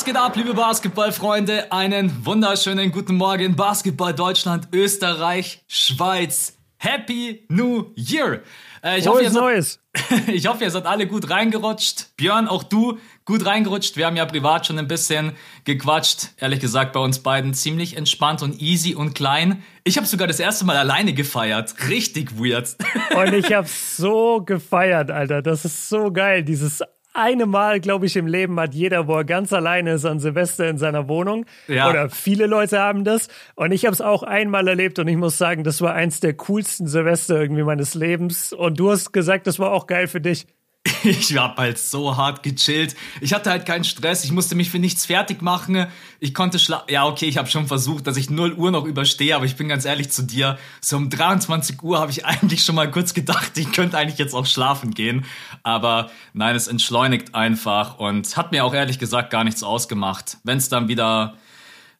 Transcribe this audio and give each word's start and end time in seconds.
Was 0.00 0.06
geht 0.06 0.16
ab, 0.16 0.34
liebe 0.34 0.54
Basketballfreunde? 0.54 1.70
Einen 1.72 2.24
wunderschönen 2.24 2.90
guten 2.90 3.16
Morgen, 3.16 3.54
Basketball 3.54 4.14
Deutschland, 4.14 4.68
Österreich, 4.72 5.62
Schweiz. 5.68 6.56
Happy 6.78 7.44
New 7.50 7.92
Year! 7.96 8.40
Äh, 8.82 9.00
ich, 9.00 9.06
hoffe, 9.06 9.30
Neues. 9.30 9.78
Seid, 9.92 10.28
ich 10.28 10.46
hoffe, 10.46 10.64
ihr 10.64 10.70
seid 10.70 10.86
alle 10.86 11.06
gut 11.06 11.28
reingerutscht. 11.28 12.16
Björn, 12.16 12.48
auch 12.48 12.62
du 12.62 12.98
gut 13.26 13.44
reingerutscht. 13.44 13.98
Wir 13.98 14.06
haben 14.06 14.16
ja 14.16 14.24
privat 14.24 14.66
schon 14.66 14.78
ein 14.78 14.88
bisschen 14.88 15.32
gequatscht. 15.64 16.28
Ehrlich 16.38 16.60
gesagt, 16.60 16.94
bei 16.94 17.00
uns 17.00 17.18
beiden 17.18 17.52
ziemlich 17.52 17.98
entspannt 17.98 18.40
und 18.40 18.58
easy 18.62 18.94
und 18.94 19.14
klein. 19.14 19.62
Ich 19.84 19.98
habe 19.98 20.06
sogar 20.06 20.26
das 20.28 20.40
erste 20.40 20.64
Mal 20.64 20.78
alleine 20.78 21.12
gefeiert. 21.12 21.74
Richtig 21.90 22.38
weird. 22.38 22.74
Und 23.14 23.34
ich 23.34 23.52
habe 23.52 23.68
so 23.68 24.40
gefeiert, 24.40 25.10
Alter. 25.10 25.42
Das 25.42 25.66
ist 25.66 25.90
so 25.90 26.10
geil. 26.10 26.42
Dieses 26.42 26.82
eine 27.12 27.46
Mal, 27.46 27.80
glaube 27.80 28.06
ich, 28.06 28.16
im 28.16 28.26
Leben 28.26 28.58
hat 28.60 28.74
jeder, 28.74 29.06
wo 29.08 29.16
er 29.16 29.24
ganz 29.24 29.52
alleine 29.52 29.94
ist 29.94 30.04
an 30.04 30.20
Silvester 30.20 30.68
in 30.68 30.78
seiner 30.78 31.08
Wohnung. 31.08 31.46
Ja. 31.66 31.90
Oder 31.90 32.08
viele 32.10 32.46
Leute 32.46 32.78
haben 32.78 33.04
das. 33.04 33.28
Und 33.54 33.72
ich 33.72 33.84
habe 33.84 33.94
es 33.94 34.00
auch 34.00 34.22
einmal 34.22 34.68
erlebt 34.68 34.98
und 34.98 35.08
ich 35.08 35.16
muss 35.16 35.38
sagen, 35.38 35.64
das 35.64 35.80
war 35.80 35.94
eins 35.94 36.20
der 36.20 36.34
coolsten 36.34 36.86
Silvester 36.86 37.40
irgendwie 37.40 37.62
meines 37.62 37.94
Lebens. 37.94 38.52
Und 38.52 38.78
du 38.78 38.90
hast 38.90 39.12
gesagt, 39.12 39.46
das 39.46 39.58
war 39.58 39.72
auch 39.72 39.86
geil 39.86 40.06
für 40.06 40.20
dich. 40.20 40.46
Ich 41.04 41.36
hab 41.36 41.58
halt 41.58 41.78
so 41.78 42.16
hart 42.16 42.42
gechillt. 42.42 42.94
Ich 43.20 43.32
hatte 43.32 43.50
halt 43.50 43.66
keinen 43.66 43.84
Stress. 43.84 44.24
Ich 44.24 44.32
musste 44.32 44.54
mich 44.54 44.70
für 44.70 44.78
nichts 44.78 45.06
fertig 45.06 45.42
machen. 45.42 45.86
Ich 46.20 46.34
konnte 46.34 46.58
schlafen. 46.58 46.86
Ja, 46.88 47.06
okay, 47.06 47.26
ich 47.26 47.38
habe 47.38 47.48
schon 47.48 47.66
versucht, 47.66 48.06
dass 48.06 48.16
ich 48.16 48.30
0 48.30 48.54
Uhr 48.54 48.70
noch 48.70 48.84
überstehe, 48.84 49.34
aber 49.36 49.44
ich 49.44 49.56
bin 49.56 49.68
ganz 49.68 49.84
ehrlich 49.84 50.10
zu 50.10 50.22
dir. 50.22 50.58
So 50.80 50.96
um 50.96 51.10
23 51.10 51.82
Uhr 51.82 51.98
habe 51.98 52.10
ich 52.10 52.24
eigentlich 52.26 52.64
schon 52.64 52.74
mal 52.74 52.90
kurz 52.90 53.14
gedacht, 53.14 53.56
ich 53.56 53.72
könnte 53.72 53.98
eigentlich 53.98 54.18
jetzt 54.18 54.34
auch 54.34 54.46
schlafen 54.46 54.92
gehen. 54.92 55.24
Aber 55.62 56.10
nein, 56.32 56.56
es 56.56 56.68
entschleunigt 56.68 57.34
einfach 57.34 57.98
und 57.98 58.36
hat 58.36 58.52
mir 58.52 58.64
auch 58.64 58.74
ehrlich 58.74 58.98
gesagt 58.98 59.30
gar 59.30 59.44
nichts 59.44 59.62
ausgemacht. 59.62 60.38
Wenn 60.44 60.58
es 60.58 60.68
dann 60.68 60.88
wieder, 60.88 61.34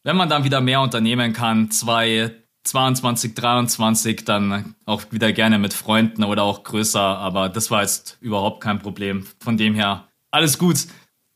wenn 0.03 0.15
man 0.15 0.29
dann 0.29 0.43
wieder 0.43 0.61
mehr 0.61 0.81
unternehmen 0.81 1.33
kann, 1.33 1.71
zwei, 1.71 2.31
22, 2.63 3.33
23 3.33 4.25
dann 4.25 4.75
auch 4.85 5.03
wieder 5.11 5.31
gerne 5.33 5.57
mit 5.57 5.73
Freunden 5.73 6.23
oder 6.23 6.43
auch 6.43 6.63
größer, 6.63 7.01
aber 7.01 7.49
das 7.49 7.71
war 7.71 7.81
jetzt 7.81 8.17
überhaupt 8.21 8.61
kein 8.61 8.79
Problem. 8.79 9.25
Von 9.39 9.57
dem 9.57 9.73
her, 9.75 10.07
alles 10.29 10.57
gut. 10.57 10.87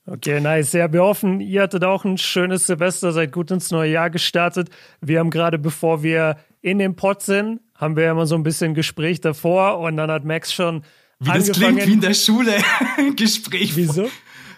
Okay, 0.07 0.39
nice. 0.39 0.73
Ja, 0.73 0.93
wir 0.93 1.01
hoffen, 1.01 1.41
ihr 1.41 1.63
hattet 1.63 1.83
auch 1.83 2.05
ein 2.05 2.19
schönes 2.19 2.67
Silvester, 2.67 3.11
seid 3.11 3.31
gut 3.31 3.49
ins 3.49 3.71
neue 3.71 3.91
Jahr 3.91 4.11
gestartet. 4.11 4.69
Wir 5.01 5.19
haben 5.19 5.31
gerade, 5.31 5.57
bevor 5.57 6.03
wir 6.03 6.37
in 6.61 6.77
dem 6.77 6.95
Pod 6.95 7.23
sind, 7.23 7.59
haben 7.73 7.95
wir 7.95 8.11
immer 8.11 8.27
so 8.27 8.35
ein 8.35 8.43
bisschen 8.43 8.75
Gespräch 8.75 9.19
davor 9.19 9.79
und 9.79 9.97
dann 9.97 10.11
hat 10.11 10.23
Max 10.23 10.53
schon 10.53 10.83
wie 11.19 11.31
das 11.31 11.51
klingt 11.51 11.87
wie 11.87 11.93
in 11.93 12.01
der 12.01 12.13
Schule. 12.13 12.53
Gespräch. 13.15 13.75
Wieso? 13.75 14.09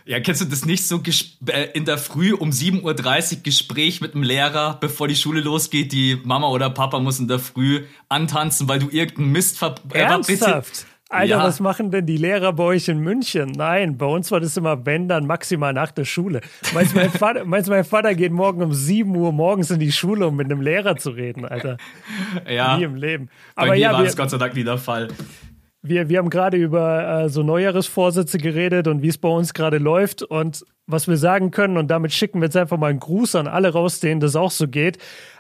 Ja, 0.08 0.22
kennst 0.22 0.40
du 0.40 0.46
das 0.46 0.66
nicht 0.66 0.88
so 0.88 1.02
äh, 1.48 1.68
in 1.74 1.84
der 1.84 1.98
Früh 1.98 2.34
um 2.34 2.52
7.30 2.52 2.82
Uhr 3.38 3.44
Gespräch 3.44 4.00
mit 4.00 4.14
dem 4.14 4.24
Lehrer, 4.24 4.78
bevor 4.80 5.10
die 5.10 5.18
Schule 5.18 5.42
losgeht? 5.42 5.92
Die 5.92 6.18
Mama 6.24 6.48
oder 6.48 6.70
Papa 6.70 7.00
muss 7.00 7.20
in 7.20 7.28
der 7.28 7.40
Früh 7.40 7.84
antanzen, 8.08 8.70
weil 8.70 8.80
du 8.80 8.90
irgendeinen 8.90 9.34
Mist 9.34 9.58
ver 9.58 9.76
äh, 9.94 10.00
Ernsthaft? 10.00 10.86
Alter, 11.10 11.26
ja. 11.26 11.44
was 11.44 11.62
machen 11.62 11.92
denn 11.92 12.06
die 12.06 12.18
Lehrer 12.18 12.52
bei 12.52 12.64
euch 12.64 12.90
in 12.90 13.00
München? 13.00 13.52
Nein, 13.52 13.98
bei 13.98 14.06
uns 14.06 14.30
war 14.32 14.42
das 14.42 14.58
immer, 14.58 14.86
wenn, 14.86 15.08
dann 15.08 15.26
maximal 15.26 15.72
nach 15.72 15.92
der 15.92 16.04
Schule. 16.04 16.42
Meinst 16.74 16.94
du, 16.94 16.98
mein 16.98 17.12
Vater, 17.12 17.46
meinst 17.46 17.70
mein 17.70 17.86
Vater 17.86 18.14
geht 18.16 18.34
morgen 18.34 18.62
um 18.62 18.74
7 18.74 19.16
Uhr 19.16 19.32
morgens 19.32 19.72
in 19.72 19.80
die 19.80 19.92
Schule, 19.92 20.28
um 20.28 20.36
mit 20.36 20.52
einem 20.52 20.62
Lehrer 20.62 20.98
zu 20.98 21.12
reden, 21.12 21.46
Alter? 21.46 21.78
Ja. 22.50 22.78
Nie 22.78 22.84
im 22.84 22.96
Leben. 22.96 23.30
Aber 23.56 23.68
bei 23.68 23.76
mir 23.76 23.82
ja, 23.82 23.94
war 23.94 24.04
das 24.04 24.18
Gott 24.18 24.30
sei 24.30 24.38
Dank 24.38 24.54
nie 24.54 24.66
der 24.66 24.78
Fall. 24.78 25.08
Wir, 25.88 26.10
wir 26.10 26.18
haben 26.20 26.30
gerade 26.30 26.58
über 26.58 27.24
äh, 27.24 27.30
so 27.30 27.44
Neujahresvorsätze 27.44 28.38
geredet 28.38 28.88
und 28.88 29.02
wie 29.02 29.08
es 29.08 29.18
bei 29.18 29.30
uns 29.30 29.54
gerade 29.54 29.78
läuft. 29.78 30.24
Und 30.24 30.66
was 30.86 31.08
wir 31.08 31.18
sagen 31.18 31.52
können, 31.52 31.78
und 31.78 31.90
damit 31.90 32.14
schicken 32.14 32.40
wir 32.40 32.46
jetzt 32.46 32.58
einfach 32.58 32.78
mal 32.78 32.90
einen 32.90 33.00
Gruß 33.00 33.36
an 33.36 33.48
alle 33.48 33.74
raus, 33.74 34.00
denen 34.00 34.20
das 34.20 34.36
auch 34.36 34.52
so 34.52 34.68
geht. 34.68 34.98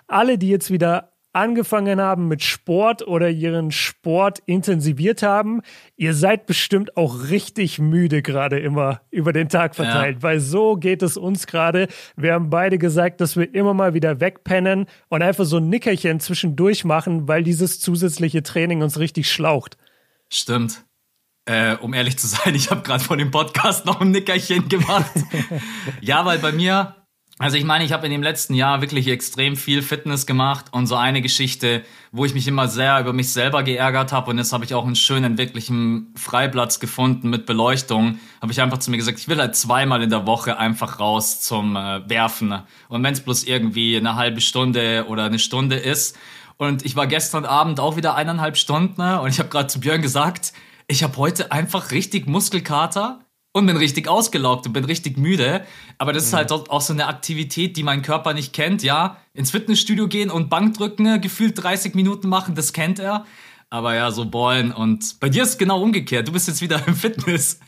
Alle, 0.07 0.38
die 0.38 0.50
jetzt 0.50 0.72
wieder 0.72 1.12
angefangen 1.38 2.02
haben 2.02 2.28
mit 2.28 2.41
Sport 2.41 3.07
oder 3.07 3.30
ihren 3.30 3.72
Sport 3.72 4.40
intensiviert 4.46 5.22
haben, 5.22 5.62
ihr 5.96 6.16
seid 6.16 6.47
bestimmt 6.47 6.97
auch 6.97 7.30
richtig 7.30 7.78
müde 7.78 8.24
gerade 8.24 8.59
immer 8.59 9.02
über 9.12 9.34
den 9.34 9.47
Tag 9.47 9.75
verteilt, 9.75 10.18
ja. 10.18 10.24
weil 10.24 10.40
so 10.40 10.75
geht 10.75 11.03
es 11.03 11.16
uns 11.16 11.46
gerade. 11.46 11.88
Wir 12.16 12.34
haben 12.34 12.50
beide 12.50 12.80
gesagt, 12.80 13.22
dass 13.22 13.38
wir 13.38 13.53
immer 13.53 13.75
mal 13.75 13.94
wieder 13.94 14.19
wegpennen 14.19 14.88
und 15.09 15.22
einfach 15.22 15.46
so 15.46 15.57
ein 15.57 15.69
Nickerchen 15.69 16.19
zwischendurch 16.19 16.86
machen, 16.86 17.28
weil 17.28 17.44
dieses 17.44 17.80
zusätzliche 17.80 18.41
Training 18.41 18.81
uns 18.81 18.97
richtig 18.97 19.31
schlaucht. 19.31 19.78
Stimmt. 20.32 20.84
Äh, 21.48 21.78
um 21.78 21.94
ehrlich 21.94 22.18
zu 22.18 22.28
sein, 22.28 22.56
ich 22.56 22.70
habe 22.72 22.82
gerade 22.82 23.04
vor 23.04 23.16
dem 23.16 23.32
Podcast 23.32 23.86
noch 23.86 24.02
ein 24.02 24.12
Nickerchen 24.12 24.68
gemacht. 24.68 25.12
ja, 26.02 26.26
weil 26.26 26.40
bei 26.40 26.52
mir, 26.52 26.98
also 27.40 27.56
ich 27.56 27.64
meine, 27.64 27.86
ich 27.86 27.94
habe 27.94 28.06
in 28.06 28.12
dem 28.12 28.22
letzten 28.22 28.54
Jahr 28.54 28.82
wirklich 28.82 29.08
extrem 29.08 29.56
viel 29.56 29.82
Fitness 29.82 30.26
gemacht 30.26 30.66
und 30.72 30.88
so 30.88 30.96
eine 30.96 31.22
Geschichte, 31.22 31.84
wo 32.12 32.26
ich 32.26 32.34
mich 32.34 32.50
immer 32.50 32.68
sehr 32.68 33.00
über 33.00 33.14
mich 33.14 33.32
selber 33.32 33.64
geärgert 33.64 34.12
habe 34.12 34.32
und 34.32 34.40
jetzt 34.40 34.52
habe 34.52 34.66
ich 34.66 34.74
auch 34.74 34.86
einen 34.86 34.98
schönen, 34.98 35.38
wirklichen 35.38 36.14
Freiplatz 36.18 36.82
gefunden 36.82 37.30
mit 37.30 37.46
Beleuchtung, 37.46 38.20
habe 38.42 38.52
ich 38.52 38.60
einfach 38.60 38.80
zu 38.80 38.92
mir 38.92 38.98
gesagt, 38.98 39.20
ich 39.20 39.30
will 39.30 39.38
halt 39.38 39.56
zweimal 39.56 40.02
in 40.02 40.10
der 40.10 40.28
Woche 40.28 40.58
einfach 40.58 41.00
raus 41.00 41.40
zum 41.40 41.78
äh, 41.78 42.10
Werfen 42.10 42.64
und 42.90 43.04
wenn 43.04 43.14
es 43.14 43.22
bloß 43.22 43.46
irgendwie 43.46 43.96
eine 43.96 44.16
halbe 44.16 44.42
Stunde 44.42 45.06
oder 45.08 45.24
eine 45.24 45.40
Stunde 45.40 45.78
ist 45.78 46.18
und 46.57 46.85
ich 46.85 46.95
war 46.95 47.07
gestern 47.07 47.45
Abend 47.45 47.79
auch 47.79 47.95
wieder 47.95 48.16
eineinhalb 48.16 48.57
Stunden 48.57 49.01
ne? 49.01 49.22
und 49.22 49.29
ich 49.29 49.40
habe 49.40 49.50
gerade 49.50 49.68
zu 49.68 49.79
Björn 49.79 50.01
gesagt, 50.01 50.53
ich 50.88 51.03
habe 51.03 51.16
heute 51.18 51.51
einfach 51.51 51.91
richtig 51.91 52.28
Muskelkater 52.28 53.19
und 53.51 53.66
bin 53.66 53.78
richtig 53.78 54.07
ausgelaugt 54.07 54.68
und 54.68 54.73
bin 54.73 54.85
richtig 54.85 55.18
müde. 55.18 55.66
Aber 55.97 56.13
das 56.13 56.23
mhm. 56.23 56.28
ist 56.28 56.34
halt 56.34 56.51
auch 56.51 56.81
so 56.81 56.94
eine 56.94 57.07
Aktivität, 57.07 57.75
die 57.75 57.84
mein 57.84 58.01
Körper 58.03 58.34
nicht 58.34 58.53
kennt. 58.53 58.84
Ja, 58.84 59.18
ins 59.34 59.51
Fitnessstudio 59.51 60.07
gehen 60.07 60.29
und 60.29 60.50
Bankdrücken 60.50 61.19
gefühlt 61.19 61.62
30 61.62 61.95
Minuten 61.95 62.29
machen, 62.29 62.56
das 62.56 62.72
kennt 62.72 63.00
er. 63.00 63.25
Aber 63.70 63.96
ja, 63.96 64.12
so 64.12 64.24
Ballen. 64.26 64.72
Und 64.72 65.20
bei 65.20 65.28
dir 65.28 65.44
ist 65.44 65.50
es 65.50 65.58
genau 65.58 65.82
umgekehrt. 65.82 66.28
Du 66.28 66.32
bist 66.32 66.48
jetzt 66.48 66.62
wieder 66.62 66.82
im 66.88 66.96
Fitness. 66.96 67.60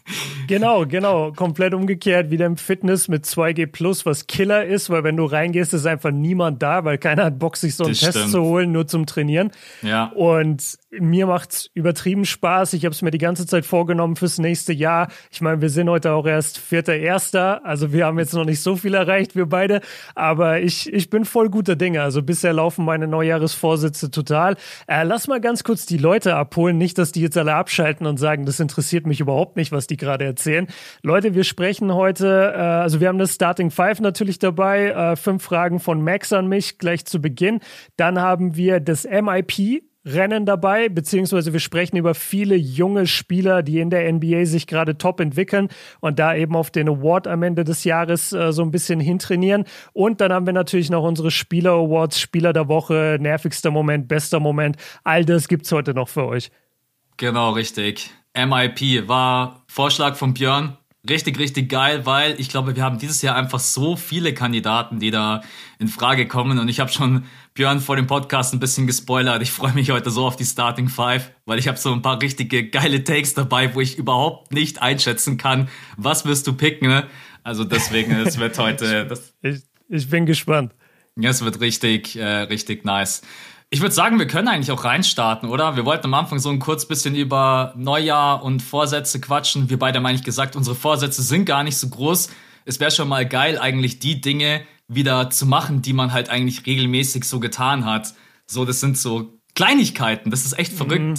Genau, 0.48 0.86
genau. 0.86 1.34
Komplett 1.34 1.74
umgekehrt. 1.74 2.32
Wieder 2.32 2.46
im 2.46 2.56
Fitness 2.56 3.10
mit 3.10 3.26
2G 3.26 3.68
Plus, 3.68 4.06
was 4.06 4.26
Killer 4.26 4.66
ist, 4.66 4.90
weil 4.90 5.04
wenn 5.04 5.18
du 5.18 5.26
reingehst, 5.26 5.74
ist 5.74 5.86
einfach 5.86 6.12
niemand 6.12 6.62
da, 6.64 6.86
weil 6.86 6.98
keiner 6.98 7.26
hat 7.26 7.38
Bock, 7.38 7.58
sich 7.58 7.76
so 7.76 7.84
einen 7.84 7.94
das 7.94 8.00
Test 8.00 8.18
stimmt. 8.18 8.32
zu 8.32 8.42
holen, 8.44 8.72
nur 8.72 8.88
zum 8.88 9.06
Trainieren. 9.06 9.52
Ja. 9.82 10.06
Und 10.16 10.78
mir 10.91 11.27
macht's 11.27 11.69
übertrieben 11.73 12.25
Spaß. 12.25 12.73
Ich 12.73 12.85
habe 12.85 12.94
es 12.94 13.01
mir 13.01 13.11
die 13.11 13.17
ganze 13.17 13.45
Zeit 13.45 13.66
vorgenommen 13.66 14.16
fürs 14.16 14.39
nächste 14.39 14.73
Jahr. 14.73 15.09
Ich 15.31 15.41
meine, 15.41 15.61
wir 15.61 15.69
sind 15.69 15.89
heute 15.89 16.13
auch 16.13 16.25
erst 16.25 16.57
vierter 16.57 16.95
Erster, 16.95 17.66
also 17.66 17.94
wir 17.94 18.05
haben 18.05 18.17
jetzt 18.17 18.33
noch 18.33 18.45
nicht 18.45 18.61
so 18.61 18.75
viel 18.75 18.94
erreicht, 18.94 19.35
wir 19.35 19.45
beide. 19.45 19.81
Aber 20.16 20.59
ich, 20.59 20.91
ich 20.91 21.09
bin 21.09 21.25
voll 21.25 21.50
guter 21.50 21.75
Dinge. 21.75 22.01
Also 22.01 22.23
bisher 22.23 22.53
laufen 22.53 22.85
meine 22.85 23.07
Neujahresvorsätze 23.07 24.09
total. 24.09 24.55
Äh, 24.88 25.03
lass 25.03 25.27
mal 25.27 25.39
ganz 25.39 25.63
kurz 25.63 25.85
die 25.85 25.97
Leute 25.97 26.35
abholen, 26.35 26.77
nicht, 26.77 26.97
dass 26.97 27.11
die 27.11 27.21
jetzt 27.21 27.38
alle 27.38 27.53
abschalten 27.53 28.07
und 28.07 28.17
sagen, 28.17 28.45
das 28.45 28.59
interessiert 28.59 29.06
mich 29.06 29.19
überhaupt 29.19 29.57
nicht, 29.57 29.71
was 29.71 29.88
die 29.88 29.97
gerade 29.97 30.25
erzählen. 30.25 30.67
Leute, 31.03 31.35
wir 31.35 31.44
sprechen 31.44 31.94
heute, 31.94 32.53
äh, 32.56 32.59
also 32.59 33.00
wir 33.00 33.07
haben 33.07 33.19
das 33.19 33.35
Starting 33.35 33.69
Five 33.69 34.00
natürlich 34.00 34.39
dabei, 34.39 34.89
äh, 34.89 35.16
fünf 35.16 35.44
Fragen 35.44 35.79
von 35.79 36.01
Max 36.01 36.33
an 36.33 36.47
mich 36.47 36.77
gleich 36.77 37.06
zu 37.06 37.21
Beginn. 37.21 37.59
Dann 37.95 38.19
haben 38.19 38.56
wir 38.56 38.79
das 38.79 39.06
MIP, 39.06 39.83
Rennen 40.06 40.46
dabei, 40.46 40.90
beziehungsweise 40.90 41.52
wir 41.52 41.60
sprechen 41.60 41.98
über 41.98 42.16
viele 42.16 42.56
junge 42.56 43.06
Spieler, 43.06 43.64
die 43.64 43.80
in 43.80 43.90
der 43.90 44.12
NBA 44.12 44.46
sich 44.46 44.66
gerade 44.66 44.98
top 44.98 45.20
entwickeln 45.20 45.68
und 46.00 46.20
da 46.20 46.34
eben 46.36 46.56
auf 46.56 46.72
den 46.72 46.88
Award 46.88 47.28
am 47.28 47.44
Ende 47.44 47.63
des 47.63 47.84
Jahres 47.84 48.31
äh, 48.31 48.51
so 48.54 48.62
ein 48.62 48.72
bisschen 48.72 49.00
hintrainieren. 49.00 49.66
Und 49.94 50.22
dann 50.22 50.31
haben 50.31 50.46
wir 50.46 50.54
natürlich 50.54 50.90
noch 50.90 51.04
unsere 51.04 51.31
Spieler 51.31 51.74
Awards, 51.74 52.19
Spieler 52.19 52.54
der 52.54 52.68
Woche, 52.68 53.18
nervigster 53.19 53.72
Moment, 53.72 54.07
bester 54.07 54.40
Moment. 54.40 54.78
All 55.04 55.25
das 55.25 55.48
gibt's 55.48 55.72
heute 55.72 55.94
noch 55.94 56.07
für 56.07 56.25
euch. 56.25 56.50
Genau, 57.18 57.52
richtig. 57.52 58.12
MIP 58.36 59.07
war 59.07 59.63
Vorschlag 59.68 60.16
von 60.16 60.34
Björn. 60.34 60.79
Richtig, 61.07 61.40
richtig 61.40 61.69
geil, 61.69 62.06
weil 62.06 62.38
ich 62.40 62.50
glaube, 62.50 62.75
wir 62.75 62.84
haben 62.84 62.98
dieses 62.98 63.22
Jahr 63.22 63.38
einfach 63.38 63.60
so 63.60 63.96
viele 63.96 64.34
Kandidaten, 64.34 65.00
die 65.00 65.12
da 65.12 65.42
in 65.80 65.88
Frage 65.88 66.28
kommen. 66.28 66.60
Und 66.60 66.68
ich 66.68 66.81
habe 66.81 66.92
schon 66.92 67.24
Björn 67.54 67.80
vor 67.80 67.96
dem 67.96 68.06
Podcast 68.06 68.54
ein 68.54 68.60
bisschen 68.60 68.86
gespoilert. 68.86 69.42
Ich 69.42 69.51
freue 69.51 69.72
mich 69.72 69.92
heute 69.92 70.12
so 70.12 70.25
auf 70.25 70.36
die 70.36 70.44
Starting 70.44 70.90
Five, 70.90 71.31
weil 71.46 71.57
ich 71.57 71.69
habe 71.69 71.78
so 71.78 71.94
ein 71.94 72.01
paar 72.01 72.22
richtige 72.22 72.69
geile 72.69 73.01
Takes 73.06 73.34
dabei, 73.34 73.74
wo 73.75 73.80
ich 73.80 73.98
überhaupt 73.98 74.51
nicht 74.51 74.81
einschätzen 74.81 75.38
kann, 75.38 75.69
was 75.96 76.25
wirst 76.25 76.46
du 76.48 76.54
picken. 76.54 76.90
Ne? 76.90 77.07
Also 77.44 77.63
deswegen, 77.63 78.12
es 78.12 78.38
wird 78.38 78.60
heute. 78.60 79.06
Das, 79.07 79.34
ich, 79.42 79.62
ich 79.88 80.10
bin 80.10 80.25
gespannt. 80.25 80.74
Ja, 81.18 81.30
es 81.30 81.44
wird 81.44 81.62
richtig, 81.62 82.18
äh, 82.18 82.24
richtig 82.24 82.84
nice. 82.84 83.22
Ich 83.71 83.81
würde 83.81 83.94
sagen, 83.94 84.18
wir 84.18 84.25
können 84.25 84.48
eigentlich 84.48 84.71
auch 84.71 84.83
reinstarten, 84.83 85.48
oder? 85.48 85.75
Wir 85.75 85.86
wollten 85.86 86.06
am 86.06 86.16
Anfang 86.16 86.39
so 86.39 86.50
ein 86.50 86.57
kurz 86.57 86.88
bisschen 86.88 87.13
über 87.13 87.74
Neujahr 87.77 88.44
und 88.44 88.63
Vorsätze 88.63 89.21
quatschen. 89.21 89.69
Wir 89.69 89.77
beide 89.77 90.00
haben 90.00 90.06
eigentlich 90.07 90.24
gesagt, 90.24 90.56
unsere 90.56 90.75
Vorsätze 90.75 91.21
sind 91.21 91.45
gar 91.45 91.63
nicht 91.63 91.77
so 91.77 91.88
groß. 91.88 92.30
Es 92.66 92.80
wäre 92.80 92.89
schon 92.89 93.07
mal 93.07 93.27
geil, 93.27 93.60
eigentlich 93.60 94.00
die 94.00 94.21
Dinge 94.21 94.62
wieder 94.88 95.30
zu 95.30 95.45
machen, 95.45 95.83
die 95.83 95.94
man 95.94 96.13
halt 96.13 96.30
eigentlich 96.30 96.66
regelmäßig 96.66 97.25
so 97.25 97.39
getan 97.39 97.86
hat. 97.86 98.16
So, 98.48 98.66
das 98.66 98.80
sind 98.80 98.98
so 98.98 99.39
Kleinigkeiten. 99.54 100.31
Das 100.31 100.45
ist 100.45 100.57
echt 100.57 100.74
verrückt. 100.74 101.01
Mhm. 101.01 101.16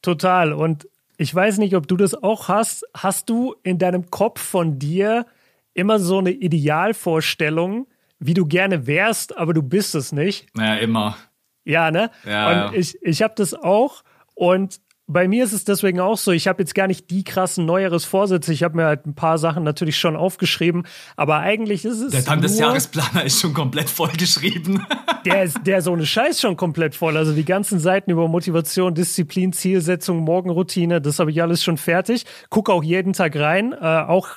Total. 0.00 0.54
Und 0.54 0.88
ich 1.18 1.34
weiß 1.34 1.58
nicht, 1.58 1.76
ob 1.76 1.86
du 1.86 1.98
das 1.98 2.14
auch 2.14 2.48
hast. 2.48 2.84
Hast 2.96 3.28
du 3.28 3.56
in 3.62 3.78
deinem 3.78 4.10
Kopf 4.10 4.40
von 4.40 4.78
dir 4.78 5.26
immer 5.74 5.98
so 5.98 6.18
eine 6.18 6.30
Idealvorstellung, 6.30 7.88
wie 8.18 8.32
du 8.32 8.46
gerne 8.46 8.86
wärst, 8.86 9.36
aber 9.36 9.52
du 9.52 9.62
bist 9.62 9.94
es 9.94 10.12
nicht. 10.12 10.46
Naja, 10.54 10.76
immer. 10.76 11.16
Ja, 11.64 11.90
ne? 11.90 12.10
Ja, 12.24 12.68
und 12.68 12.76
ich, 12.76 12.96
ich 13.02 13.22
habe 13.22 13.34
das 13.36 13.54
auch 13.54 14.02
und 14.34 14.80
bei 15.06 15.28
mir 15.28 15.44
ist 15.44 15.52
es 15.52 15.64
deswegen 15.64 16.00
auch 16.00 16.16
so, 16.16 16.32
ich 16.32 16.48
habe 16.48 16.62
jetzt 16.62 16.74
gar 16.74 16.86
nicht 16.86 17.10
die 17.10 17.24
krassen 17.24 17.66
neueres 17.66 18.06
Vorsätze. 18.06 18.52
Ich 18.52 18.62
habe 18.62 18.76
mir 18.76 18.86
halt 18.86 19.06
ein 19.06 19.14
paar 19.14 19.36
Sachen 19.36 19.62
natürlich 19.62 19.98
schon 19.98 20.16
aufgeschrieben, 20.16 20.86
aber 21.16 21.40
eigentlich 21.40 21.84
ist 21.84 22.00
es 22.00 22.12
Der 22.12 22.24
Tag 22.24 22.40
des 22.40 22.58
Jahresplaner 22.58 23.24
ist 23.24 23.40
schon 23.40 23.52
komplett 23.52 23.90
vollgeschrieben. 23.90 24.86
der 25.26 25.44
ist 25.44 25.58
der 25.66 25.82
so 25.82 25.92
eine 25.92 26.06
Scheiß 26.06 26.40
schon 26.40 26.56
komplett 26.56 26.94
voll. 26.94 27.18
Also 27.18 27.34
die 27.34 27.44
ganzen 27.44 27.80
Seiten 27.80 28.10
über 28.10 28.28
Motivation, 28.28 28.94
Disziplin, 28.94 29.52
Zielsetzung, 29.52 30.18
Morgenroutine, 30.20 31.02
das 31.02 31.18
habe 31.18 31.30
ich 31.30 31.42
alles 31.42 31.62
schon 31.62 31.76
fertig. 31.76 32.24
Gucke 32.48 32.72
auch 32.72 32.82
jeden 32.82 33.12
Tag 33.12 33.36
rein, 33.36 33.72
äh, 33.72 33.76
auch 33.84 34.28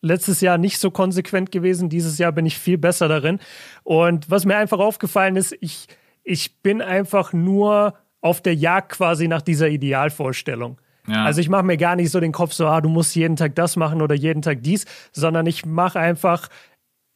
letztes 0.00 0.40
Jahr 0.40 0.56
nicht 0.56 0.78
so 0.78 0.90
konsequent 0.90 1.50
gewesen. 1.52 1.90
Dieses 1.90 2.16
Jahr 2.16 2.32
bin 2.32 2.46
ich 2.46 2.58
viel 2.58 2.78
besser 2.78 3.08
darin. 3.08 3.40
Und 3.82 4.30
was 4.30 4.46
mir 4.46 4.56
einfach 4.56 4.78
aufgefallen 4.78 5.36
ist, 5.36 5.54
ich, 5.60 5.86
ich 6.24 6.62
bin 6.62 6.82
einfach 6.82 7.32
nur 7.32 7.94
auf 8.20 8.40
der 8.40 8.54
Jagd 8.54 8.92
quasi 8.92 9.28
nach 9.28 9.42
dieser 9.42 9.68
Idealvorstellung. 9.68 10.80
Ja. 11.06 11.24
Also 11.24 11.40
ich 11.40 11.50
mache 11.50 11.64
mir 11.64 11.76
gar 11.76 11.96
nicht 11.96 12.10
so 12.10 12.18
den 12.18 12.32
Kopf 12.32 12.52
so, 12.52 12.66
ah, 12.66 12.80
du 12.80 12.88
musst 12.88 13.14
jeden 13.14 13.36
Tag 13.36 13.54
das 13.54 13.76
machen 13.76 14.00
oder 14.00 14.14
jeden 14.14 14.40
Tag 14.40 14.62
dies, 14.62 14.86
sondern 15.12 15.46
ich 15.46 15.66
mache 15.66 16.00
einfach 16.00 16.48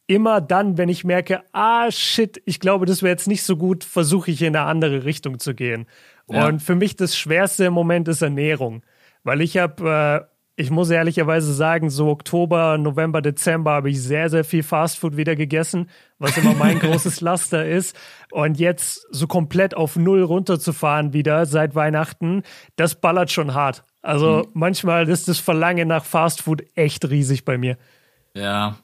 immer 0.05 0.41
dann, 0.41 0.77
wenn 0.77 0.89
ich 0.89 1.03
merke, 1.03 1.41
ah 1.53 1.89
shit, 1.91 2.41
ich 2.45 2.59
glaube, 2.59 2.85
das 2.85 3.01
wäre 3.01 3.11
jetzt 3.11 3.27
nicht 3.27 3.43
so 3.43 3.57
gut, 3.57 3.83
versuche 3.83 4.31
ich 4.31 4.41
in 4.41 4.55
eine 4.55 4.65
andere 4.65 5.05
Richtung 5.05 5.39
zu 5.39 5.55
gehen. 5.55 5.87
Ja. 6.27 6.47
Und 6.47 6.61
für 6.61 6.75
mich 6.75 6.95
das 6.95 7.17
Schwerste 7.17 7.65
im 7.65 7.73
Moment 7.73 8.07
ist 8.07 8.21
Ernährung, 8.21 8.83
weil 9.23 9.41
ich 9.41 9.57
habe, 9.57 10.27
äh, 10.27 10.38
ich 10.59 10.71
muss 10.71 10.89
ehrlicherweise 10.89 11.53
sagen, 11.53 11.89
so 11.89 12.09
Oktober, 12.09 12.77
November, 12.77 13.21
Dezember 13.21 13.71
habe 13.71 13.89
ich 13.89 14.01
sehr, 14.01 14.29
sehr 14.29 14.43
viel 14.43 14.61
Fastfood 14.61 15.15
wieder 15.15 15.37
gegessen, 15.37 15.89
was 16.17 16.35
immer 16.35 16.53
mein 16.53 16.79
großes 16.81 17.21
Laster 17.21 17.65
ist. 17.65 17.95
Und 18.29 18.59
jetzt 18.59 19.07
so 19.09 19.25
komplett 19.25 19.73
auf 19.73 19.95
Null 19.95 20.21
runterzufahren 20.21 21.13
wieder 21.13 21.45
seit 21.45 21.75
Weihnachten, 21.75 22.43
das 22.75 22.99
ballert 22.99 23.31
schon 23.31 23.53
hart. 23.53 23.85
Also 24.01 24.49
manchmal 24.53 25.07
ist 25.07 25.29
das 25.29 25.39
Verlangen 25.39 25.87
nach 25.87 26.03
Fastfood 26.03 26.65
echt 26.75 27.09
riesig 27.09 27.45
bei 27.45 27.57
mir. 27.57 27.77
Ja, 28.33 28.75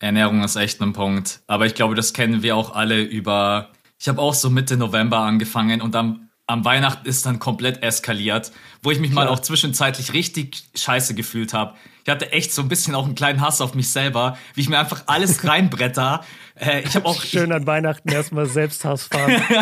Ernährung 0.00 0.44
ist 0.44 0.56
echt 0.56 0.82
ein 0.82 0.92
Punkt. 0.92 1.40
Aber 1.46 1.64
ich 1.64 1.74
glaube, 1.74 1.94
das 1.94 2.12
kennen 2.12 2.42
wir 2.42 2.54
auch 2.54 2.74
alle 2.74 3.00
über. 3.00 3.70
Ich 3.98 4.08
habe 4.08 4.20
auch 4.20 4.34
so 4.34 4.50
Mitte 4.50 4.76
November 4.76 5.20
angefangen 5.20 5.80
und 5.80 5.96
am, 5.96 6.28
am 6.46 6.64
Weihnachten 6.64 7.08
ist 7.08 7.24
dann 7.24 7.38
komplett 7.38 7.82
eskaliert, 7.82 8.52
wo 8.82 8.90
ich 8.90 9.00
mich 9.00 9.12
mal 9.12 9.28
auch 9.28 9.40
zwischenzeitlich 9.40 10.12
richtig 10.12 10.64
scheiße 10.74 11.14
gefühlt 11.14 11.54
habe. 11.54 11.74
Ich 12.04 12.10
hatte 12.10 12.32
echt 12.32 12.52
so 12.52 12.60
ein 12.60 12.68
bisschen 12.68 12.94
auch 12.94 13.06
einen 13.06 13.14
kleinen 13.14 13.40
Hass 13.40 13.62
auf 13.62 13.74
mich 13.74 13.90
selber, 13.90 14.36
wie 14.52 14.60
ich 14.60 14.68
mir 14.68 14.78
einfach 14.78 15.04
alles 15.06 15.42
reinbretter. 15.48 16.22
äh, 16.60 16.82
ich 16.82 16.94
habe 16.96 17.06
auch 17.06 17.22
Schön 17.24 17.50
an 17.50 17.66
Weihnachten 17.66 18.10
erstmal 18.10 18.46
Selbsthass 18.46 19.04
fahren. 19.04 19.42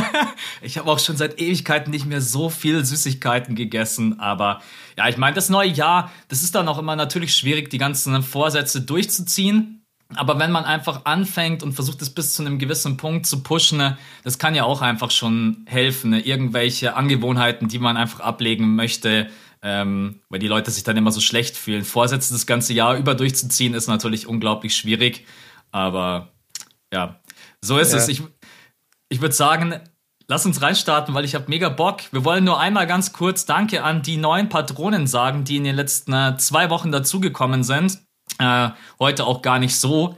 Ich 0.60 0.78
habe 0.78 0.90
auch 0.90 0.98
schon 0.98 1.16
seit 1.16 1.40
Ewigkeiten 1.40 1.90
nicht 1.90 2.06
mehr 2.06 2.20
so 2.20 2.48
viel 2.48 2.84
Süßigkeiten 2.84 3.54
gegessen, 3.54 4.20
aber 4.20 4.60
ja, 4.96 5.08
ich 5.08 5.16
meine, 5.16 5.34
das 5.34 5.48
neue 5.48 5.68
Jahr, 5.68 6.12
das 6.28 6.42
ist 6.42 6.54
dann 6.54 6.68
auch 6.68 6.78
immer 6.78 6.94
natürlich 6.94 7.34
schwierig, 7.34 7.70
die 7.70 7.78
ganzen 7.78 8.22
Vorsätze 8.22 8.80
durchzuziehen. 8.80 9.81
Aber 10.16 10.38
wenn 10.38 10.50
man 10.50 10.64
einfach 10.64 11.04
anfängt 11.04 11.62
und 11.62 11.72
versucht 11.72 12.02
es 12.02 12.10
bis 12.10 12.34
zu 12.34 12.42
einem 12.42 12.58
gewissen 12.58 12.96
Punkt 12.96 13.26
zu 13.26 13.42
pushen, 13.42 13.78
ne, 13.78 13.98
das 14.24 14.38
kann 14.38 14.54
ja 14.54 14.64
auch 14.64 14.82
einfach 14.82 15.10
schon 15.10 15.64
helfen. 15.66 16.10
ne? 16.10 16.20
Irgendwelche 16.20 16.94
Angewohnheiten, 16.96 17.68
die 17.68 17.78
man 17.78 17.96
einfach 17.96 18.20
ablegen 18.20 18.74
möchte, 18.74 19.28
ähm, 19.62 20.20
weil 20.28 20.40
die 20.40 20.48
Leute 20.48 20.70
sich 20.70 20.84
dann 20.84 20.96
immer 20.96 21.12
so 21.12 21.20
schlecht 21.20 21.56
fühlen. 21.56 21.84
Vorsätze 21.84 22.32
das 22.32 22.46
ganze 22.46 22.72
Jahr 22.74 22.96
über 22.96 23.14
durchzuziehen, 23.14 23.74
ist 23.74 23.86
natürlich 23.88 24.26
unglaublich 24.26 24.74
schwierig. 24.76 25.24
Aber 25.70 26.32
ja, 26.92 27.20
so 27.60 27.78
ist 27.78 27.92
Ja. 27.92 27.98
es. 27.98 28.08
Ich, 28.08 28.22
ich 29.08 29.20
würde 29.20 29.34
sagen, 29.34 29.80
lass 30.28 30.46
uns 30.46 30.60
reinstarten, 30.62 31.14
weil 31.14 31.24
ich 31.24 31.34
habe 31.34 31.44
mega 31.48 31.68
Bock. 31.68 32.00
Wir 32.12 32.24
wollen 32.24 32.44
nur 32.44 32.58
einmal 32.58 32.86
ganz 32.86 33.12
kurz 33.12 33.46
Danke 33.46 33.84
an 33.84 34.02
die 34.02 34.16
neuen 34.16 34.48
Patronen 34.48 35.06
sagen, 35.06 35.44
die 35.44 35.56
in 35.56 35.64
den 35.64 35.76
letzten 35.76 36.12
äh, 36.12 36.36
zwei 36.38 36.70
Wochen 36.70 36.90
dazugekommen 36.90 37.62
sind. 37.62 37.98
Äh, 38.38 38.70
heute 38.98 39.26
auch 39.26 39.42
gar 39.42 39.58
nicht 39.58 39.76
so. 39.76 40.16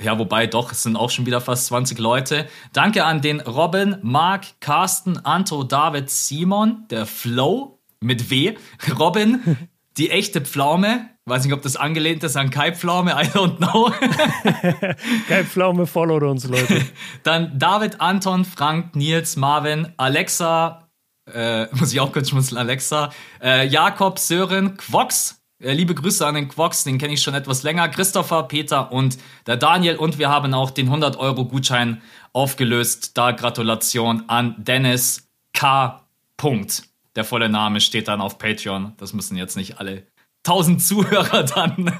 Ja, 0.00 0.18
wobei 0.18 0.46
doch, 0.46 0.72
es 0.72 0.82
sind 0.82 0.96
auch 0.96 1.08
schon 1.10 1.24
wieder 1.24 1.40
fast 1.40 1.66
20 1.66 1.98
Leute. 1.98 2.46
Danke 2.72 3.04
an 3.04 3.22
den 3.22 3.40
Robin, 3.40 3.96
Marc, 4.02 4.60
Carsten, 4.60 5.24
Anto, 5.24 5.64
David, 5.64 6.10
Simon, 6.10 6.84
der 6.90 7.06
Flow 7.06 7.80
mit 8.00 8.30
W, 8.30 8.56
Robin, 8.98 9.68
die 9.96 10.10
echte 10.10 10.42
Pflaume. 10.42 11.08
Weiß 11.24 11.44
nicht, 11.44 11.54
ob 11.54 11.62
das 11.62 11.76
angelehnt 11.76 12.22
ist 12.22 12.36
an 12.36 12.50
Kai 12.50 12.72
Pflaume, 12.72 13.10
I 13.10 13.26
don't 13.26 13.56
know. 13.56 13.90
Geil, 15.28 15.44
Pflaume, 15.44 15.86
followt 15.86 16.22
uns, 16.22 16.46
Leute. 16.46 16.82
Dann 17.24 17.58
David, 17.58 18.00
Anton, 18.00 18.44
Frank, 18.44 18.94
Nils, 18.94 19.34
Marvin, 19.36 19.92
Alexa, 19.96 20.88
äh, 21.32 21.66
muss 21.74 21.92
ich 21.92 22.00
auch 22.00 22.12
kurz 22.12 22.28
schmunzeln, 22.28 22.58
Alexa, 22.58 23.10
äh, 23.42 23.66
Jakob, 23.66 24.18
Sören, 24.18 24.76
Quox, 24.76 25.35
liebe 25.58 25.94
Grüße 25.94 26.26
an 26.26 26.34
den 26.34 26.48
Quox, 26.48 26.84
den 26.84 26.98
kenne 26.98 27.14
ich 27.14 27.22
schon 27.22 27.34
etwas 27.34 27.62
länger, 27.62 27.88
Christopher, 27.88 28.44
Peter 28.44 28.92
und 28.92 29.18
der 29.46 29.56
Daniel 29.56 29.96
und 29.96 30.18
wir 30.18 30.28
haben 30.28 30.52
auch 30.54 30.70
den 30.70 30.86
100 30.86 31.18
Euro 31.18 31.44
Gutschein 31.46 32.02
aufgelöst. 32.32 33.16
Da 33.16 33.32
Gratulation 33.32 34.24
an 34.28 34.54
Dennis 34.58 35.28
K. 35.52 36.02
Punkt. 36.36 36.82
Der 37.14 37.24
volle 37.24 37.48
Name 37.48 37.80
steht 37.80 38.08
dann 38.08 38.20
auf 38.20 38.38
Patreon. 38.38 38.92
Das 38.98 39.14
müssen 39.14 39.36
jetzt 39.36 39.56
nicht 39.56 39.80
alle 39.80 40.06
1000 40.46 40.82
Zuhörer 40.82 41.42
dann. 41.44 41.92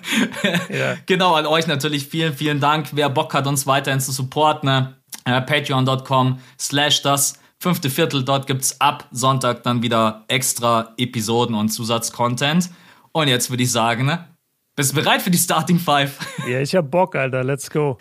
Ja. 0.68 0.96
Genau, 1.06 1.34
an 1.34 1.46
euch 1.46 1.66
natürlich 1.66 2.06
vielen, 2.06 2.34
vielen 2.34 2.60
Dank. 2.60 2.88
Wer 2.92 3.08
Bock 3.08 3.32
hat, 3.34 3.46
uns 3.46 3.66
weiterhin 3.66 4.00
zu 4.00 4.12
supporten, 4.12 4.68
ne? 4.68 4.96
äh, 5.24 5.40
patreon.com 5.40 6.38
slash 6.58 7.02
das 7.02 7.38
fünfte 7.58 7.88
Viertel. 7.88 8.24
Dort 8.24 8.46
gibt's 8.46 8.80
ab 8.80 9.08
Sonntag 9.10 9.62
dann 9.62 9.82
wieder 9.82 10.24
extra 10.28 10.94
Episoden 10.98 11.56
und 11.56 11.70
Zusatzcontent. 11.70 12.70
Und 13.16 13.28
jetzt 13.28 13.48
würde 13.48 13.62
ich 13.62 13.72
sagen, 13.72 14.04
ne? 14.04 14.28
Bist 14.74 14.92
du 14.92 14.96
bereit 14.96 15.22
für 15.22 15.30
die 15.30 15.38
Starting 15.38 15.78
Five? 15.78 16.18
Ja, 16.46 16.60
ich 16.60 16.74
hab 16.74 16.90
Bock, 16.90 17.16
Alter. 17.16 17.42
Let's 17.42 17.70
go. 17.70 17.96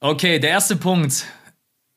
Okay, 0.00 0.40
der 0.40 0.50
erste 0.50 0.74
Punkt, 0.74 1.24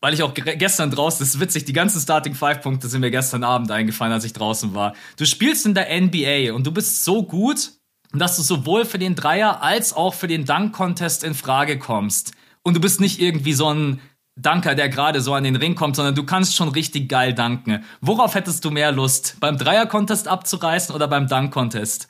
weil 0.02 0.14
ich 0.14 0.22
auch 0.22 0.36
ge- 0.36 0.56
gestern 0.56 0.92
draußen, 0.92 1.18
das 1.18 1.30
ist 1.34 1.40
witzig, 1.40 1.66
die 1.66 1.74
ganzen 1.74 2.00
Starting 2.00 2.36
Five 2.36 2.62
Punkte 2.62 2.88
sind 2.90 3.02
mir 3.02 3.10
gestern 3.10 3.44
Abend 3.44 3.72
eingefallen, 3.72 4.14
als 4.14 4.24
ich 4.24 4.34
draußen 4.34 4.76
war. 4.76 4.94
Du 5.18 5.26
spielst 5.26 5.66
in 5.66 5.74
der 5.74 5.88
NBA 6.00 6.54
und 6.54 6.68
du 6.68 6.72
bist 6.72 7.04
so 7.04 7.24
gut, 7.24 7.72
dass 8.14 8.36
du 8.36 8.44
sowohl 8.44 8.86
für 8.86 9.00
den 9.00 9.16
Dreier 9.16 9.64
als 9.64 9.92
auch 9.92 10.14
für 10.14 10.28
den 10.28 10.46
Dunk 10.46 10.74
Contest 10.76 11.24
in 11.24 11.34
Frage 11.34 11.80
kommst. 11.80 12.34
Und 12.62 12.76
du 12.76 12.80
bist 12.82 13.00
nicht 13.02 13.20
irgendwie 13.20 13.54
so 13.54 13.74
ein 13.74 14.00
Dunker, 14.38 14.76
der 14.76 14.90
gerade 14.90 15.22
so 15.22 15.34
an 15.34 15.44
den 15.44 15.56
Ring 15.58 15.76
kommt, 15.76 15.96
sondern 15.96 16.16
du 16.16 16.24
kannst 16.26 16.56
schon 16.56 16.70
richtig 16.70 17.10
geil 17.10 17.34
danken. 17.34 17.84
Worauf 18.00 18.34
hättest 18.36 18.64
du 18.66 18.72
mehr 18.72 18.92
Lust? 18.92 19.38
Beim 19.40 19.58
Dreier 19.58 19.86
Contest 19.86 20.28
abzureißen 20.28 20.96
oder 20.96 21.08
beim 21.08 21.28
Dunk 21.28 21.52
Contest? 21.54 22.08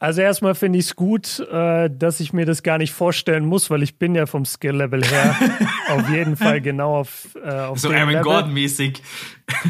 Also 0.00 0.20
erstmal 0.20 0.54
finde 0.54 0.78
ich 0.78 0.86
es 0.86 0.96
gut, 0.96 1.38
äh, 1.50 1.88
dass 1.88 2.20
ich 2.20 2.32
mir 2.34 2.44
das 2.44 2.62
gar 2.62 2.76
nicht 2.76 2.92
vorstellen 2.92 3.46
muss, 3.46 3.70
weil 3.70 3.82
ich 3.82 3.98
bin 3.98 4.14
ja 4.14 4.26
vom 4.26 4.44
Skill-Level 4.44 5.02
her 5.02 5.34
auf 5.88 6.10
jeden 6.10 6.36
Fall 6.36 6.60
genau 6.60 6.96
auf, 6.96 7.28
äh, 7.42 7.48
auf 7.50 7.78
So 7.78 7.88
Aaron 7.90 8.10
Level. 8.10 8.22
Gordon 8.22 8.52
mäßig. 8.52 9.02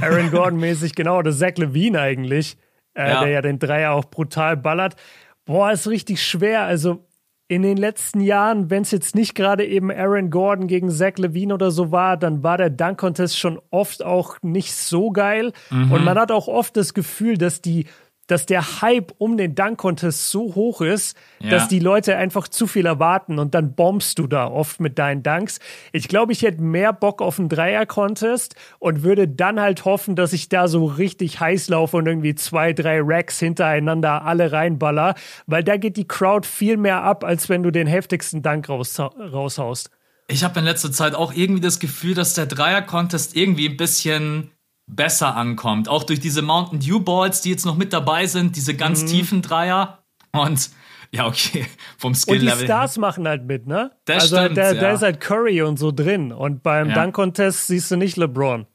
Aaron 0.00 0.30
Gordon 0.32 0.58
mäßig, 0.58 0.94
genau, 0.96 1.18
oder 1.18 1.30
Zach 1.30 1.52
Levine 1.56 2.00
eigentlich, 2.00 2.56
äh, 2.94 3.08
Ja. 3.08 3.20
der 3.20 3.30
ja 3.30 3.42
den 3.42 3.60
Dreier 3.60 3.92
auch 3.92 4.06
brutal 4.06 4.56
ballert. 4.56 4.96
Boah, 5.44 5.70
ist 5.70 5.86
richtig 5.86 6.20
schwer. 6.26 6.62
Also 6.62 7.06
in 7.46 7.62
den 7.62 7.76
letzten 7.76 8.20
Jahren, 8.20 8.70
wenn 8.70 8.82
es 8.82 8.90
jetzt 8.90 9.14
nicht 9.14 9.34
gerade 9.34 9.66
eben 9.66 9.90
Aaron 9.90 10.30
Gordon 10.30 10.66
gegen 10.66 10.90
Zach 10.90 11.18
Levine 11.18 11.54
oder 11.54 11.70
so 11.70 11.92
war, 11.92 12.16
dann 12.16 12.42
war 12.42 12.56
der 12.56 12.70
Dunk-Contest 12.70 13.38
schon 13.38 13.60
oft 13.70 14.02
auch 14.02 14.38
nicht 14.40 14.72
so 14.74 15.10
geil. 15.10 15.52
Mhm. 15.70 15.92
Und 15.92 16.04
man 16.04 16.18
hat 16.18 16.32
auch 16.32 16.48
oft 16.48 16.76
das 16.76 16.94
Gefühl, 16.94 17.36
dass 17.36 17.60
die 17.60 17.86
dass 18.26 18.46
der 18.46 18.80
Hype 18.82 19.12
um 19.18 19.36
den 19.36 19.54
Dunk-Contest 19.54 20.30
so 20.30 20.54
hoch 20.54 20.80
ist, 20.80 21.16
Ja. 21.40 21.50
dass 21.50 21.68
die 21.68 21.78
Leute 21.78 22.16
einfach 22.16 22.48
zu 22.48 22.66
viel 22.66 22.86
erwarten 22.86 23.38
und 23.38 23.54
dann 23.54 23.74
bombst 23.74 24.18
du 24.18 24.26
da 24.26 24.46
oft 24.46 24.80
mit 24.80 24.98
deinen 24.98 25.22
Dunks. 25.22 25.60
Ich 25.92 26.08
glaube, 26.08 26.32
ich 26.32 26.42
hätte 26.42 26.62
mehr 26.62 26.92
Bock 26.92 27.20
auf 27.20 27.38
einen 27.38 27.48
Dreier-Contest 27.48 28.54
und 28.78 29.02
würde 29.02 29.28
dann 29.28 29.60
halt 29.60 29.84
hoffen, 29.84 30.16
dass 30.16 30.32
ich 30.32 30.48
da 30.48 30.68
so 30.68 30.84
richtig 30.86 31.40
heiß 31.40 31.68
laufe 31.68 31.96
und 31.96 32.06
irgendwie 32.06 32.34
zwei, 32.34 32.72
drei 32.72 33.00
Racks 33.02 33.38
hintereinander 33.38 34.24
alle 34.24 34.52
reinballer, 34.52 35.14
weil 35.46 35.62
da 35.64 35.76
geht 35.76 35.96
die 35.96 36.08
Crowd 36.08 36.46
viel 36.48 36.76
mehr 36.76 37.02
ab, 37.02 37.24
als 37.24 37.48
wenn 37.48 37.62
du 37.62 37.70
den 37.70 37.86
heftigsten 37.86 38.42
Dunk 38.42 38.68
raus, 38.68 38.98
raushaust. 38.98 39.90
Ich 40.26 40.42
habe 40.42 40.58
in 40.60 40.64
letzter 40.64 40.90
Zeit 40.90 41.14
auch 41.14 41.34
irgendwie 41.34 41.60
das 41.60 41.78
Gefühl, 41.80 42.14
dass 42.14 42.32
der 42.32 42.46
Dreier-Contest 42.46 43.36
irgendwie 43.36 43.68
ein 43.68 43.76
bisschen 43.76 44.50
besser 44.86 45.36
ankommt. 45.36 45.88
Auch 45.88 46.04
durch 46.04 46.20
diese 46.20 46.42
Mountain 46.42 46.80
Dew 46.80 47.00
Balls, 47.00 47.40
die 47.40 47.50
jetzt 47.50 47.64
noch 47.66 47.76
mit 47.76 47.92
dabei 47.92 48.26
sind, 48.26 48.56
diese 48.56 48.74
ganz 48.74 49.02
Mhm. 49.02 49.06
tiefen 49.06 49.42
Dreier. 49.42 50.04
Und 50.32 50.70
ja, 51.10 51.26
okay, 51.26 51.66
vom 51.96 52.08
Und 52.08 52.16
die 52.16 52.20
Skill-Level. 52.20 52.64
Stars 52.64 52.98
machen 52.98 53.26
halt 53.28 53.44
mit, 53.46 53.66
ne? 53.66 53.92
Das 54.04 54.24
also 54.24 54.36
stimmt, 54.36 54.56
da, 54.56 54.72
ja. 54.72 54.80
da 54.80 54.90
ist 54.90 55.02
halt 55.02 55.20
Curry 55.20 55.62
und 55.62 55.78
so 55.78 55.92
drin. 55.92 56.32
Und 56.32 56.62
beim 56.62 56.88
Ja. 56.90 56.94
Dunk-Contest 56.96 57.68
siehst 57.68 57.90
du 57.90 57.96
nicht 57.96 58.16
LeBron. 58.16 58.66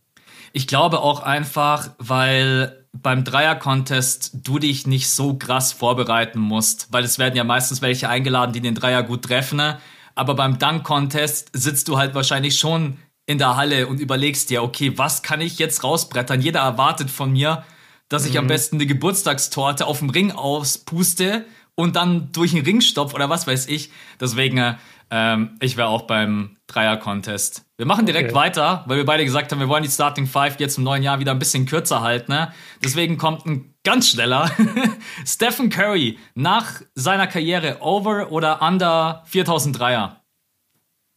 Ich 0.54 0.66
glaube 0.66 1.00
auch 1.02 1.20
einfach, 1.22 1.92
weil 2.00 2.86
beim 2.92 3.24
Dreier-Contest 3.24 4.32
du 4.48 4.58
dich 4.58 4.88
nicht 4.88 5.10
so 5.10 5.36
krass 5.38 5.74
vorbereiten 5.74 6.40
musst, 6.40 6.88
weil 6.92 7.04
es 7.04 7.20
werden 7.20 7.36
ja 7.36 7.44
meistens 7.44 7.82
welche 7.84 8.10
eingeladen, 8.10 8.52
die 8.54 8.62
den 8.62 8.74
Dreier 8.74 9.04
gut 9.04 9.24
treffen. 9.26 9.58
Ne? 9.58 9.78
Aber 10.16 10.34
beim 10.34 10.58
Dunk-Contest 10.58 11.52
sitzt 11.54 11.88
du 11.88 11.98
halt 11.98 12.16
wahrscheinlich 12.16 12.58
schon 12.58 12.98
in 13.30 13.38
der 13.38 13.56
Halle 13.56 13.86
und 13.86 14.00
überlegst 14.00 14.50
dir, 14.50 14.64
okay, 14.64 14.98
was 14.98 15.22
kann 15.22 15.40
ich 15.40 15.60
jetzt 15.60 15.84
rausbrettern? 15.84 16.42
Jeder 16.42 16.62
erwartet 16.62 17.12
von 17.12 17.32
mir, 17.32 17.64
dass 18.10 18.26
ich 18.26 18.34
mhm. 18.34 18.40
am 18.40 18.48
besten 18.48 18.78
eine 18.78 18.88
Geburtstagstorte 18.88 19.86
auf 19.86 20.00
dem 20.00 20.10
Ring 20.10 20.32
auspuste 20.32 21.46
und 21.76 21.96
dann 21.96 22.32
durch 22.32 22.54
den 22.54 22.66
Ring 22.66 22.82
stopf 22.82 23.14
oder 23.14 23.30
was 23.30 23.46
weiß 23.46 23.68
ich. 23.68 23.92
Deswegen, 24.20 24.58
äh, 24.58 24.76
ähm, 25.12 25.58
ich 25.62 25.78
wäre 25.78 25.90
auch 25.90 26.08
beim 26.08 26.58
Dreier-Contest. 26.66 27.66
Wir 27.78 27.86
machen 27.86 28.08
direkt 28.08 28.32
okay. 28.32 28.40
weiter, 28.40 28.84
weil 28.88 28.98
wir 28.98 29.06
beide 29.06 29.24
gesagt 29.24 29.52
haben, 29.52 29.60
wir 29.60 29.70
wollen 29.70 29.84
die 29.84 29.92
Starting 29.92 30.26
Five 30.26 30.60
jetzt 30.60 30.80
im 30.80 30.84
neuen 30.84 31.04
Jahr 31.04 31.20
wieder 31.20 31.32
ein 31.32 31.40
bisschen 31.40 31.68
kürzer 31.68 32.02
halten. 32.02 32.32
Ne? 32.32 32.52
Deswegen 32.84 33.20
kommt 33.20 33.46
ein 33.46 33.76
ganz 33.84 34.10
schneller 34.10 34.50
Stephen 35.24 35.70
Curry 35.70 36.18
nach 36.34 36.82
seiner 36.96 37.28
Karriere 37.28 37.78
over 37.82 38.32
oder 38.32 38.60
under 38.64 39.22
4000 39.28 39.78
Dreier. 39.78 40.19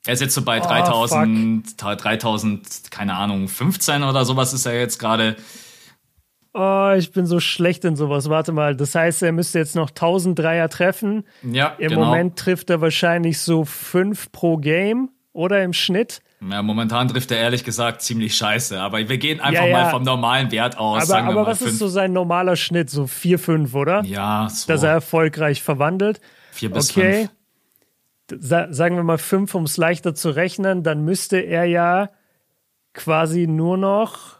Er 0.05 0.15
ist 0.15 0.21
jetzt 0.21 0.35
so 0.35 0.43
bei 0.43 0.61
oh, 0.61 0.65
3000, 0.65 1.81
3000, 1.81 2.91
keine 2.91 3.15
Ahnung, 3.15 3.47
15 3.47 4.03
oder 4.03 4.25
sowas 4.25 4.53
ist 4.53 4.67
er 4.67 4.79
jetzt 4.79 4.99
gerade. 4.99 5.37
Oh, 6.55 6.93
ich 6.97 7.13
bin 7.13 7.25
so 7.25 7.39
schlecht 7.39 7.85
in 7.85 7.95
sowas. 7.95 8.29
Warte 8.29 8.53
mal, 8.53 8.77
das 8.77 8.95
heißt, 8.95 9.23
er 9.23 9.33
müsste 9.33 9.59
jetzt 9.59 9.77
noch 9.77 9.91
1000 9.91 10.39
Dreier 10.39 10.69
treffen. 10.69 11.25
Ja, 11.43 11.69
Im 11.79 11.91
genau. 11.91 12.07
Moment 12.07 12.37
trifft 12.37 12.69
er 12.71 12.81
wahrscheinlich 12.81 13.41
so 13.41 13.65
5 13.65 14.33
pro 14.33 14.57
Game 14.57 15.11
oder 15.33 15.63
im 15.63 15.73
Schnitt. 15.73 16.21
Ja, 16.51 16.63
momentan 16.63 17.07
trifft 17.07 17.31
er 17.31 17.39
ehrlich 17.39 17.63
gesagt 17.63 18.03
ziemlich 18.03 18.37
scheiße, 18.37 18.81
aber 18.81 19.09
wir 19.09 19.19
gehen 19.19 19.41
einfach 19.41 19.63
ja, 19.63 19.69
ja. 19.69 19.85
mal 19.85 19.91
vom 19.91 20.03
normalen 20.03 20.51
Wert 20.51 20.77
aus. 20.77 21.09
Aber, 21.09 21.23
aber 21.23 21.47
was 21.47 21.59
fünf. 21.59 21.71
ist 21.71 21.79
so 21.79 21.87
sein 21.87 22.13
normaler 22.13 22.57
Schnitt? 22.57 22.91
So 22.91 23.07
4, 23.07 23.39
5, 23.39 23.75
oder? 23.75 24.03
Ja, 24.05 24.49
so. 24.51 24.67
Dass 24.67 24.83
er 24.83 24.91
erfolgreich 24.91 25.63
verwandelt. 25.63 26.21
4 26.51 26.71
bis 26.71 26.91
okay. 26.91 27.13
5. 27.13 27.31
Sa 28.39 28.73
sagen 28.73 28.97
wir 28.97 29.03
mal 29.03 29.19
5, 29.19 29.55
um 29.55 29.65
es 29.65 29.77
leichter 29.77 30.15
zu 30.15 30.31
rechnen, 30.31 30.83
dann 30.83 31.05
müsste 31.05 31.39
er 31.39 31.65
ja 31.65 32.11
quasi 32.93 33.47
nur 33.47 33.77
noch 33.77 34.39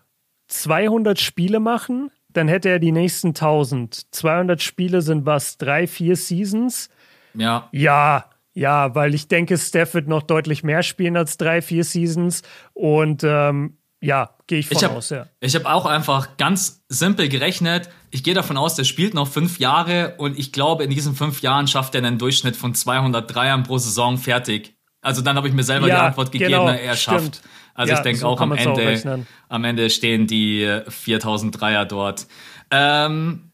200 0.49 1.19
Spiele 1.19 1.61
machen, 1.61 2.11
dann 2.29 2.49
hätte 2.49 2.69
er 2.69 2.79
die 2.79 2.93
nächsten 2.93 3.29
1000. 3.29 4.15
200 4.15 4.61
Spiele 4.63 5.03
sind 5.03 5.27
was? 5.27 5.59
Drei, 5.59 5.87
vier 5.87 6.17
Seasons? 6.17 6.89
Ja. 7.35 7.69
Ja, 7.73 8.27
ja, 8.55 8.95
weil 8.95 9.15
ich 9.15 9.29
denke, 9.29 9.57
Steph 9.57 9.95
wird 9.95 10.09
noch 10.09 10.23
deutlich 10.23 10.63
mehr 10.63 10.83
spielen 10.83 11.17
als 11.17 11.37
drei, 11.39 11.63
vier 11.63 11.85
Seasons. 11.85 12.43
Und 12.75 13.23
ähm, 13.25 13.79
ja, 14.01 14.37
gehe 14.53 14.59
ich 14.59 14.69
von 14.69 14.77
ich 14.77 14.85
hab, 14.85 14.95
aus, 14.95 15.09
ja. 15.09 15.29
Ich 15.41 15.55
habe 15.55 15.73
auch 15.73 15.87
einfach 15.87 16.37
ganz 16.37 16.85
simpel 16.91 17.31
gerechnet. 17.31 17.89
Ich 18.11 18.23
gehe 18.23 18.35
davon 18.35 18.59
aus, 18.59 18.75
der 18.75 18.85
spielt 18.85 19.15
noch 19.15 19.27
fünf 19.27 19.59
Jahre 19.59 20.17
und 20.19 20.39
ich 20.39 20.53
glaube, 20.53 20.85
in 20.85 20.91
diesen 20.91 21.15
fünf 21.15 21.41
Jahren 21.41 21.69
schafft 21.69 21.95
er 21.95 22.05
einen 22.05 22.19
Durchschnitt 22.19 22.55
von 22.55 22.75
200 22.75 23.35
Dreiern 23.35 23.63
pro 23.63 23.79
Saison 23.79 24.19
fertig. 24.19 24.77
Also 25.01 25.23
dann 25.23 25.37
habe 25.37 25.49
ich 25.49 25.55
mir 25.55 25.63
selber 25.63 25.89
ja, 25.89 25.95
die 25.95 26.01
Antwort 26.03 26.33
gegeben, 26.33 26.51
genau, 26.51 26.69
er 26.69 26.97
schafft. 26.97 27.37
Stimmt. 27.37 27.41
Also 27.73 27.93
ja, 27.93 27.99
ich 27.99 28.03
denke 28.03 28.21
so 28.21 28.27
auch 28.27 28.43
am 28.43 28.53
Ende, 28.53 29.03
auch 29.03 29.25
am 29.49 29.65
Ende 29.65 29.89
stehen 29.89 30.27
die 30.27 30.81
4000 30.87 31.59
Dreier 31.59 31.87
dort. 31.87 32.27
Ähm, 32.71 33.53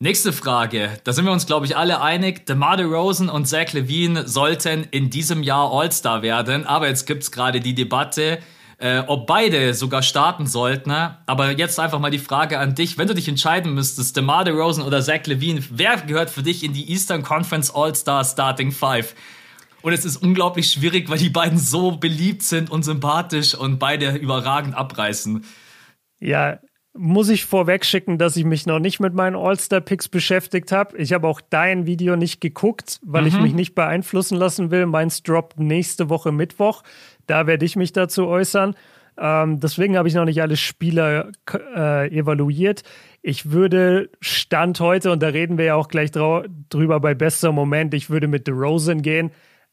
nächste 0.00 0.32
Frage. 0.32 0.98
Da 1.04 1.12
sind 1.12 1.26
wir 1.26 1.32
uns, 1.32 1.46
glaube 1.46 1.66
ich, 1.66 1.76
alle 1.76 2.00
einig. 2.00 2.44
DeMar 2.44 2.76
DeRozan 2.76 3.28
und 3.28 3.46
Zach 3.46 3.72
Levine 3.72 4.26
sollten 4.26 4.88
in 4.90 5.10
diesem 5.10 5.44
Jahr 5.44 5.70
All-Star 5.72 6.22
werden. 6.22 6.66
Aber 6.66 6.88
jetzt 6.88 7.06
gibt 7.06 7.22
es 7.22 7.30
gerade 7.30 7.60
die 7.60 7.76
Debatte, 7.76 8.40
äh, 8.80 9.02
ob 9.06 9.26
beide 9.26 9.74
sogar 9.74 10.02
starten 10.02 10.46
sollten. 10.46 10.90
Ne? 10.90 11.18
Aber 11.26 11.50
jetzt 11.56 11.78
einfach 11.78 11.98
mal 11.98 12.10
die 12.10 12.18
Frage 12.18 12.58
an 12.58 12.74
dich. 12.74 12.98
Wenn 12.98 13.06
du 13.06 13.14
dich 13.14 13.28
entscheiden 13.28 13.74
müsstest, 13.74 14.16
DeMar 14.16 14.44
DeRozan 14.44 14.84
oder 14.84 15.02
Zach 15.02 15.26
Levine, 15.26 15.62
wer 15.70 15.98
gehört 15.98 16.30
für 16.30 16.42
dich 16.42 16.64
in 16.64 16.72
die 16.72 16.90
Eastern 16.90 17.22
Conference 17.22 17.72
All-Star 17.74 18.24
Starting 18.24 18.72
Five? 18.72 19.14
Und 19.82 19.92
es 19.92 20.04
ist 20.04 20.16
unglaublich 20.16 20.70
schwierig, 20.70 21.08
weil 21.08 21.18
die 21.18 21.30
beiden 21.30 21.58
so 21.58 21.92
beliebt 21.92 22.42
sind 22.42 22.70
und 22.70 22.82
sympathisch 22.82 23.54
und 23.54 23.78
beide 23.78 24.16
überragend 24.16 24.74
abreißen. 24.74 25.44
Ja, 26.20 26.58
muss 26.92 27.28
ich 27.28 27.44
vorweg 27.44 27.84
schicken, 27.84 28.18
dass 28.18 28.36
ich 28.36 28.44
mich 28.44 28.66
noch 28.66 28.78
nicht 28.78 28.98
mit 28.98 29.14
meinen 29.14 29.36
All-Star-Picks 29.36 30.08
beschäftigt 30.08 30.72
habe. 30.72 30.96
Ich 30.98 31.12
habe 31.12 31.28
auch 31.28 31.40
dein 31.40 31.86
Video 31.86 32.16
nicht 32.16 32.40
geguckt, 32.40 32.98
weil 33.04 33.22
mhm. 33.22 33.28
ich 33.28 33.40
mich 33.40 33.52
nicht 33.54 33.74
beeinflussen 33.74 34.36
lassen 34.36 34.70
will. 34.70 34.86
Meins 34.86 35.22
droppt 35.22 35.60
nächste 35.60 36.08
Woche 36.08 36.32
Mittwoch. 36.32 36.82
Da 37.30 37.46
werde 37.46 37.64
ich 37.64 37.76
mich 37.76 37.92
dazu 37.92 38.26
äußern. 38.26 38.74
Ähm, 39.16 39.60
deswegen 39.60 39.96
habe 39.96 40.08
ich 40.08 40.14
noch 40.14 40.24
nicht 40.24 40.42
alle 40.42 40.56
Spieler 40.56 41.30
äh, 41.52 42.08
evaluiert. 42.12 42.82
Ich 43.22 43.52
würde 43.52 44.10
Stand 44.20 44.80
heute, 44.80 45.12
und 45.12 45.22
da 45.22 45.28
reden 45.28 45.56
wir 45.56 45.66
ja 45.66 45.74
auch 45.76 45.86
gleich 45.86 46.10
drüber 46.10 46.98
bei 46.98 47.14
bester 47.14 47.52
Moment, 47.52 47.94
ich 47.94 48.10
würde 48.10 48.26
mit 48.26 48.48
DeRozan 48.48 49.02
gehen 49.02 49.30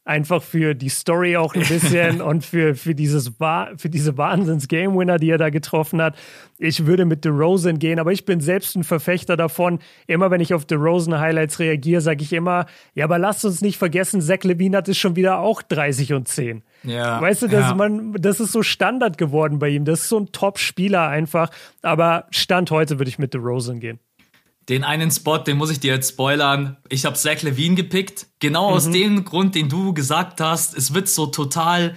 einfach 0.08 0.42
für 0.42 0.74
die 0.74 0.88
Story 0.88 1.36
auch 1.36 1.54
ein 1.54 1.66
bisschen 1.68 2.20
und 2.22 2.44
für, 2.44 2.74
für, 2.74 2.94
dieses, 2.94 3.32
für 3.76 3.90
diese 3.90 4.16
Wahnsinns-Game-Winner, 4.16 5.18
die 5.18 5.30
er 5.30 5.38
da 5.38 5.50
getroffen 5.50 6.00
hat. 6.00 6.16
Ich 6.56 6.86
würde 6.86 7.04
mit 7.04 7.24
DeRozan 7.24 7.78
gehen, 7.78 7.98
aber 7.98 8.10
ich 8.10 8.24
bin 8.24 8.40
selbst 8.40 8.74
ein 8.74 8.84
Verfechter 8.84 9.36
davon. 9.36 9.80
Immer 10.06 10.30
wenn 10.30 10.40
ich 10.40 10.54
auf 10.54 10.64
DeRozan-Highlights 10.64 11.58
reagiere, 11.58 12.00
sage 12.00 12.22
ich 12.22 12.32
immer, 12.32 12.66
ja, 12.94 13.04
aber 13.04 13.18
lasst 13.18 13.44
uns 13.44 13.60
nicht 13.60 13.76
vergessen, 13.76 14.22
Zach 14.22 14.42
Levine 14.44 14.78
hat 14.78 14.88
es 14.88 14.96
schon 14.96 15.14
wieder 15.14 15.40
auch 15.40 15.60
30 15.60 16.14
und 16.14 16.26
10. 16.26 16.62
Ja, 16.84 17.20
weißt 17.20 17.42
du, 17.42 17.48
das, 17.48 17.70
ja. 17.70 17.74
man, 17.74 18.12
das 18.14 18.40
ist 18.40 18.52
so 18.52 18.62
Standard 18.62 19.18
geworden 19.18 19.58
bei 19.58 19.68
ihm. 19.68 19.84
Das 19.84 20.02
ist 20.02 20.08
so 20.08 20.18
ein 20.18 20.32
Top-Spieler 20.32 21.08
einfach. 21.08 21.50
Aber 21.82 22.26
Stand 22.30 22.70
heute 22.70 22.98
würde 22.98 23.08
ich 23.08 23.18
mit 23.18 23.34
DeRozan 23.34 23.80
gehen. 23.80 23.98
Den 24.68 24.84
einen 24.84 25.10
Spot, 25.10 25.38
den 25.38 25.56
muss 25.56 25.70
ich 25.70 25.80
dir 25.80 25.94
jetzt 25.94 26.10
spoilern. 26.10 26.76
Ich 26.88 27.06
habe 27.06 27.16
Zach 27.16 27.42
Levine 27.42 27.74
gepickt. 27.74 28.26
Genau 28.38 28.70
mhm. 28.70 28.76
aus 28.76 28.90
dem 28.90 29.24
Grund, 29.24 29.54
den 29.54 29.68
du 29.68 29.94
gesagt 29.94 30.40
hast. 30.40 30.76
Es 30.76 30.92
wird 30.92 31.08
so 31.08 31.26
total 31.26 31.94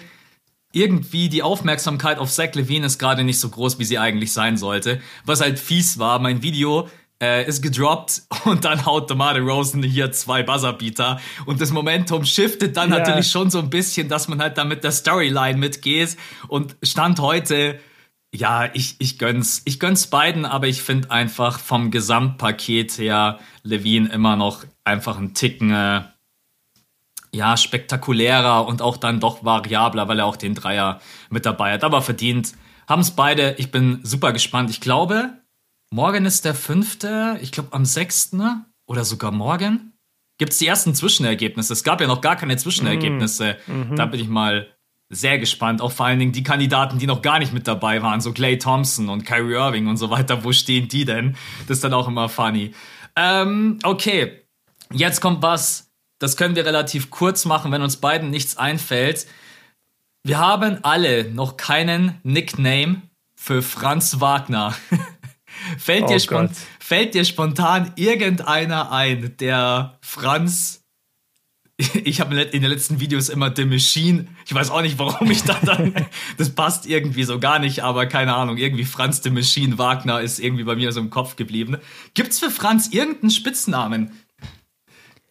irgendwie 0.74 1.28
die 1.28 1.44
Aufmerksamkeit 1.44 2.18
auf 2.18 2.32
Zach 2.32 2.54
Levine 2.54 2.86
ist 2.86 2.98
gerade 2.98 3.24
nicht 3.24 3.40
so 3.40 3.50
groß, 3.50 3.78
wie 3.80 3.84
sie 3.84 3.98
eigentlich 3.98 4.32
sein 4.32 4.58
sollte. 4.58 5.02
Was 5.26 5.42
halt 5.42 5.60
fies 5.60 6.00
war, 6.00 6.20
mein 6.20 6.44
Video 6.44 6.88
äh, 7.22 7.48
ist 7.48 7.62
gedroppt 7.62 8.24
und 8.46 8.66
dann 8.66 8.86
haut 8.86 9.10
DeMar 9.10 9.38
Rosen 9.38 9.84
hier 9.84 10.12
zwei 10.12 10.44
Buzzerbeater 10.44 11.22
und 11.46 11.62
das 11.62 11.72
Momentum 11.72 12.26
shiftet 12.26 12.76
dann 12.76 12.92
ja. 12.92 13.00
natürlich 13.00 13.30
schon 13.30 13.50
so 13.50 13.60
ein 13.60 13.70
bisschen, 13.70 14.10
dass 14.10 14.28
man 14.28 14.42
halt 14.42 14.58
da 14.58 14.66
mit 14.66 14.84
der 14.84 14.92
Storyline 14.92 15.58
mitgeht 15.58 16.18
und 16.48 16.76
Stand 16.84 17.20
heute 17.20 17.80
ja, 18.34 18.70
ich, 18.74 18.96
ich 19.00 19.20
gönn's. 19.20 19.62
Ich 19.66 19.80
gönn's 19.80 20.08
beiden, 20.08 20.46
aber 20.46 20.68
ich 20.68 20.82
finde 20.82 21.12
einfach 21.12 21.60
vom 21.60 21.92
Gesamtpaket 21.92 22.98
her 22.98 23.40
Levine 23.64 24.10
immer 24.10 24.38
noch 24.38 24.64
einfach 24.86 25.18
ein 25.18 25.34
Ticken, 25.34 25.72
äh, 25.72 26.04
ja, 27.34 27.58
spektakulärer 27.58 28.66
und 28.66 28.82
auch 28.82 28.98
dann 28.98 29.20
doch 29.20 29.44
variabler, 29.44 30.08
weil 30.08 30.20
er 30.20 30.26
auch 30.26 30.38
den 30.38 30.56
Dreier 30.56 31.00
mit 31.30 31.46
dabei 31.46 31.74
hat. 31.74 31.84
Aber 31.84 32.02
verdient. 32.02 32.54
Haben's 32.88 33.12
beide. 33.12 33.56
Ich 33.58 33.72
bin 33.72 34.00
super 34.04 34.34
gespannt. 34.34 34.70
Ich 34.70 34.82
glaube, 34.82 35.41
morgen 35.92 36.26
ist 36.26 36.46
der 36.46 36.56
fünfte. 36.56 37.38
Ich 37.42 37.52
glaube, 37.52 37.74
am 37.74 37.86
sechsten 37.86 38.66
oder 38.88 39.06
sogar 39.06 39.32
morgen 39.32 39.94
gibt's 40.38 40.58
die 40.58 40.68
ersten 40.68 40.96
Zwischenergebnisse. 40.96 41.74
Es 41.74 41.84
gab 41.84 42.02
ja 42.02 42.08
noch 42.08 42.22
gar 42.22 42.36
keine 42.36 42.58
Zwischenergebnisse. 42.58 43.58
Mhm. 43.68 43.96
Da 43.96 44.08
bin 44.08 44.20
ich 44.20 44.28
mal 44.28 44.68
sehr 45.10 45.38
gespannt. 45.38 45.82
Auch 45.82 45.92
vor 45.92 46.08
allen 46.08 46.20
Dingen 46.20 46.32
die 46.32 46.44
Kandidaten, 46.44 46.98
die 46.98 47.06
noch 47.06 47.22
gar 47.22 47.38
nicht 47.38 47.54
mit 47.54 47.68
dabei 47.68 48.02
waren, 48.02 48.22
so 48.22 48.32
Clay 48.32 48.58
Thompson 48.58 49.10
und 49.10 49.26
Kyrie 49.26 49.54
Irving 49.54 49.88
und 49.88 49.98
so 49.98 50.10
weiter. 50.10 50.44
Wo 50.44 50.52
stehen 50.52 50.88
die 50.88 51.06
denn? 51.06 51.36
Das 51.68 51.78
ist 51.78 51.84
dann 51.84 51.94
auch 51.94 52.08
immer 52.08 52.30
funny. 52.30 52.74
Ähm, 53.16 53.78
okay, 53.84 54.42
jetzt 54.92 55.20
kommt 55.20 55.42
was, 55.42 55.92
das 56.18 56.38
können 56.38 56.56
wir 56.56 56.66
relativ 56.66 57.10
kurz 57.10 57.46
machen, 57.46 57.72
wenn 57.72 57.82
uns 57.82 57.98
beiden 57.98 58.30
nichts 58.30 58.58
einfällt. 58.58 59.28
Wir 60.24 60.40
haben 60.40 60.80
alle 60.84 61.30
noch 61.30 61.58
keinen 61.58 62.20
Nickname 62.24 63.02
für 63.36 63.62
Franz 63.62 64.22
Wagner. 64.22 64.76
fällt, 65.78 66.04
oh 66.04 66.18
dir 66.18 66.50
fällt 66.80 67.14
dir 67.14 67.26
spontan 67.26 67.92
irgendeiner 67.96 68.92
ein, 68.92 69.36
der 69.40 69.98
Franz 70.02 70.82
ich 72.04 72.22
habe 72.22 72.40
in 72.40 72.62
den 72.62 72.70
letzten 72.70 73.00
Videos 73.00 73.30
immer 73.30 73.54
The 73.56 73.66
Machine. 73.66 74.28
Ich 74.46 74.54
weiß 74.54 74.70
auch 74.72 74.82
nicht, 74.82 75.00
warum 75.00 75.30
ich 75.32 75.44
da 75.44 75.58
dann. 75.64 75.94
das 76.38 76.50
passt 76.52 76.88
irgendwie 76.88 77.24
so 77.24 77.40
gar 77.40 77.60
nicht, 77.60 77.84
aber 77.84 78.06
keine 78.06 78.36
Ahnung. 78.36 78.58
Irgendwie 78.58 78.86
Franz 78.86 79.22
The 79.24 79.30
Machine 79.30 79.78
Wagner 79.78 80.22
ist 80.22 80.40
irgendwie 80.40 80.64
bei 80.64 80.76
mir 80.76 80.92
so 80.92 81.00
im 81.00 81.10
Kopf 81.10 81.36
geblieben. 81.36 81.78
Gibt's 82.14 82.40
für 82.40 82.52
Franz 82.52 82.90
irgendeinen 82.92 83.32
Spitznamen? 83.32 84.12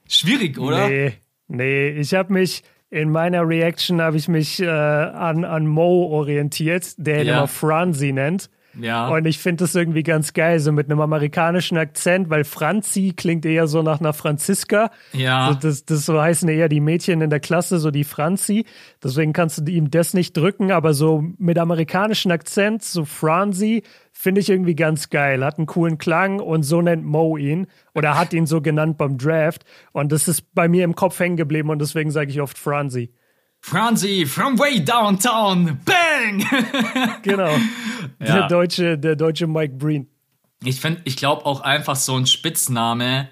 Schwierig, 0.09 0.59
oder? 0.59 0.89
Nee, 0.89 1.13
nee. 1.47 1.91
Ich 1.91 2.15
habe 2.15 2.33
mich 2.33 2.63
in 2.91 3.11
meiner 3.11 3.47
Reaction 3.47 4.01
habe 4.01 4.17
ich 4.17 4.27
mich 4.27 4.61
äh, 4.61 4.67
an, 4.67 5.45
an 5.45 5.67
Mo 5.67 6.07
orientiert, 6.07 6.95
der 6.97 7.21
ihn 7.21 7.29
ja. 7.29 7.39
immer 7.39 7.49
Franzi 7.49 8.13
nennt. 8.13 8.51
Ja. 8.79 9.09
Und 9.09 9.27
ich 9.27 9.39
finde 9.39 9.65
das 9.65 9.75
irgendwie 9.75 10.03
ganz 10.03 10.33
geil, 10.33 10.61
so 10.61 10.73
mit 10.73 10.91
einem 10.91 11.00
amerikanischen 11.00 11.77
Akzent, 11.77 12.31
weil 12.31 12.45
Franzi 12.45 13.12
klingt 13.17 13.45
eher 13.45 13.67
so 13.67 13.83
nach 13.83 14.00
einer 14.00 14.12
Franziska. 14.12 14.91
Ja. 15.12 15.49
So, 15.49 15.59
das, 15.69 15.85
das 15.85 16.07
so 16.07 16.21
heißen 16.21 16.49
eher 16.49 16.69
die 16.69 16.81
Mädchen 16.81 17.21
in 17.21 17.31
der 17.31 17.41
Klasse, 17.41 17.79
so 17.79 17.91
die 17.91 18.05
Franzi. 18.05 18.65
Deswegen 19.03 19.33
kannst 19.33 19.59
du 19.59 19.71
ihm 19.71 19.91
das 19.91 20.15
nicht 20.15 20.37
drücken, 20.37 20.71
aber 20.71 20.95
so 20.95 21.25
mit 21.39 21.59
amerikanischen 21.59 22.31
Akzent, 22.31 22.83
so 22.83 23.05
Franzi, 23.05 23.83
finde 24.12 24.41
ich 24.41 24.50
irgendwie 24.50 24.75
ganz 24.75 25.11
geil. 25.11 25.45
Hat 25.45 25.59
einen 25.59 25.67
coolen 25.67 25.99
Klang 25.99 26.41
und 26.41 26.62
so 26.62 26.83
nennt 26.83 27.05
Mo 27.05 27.37
ihn 27.37 27.67
oder 27.95 28.19
hat 28.19 28.33
ihn 28.33 28.47
so 28.47 28.61
genannt 28.61 28.99
beim 28.99 29.19
Draft. 29.19 29.65
Und 29.93 30.12
das 30.12 30.29
ist 30.29 30.55
bei 30.55 30.69
mir 30.69 30.85
im 30.85 30.95
Kopf 30.95 31.19
hängen 31.19 31.37
geblieben 31.37 31.71
und 31.71 31.81
deswegen 31.81 32.11
sage 32.11 32.31
ich 32.31 32.41
oft 32.41 32.59
Franzi. 32.59 33.12
Franzi 33.61 34.25
from 34.26 34.59
way 34.59 34.81
downtown. 34.83 35.79
Bang! 35.85 36.45
Genau. 37.23 37.50
Ja. 38.19 38.35
Der 38.40 38.49
deutsche, 38.49 38.99
der 38.99 39.17
deutsche 39.17 39.47
Mike 39.47 39.75
Breen. 39.76 40.07
Ich 40.64 40.81
finde, 40.81 41.00
ich 41.05 41.17
glaube 41.17 41.47
auch 41.47 41.61
einfach 41.62 41.97
so 41.97 42.17
ein 42.17 42.26
Spitzname, 42.26 43.29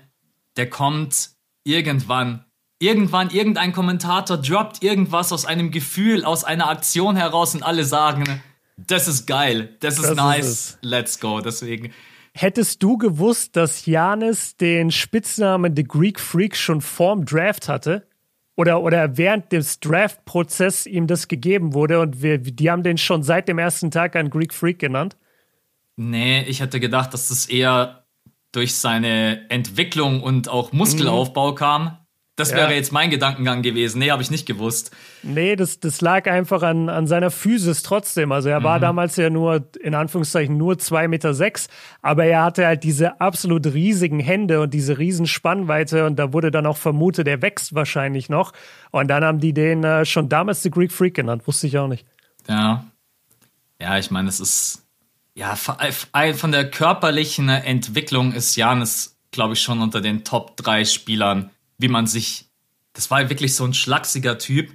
der 0.57 0.71
kommt 0.71 1.31
irgendwann. 1.65 2.45
Irgendwann 2.79 3.29
irgendein 3.31 3.73
Kommentator 3.73 4.39
droppt 4.39 4.83
irgendwas 4.83 5.33
aus 5.33 5.45
einem 5.45 5.71
Gefühl, 5.71 6.25
aus 6.25 6.45
einer 6.45 6.69
Aktion 6.71 7.17
heraus 7.17 7.55
und 7.55 7.63
alle 7.63 7.85
sagen, 7.85 8.41
das 8.79 9.09
ist 9.09 9.27
geil, 9.27 9.77
das 9.81 9.95
ist 9.95 10.05
Das 10.05 10.11
ist 10.13 10.17
nice, 10.17 10.47
es. 10.47 10.79
let's 10.83 11.21
go. 11.21 11.41
Deswegen, 11.41 11.93
Hättest 12.35 12.83
du 12.83 12.97
gewusst, 12.97 13.57
dass 13.57 13.85
Janis 13.85 14.57
den 14.57 14.91
Spitznamen 14.91 15.75
The 15.77 15.85
Greek 15.85 16.19
Freak 16.21 16.57
schon 16.57 16.81
vorm 16.81 17.25
Draft 17.27 17.69
hatte? 17.69 18.07
Oder, 18.59 18.83
oder 18.83 19.17
während 19.17 19.53
des 19.53 19.79
Draft-Prozess 19.79 20.85
ihm 20.87 21.07
das 21.07 21.29
gegeben 21.29 21.75
wurde 21.75 22.01
und 22.01 22.23
wir, 22.23 22.39
die 22.39 22.69
haben 22.69 22.83
den 22.83 22.99
schon 22.99 23.23
seit 23.23 23.47
dem 23.47 23.57
ersten 23.57 23.93
Tag 23.93 24.17
an 24.17 24.31
Greek 24.31 24.53
Freak 24.53 24.81
genannt? 24.81 25.17
nee, 25.95 26.43
ich 26.43 26.61
hätte 26.61 26.81
gedacht, 26.81 27.15
dass 27.15 27.29
das 27.29 27.47
eher 27.47 28.05
durch 28.51 28.75
seine 28.75 29.49
Entwicklung 29.49 30.23
und 30.23 30.49
auch 30.49 30.73
Muskelaufbau 30.73 31.55
kam. 31.55 31.98
Das 32.39 32.53
Ja. 32.53 32.57
wäre 32.59 32.73
jetzt 32.75 32.93
mein 32.93 33.11
Gedankengang 33.11 33.63
gewesen. 33.63 33.99
Nee, 33.99 34.11
habe 34.13 34.23
ich 34.23 34.31
nicht 34.31 34.47
gewusst. 34.47 34.93
Nee, 35.23 35.57
das, 35.57 35.81
das 35.81 36.01
lag 36.01 36.27
einfach 36.31 36.63
an, 36.63 36.89
an 36.89 37.07
seiner 37.09 37.31
Physis 37.33 37.83
trotzdem. 37.83 38.31
Also 38.31 38.49
er 38.49 38.63
war 38.63 38.79
damals 38.79 39.17
ja 39.17 39.29
nur, 39.29 39.69
in 39.81 39.95
Anführungszeichen, 39.95 40.57
nur 40.57 40.75
2,6 40.75 41.09
Meter, 41.09 41.35
sechs, 41.35 41.69
aber 42.01 42.25
er 42.27 42.45
hatte 42.45 42.65
halt 42.65 42.85
diese 42.85 43.21
absolut 43.21 43.67
riesigen 43.67 44.21
Hände 44.21 44.61
und 44.61 44.73
diese 44.73 44.99
riesen 44.99 45.27
Spannweite 45.27 46.07
und 46.07 46.17
da 46.17 46.33
wurde 46.33 46.51
dann 46.53 46.65
auch 46.67 46.77
vermutet, 46.77 47.27
er 47.27 47.43
wächst 47.43 47.75
wahrscheinlich 47.75 48.29
noch. 48.29 48.53
Und 48.93 49.09
dann 49.09 49.25
haben 49.25 49.41
die 49.41 49.53
den 49.53 49.83
äh, 49.83 50.05
schon 50.05 50.29
damals 50.29 50.63
The 50.63 50.71
Greek 50.71 50.93
Freak 50.93 51.15
genannt, 51.15 51.43
wusste 51.47 51.67
ich 51.67 51.77
auch 51.77 51.89
nicht. 51.89 52.07
Ja. 52.49 52.85
Ja, 53.81 53.99
ich 53.99 54.11
meine, 54.11 54.29
es 54.29 54.41
ist. 54.41 54.85
Ja, 55.35 55.55
von 55.57 55.75
von 56.35 56.53
der 56.53 56.71
körperlichen 56.71 57.49
Entwicklung 57.49 58.33
ist 58.33 58.57
Janis, 58.57 59.17
glaube 59.31 59.55
ich, 59.55 59.61
schon 59.61 59.81
unter 59.81 60.01
den 60.01 60.25
Top 60.25 60.57
3 60.57 60.85
Spielern, 60.85 61.51
wie 61.79 61.89
man 61.89 62.07
sich. 62.07 62.47
Das 62.93 63.11
war 63.11 63.29
wirklich 63.31 63.55
so 63.55 63.65
ein 63.65 63.75
schlachsiger 63.75 64.39
Typ. 64.39 64.71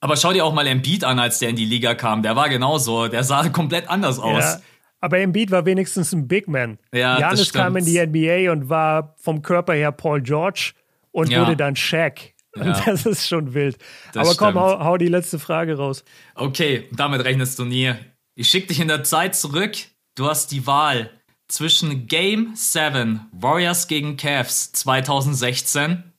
Aber 0.00 0.16
schau 0.16 0.32
dir 0.32 0.44
auch 0.44 0.52
mal 0.52 0.66
Embiid 0.66 1.04
an, 1.04 1.18
als 1.18 1.38
der 1.38 1.50
in 1.50 1.56
die 1.56 1.64
Liga 1.64 1.94
kam. 1.94 2.22
Der 2.22 2.34
war 2.34 2.48
genauso. 2.48 3.08
Der 3.08 3.22
sah 3.22 3.48
komplett 3.50 3.88
anders 3.88 4.18
aus. 4.18 4.42
Ja. 4.42 4.60
Aber 5.00 5.18
Embiid 5.18 5.50
war 5.50 5.64
wenigstens 5.66 6.12
ein 6.12 6.26
Big 6.28 6.48
Man. 6.48 6.78
Ja, 6.92 7.14
das 7.14 7.20
Janis 7.20 7.52
kam 7.52 7.76
in 7.76 7.84
die 7.84 7.98
NBA 7.98 8.50
und 8.52 8.68
war 8.68 9.14
vom 9.18 9.42
Körper 9.42 9.74
her 9.74 9.92
Paul 9.92 10.20
George 10.20 10.72
und 11.12 11.30
Ja. 11.30 11.40
wurde 11.40 11.56
dann 11.56 11.76
Shaq. 11.76 12.34
Ja. 12.56 12.80
das 12.86 13.06
ist 13.06 13.28
schon 13.28 13.54
wild. 13.54 13.78
Das 14.12 14.26
Aber 14.26 14.36
komm, 14.36 14.60
hau, 14.60 14.80
hau 14.84 14.96
die 14.96 15.08
letzte 15.08 15.38
Frage 15.38 15.76
raus. 15.76 16.04
Okay, 16.34 16.88
damit 16.92 17.24
rechnest 17.24 17.58
du 17.58 17.64
nie. 17.64 17.94
Ich 18.34 18.48
schick 18.48 18.68
dich 18.68 18.80
in 18.80 18.88
der 18.88 19.04
Zeit 19.04 19.36
zurück. 19.36 19.72
Du 20.16 20.26
hast 20.26 20.50
die 20.50 20.66
Wahl 20.66 21.10
zwischen 21.48 22.06
Game 22.06 22.52
7 22.54 23.28
Warriors 23.32 23.86
gegen 23.88 24.16
Cavs 24.16 24.72
2016 24.72 26.09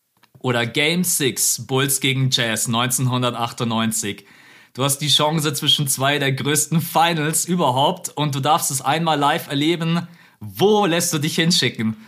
oder 0.42 0.66
Game 0.66 1.04
6 1.04 1.68
Bulls 1.68 2.00
gegen 2.00 2.30
Jazz 2.32 2.68
1998. 2.68 4.26
Du 4.74 4.84
hast 4.84 5.00
die 5.00 5.10
Chance 5.10 5.54
zwischen 5.54 5.88
zwei 5.88 6.18
der 6.18 6.32
größten 6.32 6.82
Finals 6.82 7.46
überhaupt 7.46 8.10
und 8.10 8.36
du 8.36 8.40
darfst 8.40 8.72
es 8.72 8.82
einmal 8.82 9.20
live 9.20 9.48
erleben. 9.50 10.08
Wo 10.40 10.86
lässt 10.86 11.14
du 11.14 11.20
dich 11.20 11.36
hinschicken? 11.36 11.98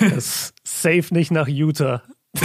Das 0.00 0.54
safe 0.64 1.06
nicht 1.10 1.30
nach 1.30 1.48
Utah. 1.48 2.02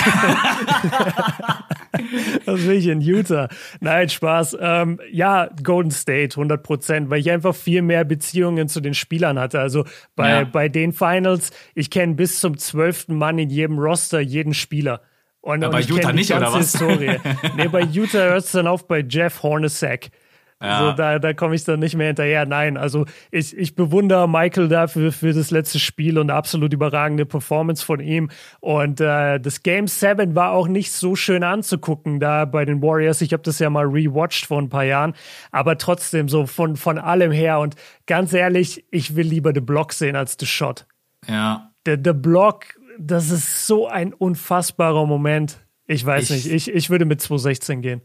Was 2.46 2.66
will 2.66 2.78
ich 2.78 2.88
in 2.88 3.02
Utah? 3.02 3.50
Nein, 3.80 4.10
Spaß. 4.10 4.58
Ähm, 4.60 5.00
ja, 5.12 5.50
Golden 5.64 5.92
State, 5.92 6.36
100 6.38 6.64
Prozent, 6.64 7.10
weil 7.10 7.20
ich 7.20 7.30
einfach 7.32 7.56
viel 7.56 7.82
mehr 7.82 8.04
Beziehungen 8.06 8.68
zu 8.68 8.80
den 8.82 8.94
Spielern 8.94 9.40
hatte. 9.40 9.60
Also 9.60 9.86
bei, 10.16 10.30
Ja. 10.30 10.44
bei 10.46 10.70
den 10.70 10.94
Finals, 10.94 11.52
ich 11.76 11.90
kenne 11.90 12.16
bis 12.16 12.40
zum 12.40 12.58
zwölften 12.58 13.16
Mann 13.16 13.38
in 13.40 13.50
jedem 13.50 13.78
Roster 13.80 14.20
jeden 14.20 14.54
Spieler. 14.54 15.02
Und, 15.42 15.64
Aber 15.64 15.76
und 15.78 15.80
ich 15.82 15.90
Utah 15.90 16.14
nicht, 16.14 16.32
oder 16.32 16.54
was? 16.54 16.72
Historie. 16.72 17.18
nee, 17.58 17.68
bei 17.68 17.82
Utah 17.82 18.20
hört 18.20 18.44
es 18.46 18.52
dann 18.52 18.68
auf 18.68 18.88
bei 18.88 19.00
Jeff 19.08 19.42
Hornacek. 19.44 20.12
Also 20.64 20.92
da, 20.96 21.20
da 21.20 21.34
komme 21.34 21.56
ich 21.56 21.64
dann 21.64 21.80
nicht 21.80 21.96
mehr 21.96 22.08
hinterher. 22.08 22.46
Nein, 22.46 22.78
also 22.78 23.06
ich, 23.32 23.58
ich 23.58 23.76
bewundere 23.76 24.30
Michael 24.30 24.68
dafür 24.68 25.12
für 25.12 25.34
das 25.34 25.50
letzte 25.52 25.80
Spiel 25.80 26.18
und 26.20 26.30
eine 26.30 26.38
absolut 26.38 26.72
überragende 26.72 27.26
Performance 27.26 27.84
von 27.84 28.00
ihm. 28.00 28.30
Und 28.60 29.02
äh, 29.02 29.40
das 29.40 29.64
Game 29.64 29.88
7 29.88 30.36
war 30.36 30.52
auch 30.52 30.68
nicht 30.68 30.92
so 30.92 31.16
schön 31.16 31.44
anzugucken 31.44 32.20
da 32.20 32.46
bei 32.46 32.64
den 32.66 32.82
Warriors. 32.82 33.22
Ich 33.22 33.34
habe 33.34 33.44
das 33.44 33.60
ja 33.60 33.70
mal 33.70 33.86
rewatcht 33.86 34.46
vor 34.46 34.60
ein 34.62 34.70
paar 34.70 34.84
Jahren, 34.86 35.14
aber 35.52 35.78
trotzdem 35.78 36.30
so 36.30 36.46
von, 36.46 36.76
von 36.76 36.98
allem 37.00 37.32
her. 37.32 37.60
Und 37.60 37.76
ganz 38.06 38.32
ehrlich, 38.34 38.86
ich 38.92 39.16
will 39.16 39.28
lieber 39.28 39.52
The 39.54 39.62
Block 39.62 39.94
sehen 39.94 40.16
als 40.16 40.38
The 40.40 40.46
Shot. 40.46 40.86
Ja, 41.28 41.72
Der, 41.86 41.98
der 41.98 42.14
Block, 42.14 42.66
das 43.00 43.32
ist 43.32 43.66
so 43.66 43.88
ein 43.88 44.14
unfassbarer 44.14 45.06
Moment. 45.06 45.60
Ich 45.88 46.06
weiß 46.06 46.30
Ich- 46.30 46.46
nicht, 46.46 46.54
ich, 46.68 46.74
ich 46.76 46.90
würde 46.90 47.06
mit 47.06 47.20
216 47.22 47.82
gehen. 47.82 48.02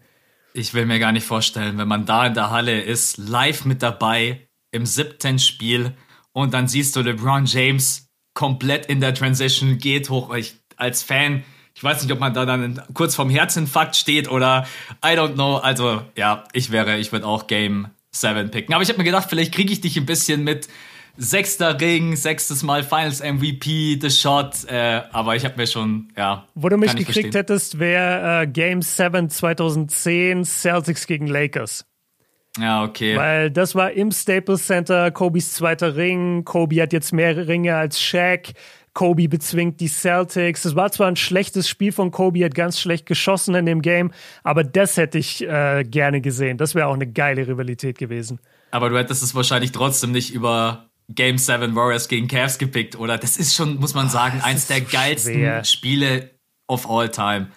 Ich 0.57 0.73
will 0.73 0.87
mir 0.87 0.99
gar 0.99 1.13
nicht 1.13 1.27
vorstellen, 1.27 1.77
wenn 1.77 1.87
man 1.87 2.07
da 2.07 2.27
in 2.27 2.33
der 2.33 2.49
Halle 2.51 2.81
ist, 2.81 3.19
live 3.19 3.67
mit 3.67 3.83
dabei 3.83 4.49
im 4.71 4.87
siebten 4.87 5.39
Spiel 5.39 5.93
und 6.33 6.55
dann 6.55 6.67
siehst 6.67 6.97
du 6.97 7.03
LeBron 7.03 7.45
James 7.45 8.09
komplett 8.33 8.87
in 8.87 9.03
der 9.03 9.13
Transition, 9.13 9.77
geht 9.77 10.09
hoch. 10.09 10.35
Ich, 10.35 10.57
als 10.77 11.03
Fan, 11.03 11.45
ich 11.75 11.85
weiß 11.85 12.03
nicht, 12.03 12.11
ob 12.11 12.21
man 12.21 12.33
da 12.33 12.47
dann 12.47 12.81
kurz 12.95 13.15
vorm 13.15 13.29
Herzinfarkt 13.29 13.97
steht 13.97 14.31
oder 14.31 14.67
I 15.05 15.09
don't 15.09 15.35
know. 15.35 15.57
Also 15.57 16.03
ja, 16.17 16.45
ich 16.55 16.71
wäre, 16.71 16.97
ich 16.97 17.13
würde 17.13 17.27
auch 17.27 17.49
Game 17.49 17.89
7 18.13 18.51
picken. 18.51 18.75
Aber 18.75 18.83
ich 18.83 18.89
habe 18.89 18.97
mir 18.97 19.05
gedacht, 19.05 19.29
vielleicht 19.29 19.53
kriege 19.53 19.71
ich 19.75 19.83
dich 19.83 19.99
ein 19.99 20.07
bisschen 20.07 20.43
mit 20.43 20.69
sechster 21.17 21.81
Ring, 21.81 22.17
sechstes 22.17 22.63
Mal 22.63 22.83
Finals 22.83 23.21
MVP, 23.21 23.99
The 24.01 24.11
Shot. 24.11 24.65
Äh, 24.69 25.03
aber 25.13 25.37
ich 25.37 25.45
habe 25.45 25.57
mir 25.57 25.67
schon, 25.67 26.09
ja. 26.17 26.47
Wo 26.55 26.69
du 26.69 26.77
mich 26.77 26.91
gekriegt 26.91 27.13
verstehen. 27.13 27.33
hättest, 27.33 27.79
wäre 27.79 28.43
äh, 28.43 28.47
Game 28.47 28.83
7 28.83 29.31
2010 29.31 30.45
Celtics 30.45 31.07
gegen 31.07 31.27
Lakers. 31.27 31.87
Ja, 32.59 32.85
okay. 32.85 33.17
Weil 33.17 33.51
das 33.51 33.75
war 33.75 33.93
im 33.93 34.11
Staples 34.11 34.67
Center, 34.67 35.11
Kobis 35.11 35.53
zweiter 35.53 35.97
Ring. 35.97 36.45
Kobe 36.45 36.81
hat 36.81 36.93
jetzt 36.93 37.13
mehr 37.13 37.49
Ringe 37.49 37.77
als 37.77 38.01
Shaq. 38.01 38.53
Kobe 38.95 39.29
bezwingt 39.29 39.79
die 39.81 39.89
Celtics. 39.89 40.65
Es 40.65 40.75
war 40.75 40.91
zwar 40.91 41.09
ein 41.09 41.17
schlechtes 41.17 41.69
Spiel 41.69 41.93
von 41.93 42.11
Kobe, 42.11 42.43
hat 42.43 42.55
ganz 42.55 42.81
schlecht 42.81 43.05
geschossen 43.05 43.55
in 43.55 43.67
dem 43.67 43.83
Game, 43.83 44.11
aber 44.43 44.65
das 44.65 44.97
hätte 44.97 45.19
ich 45.19 45.47
äh, 45.47 45.85
gerne 45.85 46.23
gesehen. 46.23 46.57
Das 46.57 46.75
wäre 46.75 46.87
auch 46.87 46.95
eine 46.95 47.07
geile 47.07 47.47
Rivalität 47.47 47.99
gewesen. 47.99 48.41
Aber 48.71 48.89
du 48.89 48.97
hättest 48.97 49.23
es 49.23 49.35
wahrscheinlich 49.35 49.73
trotzdem 49.73 50.13
nicht 50.13 50.33
über 50.33 50.89
Game 51.09 51.39
7 51.39 51.75
Warriors 51.77 52.09
gegen 52.09 52.27
Cavs 52.29 52.59
gepickt, 52.59 52.99
oder? 52.99 53.17
Das 53.19 53.37
ist 53.37 53.55
schon, 53.55 53.77
muss 53.77 53.95
man 53.95 54.09
sagen, 54.09 54.41
eins 54.43 54.63
ist 54.63 54.71
der 54.71 54.79
so 54.79 54.85
geilsten 54.91 55.35
schwer. 55.35 55.65
Spiele 55.65 56.31
of 56.67 56.89
all 56.91 57.09
time. 57.09 57.49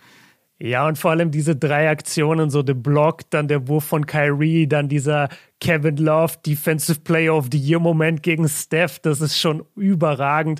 Ja, 0.61 0.85
und 0.85 0.97
vor 0.97 1.11
allem 1.11 1.31
diese 1.31 1.55
drei 1.55 1.89
Aktionen, 1.89 2.49
so 2.49 2.61
der 2.63 2.73
Block, 2.73 3.21
dann 3.29 3.47
der 3.47 3.69
Wurf 3.69 3.85
von 3.85 4.05
Kyrie, 4.05 4.67
dann 4.67 4.89
dieser 4.89 5.29
Kevin 5.61 5.95
Love 5.95 6.33
Defensive 6.45 6.99
Player 6.99 7.33
of 7.33 7.47
the 7.51 7.57
Year 7.57 7.79
Moment 7.79 8.23
gegen 8.23 8.47
Steph, 8.49 8.99
das 8.99 9.21
ist 9.21 9.39
schon 9.39 9.65
überragend. 9.77 10.59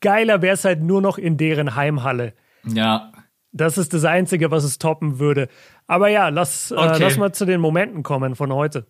Geiler 0.00 0.42
wäre 0.42 0.54
es 0.54 0.64
halt 0.64 0.82
nur 0.82 1.00
noch 1.00 1.16
in 1.16 1.36
deren 1.36 1.76
Heimhalle. 1.76 2.34
Ja, 2.66 3.12
Das 3.52 3.78
ist 3.78 3.94
das 3.94 4.04
Einzige, 4.04 4.50
was 4.50 4.62
es 4.64 4.78
toppen 4.78 5.18
würde. 5.20 5.48
Aber 5.86 6.08
ja, 6.08 6.28
lass, 6.28 6.70
äh, 6.72 6.74
Okay. 6.74 6.98
lass 7.00 7.16
mal 7.16 7.32
zu 7.32 7.46
den 7.46 7.60
Momenten 7.60 8.02
kommen 8.02 8.34
von 8.36 8.52
heute. 8.52 8.86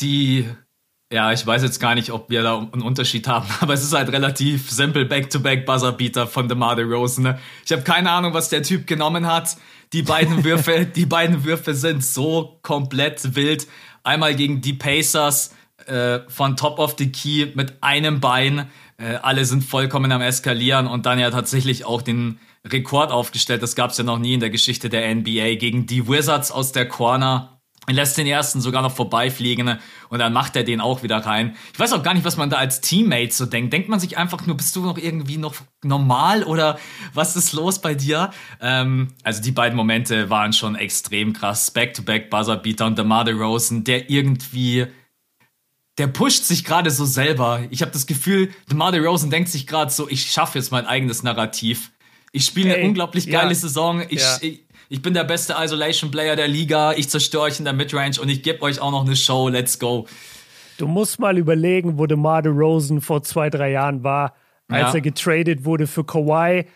die, 0.00 0.46
ja, 1.12 1.32
ich 1.32 1.46
weiß 1.46 1.62
jetzt 1.62 1.78
gar 1.78 1.94
nicht, 1.94 2.10
ob 2.10 2.30
wir 2.30 2.42
da 2.42 2.58
einen 2.58 2.82
Unterschied 2.82 3.28
haben, 3.28 3.46
aber 3.60 3.74
es 3.74 3.82
ist 3.82 3.92
halt 3.92 4.10
relativ 4.10 4.70
simpel 4.70 5.04
Back-to-Back 5.04 5.64
Buzzerbeater 5.64 6.26
von 6.26 6.48
DeMar 6.48 6.76
DeRozan. 6.76 7.24
Ne? 7.24 7.38
Ich 7.64 7.72
habe 7.72 7.82
keine 7.82 8.10
Ahnung, 8.10 8.34
was 8.34 8.48
der 8.48 8.62
Typ 8.62 8.86
genommen 8.86 9.26
hat. 9.26 9.56
Die 9.92 10.02
beiden 10.02 10.44
Würfe, 10.44 10.86
die 10.94 11.06
beiden 11.06 11.44
Würfe 11.44 11.74
sind 11.74 12.04
so 12.04 12.58
komplett 12.62 13.36
wild. 13.36 13.66
Einmal 14.02 14.34
gegen 14.34 14.60
die 14.60 14.72
Pacers 14.72 15.54
äh, 15.86 16.20
von 16.28 16.56
Top 16.56 16.78
of 16.78 16.96
the 16.98 17.10
Key 17.10 17.52
mit 17.54 17.82
einem 17.82 18.20
Bein. 18.20 18.68
Äh, 18.98 19.16
alle 19.22 19.44
sind 19.44 19.62
vollkommen 19.62 20.10
am 20.10 20.22
Eskalieren 20.22 20.86
und 20.86 21.06
dann 21.06 21.18
ja 21.18 21.30
tatsächlich 21.30 21.84
auch 21.84 22.02
den 22.02 22.40
Rekord 22.64 23.12
aufgestellt. 23.12 23.62
Das 23.62 23.76
gab 23.76 23.90
es 23.90 23.98
ja 23.98 24.04
noch 24.04 24.18
nie 24.18 24.34
in 24.34 24.40
der 24.40 24.50
Geschichte 24.50 24.88
der 24.88 25.14
NBA 25.14 25.54
gegen 25.54 25.86
die 25.86 26.08
Wizards 26.08 26.50
aus 26.50 26.72
der 26.72 26.88
Corner. 26.88 27.55
Lässt 27.94 28.18
den 28.18 28.26
ersten 28.26 28.60
sogar 28.60 28.82
noch 28.82 28.92
vorbeifliegen 28.92 29.78
und 30.08 30.18
dann 30.18 30.32
macht 30.32 30.56
er 30.56 30.64
den 30.64 30.80
auch 30.80 31.02
wieder 31.02 31.18
rein. 31.18 31.56
Ich 31.72 31.78
weiß 31.78 31.92
auch 31.92 32.02
gar 32.02 32.14
nicht, 32.14 32.24
was 32.24 32.36
man 32.36 32.50
da 32.50 32.56
als 32.56 32.80
Teammate 32.80 33.32
so 33.32 33.46
denkt. 33.46 33.72
Denkt 33.72 33.88
man 33.88 34.00
sich 34.00 34.18
einfach 34.18 34.44
nur, 34.46 34.56
bist 34.56 34.74
du 34.74 34.82
noch 34.82 34.98
irgendwie 34.98 35.36
noch 35.36 35.54
normal 35.82 36.42
oder 36.42 36.78
was 37.14 37.36
ist 37.36 37.52
los 37.52 37.80
bei 37.80 37.94
dir? 37.94 38.30
Ähm, 38.60 39.14
also 39.22 39.42
die 39.42 39.52
beiden 39.52 39.76
Momente 39.76 40.30
waren 40.30 40.52
schon 40.52 40.74
extrem 40.74 41.32
krass. 41.32 41.70
Back-to-back 41.70 42.30
Buzzerbeater 42.30 42.86
und 42.86 42.98
DeMar 42.98 43.28
Rosen, 43.28 43.84
der 43.84 44.10
irgendwie 44.10 44.86
der 45.98 46.08
pusht 46.08 46.44
sich 46.44 46.64
gerade 46.64 46.90
so 46.90 47.04
selber. 47.04 47.62
Ich 47.70 47.80
habe 47.80 47.90
das 47.90 48.06
Gefühl, 48.06 48.50
DeMar 48.70 48.94
Rosen 48.98 49.30
denkt 49.30 49.48
sich 49.48 49.66
gerade 49.66 49.90
so, 49.90 50.08
ich 50.08 50.30
schaffe 50.30 50.58
jetzt 50.58 50.70
mein 50.70 50.86
eigenes 50.86 51.22
Narrativ. 51.22 51.90
Ich 52.32 52.44
spiele 52.44 52.74
eine 52.74 52.84
unglaublich 52.84 53.30
geile 53.30 53.48
ja. 53.48 53.54
Saison. 53.54 54.04
Ich, 54.10 54.20
ja. 54.20 54.38
ich 54.42 54.65
ich 54.88 55.02
bin 55.02 55.14
der 55.14 55.24
beste 55.24 55.54
Isolation 55.58 56.10
Player 56.10 56.36
der 56.36 56.48
Liga, 56.48 56.92
ich 56.92 57.08
zerstöre 57.08 57.44
euch 57.44 57.58
in 57.58 57.64
der 57.64 57.74
Midrange 57.74 58.20
und 58.20 58.28
ich 58.28 58.42
gebe 58.42 58.62
euch 58.62 58.80
auch 58.80 58.90
noch 58.90 59.04
eine 59.04 59.16
Show, 59.16 59.48
let's 59.48 59.78
go. 59.78 60.06
Du 60.78 60.86
musst 60.86 61.18
mal 61.18 61.38
überlegen, 61.38 61.98
wo 61.98 62.06
DeMar 62.06 62.42
DeRozan 62.42 63.00
vor 63.00 63.22
zwei, 63.22 63.48
drei 63.50 63.70
Jahren 63.70 64.04
war, 64.04 64.34
als 64.68 64.92
ja. 64.92 64.94
er 64.94 65.00
getradet 65.00 65.64
wurde 65.64 65.86
für 65.86 66.04
Kawhi 66.04 66.66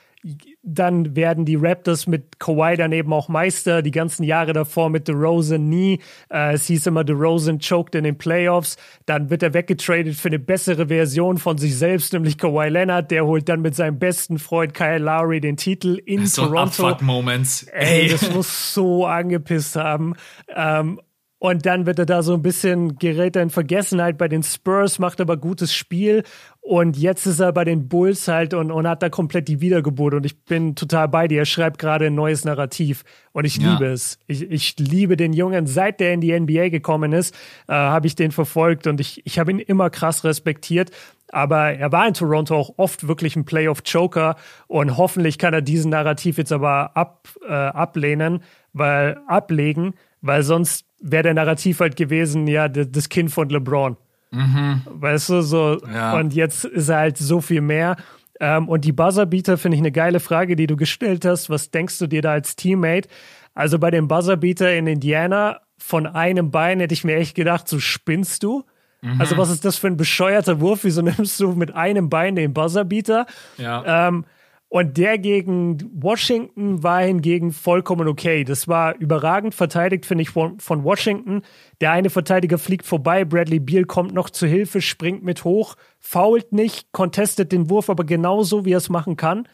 dann 0.63 1.17
werden 1.17 1.45
die 1.45 1.57
Raptors 1.57 2.07
mit 2.07 2.39
Kawhi 2.39 2.77
dann 2.77 2.93
eben 2.93 3.13
auch 3.13 3.29
Meister. 3.29 3.83
Die 3.83 3.91
ganzen 3.91 4.25
Jahre 4.25 4.53
davor 4.53 4.91
mit 4.91 5.09
DeRozan 5.09 5.69
nie. 5.69 6.01
Äh, 6.31 6.55
es 6.55 6.67
hieß 6.67 6.87
immer, 6.87 7.05
DeRozan 7.05 7.61
choked 7.61 7.95
in 7.95 8.05
den 8.05 8.19
Playoffs. 8.19 8.77
Dann 9.07 9.31
wird 9.31 9.43
er 9.43 9.55
weggetradet 9.55 10.17
für 10.17 10.29
eine 10.29 10.39
bessere 10.39 10.89
Version 10.89 11.39
von 11.39 11.57
sich 11.57 11.77
selbst, 11.77 12.13
nämlich 12.13 12.37
Kawhi 12.37 12.69
Leonard. 12.69 13.11
Der 13.11 13.25
holt 13.25 13.49
dann 13.49 13.63
mit 13.63 13.75
seinem 13.75 13.99
besten 13.99 14.39
Freund 14.39 14.75
Kyle 14.75 14.99
Lowry 14.99 15.41
den 15.41 15.57
Titel 15.57 16.01
in 16.05 16.27
so 16.27 16.47
Toronto. 16.47 16.97
Moments. 17.01 17.63
Ey, 17.73 18.09
das 18.09 18.31
muss 18.35 18.75
so 18.75 19.07
angepisst 19.07 19.77
haben. 19.77 20.15
Ähm, 20.55 21.01
und 21.41 21.65
dann 21.65 21.87
wird 21.87 21.99
er 21.99 22.05
da 22.05 22.23
so 22.23 22.35
ein 22.35 22.43
bisschen 22.43 22.99
gerät 22.99 23.35
in 23.35 23.49
Vergessenheit 23.49 24.19
bei 24.19 24.29
den 24.29 24.43
Spurs, 24.43 24.99
macht 24.99 25.23
aber 25.23 25.39
gutes 25.39 25.73
Spiel. 25.73 26.23
Und 26.61 26.99
jetzt 26.99 27.25
ist 27.25 27.41
er 27.41 27.51
bei 27.55 27.65
den 27.65 27.89
Bulls 27.89 28.29
halt 28.29 28.53
und, 28.53 28.71
und 28.71 28.87
hat 28.87 29.03
da 29.03 29.09
komplett 29.09 29.49
die 29.49 29.63
Wiedergeburt. 29.63 30.13
Und 30.13 30.27
ich 30.27 30.45
bin 30.45 30.75
total 30.75 31.09
bei 31.09 31.29
dir. 31.29 31.39
Er 31.39 31.47
schreibt 31.47 31.79
gerade 31.79 32.09
ein 32.09 32.15
neues 32.15 32.45
Narrativ. 32.45 33.05
Und 33.33 33.47
ich 33.47 33.57
ja. 33.57 33.73
liebe 33.73 33.87
es. 33.87 34.19
Ich, 34.27 34.51
ich 34.51 34.79
liebe 34.79 35.17
den 35.17 35.33
Jungen. 35.33 35.67
Seit 35.67 35.99
der 35.99 36.13
in 36.13 36.21
die 36.21 36.39
NBA 36.39 36.69
gekommen 36.69 37.15
ist, 37.15 37.35
äh, 37.69 37.73
habe 37.73 38.07
ich 38.07 38.15
den 38.15 38.33
verfolgt 38.33 38.87
und 38.87 39.01
ich, 39.01 39.23
ich 39.25 39.39
habe 39.39 39.51
ihn 39.51 39.61
immer 39.61 39.89
krass 39.89 40.25
respektiert. 40.25 40.91
Aber 41.33 41.73
er 41.73 41.91
war 41.91 42.07
in 42.07 42.13
Toronto 42.13 42.55
auch 42.55 42.75
oft 42.77 43.09
wirklich 43.09 43.35
ein 43.37 43.47
Playoff-Joker 43.47 44.37
und 44.67 44.99
hoffentlich 44.99 45.39
kann 45.39 45.55
er 45.55 45.63
diesen 45.63 45.91
Narrativ 45.91 46.37
jetzt 46.37 46.53
aber 46.53 46.95
ab, 46.99 47.29
äh, 47.49 47.51
ablehnen, 47.51 48.43
weil 48.75 49.19
ablegen, 49.27 49.95
weil 50.21 50.43
sonst 50.43 50.90
wäre 51.01 51.23
der 51.23 51.35
Narrativ 51.35 51.81
halt 51.81 51.97
gewesen, 51.97 52.47
ja, 52.47 52.69
das 52.69 53.09
Kind 53.09 53.31
von 53.31 53.49
LeBron. 53.49 53.97
Mhm. 54.31 54.83
Weißt 54.87 55.31
du, 55.31 55.41
so, 55.43 55.79
ja. 55.93 56.17
und 56.17 56.35
jetzt 56.35 56.65
ist 56.65 56.89
er 56.89 56.99
halt 56.99 57.19
so 57.19 57.41
viel 57.41 57.61
mehr. 57.61 57.97
Ähm, 58.39 58.69
und 58.69 58.85
die 58.85 58.93
Buzzerbeater 58.93 59.59
finde 59.59 59.77
ich 59.77 59.83
eine 59.83 59.93
geile 59.93 60.21
Frage, 60.21 60.57
die 60.57 60.67
du 60.67 60.77
gestellt 60.77 61.25
hast. 61.25 61.51
Was 61.51 61.71
denkst 61.71 61.99
du 61.99 62.07
dir 62.07 62.23
da 62.23 62.33
als 62.33 62.57
Teammate? 62.57 63.09
Also 63.55 63.79
bei 63.79 63.91
dem 63.91 64.09
Buzzerbeater 64.09 64.75
in 64.75 64.87
Indiana 64.87 65.61
von 65.79 66.07
einem 66.07 66.51
Bein 66.51 66.81
hätte 66.81 66.95
ich 66.95 67.05
mir 67.05 67.17
echt 67.17 67.35
gedacht, 67.35 67.69
so 67.69 67.81
spinnst 67.81 68.43
du? 68.43 68.65
Mhm. 69.03 69.21
Also 69.21 69.37
was 69.37 69.51
ist 69.51 69.65
das 69.65 69.77
für 69.77 69.89
ein 69.89 69.97
bescheuerter 69.97 70.61
Wurf? 70.61 70.85
Wieso 70.85 71.03
nimmst 71.03 71.41
du 71.41 71.53
mit 71.53 71.75
einem 71.75 72.09
Bein 72.09 72.37
den 72.37 72.55
Buzzerbeater? 72.55 73.27
Ja. 73.59 74.09
Ähm, 74.09 74.25
und 74.73 74.99
der 74.99 75.19
gegen 75.19 75.79
Washington 76.01 76.85
war 76.85 77.03
hingegen 77.03 77.53
vollkommen 77.53 78.07
okay. 78.07 78.45
Das 78.45 78.69
war 78.69 78.95
überragend 78.95 79.53
verteidigt, 79.53 80.07
finde 80.07 80.23
ich, 80.23 80.31
von, 80.31 80.61
von, 80.61 80.85
Washington. 80.85 81.43
Der 81.81 81.91
eine 81.91 82.09
Verteidiger 82.09 82.57
fliegt 82.57 82.87
vorbei, 82.87 83.25
Bradley 83.25 83.59
Beal 83.59 83.85
kommt 83.85 84.15
noch 84.15 84.31
zu 84.31 84.47
Hilfe, 84.47 84.81
springt 84.81 85.25
mit 85.25 85.43
hoch, 85.43 85.75
fault 85.99 86.53
nicht, 86.53 86.93
contestet 86.93 87.51
den 87.51 87.69
Wurf 87.69 87.91
aber 87.91 88.05
genauso, 88.05 88.65
wie 88.65 88.73
er 88.73 88.79
es 88.79 88.89
machen 88.89 89.17
kann. 89.17 89.49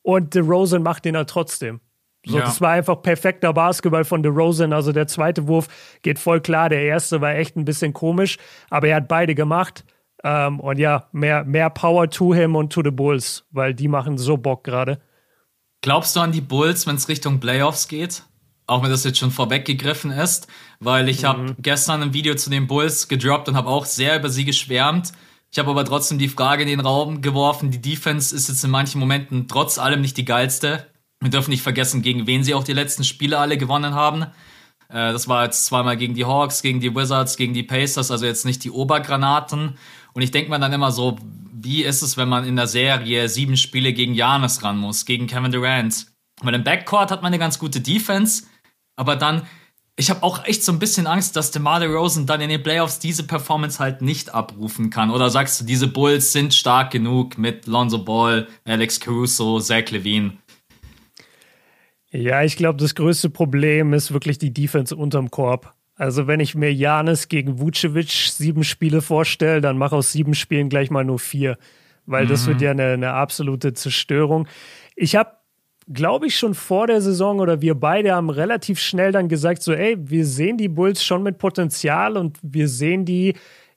Und 0.00 0.34
DeRozan 0.34 0.82
macht 0.82 1.04
den 1.04 1.18
halt 1.18 1.28
trotzdem. 1.28 1.80
So, 2.24 2.38
ja. 2.38 2.44
das 2.44 2.62
war 2.62 2.70
einfach 2.70 3.02
perfekter 3.02 3.52
Basketball 3.52 4.04
von 4.04 4.22
DeRozan. 4.22 4.72
Also 4.72 4.92
der 4.92 5.06
zweite 5.06 5.48
Wurf 5.48 5.68
geht 6.00 6.18
voll 6.18 6.40
klar. 6.40 6.70
Der 6.70 6.80
erste 6.80 7.20
war 7.20 7.34
echt 7.34 7.56
ein 7.56 7.66
bisschen 7.66 7.92
komisch, 7.92 8.38
aber 8.70 8.88
er 8.88 8.96
hat 8.96 9.08
beide 9.08 9.34
gemacht. 9.34 9.84
Ähm, 10.24 10.60
und 10.60 10.78
ja, 10.78 11.08
mehr, 11.12 11.44
mehr 11.44 11.70
Power 11.70 12.08
to 12.08 12.34
him 12.34 12.54
und 12.54 12.72
to 12.72 12.82
the 12.82 12.90
Bulls, 12.90 13.44
weil 13.50 13.74
die 13.74 13.88
machen 13.88 14.18
so 14.18 14.36
Bock 14.36 14.64
gerade. 14.64 15.00
Glaubst 15.80 16.14
du 16.14 16.20
an 16.20 16.32
die 16.32 16.40
Bulls, 16.40 16.86
wenn 16.86 16.96
es 16.96 17.08
Richtung 17.08 17.40
Playoffs 17.40 17.88
geht? 17.88 18.22
Auch 18.68 18.84
wenn 18.84 18.90
das 18.90 19.02
jetzt 19.02 19.18
schon 19.18 19.32
vorweggegriffen 19.32 20.12
ist, 20.12 20.46
weil 20.78 21.08
ich 21.08 21.22
mhm. 21.22 21.26
habe 21.26 21.56
gestern 21.58 22.02
ein 22.02 22.14
Video 22.14 22.36
zu 22.36 22.50
den 22.50 22.68
Bulls 22.68 23.08
gedroppt 23.08 23.48
und 23.48 23.56
habe 23.56 23.68
auch 23.68 23.84
sehr 23.84 24.16
über 24.16 24.30
sie 24.30 24.44
geschwärmt. 24.44 25.12
Ich 25.50 25.58
habe 25.58 25.70
aber 25.70 25.84
trotzdem 25.84 26.18
die 26.18 26.28
Frage 26.28 26.62
in 26.62 26.68
den 26.68 26.80
Raum 26.80 27.20
geworfen, 27.20 27.70
die 27.70 27.82
Defense 27.82 28.34
ist 28.34 28.48
jetzt 28.48 28.64
in 28.64 28.70
manchen 28.70 29.00
Momenten 29.00 29.48
trotz 29.48 29.78
allem 29.78 30.00
nicht 30.00 30.16
die 30.16 30.24
geilste. 30.24 30.86
Wir 31.20 31.30
dürfen 31.30 31.50
nicht 31.50 31.62
vergessen, 31.62 32.02
gegen 32.02 32.26
wen 32.26 32.44
sie 32.44 32.54
auch 32.54 32.64
die 32.64 32.72
letzten 32.72 33.04
Spiele 33.04 33.38
alle 33.38 33.58
gewonnen 33.58 33.94
haben. 33.94 34.22
Äh, 34.88 35.12
das 35.12 35.28
war 35.28 35.44
jetzt 35.44 35.66
zweimal 35.66 35.96
gegen 35.96 36.14
die 36.14 36.24
Hawks, 36.24 36.62
gegen 36.62 36.80
die 36.80 36.94
Wizards, 36.94 37.36
gegen 37.36 37.54
die 37.54 37.62
Pacers, 37.62 38.10
also 38.10 38.24
jetzt 38.24 38.44
nicht 38.44 38.62
die 38.64 38.70
Obergranaten. 38.70 39.78
Und 40.14 40.22
ich 40.22 40.30
denke 40.30 40.50
mir 40.50 40.58
dann 40.58 40.72
immer 40.72 40.92
so, 40.92 41.16
wie 41.52 41.84
ist 41.84 42.02
es, 42.02 42.16
wenn 42.16 42.28
man 42.28 42.44
in 42.44 42.56
der 42.56 42.66
Serie 42.66 43.28
sieben 43.28 43.56
Spiele 43.56 43.92
gegen 43.92 44.14
Janis 44.14 44.62
ran 44.62 44.78
muss, 44.78 45.04
gegen 45.06 45.26
Kevin 45.26 45.52
Durant? 45.52 46.06
Weil 46.42 46.54
im 46.54 46.64
Backcourt 46.64 47.10
hat 47.10 47.22
man 47.22 47.32
eine 47.32 47.38
ganz 47.38 47.58
gute 47.58 47.80
Defense, 47.80 48.44
aber 48.96 49.16
dann, 49.16 49.42
ich 49.96 50.10
habe 50.10 50.22
auch 50.22 50.44
echt 50.44 50.64
so 50.64 50.72
ein 50.72 50.78
bisschen 50.78 51.06
Angst, 51.06 51.36
dass 51.36 51.50
DeMar 51.50 51.84
Rosen 51.84 52.26
dann 52.26 52.40
in 52.40 52.48
den 52.48 52.62
Playoffs 52.62 52.98
diese 52.98 53.22
Performance 53.22 53.78
halt 53.78 54.02
nicht 54.02 54.34
abrufen 54.34 54.90
kann. 54.90 55.10
Oder 55.10 55.30
sagst 55.30 55.60
du, 55.60 55.64
diese 55.64 55.86
Bulls 55.86 56.32
sind 56.32 56.52
stark 56.52 56.90
genug 56.90 57.38
mit 57.38 57.66
Lonzo 57.66 57.98
Ball, 57.98 58.48
Alex 58.64 58.98
Caruso, 58.98 59.60
Zach 59.60 59.90
Levine? 59.90 60.32
Ja, 62.10 62.42
ich 62.42 62.56
glaube, 62.56 62.78
das 62.78 62.94
größte 62.94 63.30
Problem 63.30 63.94
ist 63.94 64.12
wirklich 64.12 64.36
die 64.36 64.52
Defense 64.52 64.94
unterm 64.94 65.30
Korb. 65.30 65.72
Also 65.96 66.26
wenn 66.26 66.40
ich 66.40 66.54
mir 66.54 66.72
Janis 66.72 67.28
gegen 67.28 67.60
Vucevic 67.60 68.10
sieben 68.10 68.64
Spiele 68.64 69.02
vorstelle, 69.02 69.60
dann 69.60 69.76
mach 69.76 69.92
aus 69.92 70.12
sieben 70.12 70.34
Spielen 70.34 70.68
gleich 70.68 70.90
mal 70.90 71.04
nur 71.04 71.18
vier, 71.18 71.58
weil 72.06 72.24
mhm. 72.24 72.28
das 72.28 72.46
wird 72.46 72.58
mhm. 72.58 72.62
ja 72.64 72.70
eine, 72.70 72.86
eine 72.92 73.12
absolute 73.12 73.74
Zerstörung. 73.74 74.48
Ich 74.96 75.16
habe, 75.16 75.32
glaube 75.92 76.26
ich, 76.26 76.38
schon 76.38 76.54
vor 76.54 76.86
der 76.86 77.00
Saison 77.00 77.40
oder 77.40 77.60
wir 77.60 77.74
beide 77.74 78.14
haben 78.14 78.30
relativ 78.30 78.80
schnell 78.80 79.12
dann 79.12 79.28
gesagt, 79.28 79.62
so, 79.62 79.72
ey, 79.72 79.96
wir 79.98 80.24
sehen 80.24 80.56
die 80.56 80.68
Bulls 80.68 81.04
schon 81.04 81.22
mit 81.22 81.38
Potenzial 81.38 82.16
und 82.16 82.38
wir 82.42 82.68
sehen 82.68 83.04
die 83.04 83.34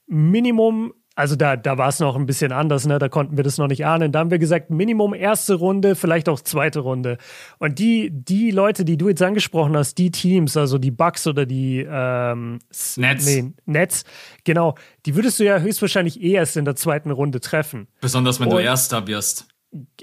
Minimum 0.08 0.94
also 1.16 1.38
da, 1.38 1.56
da 1.56 1.78
war 1.78 1.88
es 1.88 2.00
noch 2.00 2.18
ein 2.18 2.26
bisschen 2.26 2.52
anders, 2.52 2.86
ne? 2.86 3.00
Da 3.00 3.08
konnten 3.08 3.38
wir 3.38 3.44
das 3.44 3.58
noch 3.58 3.68
nicht 3.68 3.86
ahnen. 3.86 4.12
Da 4.12 4.20
haben 4.20 4.32
wir 4.32 4.40
gesagt, 4.40 4.70
Minimum 4.70 5.14
erste 5.14 5.56
Runde, 5.56 5.96
vielleicht 5.96 6.28
auch 6.28 6.42
zweite 6.42 6.82
Runde. 6.82 7.18
Und 7.58 7.80
die, 7.80 8.10
die 8.12 8.52
Leute, 8.52 8.84
die 8.84 8.98
du 8.98 9.08
jetzt 9.08 9.22
angesprochen 9.22 9.78
hast, 9.78 9.98
die 9.98 10.12
Teams, 10.12 10.58
also 10.58 10.78
die 10.78 10.92
Bucks 10.92 11.26
oder 11.26 11.46
die 11.46 11.88
ähm, 11.90 12.60
Nets. 12.98 13.26
Nee, 13.26 13.54
Nets, 13.66 14.04
genau, 14.44 14.76
die 15.06 15.16
würdest 15.16 15.40
du 15.40 15.46
ja 15.46 15.60
höchstwahrscheinlich 15.60 16.22
eh 16.22 16.34
erst 16.34 16.58
in 16.58 16.66
der 16.66 16.76
zweiten 16.76 17.12
Runde 17.12 17.40
treffen. 17.40 17.88
Besonders 18.02 18.40
wenn 18.40 18.48
Und, 18.48 18.58
du 18.58 18.60
Erster 18.60 19.08
wirst. 19.08 19.48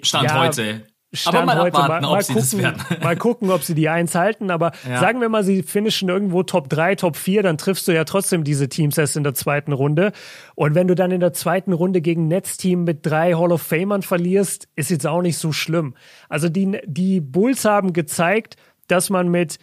Stand 0.03 0.31
ja, 0.31 0.39
heute. 0.39 0.83
Stand 1.15 1.37
aber 1.37 1.47
mal 1.47 1.61
heute 1.61 1.77
abwarten, 1.77 2.05
mal, 2.07 2.13
mal, 2.13 2.25
gucken, 2.25 3.03
mal 3.03 3.17
gucken, 3.17 3.51
ob 3.51 3.63
sie 3.63 3.75
die 3.75 3.91
Eins 3.91 4.15
halten. 4.15 4.51
Aber 4.51 4.73
ja. 4.89 4.99
sagen 4.99 5.21
wir 5.21 5.29
mal, 5.29 5.45
sie 5.45 5.63
finishen 5.63 6.09
irgendwo 6.09 6.43
Top 6.43 6.71
3, 6.71 6.95
Top 6.95 7.17
4, 7.17 7.43
dann 7.43 7.59
triffst 7.59 7.87
du 7.87 7.93
ja 7.93 8.05
trotzdem 8.05 8.45
diese 8.45 8.71
Teams 8.71 8.97
erst 8.97 9.19
in 9.19 9.23
der 9.23 9.35
zweiten 9.35 9.73
Runde. 9.73 10.13
Und 10.55 10.75
wenn 10.75 10.89
du 10.89 10.95
dann 10.95 11.11
in 11.11 11.21
der 11.21 11.35
zweiten 11.35 11.75
Runde 11.75 12.01
gegen 12.01 12.29
Netzteam 12.29 12.85
mit 12.85 13.05
drei 13.05 13.35
Hall 13.35 13.53
of 13.53 13.61
Famern 13.61 14.01
verlierst, 14.01 14.69
ist 14.75 14.91
jetzt 14.91 15.07
auch 15.07 15.21
nicht 15.21 15.37
so 15.37 15.53
schlimm. 15.53 15.95
Also 16.31 16.49
die, 16.49 16.81
die 16.87 17.21
Bulls 17.21 17.67
haben 17.67 17.93
gezeigt, 17.93 18.57
dass 18.89 19.11
man 19.11 19.29
mit 19.29 19.59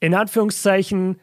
in 0.00 0.12
Anführungszeichen 0.12 1.20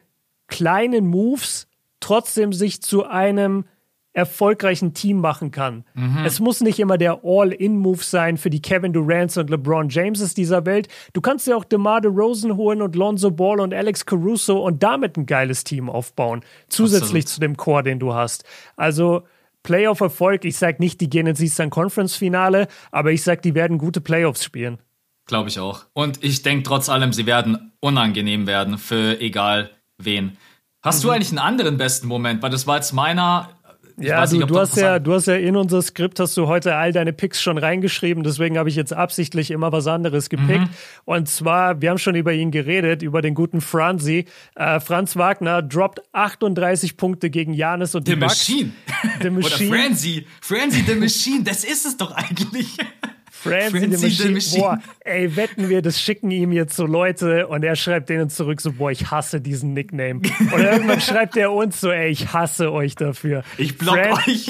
kleinen 0.48 1.06
Moves 1.06 1.68
trotzdem 2.00 2.54
sich 2.54 2.82
zu 2.82 3.04
einem 3.04 3.66
erfolgreichen 4.14 4.92
Team 4.92 5.18
machen 5.18 5.50
kann. 5.50 5.84
Mhm. 5.94 6.24
Es 6.24 6.38
muss 6.38 6.60
nicht 6.60 6.78
immer 6.78 6.98
der 6.98 7.20
All-In-Move 7.24 8.02
sein 8.02 8.36
für 8.36 8.50
die 8.50 8.60
Kevin 8.60 8.92
Durant 8.92 9.36
und 9.36 9.48
LeBron 9.48 9.88
Jameses 9.88 10.34
dieser 10.34 10.66
Welt. 10.66 10.88
Du 11.12 11.20
kannst 11.20 11.46
ja 11.46 11.56
auch 11.56 11.64
DeMar 11.64 12.00
DeRozan 12.00 12.56
holen 12.56 12.82
und 12.82 12.94
Lonzo 12.94 13.30
Ball 13.30 13.60
und 13.60 13.72
Alex 13.72 14.04
Caruso 14.04 14.62
und 14.62 14.82
damit 14.82 15.16
ein 15.16 15.26
geiles 15.26 15.64
Team 15.64 15.88
aufbauen. 15.88 16.42
Zusätzlich 16.68 17.24
Absolut. 17.24 17.28
zu 17.28 17.40
dem 17.40 17.56
Core, 17.56 17.82
den 17.82 17.98
du 17.98 18.12
hast. 18.12 18.44
Also 18.76 19.22
Playoff-Erfolg, 19.62 20.44
ich 20.44 20.56
sag 20.56 20.80
nicht, 20.80 21.00
die 21.00 21.08
gehen 21.08 21.26
ins 21.26 21.40
Eastern 21.40 21.70
Conference-Finale, 21.70 22.68
aber 22.90 23.12
ich 23.12 23.22
sag, 23.22 23.42
die 23.42 23.54
werden 23.54 23.78
gute 23.78 24.00
Playoffs 24.00 24.44
spielen. 24.44 24.78
Glaube 25.26 25.48
ich 25.48 25.58
auch. 25.58 25.86
Und 25.92 26.22
ich 26.22 26.42
denke 26.42 26.64
trotz 26.64 26.88
allem, 26.88 27.12
sie 27.12 27.26
werden 27.26 27.72
unangenehm 27.80 28.46
werden 28.46 28.76
für 28.76 29.20
egal 29.20 29.70
wen. 29.98 30.36
Hast 30.82 31.02
mhm. 31.02 31.08
du 31.08 31.10
eigentlich 31.12 31.30
einen 31.30 31.38
anderen 31.38 31.76
besten 31.78 32.08
Moment? 32.08 32.42
Weil 32.42 32.50
das 32.50 32.66
war 32.66 32.76
jetzt 32.76 32.92
meiner 32.92 33.50
ja, 33.98 34.24
du, 34.26 34.36
nicht, 34.36 34.50
du 34.50 34.58
hast 34.58 34.76
ja, 34.76 34.98
du 34.98 35.14
hast 35.14 35.26
ja 35.26 35.34
in 35.34 35.56
unser 35.56 35.82
Skript 35.82 36.20
hast 36.20 36.36
du 36.36 36.46
heute 36.46 36.76
all 36.76 36.92
deine 36.92 37.12
Picks 37.12 37.42
schon 37.42 37.58
reingeschrieben, 37.58 38.22
deswegen 38.24 38.58
habe 38.58 38.68
ich 38.68 38.76
jetzt 38.76 38.92
absichtlich 38.92 39.50
immer 39.50 39.72
was 39.72 39.86
anderes 39.86 40.28
gepickt. 40.28 40.60
Mhm. 40.60 40.68
Und 41.04 41.28
zwar, 41.28 41.80
wir 41.80 41.90
haben 41.90 41.98
schon 41.98 42.14
über 42.14 42.32
ihn 42.32 42.50
geredet, 42.50 43.02
über 43.02 43.22
den 43.22 43.34
guten 43.34 43.60
Franzi. 43.60 44.26
Äh, 44.54 44.80
Franz 44.80 45.16
Wagner 45.16 45.62
droppt 45.62 46.02
38 46.12 46.96
Punkte 46.96 47.30
gegen 47.30 47.54
Janis 47.54 47.94
und 47.94 48.06
The 48.06 48.16
Machine. 48.16 48.72
The 49.20 49.30
Machine. 49.30 49.70
Oder 49.70 49.82
Franzi. 49.82 50.26
Franzi 50.40 50.84
the 50.86 50.94
Machine, 50.94 51.44
das 51.44 51.64
ist 51.64 51.86
es 51.86 51.96
doch 51.96 52.12
eigentlich. 52.12 52.76
Francie, 53.42 53.78
Francie 53.78 53.96
the, 53.96 54.06
Machine. 54.06 54.26
the 54.26 54.34
Machine. 54.34 54.60
Boah, 54.60 54.78
ey, 55.00 55.36
wetten 55.36 55.68
wir, 55.68 55.82
das 55.82 56.00
schicken 56.00 56.30
ihm 56.30 56.52
jetzt 56.52 56.76
so 56.76 56.86
Leute 56.86 57.48
und 57.48 57.64
er 57.64 57.76
schreibt 57.76 58.08
denen 58.08 58.30
zurück 58.30 58.60
so, 58.60 58.72
boah, 58.72 58.90
ich 58.90 59.10
hasse 59.10 59.40
diesen 59.40 59.74
Nickname. 59.74 60.22
Oder 60.54 60.72
irgendwann 60.72 61.00
schreibt 61.02 61.36
er 61.36 61.52
uns 61.52 61.80
so, 61.80 61.90
ey, 61.90 62.10
ich 62.10 62.32
hasse 62.32 62.72
euch 62.72 62.94
dafür. 62.94 63.42
Ich 63.58 63.76
block 63.78 63.96
Fran 63.96 64.18
euch. 64.26 64.46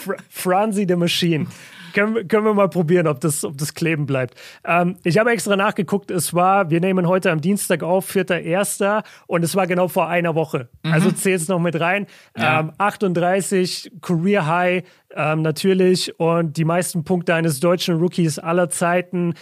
Fr 0.00 0.16
Franzi 0.28 0.84
the 0.88 0.96
Machine 0.96 1.46
können, 1.94 2.28
können 2.28 2.44
wir 2.44 2.52
mal 2.52 2.68
probieren, 2.68 3.06
ob 3.06 3.20
das, 3.20 3.44
ob 3.44 3.56
das 3.56 3.72
kleben 3.72 4.04
bleibt. 4.04 4.34
Ähm, 4.64 4.96
ich 5.04 5.18
habe 5.18 5.30
extra 5.30 5.56
nachgeguckt, 5.56 6.10
es 6.10 6.34
war, 6.34 6.68
wir 6.68 6.80
nehmen 6.80 7.08
heute 7.08 7.30
am 7.30 7.40
Dienstag 7.40 7.82
auf, 7.82 8.10
4.1. 8.10 9.02
und 9.26 9.42
es 9.42 9.56
war 9.56 9.66
genau 9.66 9.88
vor 9.88 10.08
einer 10.08 10.34
Woche. 10.34 10.68
Mhm. 10.82 10.92
Also 10.92 11.10
zählt 11.12 11.40
es 11.40 11.48
noch 11.48 11.60
mit 11.60 11.80
rein. 11.80 12.06
Ja. 12.36 12.60
Ähm, 12.60 12.72
38, 12.76 13.92
Career 14.02 14.46
High, 14.46 14.84
ähm, 15.16 15.42
natürlich 15.42 16.18
und 16.18 16.56
die 16.56 16.64
meisten 16.64 17.04
Punkte 17.04 17.34
eines 17.34 17.60
deutschen 17.60 17.96
Rookies 17.96 18.38
aller 18.38 18.68
Zeiten 18.68 19.34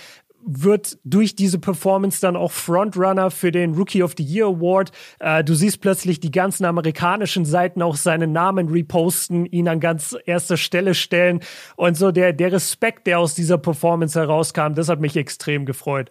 wird 0.44 0.98
durch 1.04 1.36
diese 1.36 1.58
Performance 1.58 2.20
dann 2.20 2.36
auch 2.36 2.52
Frontrunner 2.52 3.30
für 3.30 3.52
den 3.52 3.74
Rookie 3.74 4.02
of 4.02 4.14
the 4.16 4.24
Year 4.24 4.46
Award. 4.46 4.92
Äh, 5.20 5.44
du 5.44 5.54
siehst 5.54 5.80
plötzlich 5.80 6.20
die 6.20 6.30
ganzen 6.30 6.64
amerikanischen 6.64 7.44
Seiten 7.44 7.82
auch 7.82 7.96
seinen 7.96 8.32
Namen 8.32 8.68
reposten, 8.68 9.46
ihn 9.46 9.68
an 9.68 9.80
ganz 9.80 10.16
erster 10.26 10.56
Stelle 10.56 10.94
stellen 10.94 11.40
und 11.76 11.96
so 11.96 12.10
der, 12.10 12.32
der 12.32 12.52
Respekt, 12.52 13.06
der 13.06 13.18
aus 13.18 13.34
dieser 13.34 13.58
Performance 13.58 14.18
herauskam, 14.18 14.74
das 14.74 14.88
hat 14.88 15.00
mich 15.00 15.16
extrem 15.16 15.66
gefreut. 15.66 16.10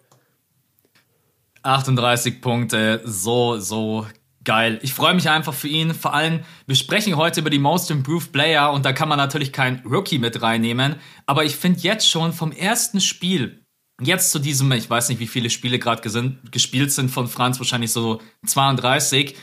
38 1.62 2.40
Punkte, 2.40 3.00
so, 3.04 3.58
so 3.58 4.06
geil. 4.44 4.78
Ich 4.82 4.94
freue 4.94 5.14
mich 5.14 5.28
einfach 5.30 5.54
für 5.54 5.68
ihn. 5.68 5.94
Vor 5.94 6.14
allem, 6.14 6.40
wir 6.66 6.74
sprechen 6.74 7.16
heute 7.16 7.40
über 7.40 7.50
die 7.50 7.58
Most 7.58 7.90
Improved 7.90 8.32
Player 8.32 8.72
und 8.72 8.84
da 8.84 8.92
kann 8.92 9.08
man 9.08 9.18
natürlich 9.18 9.52
kein 9.52 9.82
Rookie 9.84 10.18
mit 10.18 10.42
reinnehmen. 10.42 10.96
Aber 11.26 11.44
ich 11.44 11.56
finde 11.56 11.80
jetzt 11.80 12.08
schon 12.08 12.32
vom 12.32 12.52
ersten 12.52 13.00
Spiel 13.00 13.61
Jetzt 14.04 14.30
zu 14.30 14.38
diesem, 14.38 14.70
ich 14.72 14.88
weiß 14.88 15.08
nicht, 15.08 15.18
wie 15.20 15.26
viele 15.26 15.50
Spiele 15.50 15.78
gerade 15.78 16.02
gespielt 16.50 16.92
sind 16.92 17.10
von 17.10 17.28
Franz, 17.28 17.58
wahrscheinlich 17.58 17.92
so 17.92 18.20
32. 18.46 19.36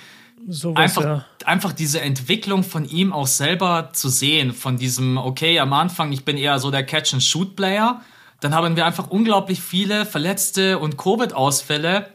So 0.48 0.74
einfach, 0.74 1.04
ja. 1.04 1.26
einfach 1.46 1.74
diese 1.74 2.02
Entwicklung 2.02 2.64
von 2.64 2.86
ihm 2.86 3.12
auch 3.12 3.28
selber 3.28 3.90
zu 3.94 4.10
sehen, 4.10 4.54
von 4.54 4.78
diesem, 4.78 5.18
okay, 5.18 5.60
am 5.60 5.74
Anfang, 5.74 6.12
ich 6.12 6.24
bin 6.24 6.38
eher 6.38 6.60
so 6.60 6.72
der 6.72 6.84
Catch-and-Shoot-Player. 6.84 8.02
Dann 8.40 8.56
haben 8.56 8.76
wir 8.76 8.86
einfach 8.86 9.10
unglaublich 9.10 9.60
viele 9.62 10.06
Verletzte 10.06 10.80
und 10.80 10.98
Covid-Ausfälle. 10.98 12.08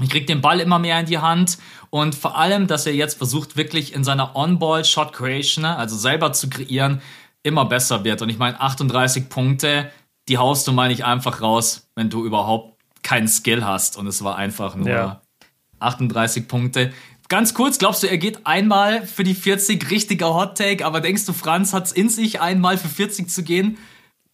Ich 0.00 0.08
krieg 0.10 0.26
den 0.26 0.40
Ball 0.40 0.60
immer 0.60 0.78
mehr 0.78 0.98
in 1.00 1.06
die 1.06 1.18
Hand 1.18 1.58
und 1.90 2.14
vor 2.14 2.36
allem, 2.36 2.66
dass 2.66 2.86
er 2.86 2.94
jetzt 2.94 3.18
versucht, 3.18 3.56
wirklich 3.56 3.94
in 3.94 4.02
seiner 4.02 4.34
On-Ball-Shot-Creation, 4.34 5.62
ne, 5.62 5.76
also 5.76 5.96
selber 5.96 6.32
zu 6.32 6.48
kreieren, 6.48 7.00
immer 7.44 7.64
besser 7.66 8.02
wird. 8.02 8.22
Und 8.22 8.28
ich 8.28 8.38
meine, 8.38 8.60
38 8.60 9.28
Punkte, 9.28 9.90
die 10.28 10.38
haust 10.38 10.66
du 10.66 10.72
mal 10.72 10.88
nicht 10.88 11.04
einfach 11.04 11.40
raus, 11.40 11.88
wenn 11.94 12.10
du 12.10 12.24
überhaupt 12.24 12.78
keinen 13.02 13.28
Skill 13.28 13.64
hast. 13.64 13.96
Und 13.96 14.06
es 14.06 14.24
war 14.24 14.36
einfach 14.36 14.74
nur 14.74 14.88
ja. 14.88 15.22
38 15.80 16.48
Punkte. 16.48 16.92
Ganz 17.28 17.54
kurz, 17.54 17.78
glaubst 17.78 18.02
du, 18.02 18.06
er 18.06 18.18
geht 18.18 18.46
einmal 18.46 19.06
für 19.06 19.24
die 19.24 19.34
40 19.34 19.90
richtiger 19.90 20.34
Hot 20.34 20.58
Take, 20.58 20.84
aber 20.84 21.00
denkst 21.00 21.24
du, 21.26 21.32
Franz 21.32 21.72
hat 21.72 21.86
es 21.86 21.92
in 21.92 22.08
sich, 22.08 22.40
einmal 22.40 22.76
für 22.78 22.88
40 22.88 23.30
zu 23.30 23.42
gehen? 23.42 23.78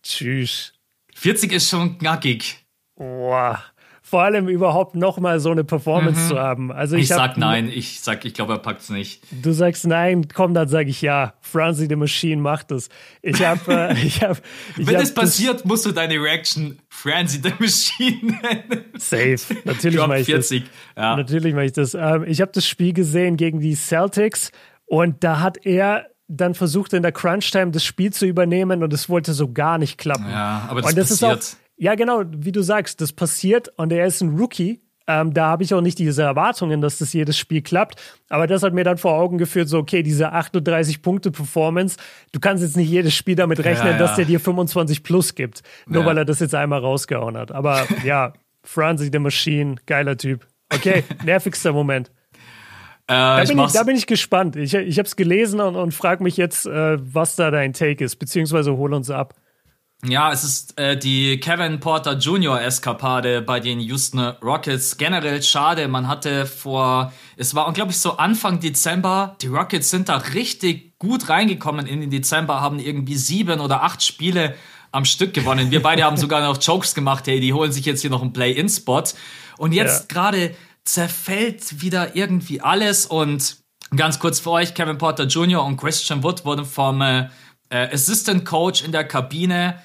Tschüss. 0.02 0.72
40 1.14 1.52
ist 1.52 1.68
schon 1.68 1.98
knackig. 1.98 2.64
Boah 2.96 3.62
vor 4.10 4.22
allem 4.22 4.48
überhaupt 4.48 4.96
nochmal 4.96 5.38
so 5.38 5.52
eine 5.52 5.62
Performance 5.62 6.20
mhm. 6.22 6.28
zu 6.28 6.38
haben. 6.40 6.72
Also 6.72 6.96
ich, 6.96 7.02
ich 7.02 7.08
sag 7.10 7.36
nein, 7.36 7.70
ich 7.72 8.00
sag, 8.00 8.24
ich 8.24 8.34
glaube, 8.34 8.54
er 8.54 8.58
packt's 8.58 8.90
nicht. 8.90 9.22
Du 9.30 9.52
sagst 9.52 9.86
nein, 9.86 10.26
komm, 10.26 10.52
dann 10.52 10.66
sage 10.66 10.90
ich 10.90 11.00
ja. 11.00 11.34
Francie 11.40 11.86
the 11.88 11.94
Machine 11.94 12.42
macht 12.42 12.72
es. 12.72 12.88
Ich 13.22 13.40
habe, 13.44 13.60
äh, 13.72 13.92
ich 14.04 14.24
habe. 14.24 14.40
Wenn 14.74 14.96
hab 14.96 15.04
es 15.04 15.14
passiert, 15.14 15.64
musst 15.64 15.86
du 15.86 15.92
deine 15.92 16.14
Reaction 16.14 16.80
Francie 16.88 17.40
the 17.40 17.52
Machine 17.60 18.40
nennen. 18.42 18.84
Safe, 18.96 19.38
natürlich 19.64 20.00
mache 20.00 20.18
ich 20.18 20.26
40. 20.26 20.64
das. 20.64 20.70
Ja. 20.96 21.16
Natürlich 21.16 21.54
mache 21.54 21.66
ich 21.66 21.72
das. 21.72 21.94
Ähm, 21.94 22.24
ich 22.26 22.40
habe 22.40 22.50
das 22.52 22.66
Spiel 22.66 22.92
gesehen 22.92 23.36
gegen 23.36 23.60
die 23.60 23.76
Celtics 23.76 24.50
und 24.86 25.22
da 25.22 25.38
hat 25.38 25.64
er 25.64 26.06
dann 26.26 26.54
versucht 26.54 26.94
in 26.94 27.02
der 27.02 27.12
Crunch 27.12 27.52
Time 27.52 27.70
das 27.70 27.84
Spiel 27.84 28.12
zu 28.12 28.26
übernehmen 28.26 28.82
und 28.82 28.92
es 28.92 29.08
wollte 29.08 29.34
so 29.34 29.52
gar 29.52 29.78
nicht 29.78 29.98
klappen. 29.98 30.28
Ja, 30.28 30.66
aber 30.68 30.80
das, 30.82 30.90
und 30.90 30.98
das 30.98 31.08
passiert. 31.10 31.38
Ist 31.38 31.54
auch, 31.54 31.69
ja, 31.80 31.94
genau, 31.94 32.24
wie 32.26 32.52
du 32.52 32.60
sagst, 32.60 33.00
das 33.00 33.12
passiert 33.14 33.72
und 33.76 33.90
er 33.90 34.04
ist 34.04 34.20
ein 34.20 34.36
Rookie. 34.36 34.82
Ähm, 35.06 35.32
da 35.32 35.46
habe 35.46 35.62
ich 35.64 35.72
auch 35.72 35.80
nicht 35.80 35.98
diese 35.98 36.22
Erwartungen, 36.22 36.82
dass 36.82 36.98
das 36.98 37.14
jedes 37.14 37.38
Spiel 37.38 37.62
klappt. 37.62 37.98
Aber 38.28 38.46
das 38.46 38.62
hat 38.62 38.74
mir 38.74 38.84
dann 38.84 38.98
vor 38.98 39.14
Augen 39.14 39.38
geführt, 39.38 39.70
so, 39.70 39.78
okay, 39.78 40.02
diese 40.02 40.34
38-Punkte-Performance, 40.34 41.96
du 42.32 42.38
kannst 42.38 42.62
jetzt 42.62 42.76
nicht 42.76 42.90
jedes 42.90 43.14
Spiel 43.14 43.34
damit 43.34 43.64
rechnen, 43.64 43.86
ja, 43.86 43.92
ja. 43.92 43.98
dass 43.98 44.16
der 44.16 44.26
dir 44.26 44.38
25 44.38 45.02
plus 45.02 45.34
gibt. 45.34 45.62
Nur 45.86 46.02
ja. 46.02 46.06
weil 46.06 46.18
er 46.18 46.26
das 46.26 46.38
jetzt 46.40 46.54
einmal 46.54 46.80
rausgehauen 46.80 47.38
hat. 47.38 47.50
Aber 47.50 47.86
ja, 48.04 48.34
Franzi 48.62 49.08
the 49.10 49.18
Machine, 49.18 49.76
geiler 49.86 50.18
Typ. 50.18 50.46
Okay, 50.72 51.02
nervigster 51.24 51.72
Moment. 51.72 52.10
Äh, 53.06 53.14
da, 53.14 53.44
bin 53.44 53.58
ich, 53.58 53.72
da, 53.72 53.82
bin 53.84 53.96
ich, 53.96 54.06
gespannt. 54.06 54.54
Ich, 54.54 54.74
ich 54.74 54.98
habe 54.98 55.06
es 55.06 55.16
gelesen 55.16 55.60
und, 55.60 55.76
und 55.76 55.94
frage 55.94 56.22
mich 56.22 56.36
jetzt, 56.36 56.66
äh, 56.66 56.98
was 57.00 57.36
da 57.36 57.50
dein 57.50 57.72
Take 57.72 58.04
ist, 58.04 58.16
beziehungsweise 58.16 58.76
hol 58.76 58.92
uns 58.92 59.08
ab. 59.08 59.34
Ja, 60.06 60.32
es 60.32 60.44
ist 60.44 60.78
äh, 60.78 60.96
die 60.96 61.38
Kevin 61.40 61.78
Porter 61.78 62.16
Jr. 62.16 62.62
Eskapade 62.62 63.42
bei 63.42 63.60
den 63.60 63.80
Houston 63.80 64.18
Rockets. 64.42 64.96
Generell 64.96 65.42
schade, 65.42 65.88
man 65.88 66.08
hatte 66.08 66.46
vor, 66.46 67.12
es 67.36 67.54
war 67.54 67.66
unglaublich 67.66 67.98
so 67.98 68.16
Anfang 68.16 68.60
Dezember, 68.60 69.36
die 69.42 69.48
Rockets 69.48 69.90
sind 69.90 70.08
da 70.08 70.16
richtig 70.16 70.98
gut 70.98 71.28
reingekommen 71.28 71.86
in 71.86 72.00
den 72.00 72.10
Dezember, 72.10 72.62
haben 72.62 72.78
irgendwie 72.78 73.16
sieben 73.16 73.60
oder 73.60 73.82
acht 73.82 74.02
Spiele 74.02 74.54
am 74.90 75.04
Stück 75.04 75.34
gewonnen. 75.34 75.70
Wir 75.70 75.82
beide 75.82 76.04
haben 76.04 76.16
sogar 76.16 76.40
noch 76.40 76.60
Jokes 76.60 76.94
gemacht, 76.94 77.26
hey, 77.26 77.38
die 77.40 77.52
holen 77.52 77.70
sich 77.70 77.84
jetzt 77.84 78.00
hier 78.00 78.10
noch 78.10 78.22
einen 78.22 78.32
Play-In-Spot. 78.32 79.04
Und 79.58 79.72
jetzt 79.72 80.10
ja. 80.10 80.14
gerade 80.14 80.54
zerfällt 80.84 81.82
wieder 81.82 82.16
irgendwie 82.16 82.62
alles 82.62 83.04
und 83.04 83.58
ganz 83.94 84.18
kurz 84.18 84.40
für 84.40 84.52
euch, 84.52 84.72
Kevin 84.72 84.96
Porter 84.96 85.24
Jr. 85.24 85.62
und 85.62 85.76
Christian 85.76 86.22
Wood 86.22 86.46
wurden 86.46 86.64
vom 86.64 87.02
äh, 87.02 87.28
Assistant 87.70 88.46
Coach 88.46 88.82
in 88.82 88.92
der 88.92 89.04
Kabine 89.04 89.78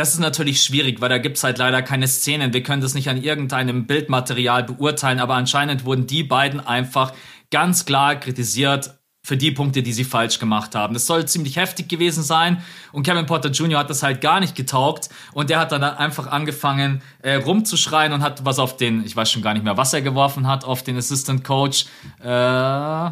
das 0.00 0.14
ist 0.14 0.20
natürlich 0.20 0.62
schwierig, 0.62 1.02
weil 1.02 1.10
da 1.10 1.18
gibt's 1.18 1.44
halt 1.44 1.58
leider 1.58 1.82
keine 1.82 2.08
Szenen. 2.08 2.54
Wir 2.54 2.62
können 2.62 2.80
das 2.80 2.94
nicht 2.94 3.10
an 3.10 3.22
irgendeinem 3.22 3.86
Bildmaterial 3.86 4.64
beurteilen, 4.64 5.20
aber 5.20 5.34
anscheinend 5.34 5.84
wurden 5.84 6.06
die 6.06 6.22
beiden 6.22 6.58
einfach 6.58 7.12
ganz 7.50 7.84
klar 7.84 8.16
kritisiert 8.16 8.94
für 9.22 9.36
die 9.36 9.50
Punkte, 9.50 9.82
die 9.82 9.92
sie 9.92 10.04
falsch 10.04 10.38
gemacht 10.38 10.74
haben. 10.74 10.94
Das 10.94 11.04
soll 11.04 11.26
ziemlich 11.26 11.56
heftig 11.56 11.88
gewesen 11.90 12.22
sein 12.22 12.62
und 12.92 13.02
Kevin 13.02 13.26
Porter 13.26 13.50
Jr. 13.50 13.80
hat 13.80 13.90
das 13.90 14.02
halt 14.02 14.22
gar 14.22 14.40
nicht 14.40 14.54
getaugt 14.54 15.10
und 15.34 15.50
der 15.50 15.58
hat 15.58 15.70
dann 15.70 15.84
einfach 15.84 16.28
angefangen 16.28 17.02
äh, 17.20 17.34
rumzuschreien 17.34 18.14
und 18.14 18.22
hat 18.22 18.46
was 18.46 18.58
auf 18.58 18.78
den, 18.78 19.04
ich 19.04 19.14
weiß 19.14 19.30
schon 19.30 19.42
gar 19.42 19.52
nicht 19.52 19.64
mehr, 19.64 19.76
was 19.76 19.92
er 19.92 20.00
geworfen 20.00 20.46
hat, 20.46 20.64
auf 20.64 20.82
den 20.82 20.96
Assistant 20.96 21.44
Coach. 21.44 21.84
Äh, 22.24 23.10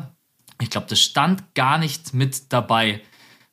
ich 0.62 0.70
glaube, 0.70 0.86
das 0.88 1.00
stand 1.00 1.54
gar 1.54 1.76
nicht 1.76 2.14
mit 2.14 2.50
dabei. 2.50 3.02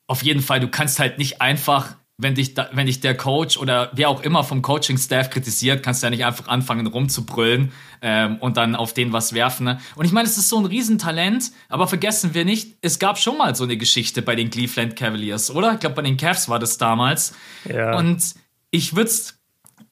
Auf 0.06 0.22
jeden 0.22 0.40
Fall, 0.40 0.60
du 0.60 0.68
kannst 0.68 0.98
halt 0.98 1.18
nicht 1.18 1.42
einfach 1.42 1.96
wenn 2.18 2.34
dich, 2.34 2.54
da, 2.54 2.70
wenn 2.72 2.86
dich 2.86 3.00
der 3.00 3.16
Coach 3.16 3.58
oder 3.58 3.90
wer 3.92 4.08
auch 4.08 4.22
immer 4.22 4.42
vom 4.42 4.62
Coaching-Staff 4.62 5.28
kritisiert, 5.30 5.82
kannst 5.82 6.02
du 6.02 6.06
ja 6.06 6.10
nicht 6.10 6.24
einfach 6.24 6.48
anfangen 6.48 6.86
rumzubrüllen 6.86 7.72
ähm, 8.00 8.36
und 8.36 8.56
dann 8.56 8.74
auf 8.74 8.94
den 8.94 9.12
was 9.12 9.34
werfen. 9.34 9.64
Ne? 9.64 9.78
Und 9.96 10.06
ich 10.06 10.12
meine, 10.12 10.26
es 10.26 10.38
ist 10.38 10.48
so 10.48 10.58
ein 10.58 10.64
Riesentalent, 10.64 11.52
aber 11.68 11.86
vergessen 11.88 12.32
wir 12.32 12.46
nicht, 12.46 12.76
es 12.80 12.98
gab 12.98 13.18
schon 13.18 13.36
mal 13.36 13.54
so 13.54 13.64
eine 13.64 13.76
Geschichte 13.76 14.22
bei 14.22 14.34
den 14.34 14.48
Cleveland 14.50 14.96
Cavaliers, 14.96 15.50
oder? 15.50 15.74
Ich 15.74 15.80
glaube, 15.80 15.96
bei 15.96 16.02
den 16.02 16.16
Cavs 16.16 16.48
war 16.48 16.58
das 16.58 16.78
damals. 16.78 17.34
Ja. 17.64 17.98
Und 17.98 18.34
ich 18.70 18.96
würde 18.96 19.10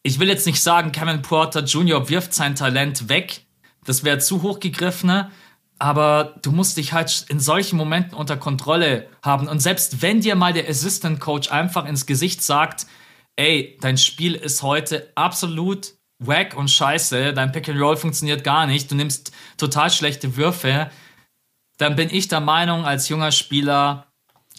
ich 0.06 0.20
will 0.20 0.28
jetzt 0.28 0.46
nicht 0.46 0.62
sagen, 0.62 0.92
Kevin 0.92 1.22
Porter 1.22 1.64
Jr. 1.64 2.10
wirft 2.10 2.34
sein 2.34 2.54
Talent 2.54 3.08
weg. 3.08 3.46
Das 3.87 4.04
wäre 4.04 4.18
zu 4.18 4.42
hoch 4.42 4.60
gegriffen, 4.60 5.08
ne? 5.08 5.30
Aber 5.78 6.34
du 6.42 6.52
musst 6.52 6.76
dich 6.76 6.92
halt 6.92 7.26
in 7.28 7.40
solchen 7.40 7.76
Momenten 7.76 8.14
unter 8.14 8.37
Kontrolle 8.37 9.08
haben. 9.22 9.48
Und 9.48 9.60
selbst 9.60 10.02
wenn 10.02 10.20
dir 10.20 10.37
mal 10.37 10.52
der 10.52 10.68
Assistant 10.68 11.20
Coach 11.20 11.50
einfach 11.50 11.84
ins 11.87 12.06
Gesicht 12.06 12.42
sagt, 12.42 12.87
ey, 13.37 13.76
dein 13.80 13.98
Spiel 13.98 14.34
ist 14.34 14.62
heute 14.62 15.10
absolut 15.14 15.94
wack 16.18 16.56
und 16.56 16.70
scheiße, 16.70 17.32
dein 17.32 17.52
Pick 17.52 17.68
and 17.68 17.80
Roll 17.80 17.96
funktioniert 17.96 18.44
gar 18.44 18.66
nicht, 18.66 18.90
du 18.90 18.94
nimmst 18.94 19.32
total 19.56 19.90
schlechte 19.90 20.37
Würfe, 20.37 20.90
dann 21.78 21.96
bin 21.96 22.08
ich 22.10 22.28
der 22.28 22.40
Meinung, 22.40 22.84
als 22.84 23.08
junger 23.08 23.32
Spieler, 23.32 24.06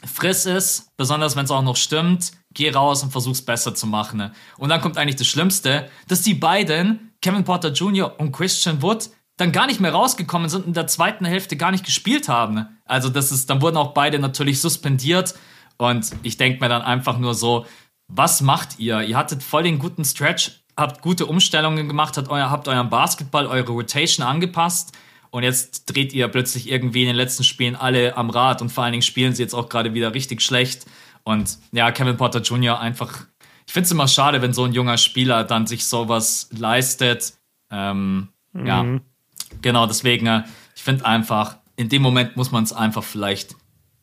friss 0.04 0.45
es, 0.45 0.89
besonders 0.97 1.36
wenn 1.36 1.45
es 1.45 1.51
auch 1.51 1.62
noch 1.62 1.78
stimmt, 1.78 2.34
geh 2.54 2.69
raus 2.69 3.04
und 3.04 3.12
versuch's 3.12 3.41
besser 3.41 3.73
zu 3.73 3.88
machen. 3.88 4.32
Und 4.58 4.69
dann 4.69 4.82
kommt 4.82 4.97
eigentlich 4.97 5.15
das 5.15 5.28
Schlimmste, 5.28 5.89
dass 6.08 6.21
die 6.21 6.34
beiden, 6.34 7.13
Kevin 7.21 7.45
Porter 7.45 7.71
Jr. 7.71 8.19
und 8.19 8.34
Christian 8.34 8.82
Wood, 8.82 9.10
dann 9.38 9.52
gar 9.52 9.67
nicht 9.67 9.80
mehr 9.80 9.91
rausgekommen 9.91 10.50
sind 10.50 10.62
und 10.62 10.67
in 10.69 10.74
der 10.74 10.88
zweiten 10.88 11.26
Hälfte 11.26 11.58
gar 11.58 11.71
nicht 11.71 11.86
gespielt 11.86 12.30
haben. 12.30 12.67
Also 12.86 13.10
das 13.10 13.32
ist, 13.32 13.50
dann 13.50 13.62
wurden 13.62 13.78
auch 13.78 13.93
beide 13.93 14.19
natürlich 14.19 14.62
suspendiert 14.62 15.36
und 15.78 16.12
ich 16.24 16.38
denke 16.38 16.60
mir 16.62 16.69
dann 16.69 16.82
einfach 16.82 17.17
nur 17.17 17.34
so, 17.34 17.65
was 18.08 18.41
macht 18.41 18.80
ihr? 18.80 19.02
Ihr 19.02 19.17
hattet 19.17 19.43
voll 19.43 19.63
den 19.63 19.80
guten 19.80 20.06
Stretch, 20.06 20.63
habt 20.78 21.02
gute 21.02 21.26
Umstellungen 21.26 21.88
gemacht, 21.88 22.17
habt, 22.17 22.30
euer, 22.30 22.50
habt 22.50 22.67
euren 22.67 22.89
Basketball, 22.89 23.48
eure 23.48 23.71
Rotation 23.71 24.26
angepasst 24.26 24.93
und 25.32 25.43
jetzt 25.43 25.86
dreht 25.86 26.13
ihr 26.13 26.30
plötzlich 26.30 26.69
irgendwie 26.69 27.02
in 27.02 27.08
den 27.08 27.15
letzten 27.17 27.43
Spielen 27.43 27.76
alle 27.76 28.15
am 28.15 28.30
Rad 28.30 28.62
und 28.62 28.71
vor 28.71 28.86
allen 28.86 28.93
Dingen 28.93 29.02
spielen 29.02 29.34
sie 29.34 29.43
jetzt 29.43 29.54
auch 29.54 29.67
gerade 29.67 29.93
wieder 29.93 30.13
richtig 30.13 30.41
schlecht. 30.41 30.86
Und 31.24 31.58
ja, 31.74 31.91
Kevin 31.91 32.15
Potter 32.15 32.39
Jr. 32.39 32.80
einfach, 32.80 33.26
ich 33.67 33.74
finde 33.74 33.86
es 33.86 33.91
immer 33.91 34.08
schade, 34.08 34.41
wenn 34.41 34.54
so 34.54 34.63
ein 34.63 34.71
junger 34.71 34.98
Spieler 34.98 35.43
dann 35.43 35.67
sich 35.67 35.86
sowas 35.88 36.50
leistet. 36.58 37.34
Ähm, 37.69 38.30
mhm. 38.54 38.65
Ja, 38.65 39.00
genau, 39.62 39.88
deswegen, 39.88 40.27
äh, 40.27 40.43
ich 40.75 40.84
finde 40.84 41.05
einfach, 41.05 41.58
in 41.75 41.89
dem 41.89 42.01
Moment 42.01 42.38
muss 42.38 42.51
man 42.51 42.63
es 42.63 42.73
einfach 42.73 43.03
vielleicht 43.03 43.55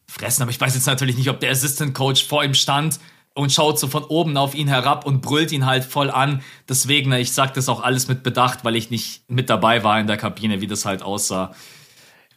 fressen. 0.06 0.42
Aber 0.42 0.50
ich 0.50 0.60
weiß 0.60 0.74
jetzt 0.74 0.86
natürlich 0.86 1.16
nicht, 1.16 1.30
ob 1.30 1.40
der 1.40 1.50
Assistant 1.50 1.94
Coach 1.94 2.26
vor 2.26 2.44
ihm 2.44 2.54
stand 2.54 2.98
und 3.34 3.50
schaut 3.50 3.78
so 3.78 3.88
von 3.88 4.04
oben 4.04 4.36
auf 4.36 4.54
ihn 4.54 4.68
herab 4.68 5.06
und 5.06 5.22
brüllt 5.22 5.52
ihn 5.52 5.66
halt 5.66 5.84
voll 5.84 6.10
an. 6.10 6.42
Deswegen, 6.68 7.12
ich 7.12 7.32
sage 7.32 7.52
das 7.54 7.68
auch 7.68 7.82
alles 7.82 8.08
mit 8.08 8.22
Bedacht, 8.22 8.64
weil 8.64 8.76
ich 8.76 8.90
nicht 8.90 9.28
mit 9.30 9.48
dabei 9.48 9.82
war 9.84 9.98
in 9.98 10.06
der 10.06 10.18
Kabine, 10.18 10.60
wie 10.60 10.66
das 10.66 10.84
halt 10.84 11.02
aussah. 11.02 11.54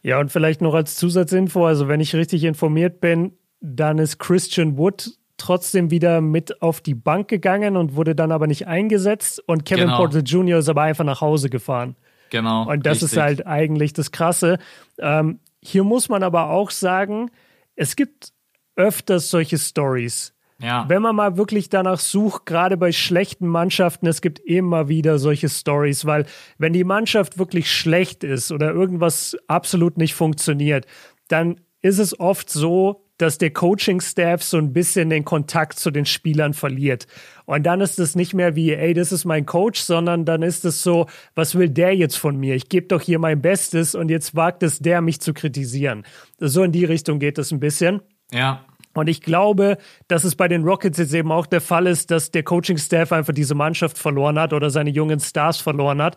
Ja, 0.02 0.20
und 0.20 0.32
vielleicht 0.32 0.62
noch 0.62 0.74
als 0.74 0.96
Zusatzinfo, 0.96 1.66
also 1.66 1.88
wenn 1.88 2.00
ich 2.00 2.16
richtig 2.16 2.44
informiert 2.44 3.02
bin, 3.02 3.34
dann 3.60 3.98
ist 3.98 4.20
Christian 4.20 4.78
Wood 4.78 5.12
trotzdem 5.38 5.92
wieder 5.92 6.22
mit 6.22 6.62
auf 6.62 6.80
die 6.80 6.96
Bank 6.96 7.28
gegangen 7.28 7.76
und 7.76 7.96
wurde 7.96 8.16
dann 8.16 8.32
aber 8.32 8.48
nicht 8.48 8.68
eingesetzt 8.68 9.44
und 9.48 9.66
Kevin 9.66 9.86
genau. 9.86 9.98
Porter 9.98 10.20
Jr. 10.20 10.60
ist 10.60 10.70
aber 10.70 10.84
einfach 10.84 11.04
nach 11.04 11.22
Hause 11.22 11.50
gefahren. 11.50 11.96
Genau. 12.36 12.70
Und 12.70 12.86
das 12.86 12.96
richtig. 12.96 13.14
ist 13.14 13.18
halt 13.18 13.48
eigentlich 13.48 13.94
das 13.94 14.12
Krasse. 14.12 14.60
Ähm, 15.00 15.40
hier 15.62 15.86
muss 15.86 16.10
man 16.10 16.22
aber 16.22 16.50
auch 16.50 16.70
sagen, 16.70 17.32
es 17.78 17.96
gibt 17.96 18.34
öfters 18.76 19.30
solche 19.30 19.58
Stories. 19.58 20.34
Ja. 20.62 20.84
Wenn 20.90 21.02
man 21.02 21.16
mal 21.16 21.38
wirklich 21.38 21.70
danach 21.70 21.98
sucht, 22.00 22.46
gerade 22.46 22.76
bei 22.76 22.92
schlechten 22.92 23.48
Mannschaften, 23.48 24.06
es 24.08 24.20
gibt 24.20 24.40
immer 24.40 24.90
wieder 24.90 25.18
solche 25.18 25.48
Stories, 25.48 26.06
weil 26.06 26.26
wenn 26.58 26.74
die 26.74 26.84
Mannschaft 26.84 27.38
wirklich 27.38 27.72
schlecht 27.72 28.26
ist 28.26 28.52
oder 28.52 28.72
irgendwas 28.72 29.38
absolut 29.48 29.98
nicht 29.98 30.14
funktioniert, 30.14 30.86
dann 31.30 31.62
ist 31.82 32.00
es 32.00 32.20
oft 32.20 32.50
so, 32.50 33.05
dass 33.18 33.38
der 33.38 33.52
Coaching-Staff 33.52 34.44
so 34.44 34.58
ein 34.58 34.74
bisschen 34.74 35.10
den 35.10 35.24
Kontakt 35.24 35.80
zu 35.80 35.92
den 35.92 36.06
Spielern 36.06 36.54
verliert. 36.54 37.08
Und 37.46 37.64
dann 37.64 37.82
ist 37.82 38.00
es 38.00 38.16
nicht 38.16 38.34
mehr 38.34 38.56
wie, 38.56 38.74
ey, 38.74 38.94
das 38.94 39.12
ist 39.12 39.26
mein 39.26 39.46
Coach, 39.46 39.80
sondern 39.80 40.26
dann 40.26 40.42
ist 40.42 40.66
es 40.66 40.82
so, 40.82 41.08
was 41.36 41.56
will 41.56 41.70
der 41.70 41.96
jetzt 41.96 42.18
von 42.18 42.38
mir? 42.38 42.56
Ich 42.56 42.70
gebe 42.70 42.88
doch 42.88 43.02
hier 43.02 43.20
mein 43.20 43.42
Bestes 43.42 43.96
und 43.96 44.10
jetzt 44.10 44.36
wagt 44.36 44.64
es 44.64 44.80
der, 44.80 45.02
mich 45.02 45.22
zu 45.22 45.34
kritisieren. 45.34 46.04
So 46.40 46.64
in 46.64 46.72
die 46.72 46.86
Richtung 46.86 47.20
geht 47.20 47.38
es 47.38 47.52
ein 47.52 47.60
bisschen. 47.60 48.02
Ja. 48.32 48.66
Und 48.96 49.08
ich 49.08 49.22
glaube, 49.22 49.78
dass 50.08 50.24
es 50.24 50.36
bei 50.36 50.48
den 50.48 50.64
Rockets 50.64 50.98
jetzt 50.98 51.14
eben 51.14 51.32
auch 51.32 51.46
der 51.46 51.62
Fall 51.62 51.86
ist, 51.86 52.12
dass 52.12 52.32
der 52.32 52.44
Coaching-Staff 52.44 53.12
einfach 53.12 53.34
diese 53.34 53.54
Mannschaft 53.54 53.98
verloren 53.98 54.40
hat 54.40 54.54
oder 54.54 54.70
seine 54.70 54.90
jungen 54.90 55.20
Stars 55.20 55.58
verloren 55.58 56.02
hat. 56.02 56.16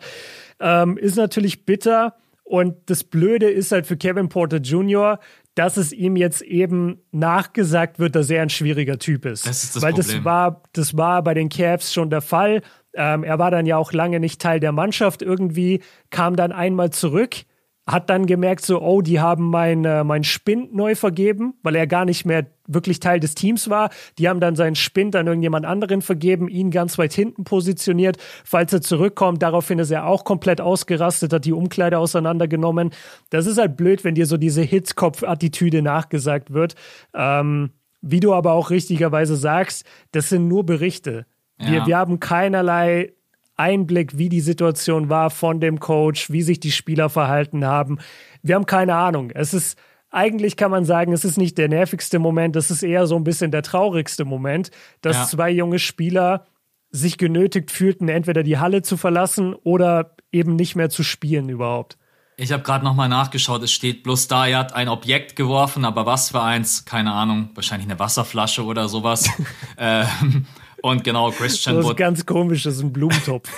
Ähm, 0.59 0.97
ist 0.97 1.17
natürlich 1.17 1.65
bitter. 1.65 2.15
Und 2.43 2.89
das 2.89 3.03
Blöde 3.03 3.49
ist 3.49 3.71
halt 3.71 3.85
für 3.85 3.97
Kevin 3.97 4.29
Porter 4.29 4.57
Jr., 4.57 5.19
dass 5.59 5.75
es 5.75 5.91
ihm 5.91 6.15
jetzt 6.15 6.41
eben 6.41 7.01
nachgesagt 7.11 7.99
wird, 7.99 8.15
dass 8.15 8.29
er 8.29 8.41
ein 8.41 8.49
schwieriger 8.49 8.97
Typ 8.97 9.25
ist. 9.25 9.45
Das 9.45 9.65
ist 9.65 9.75
das 9.75 9.83
Weil 9.83 9.91
Problem. 9.91 10.15
das 10.15 10.23
war, 10.23 10.63
das 10.71 10.97
war 10.97 11.21
bei 11.21 11.33
den 11.33 11.49
Cavs 11.49 11.93
schon 11.93 12.09
der 12.09 12.21
Fall. 12.21 12.61
Ähm, 12.93 13.25
er 13.25 13.39
war 13.39 13.51
dann 13.51 13.65
ja 13.65 13.75
auch 13.75 13.91
lange 13.91 14.21
nicht 14.21 14.39
Teil 14.39 14.61
der 14.61 14.71
Mannschaft 14.71 15.21
irgendwie, 15.21 15.81
kam 16.11 16.37
dann 16.37 16.53
einmal 16.53 16.91
zurück 16.91 17.35
hat 17.91 18.11
dann 18.11 18.27
gemerkt, 18.27 18.63
so, 18.63 18.79
oh, 18.81 19.01
die 19.01 19.19
haben 19.19 19.49
mein, 19.49 19.83
äh, 19.83 20.03
mein 20.03 20.23
Spind 20.23 20.75
neu 20.75 20.93
vergeben, 20.93 21.55
weil 21.63 21.75
er 21.75 21.87
gar 21.87 22.05
nicht 22.05 22.23
mehr 22.23 22.45
wirklich 22.69 22.99
Teil 22.99 23.19
des 23.19 23.35
Teams 23.35 23.69
war. 23.69 23.89
Die 24.17 24.29
haben 24.29 24.39
dann 24.39 24.55
seinen 24.55 24.75
Spind 24.75 25.15
an 25.15 25.27
irgendjemand 25.27 25.65
anderen 25.65 26.01
vergeben, 26.01 26.47
ihn 26.47 26.71
ganz 26.71 26.97
weit 26.97 27.13
hinten 27.13 27.43
positioniert, 27.43 28.17
falls 28.45 28.71
er 28.71 28.81
zurückkommt. 28.81 29.41
Daraufhin 29.41 29.79
ist 29.79 29.91
er 29.91 30.05
auch 30.05 30.23
komplett 30.23 30.61
ausgerastet, 30.61 31.33
hat 31.33 31.45
die 31.45 31.53
Umkleide 31.53 31.97
auseinandergenommen. 31.97 32.91
Das 33.29 33.45
ist 33.45 33.57
halt 33.57 33.75
blöd, 33.75 34.03
wenn 34.03 34.15
dir 34.15 34.25
so 34.25 34.37
diese 34.37 34.61
Hitzkopf-Attitüde 34.61 35.81
nachgesagt 35.81 36.53
wird. 36.53 36.75
Ähm, 37.13 37.71
wie 38.01 38.19
du 38.21 38.33
aber 38.33 38.53
auch 38.53 38.69
richtigerweise 38.69 39.35
sagst, 39.35 39.85
das 40.11 40.29
sind 40.29 40.47
nur 40.47 40.65
Berichte. 40.65 41.25
Wir, 41.57 41.79
ja. 41.79 41.87
wir 41.87 41.97
haben 41.97 42.21
keinerlei 42.21 43.11
Einblick, 43.57 44.17
wie 44.17 44.29
die 44.29 44.39
Situation 44.39 45.09
war 45.09 45.29
von 45.29 45.59
dem 45.59 45.81
Coach, 45.81 46.31
wie 46.31 46.41
sich 46.41 46.61
die 46.61 46.71
Spieler 46.71 47.09
verhalten 47.09 47.65
haben. 47.65 47.99
Wir 48.41 48.55
haben 48.55 48.65
keine 48.65 48.95
Ahnung. 48.95 49.31
Es 49.31 49.53
ist 49.53 49.77
eigentlich 50.11 50.57
kann 50.57 50.71
man 50.71 50.85
sagen, 50.85 51.13
es 51.13 51.25
ist 51.25 51.37
nicht 51.37 51.57
der 51.57 51.69
nervigste 51.69 52.19
Moment, 52.19 52.55
es 52.55 52.71
ist 52.71 52.83
eher 52.83 53.07
so 53.07 53.15
ein 53.15 53.23
bisschen 53.23 53.51
der 53.51 53.63
traurigste 53.63 54.25
Moment, 54.25 54.71
dass 55.01 55.17
ja. 55.17 55.25
zwei 55.25 55.49
junge 55.51 55.79
Spieler 55.79 56.45
sich 56.91 57.17
genötigt 57.17 57.71
fühlten, 57.71 58.09
entweder 58.09 58.43
die 58.43 58.57
Halle 58.57 58.81
zu 58.81 58.97
verlassen 58.97 59.53
oder 59.53 60.15
eben 60.31 60.55
nicht 60.55 60.75
mehr 60.75 60.89
zu 60.89 61.03
spielen 61.03 61.49
überhaupt. 61.49 61.97
Ich 62.37 62.53
habe 62.53 62.63
gerade 62.63 62.85
nochmal 62.85 63.09
nachgeschaut, 63.09 63.61
es 63.63 63.71
steht 63.71 64.03
bloß 64.03 64.29
da, 64.29 64.47
er 64.47 64.59
hat 64.59 64.73
ein 64.73 64.87
Objekt 64.87 65.35
geworfen, 65.35 65.83
aber 65.83 66.05
was 66.05 66.29
für 66.29 66.41
eins, 66.41 66.85
keine 66.85 67.11
Ahnung, 67.11 67.49
wahrscheinlich 67.53 67.89
eine 67.89 67.99
Wasserflasche 67.99 68.63
oder 68.63 68.87
sowas. 68.87 69.29
ähm, 69.77 70.45
und 70.81 71.03
genau, 71.03 71.31
Christian 71.31 71.77
Wood. 71.77 71.83
Das 71.83 71.91
ist 71.91 71.97
ganz 71.97 72.25
komisch, 72.25 72.63
das 72.63 72.75
ist 72.75 72.81
ein 72.81 72.93
Blumentopf. 72.93 73.49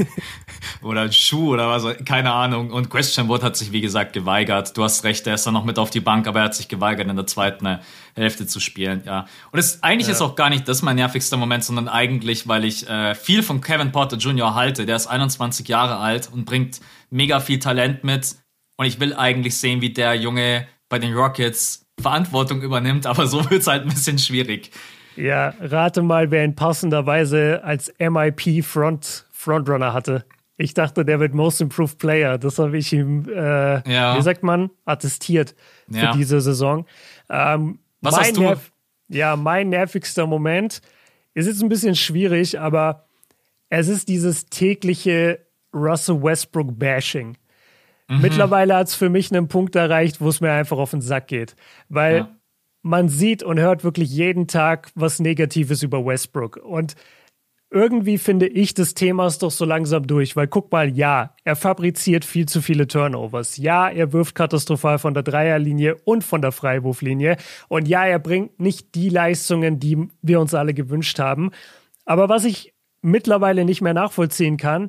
oder 0.82 1.02
ein 1.02 1.12
Schuh 1.12 1.54
oder 1.54 1.68
was, 1.68 1.84
keine 2.04 2.32
Ahnung. 2.32 2.70
Und 2.70 2.90
Christian 2.90 3.28
Wood 3.28 3.42
hat 3.42 3.56
sich, 3.56 3.72
wie 3.72 3.80
gesagt, 3.80 4.12
geweigert. 4.12 4.76
Du 4.76 4.82
hast 4.82 5.04
recht, 5.04 5.26
er 5.26 5.34
ist 5.34 5.46
dann 5.46 5.54
noch 5.54 5.64
mit 5.64 5.78
auf 5.78 5.90
die 5.90 6.00
Bank, 6.00 6.26
aber 6.26 6.40
er 6.40 6.44
hat 6.46 6.54
sich 6.54 6.68
geweigert, 6.68 7.08
in 7.08 7.16
der 7.16 7.26
zweiten 7.26 7.78
Hälfte 8.14 8.46
zu 8.46 8.60
spielen, 8.60 9.02
ja. 9.06 9.26
Und 9.52 9.58
es, 9.58 9.82
eigentlich 9.82 10.08
ja. 10.08 10.14
ist 10.14 10.20
auch 10.20 10.34
gar 10.34 10.50
nicht 10.50 10.68
das 10.68 10.82
mein 10.82 10.96
nervigster 10.96 11.36
Moment, 11.36 11.64
sondern 11.64 11.88
eigentlich, 11.88 12.48
weil 12.48 12.64
ich 12.64 12.88
äh, 12.88 13.14
viel 13.14 13.42
von 13.42 13.60
Kevin 13.60 13.92
Porter 13.92 14.16
Jr. 14.16 14.54
halte. 14.54 14.86
Der 14.86 14.96
ist 14.96 15.06
21 15.06 15.68
Jahre 15.68 15.96
alt 15.98 16.30
und 16.32 16.44
bringt 16.44 16.80
mega 17.10 17.40
viel 17.40 17.58
Talent 17.58 18.04
mit. 18.04 18.36
Und 18.76 18.86
ich 18.86 19.00
will 19.00 19.14
eigentlich 19.14 19.56
sehen, 19.56 19.80
wie 19.80 19.90
der 19.90 20.14
Junge 20.14 20.66
bei 20.88 20.98
den 20.98 21.12
Rockets 21.14 21.84
Verantwortung 22.00 22.62
übernimmt, 22.62 23.06
aber 23.06 23.26
so 23.26 23.50
wird 23.50 23.62
es 23.62 23.66
halt 23.66 23.82
ein 23.82 23.88
bisschen 23.88 24.18
schwierig. 24.18 24.70
Ja, 25.18 25.52
rate 25.60 26.02
mal, 26.02 26.30
wer 26.30 26.44
ihn 26.44 26.54
passenderweise 26.54 27.62
als 27.64 27.92
MIP 27.98 28.64
Front, 28.64 29.26
Frontrunner 29.32 29.92
hatte. 29.92 30.24
Ich 30.56 30.74
dachte, 30.74 31.04
der 31.04 31.18
wird 31.18 31.34
Most 31.34 31.60
Improved 31.60 31.98
Player. 31.98 32.38
Das 32.38 32.58
habe 32.60 32.78
ich 32.78 32.92
ihm, 32.92 33.28
äh, 33.28 33.92
ja. 33.92 34.16
wie 34.16 34.22
sagt 34.22 34.44
man, 34.44 34.70
attestiert 34.84 35.56
für 35.90 35.98
ja. 35.98 36.12
diese 36.12 36.40
Saison. 36.40 36.86
Ähm, 37.28 37.80
Was 38.00 38.16
hast 38.16 38.36
du? 38.36 38.42
Nerv 38.42 38.72
ja, 39.08 39.36
mein 39.36 39.70
nervigster 39.70 40.26
Moment 40.26 40.82
ist 41.32 41.46
jetzt 41.46 41.62
ein 41.62 41.70
bisschen 41.70 41.94
schwierig, 41.94 42.60
aber 42.60 43.06
es 43.70 43.88
ist 43.88 44.08
dieses 44.08 44.46
tägliche 44.46 45.40
Russell 45.72 46.22
Westbrook 46.22 46.78
Bashing. 46.78 47.38
Mhm. 48.08 48.20
Mittlerweile 48.20 48.76
hat 48.76 48.88
es 48.88 48.94
für 48.94 49.08
mich 49.08 49.32
einen 49.32 49.48
Punkt 49.48 49.74
erreicht, 49.74 50.20
wo 50.20 50.28
es 50.28 50.40
mir 50.40 50.52
einfach 50.52 50.76
auf 50.76 50.90
den 50.90 51.00
Sack 51.00 51.28
geht. 51.28 51.56
Weil 51.88 52.18
ja 52.18 52.28
man 52.88 53.10
sieht 53.10 53.42
und 53.42 53.60
hört 53.60 53.84
wirklich 53.84 54.10
jeden 54.10 54.48
Tag 54.48 54.90
was 54.94 55.20
Negatives 55.20 55.82
über 55.82 56.04
Westbrook. 56.04 56.56
Und 56.56 56.94
irgendwie 57.70 58.16
finde 58.16 58.46
ich 58.46 58.72
das 58.72 58.94
Thema 58.94 59.26
ist 59.26 59.42
doch 59.42 59.50
so 59.50 59.66
langsam 59.66 60.06
durch, 60.06 60.36
weil 60.36 60.48
guck 60.48 60.72
mal, 60.72 60.88
ja, 60.96 61.34
er 61.44 61.54
fabriziert 61.54 62.24
viel 62.24 62.46
zu 62.46 62.62
viele 62.62 62.88
Turnovers. 62.88 63.58
Ja, 63.58 63.90
er 63.90 64.14
wirft 64.14 64.34
katastrophal 64.34 64.98
von 64.98 65.12
der 65.12 65.22
Dreierlinie 65.22 65.96
und 66.06 66.24
von 66.24 66.40
der 66.40 66.50
Freiwurflinie. 66.50 67.36
Und 67.68 67.86
ja, 67.88 68.06
er 68.06 68.18
bringt 68.18 68.58
nicht 68.58 68.94
die 68.94 69.10
Leistungen, 69.10 69.78
die 69.78 70.08
wir 70.22 70.40
uns 70.40 70.54
alle 70.54 70.72
gewünscht 70.72 71.18
haben. 71.18 71.50
Aber 72.06 72.30
was 72.30 72.46
ich 72.46 72.72
mittlerweile 73.02 73.66
nicht 73.66 73.82
mehr 73.82 73.94
nachvollziehen 73.94 74.56
kann, 74.56 74.88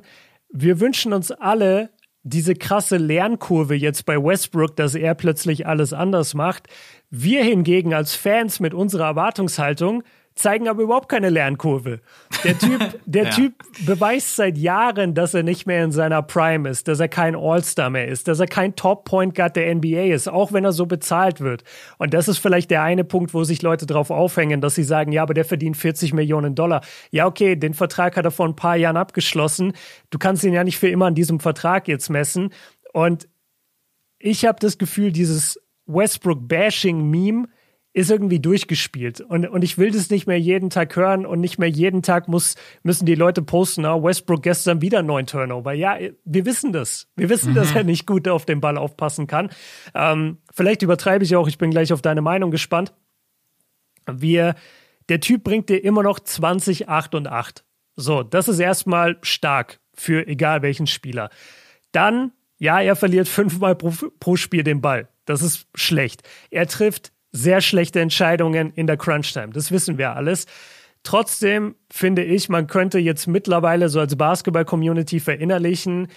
wir 0.50 0.80
wünschen 0.80 1.12
uns 1.12 1.30
alle 1.32 1.90
diese 2.30 2.54
krasse 2.54 2.96
Lernkurve 2.96 3.74
jetzt 3.74 4.06
bei 4.06 4.16
Westbrook, 4.16 4.76
dass 4.76 4.94
er 4.94 5.14
plötzlich 5.14 5.66
alles 5.66 5.92
anders 5.92 6.34
macht. 6.34 6.68
Wir 7.10 7.42
hingegen 7.42 7.92
als 7.92 8.14
Fans 8.14 8.60
mit 8.60 8.72
unserer 8.72 9.06
Erwartungshaltung 9.06 10.04
zeigen 10.34 10.68
aber 10.68 10.82
überhaupt 10.82 11.08
keine 11.08 11.28
Lernkurve. 11.28 12.00
Der 12.44 12.58
Typ, 12.58 13.00
der 13.06 13.24
ja. 13.24 13.30
Typ 13.30 13.54
beweist 13.84 14.36
seit 14.36 14.56
Jahren, 14.56 15.14
dass 15.14 15.34
er 15.34 15.42
nicht 15.42 15.66
mehr 15.66 15.84
in 15.84 15.92
seiner 15.92 16.22
Prime 16.22 16.68
ist, 16.68 16.88
dass 16.88 17.00
er 17.00 17.08
kein 17.08 17.34
All-Star 17.36 17.90
mehr 17.90 18.08
ist, 18.08 18.28
dass 18.28 18.40
er 18.40 18.46
kein 18.46 18.74
Top-Point 18.76 19.34
Guard 19.34 19.56
der 19.56 19.74
NBA 19.74 20.14
ist, 20.14 20.28
auch 20.28 20.52
wenn 20.52 20.64
er 20.64 20.72
so 20.72 20.86
bezahlt 20.86 21.40
wird. 21.40 21.64
Und 21.98 22.14
das 22.14 22.28
ist 22.28 22.38
vielleicht 22.38 22.70
der 22.70 22.82
eine 22.82 23.04
Punkt, 23.04 23.34
wo 23.34 23.44
sich 23.44 23.62
Leute 23.62 23.86
drauf 23.86 24.10
aufhängen, 24.10 24.60
dass 24.60 24.74
sie 24.74 24.84
sagen, 24.84 25.12
ja, 25.12 25.22
aber 25.22 25.34
der 25.34 25.44
verdient 25.44 25.76
40 25.76 26.14
Millionen 26.14 26.54
Dollar. 26.54 26.82
Ja, 27.10 27.26
okay, 27.26 27.56
den 27.56 27.74
Vertrag 27.74 28.16
hat 28.16 28.24
er 28.24 28.30
vor 28.30 28.46
ein 28.46 28.56
paar 28.56 28.76
Jahren 28.76 28.96
abgeschlossen. 28.96 29.72
Du 30.10 30.18
kannst 30.18 30.44
ihn 30.44 30.52
ja 30.52 30.64
nicht 30.64 30.78
für 30.78 30.88
immer 30.88 31.06
an 31.06 31.14
diesem 31.14 31.40
Vertrag 31.40 31.88
jetzt 31.88 32.08
messen. 32.08 32.52
Und 32.92 33.28
ich 34.18 34.44
habe 34.44 34.58
das 34.60 34.78
Gefühl, 34.78 35.12
dieses 35.12 35.60
Westbrook-Bashing-Meme 35.86 37.48
ist 37.92 38.10
irgendwie 38.10 38.38
durchgespielt. 38.38 39.20
Und, 39.20 39.46
und 39.46 39.62
ich 39.62 39.76
will 39.76 39.90
das 39.90 40.10
nicht 40.10 40.26
mehr 40.26 40.38
jeden 40.38 40.70
Tag 40.70 40.94
hören 40.94 41.26
und 41.26 41.40
nicht 41.40 41.58
mehr 41.58 41.68
jeden 41.68 42.02
Tag 42.02 42.28
muss, 42.28 42.54
müssen 42.82 43.04
die 43.04 43.16
Leute 43.16 43.42
posten, 43.42 43.84
ah, 43.84 44.00
Westbrook 44.00 44.42
gestern 44.42 44.80
wieder 44.80 45.02
neun 45.02 45.26
Turnover. 45.26 45.72
Ja, 45.72 45.98
wir 46.24 46.46
wissen 46.46 46.72
das. 46.72 47.08
Wir 47.16 47.28
wissen, 47.28 47.50
mhm. 47.50 47.56
dass 47.56 47.74
er 47.74 47.82
nicht 47.82 48.06
gut 48.06 48.28
auf 48.28 48.46
den 48.46 48.60
Ball 48.60 48.78
aufpassen 48.78 49.26
kann. 49.26 49.50
Ähm, 49.94 50.38
vielleicht 50.52 50.82
übertreibe 50.82 51.24
ich 51.24 51.34
auch, 51.34 51.48
ich 51.48 51.58
bin 51.58 51.70
gleich 51.70 51.92
auf 51.92 52.02
deine 52.02 52.22
Meinung 52.22 52.52
gespannt. 52.52 52.94
Wir, 54.06 54.54
der 55.08 55.20
Typ 55.20 55.42
bringt 55.42 55.68
dir 55.68 55.82
immer 55.82 56.04
noch 56.04 56.20
20, 56.20 56.88
8 56.88 57.14
und 57.16 57.26
8. 57.26 57.64
So, 57.96 58.22
das 58.22 58.48
ist 58.48 58.60
erstmal 58.60 59.18
stark 59.22 59.80
für 59.94 60.26
egal 60.28 60.62
welchen 60.62 60.86
Spieler. 60.86 61.28
Dann, 61.90 62.32
ja, 62.58 62.80
er 62.80 62.94
verliert 62.94 63.28
fünfmal 63.28 63.74
pro, 63.74 63.92
pro 64.20 64.36
Spiel 64.36 64.62
den 64.62 64.80
Ball. 64.80 65.08
Das 65.24 65.42
ist 65.42 65.66
schlecht. 65.74 66.22
Er 66.50 66.66
trifft 66.66 67.12
sehr 67.32 67.60
schlechte 67.60 68.00
Entscheidungen 68.00 68.72
in 68.74 68.86
der 68.86 68.96
Crunch-Time. 68.96 69.50
Das 69.52 69.70
wissen 69.70 69.98
wir 69.98 70.16
alles. 70.16 70.46
Trotzdem 71.02 71.76
finde 71.90 72.24
ich, 72.24 72.48
man 72.48 72.66
könnte 72.66 72.98
jetzt 72.98 73.26
mittlerweile 73.26 73.88
so 73.88 74.00
als 74.00 74.16
Basketball-Community 74.16 75.20
verinnerlichen, 75.20 76.08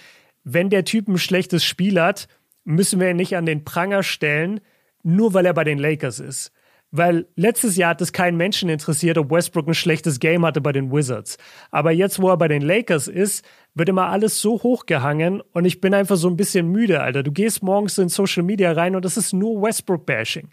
wenn 0.44 0.68
der 0.68 0.84
Typ 0.84 1.08
ein 1.08 1.18
schlechtes 1.18 1.64
Spiel 1.64 2.00
hat, 2.00 2.28
müssen 2.64 3.00
wir 3.00 3.10
ihn 3.10 3.16
nicht 3.16 3.36
an 3.36 3.46
den 3.46 3.64
Pranger 3.64 4.02
stellen, 4.02 4.60
nur 5.02 5.34
weil 5.34 5.46
er 5.46 5.54
bei 5.54 5.64
den 5.64 5.78
Lakers 5.78 6.20
ist. 6.20 6.52
Weil 6.90 7.26
letztes 7.34 7.76
Jahr 7.76 7.90
hat 7.90 8.02
es 8.02 8.12
keinen 8.12 8.36
Menschen 8.36 8.68
interessiert, 8.68 9.18
ob 9.18 9.30
Westbrook 9.30 9.66
ein 9.66 9.74
schlechtes 9.74 10.20
Game 10.20 10.46
hatte 10.46 10.60
bei 10.60 10.70
den 10.70 10.92
Wizards. 10.92 11.38
Aber 11.72 11.90
jetzt, 11.90 12.22
wo 12.22 12.28
er 12.28 12.36
bei 12.36 12.46
den 12.46 12.62
Lakers 12.62 13.08
ist, 13.08 13.44
wird 13.74 13.88
immer 13.88 14.10
alles 14.10 14.40
so 14.40 14.62
hochgehangen 14.62 15.40
und 15.40 15.64
ich 15.64 15.80
bin 15.80 15.92
einfach 15.92 16.16
so 16.16 16.28
ein 16.28 16.36
bisschen 16.36 16.68
müde, 16.68 17.00
Alter. 17.00 17.22
Du 17.24 17.32
gehst 17.32 17.62
morgens 17.62 17.98
in 17.98 18.08
Social 18.08 18.44
Media 18.44 18.70
rein 18.70 18.94
und 18.94 19.04
das 19.04 19.16
ist 19.16 19.32
nur 19.32 19.60
Westbrook-Bashing. 19.60 20.50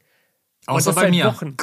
Außer 0.67 0.93
bei 0.93 1.09
mir. 1.09 1.25
Wochen. 1.25 1.57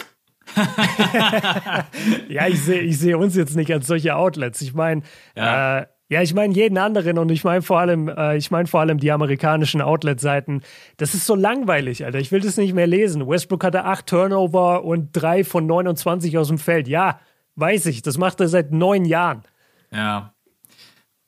ja, 2.28 2.46
ich 2.48 2.62
sehe 2.62 2.80
ich 2.80 2.98
seh 2.98 3.14
uns 3.14 3.36
jetzt 3.36 3.54
nicht 3.54 3.72
als 3.72 3.86
solche 3.86 4.16
Outlets. 4.16 4.60
Ich 4.62 4.74
meine, 4.74 5.02
ja. 5.36 5.80
Äh, 5.80 5.86
ja, 6.10 6.22
ich 6.22 6.32
meine 6.32 6.54
jeden 6.54 6.78
anderen 6.78 7.18
und 7.18 7.28
ich 7.30 7.44
meine 7.44 7.60
vor 7.60 7.80
allem, 7.80 8.08
äh, 8.08 8.36
ich 8.38 8.50
meine 8.50 8.66
vor 8.66 8.80
allem 8.80 8.96
die 8.98 9.12
amerikanischen 9.12 9.82
Outlet-Seiten. 9.82 10.62
Das 10.96 11.12
ist 11.12 11.26
so 11.26 11.34
langweilig, 11.34 12.02
Alter. 12.02 12.18
Ich 12.18 12.32
will 12.32 12.40
das 12.40 12.56
nicht 12.56 12.72
mehr 12.72 12.86
lesen. 12.86 13.28
Westbrook 13.28 13.62
hatte 13.62 13.84
acht 13.84 14.06
Turnover 14.06 14.84
und 14.84 15.10
drei 15.12 15.44
von 15.44 15.66
29 15.66 16.38
aus 16.38 16.48
dem 16.48 16.56
Feld. 16.56 16.88
Ja, 16.88 17.20
weiß 17.56 17.86
ich. 17.86 18.00
Das 18.00 18.16
macht 18.16 18.40
er 18.40 18.48
seit 18.48 18.72
neun 18.72 19.04
Jahren. 19.04 19.42
Ja. 19.92 20.32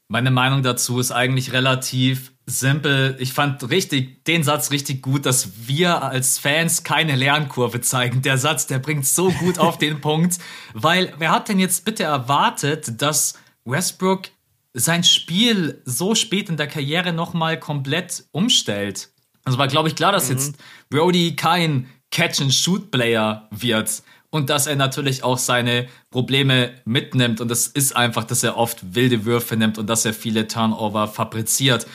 Meine 0.08 0.30
Meinung 0.30 0.62
dazu 0.62 0.98
ist 0.98 1.12
eigentlich 1.12 1.52
relativ 1.52 2.32
simpel. 2.58 3.16
Ich 3.18 3.32
fand 3.32 3.70
richtig 3.70 4.24
den 4.24 4.42
Satz 4.42 4.70
richtig 4.70 5.02
gut, 5.02 5.26
dass 5.26 5.50
wir 5.66 6.02
als 6.02 6.38
Fans 6.38 6.82
keine 6.82 7.16
Lernkurve 7.16 7.80
zeigen. 7.80 8.22
Der 8.22 8.38
Satz, 8.38 8.66
der 8.66 8.78
bringt 8.78 9.06
so 9.06 9.30
gut 9.30 9.58
auf 9.58 9.78
den 9.78 10.00
Punkt, 10.02 10.38
weil 10.74 11.12
wer 11.18 11.30
hat 11.30 11.48
denn 11.48 11.58
jetzt 11.58 11.84
bitte 11.84 12.04
erwartet, 12.04 13.00
dass 13.00 13.34
Westbrook 13.64 14.28
sein 14.72 15.04
Spiel 15.04 15.82
so 15.84 16.14
spät 16.14 16.48
in 16.48 16.56
der 16.56 16.66
Karriere 16.66 17.12
nochmal 17.12 17.58
komplett 17.58 18.24
umstellt. 18.30 19.10
Also 19.44 19.58
war, 19.58 19.68
glaube 19.68 19.88
ich, 19.88 19.96
klar, 19.96 20.12
dass 20.12 20.28
mhm. 20.28 20.36
jetzt 20.36 20.54
Brody 20.90 21.34
kein 21.34 21.88
Catch-and-Shoot-Player 22.10 23.48
wird 23.50 24.02
und 24.30 24.48
dass 24.48 24.66
er 24.66 24.76
natürlich 24.76 25.22
auch 25.24 25.38
seine 25.38 25.88
Probleme 26.10 26.72
mitnimmt. 26.84 27.40
Und 27.40 27.48
das 27.50 27.66
ist 27.66 27.96
einfach, 27.96 28.24
dass 28.24 28.42
er 28.42 28.56
oft 28.56 28.94
wilde 28.94 29.24
Würfe 29.24 29.56
nimmt 29.56 29.78
und 29.78 29.88
dass 29.88 30.04
er 30.04 30.14
viele 30.14 30.46
Turnover 30.46 31.08
fabriziert. 31.08 31.86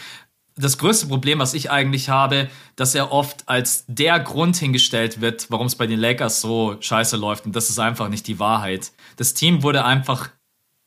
Das 0.57 0.77
größte 0.77 1.07
Problem, 1.07 1.39
was 1.39 1.53
ich 1.53 1.69
eigentlich 1.69 2.07
habe, 2.07 2.49
dass 2.77 2.95
er 2.95 3.11
oft 3.11 3.47
als 3.49 3.83
der 3.87 4.19
Grund 4.21 4.55
hingestellt 4.55 5.19
wird, 5.19 5.51
warum 5.51 5.67
es 5.67 5.75
bei 5.75 5.85
den 5.85 5.99
Lakers 5.99 6.39
so 6.39 6.77
scheiße 6.79 7.17
läuft. 7.17 7.45
Und 7.45 7.55
das 7.55 7.69
ist 7.69 7.77
einfach 7.77 8.07
nicht 8.07 8.25
die 8.27 8.39
Wahrheit. 8.39 8.93
Das 9.17 9.33
Team 9.33 9.63
wurde 9.63 9.83
einfach 9.83 10.29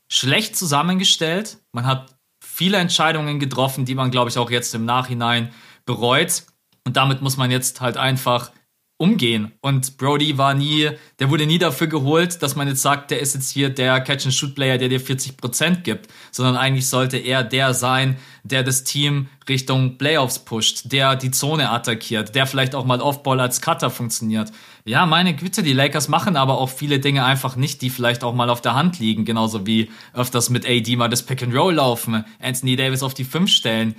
schlecht 0.09 0.57
zusammengestellt. 0.57 1.59
Man 1.73 1.85
hat 1.85 2.19
viele 2.43 2.79
Entscheidungen 2.79 3.39
getroffen, 3.39 3.85
die 3.85 3.95
man, 3.95 4.11
glaube 4.11 4.31
ich, 4.31 4.39
auch 4.39 4.51
jetzt 4.51 4.75
im 4.75 4.87
Nachhinein 4.87 5.53
bereut. 5.85 6.45
Und 6.85 6.97
damit 6.97 7.21
muss 7.21 7.37
man 7.37 7.51
jetzt 7.51 7.83
halt 7.83 7.99
einfach 7.99 8.51
umgehen. 8.99 9.53
Und 9.61 9.97
Brody 9.97 10.39
war 10.39 10.55
nie, 10.55 10.91
der 11.21 11.31
wurde 11.31 11.47
nie 11.47 11.59
dafür 11.59 11.87
geholt, 11.87 12.43
dass 12.43 12.57
man 12.57 12.67
jetzt 12.67 12.83
sagt, 12.83 13.13
der 13.13 13.21
ist 13.21 13.35
jetzt 13.35 13.51
hier 13.51 13.71
der 13.71 14.01
Catch-and-Shoot-Player, 14.01 14.77
der 14.77 14.89
dir 14.89 15.01
40% 15.01 15.83
gibt, 15.83 16.09
sondern 16.33 16.57
eigentlich 16.57 16.89
sollte 16.89 17.17
er 17.17 17.45
der 17.45 17.75
sein, 17.75 18.17
der 18.43 18.65
das 18.65 18.83
Team 18.83 19.29
Richtung 19.49 19.99
Playoffs 19.99 20.41
pusht, 20.41 20.93
der 20.93 21.15
die 21.15 21.31
Zone 21.31 21.71
attackiert, 21.71 22.35
der 22.35 22.47
vielleicht 22.47 22.75
auch 22.75 22.85
mal 22.85 23.01
Offball 23.01 23.41
als 23.41 23.61
Cutter 23.61 23.91
funktioniert. 23.91 24.51
Ja, 24.85 25.07
meine 25.07 25.35
Güte, 25.35 25.63
die 25.63 25.73
Lakers 25.73 26.09
machen 26.09 26.37
aber 26.37 26.59
auch 26.59 26.71
viele 26.71 26.99
Dinge 26.99 27.25
einfach 27.25 27.55
nicht, 27.55 27.83
die 27.83 27.91
vielleicht 27.91 28.25
auch 28.25 28.35
mal 28.35 28.51
auf 28.51 28.63
der 28.63 28.75
Hand 28.75 28.99
liegen, 28.99 29.25
genauso 29.25 29.65
wie 29.65 29.91
öfters 30.13 30.51
mit 30.51 30.67
AD 30.67 30.97
mal 30.97 31.09
das 31.09 31.23
Pick 31.23 31.43
and 31.43 31.55
Roll 31.55 31.75
laufen, 31.75 32.25
Anthony 32.41 32.75
Davis 32.75 33.05
auf 33.05 33.15
die 33.15 33.25
5 33.25 33.49
stellen. 33.49 33.95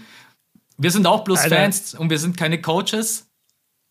Wir 0.78 0.92
sind 0.92 1.08
auch 1.08 1.24
bloß 1.24 1.40
Alter. 1.40 1.56
Fans 1.56 1.94
und 1.94 2.10
wir 2.10 2.20
sind 2.20 2.36
keine 2.36 2.62
Coaches 2.62 3.29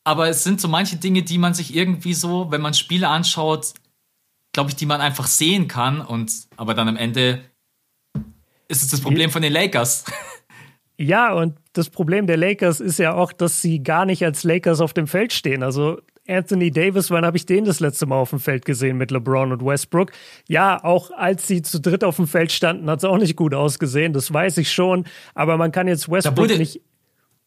aber 0.09 0.29
es 0.31 0.43
sind 0.43 0.59
so 0.59 0.69
manche 0.69 0.97
Dinge, 0.97 1.23
die 1.23 1.37
man 1.37 1.53
sich 1.53 1.77
irgendwie 1.77 2.15
so, 2.15 2.51
wenn 2.51 2.63
man 2.63 2.73
Spiele 2.73 3.09
anschaut, 3.09 3.75
glaube 4.55 4.71
ich, 4.71 4.77
die 4.77 4.87
man 4.87 5.03
einfach 5.03 5.27
sehen 5.27 5.69
kann. 5.69 6.01
Und 6.01 6.33
aber 6.57 6.73
dann 6.73 6.89
am 6.89 6.97
Ende 6.97 7.43
ist 8.69 8.83
es 8.83 8.89
das 8.89 9.03
Problem 9.03 9.31
von 9.31 9.43
den 9.43 9.53
Lakers. 9.53 10.05
Ja, 11.01 11.33
und 11.33 11.55
das 11.75 11.91
Problem 11.91 12.27
der 12.27 12.37
Lakers 12.37 12.81
ist 12.81 12.99
ja 12.99 13.15
auch, 13.15 13.33
dass 13.33 13.63
sie 13.63 13.85
gar 13.85 14.05
nicht 14.05 14.25
als 14.25 14.43
Lakers 14.43 14.81
auf 14.81 14.95
dem 14.95 15.07
Feld 15.07 15.33
stehen. 15.33 15.63
Also 15.63 16.01
Anthony 16.27 16.73
Davis, 16.73 17.13
wann 17.13 17.25
habe 17.25 17.37
ich 17.37 17.47
den 17.47 17.65
das 17.65 17.79
letzte 17.79 18.07
Mal 18.07 18.17
auf 18.17 18.31
dem 18.31 18.41
Feld 18.41 18.65
gesehen 18.65 18.97
mit 18.97 19.13
LeBron 19.13 19.53
und 19.53 19.65
Westbrook? 19.65 20.11
Ja, 20.49 20.83
auch 20.83 21.13
als 21.13 21.47
sie 21.47 21.63
zu 21.63 21.81
dritt 21.81 22.03
auf 22.03 22.17
dem 22.17 22.27
Feld 22.27 22.51
standen, 22.51 22.91
hat 22.91 22.99
es 22.99 23.05
auch 23.05 23.17
nicht 23.17 23.37
gut 23.37 23.55
ausgesehen, 23.55 24.13
das 24.13 24.33
weiß 24.33 24.59
ich 24.59 24.73
schon. 24.73 25.05
Aber 25.37 25.57
man 25.57 25.71
kann 25.71 25.87
jetzt 25.87 26.11
Westbrook 26.11 26.59
nicht 26.59 26.81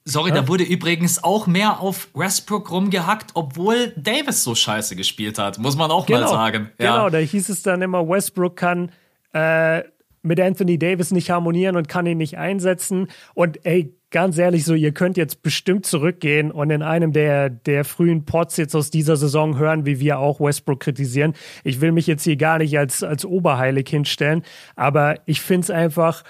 Sorry, 0.03 0.29
ja? 0.29 0.35
da 0.35 0.47
wurde 0.47 0.63
übrigens 0.63 1.23
auch 1.23 1.45
mehr 1.45 1.79
auf 1.79 2.07
Westbrook 2.13 2.71
rumgehackt, 2.71 3.31
obwohl 3.35 3.93
Davis 3.95 4.43
so 4.43 4.55
scheiße 4.55 4.95
gespielt 4.95 5.37
hat, 5.37 5.59
muss 5.59 5.75
man 5.75 5.91
auch 5.91 6.07
genau, 6.07 6.21
mal 6.21 6.27
sagen. 6.27 6.71
Ja. 6.79 6.95
Genau, 6.95 7.09
da 7.09 7.19
hieß 7.19 7.49
es 7.49 7.61
dann 7.61 7.81
immer, 7.81 8.07
Westbrook 8.07 8.55
kann 8.55 8.91
äh, 9.33 9.83
mit 10.23 10.39
Anthony 10.39 10.77
Davis 10.77 11.11
nicht 11.11 11.29
harmonieren 11.29 11.75
und 11.75 11.87
kann 11.87 12.05
ihn 12.05 12.17
nicht 12.17 12.37
einsetzen. 12.37 13.07
Und 13.33 13.65
ey, 13.65 13.93
ganz 14.11 14.37
ehrlich, 14.37 14.65
so, 14.65 14.73
ihr 14.73 14.91
könnt 14.91 15.17
jetzt 15.17 15.41
bestimmt 15.41 15.85
zurückgehen 15.85 16.51
und 16.51 16.69
in 16.69 16.83
einem 16.83 17.11
der, 17.11 17.49
der 17.49 17.85
frühen 17.85 18.25
Pots 18.25 18.57
jetzt 18.57 18.75
aus 18.75 18.91
dieser 18.91 19.17
Saison 19.17 19.57
hören, 19.57 19.85
wie 19.85 19.99
wir 19.99 20.19
auch 20.19 20.39
Westbrook 20.39 20.81
kritisieren. 20.81 21.33
Ich 21.63 21.81
will 21.81 21.91
mich 21.91 22.07
jetzt 22.07 22.23
hier 22.23 22.35
gar 22.35 22.59
nicht 22.59 22.77
als, 22.77 23.03
als 23.03 23.25
oberheilig 23.25 23.89
hinstellen, 23.89 24.43
aber 24.75 25.15
ich 25.25 25.41
finde 25.41 25.65
es 25.65 25.69
einfach 25.69 26.23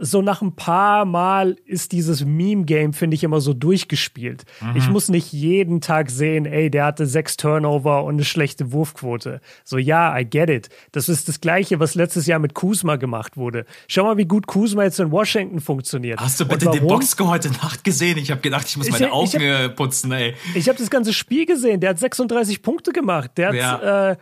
so 0.00 0.22
nach 0.22 0.42
ein 0.42 0.54
paar 0.54 1.04
Mal 1.04 1.56
ist 1.64 1.92
dieses 1.92 2.24
Meme-Game, 2.24 2.92
finde 2.92 3.14
ich, 3.14 3.24
immer 3.24 3.40
so 3.40 3.52
durchgespielt. 3.52 4.44
Mhm. 4.60 4.76
Ich 4.76 4.88
muss 4.88 5.08
nicht 5.08 5.32
jeden 5.32 5.80
Tag 5.80 6.10
sehen, 6.10 6.46
ey, 6.46 6.70
der 6.70 6.84
hatte 6.84 7.06
sechs 7.06 7.36
Turnover 7.36 8.04
und 8.04 8.14
eine 8.14 8.24
schlechte 8.24 8.72
Wurfquote. 8.72 9.40
So, 9.64 9.78
ja, 9.78 10.16
I 10.16 10.24
get 10.24 10.50
it. 10.50 10.68
Das 10.92 11.08
ist 11.08 11.28
das 11.28 11.40
Gleiche, 11.40 11.80
was 11.80 11.94
letztes 11.94 12.26
Jahr 12.26 12.38
mit 12.38 12.54
Kuzma 12.54 12.96
gemacht 12.96 13.36
wurde. 13.36 13.64
Schau 13.88 14.04
mal, 14.04 14.16
wie 14.16 14.26
gut 14.26 14.46
Kuzma 14.46 14.84
jetzt 14.84 15.00
in 15.00 15.10
Washington 15.10 15.60
funktioniert. 15.60 16.20
Hast 16.20 16.38
du 16.40 16.46
bitte 16.46 16.70
den 16.70 16.86
Boxscore 16.86 17.30
heute 17.30 17.50
Nacht 17.50 17.84
gesehen? 17.84 18.18
Ich 18.18 18.30
habe 18.30 18.40
gedacht, 18.40 18.66
ich 18.68 18.76
muss 18.76 18.90
meine 18.90 19.06
ich, 19.06 19.12
Augen 19.12 19.40
ich 19.40 19.50
hab, 19.50 19.76
putzen, 19.76 20.12
ey. 20.12 20.34
Ich 20.54 20.68
habe 20.68 20.78
das 20.78 20.90
ganze 20.90 21.12
Spiel 21.12 21.46
gesehen. 21.46 21.80
Der 21.80 21.90
hat 21.90 21.98
36 21.98 22.62
Punkte 22.62 22.92
gemacht. 22.92 23.32
Der 23.36 23.48
hat, 23.48 23.54
ja. 23.54 24.10
äh, 24.10 24.16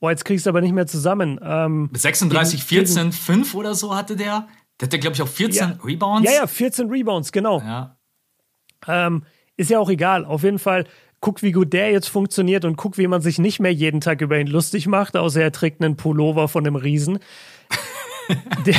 Boah, 0.00 0.10
jetzt 0.10 0.24
kriegst 0.24 0.46
du 0.46 0.50
aber 0.50 0.62
nicht 0.62 0.72
mehr 0.72 0.86
zusammen. 0.86 1.38
Ähm, 1.42 1.90
36, 1.92 2.64
14, 2.64 3.12
5 3.12 3.54
oder 3.54 3.74
so 3.74 3.94
hatte 3.94 4.16
der. 4.16 4.48
Der 4.80 4.88
hat, 4.88 5.00
glaube 5.00 5.14
ich, 5.14 5.22
auch 5.22 5.28
14 5.28 5.56
ja. 5.56 5.78
Rebounds. 5.84 6.30
Ja, 6.30 6.36
ja, 6.38 6.46
14 6.46 6.88
Rebounds, 6.88 7.32
genau. 7.32 7.60
Ja. 7.60 7.96
Ähm, 8.86 9.24
ist 9.56 9.70
ja 9.70 9.78
auch 9.78 9.90
egal. 9.90 10.24
Auf 10.24 10.42
jeden 10.42 10.58
Fall, 10.58 10.86
guck, 11.20 11.42
wie 11.42 11.52
gut 11.52 11.72
der 11.72 11.90
jetzt 11.90 12.08
funktioniert 12.08 12.64
und 12.64 12.76
guck, 12.76 12.96
wie 12.96 13.06
man 13.06 13.20
sich 13.20 13.38
nicht 13.38 13.60
mehr 13.60 13.72
jeden 13.72 14.00
Tag 14.00 14.22
über 14.22 14.38
ihn 14.38 14.46
lustig 14.46 14.86
macht, 14.86 15.16
außer 15.16 15.42
er 15.42 15.52
trägt 15.52 15.82
einen 15.82 15.96
Pullover 15.96 16.48
von 16.48 16.66
einem 16.66 16.76
Riesen. 16.76 17.18
der, 18.66 18.74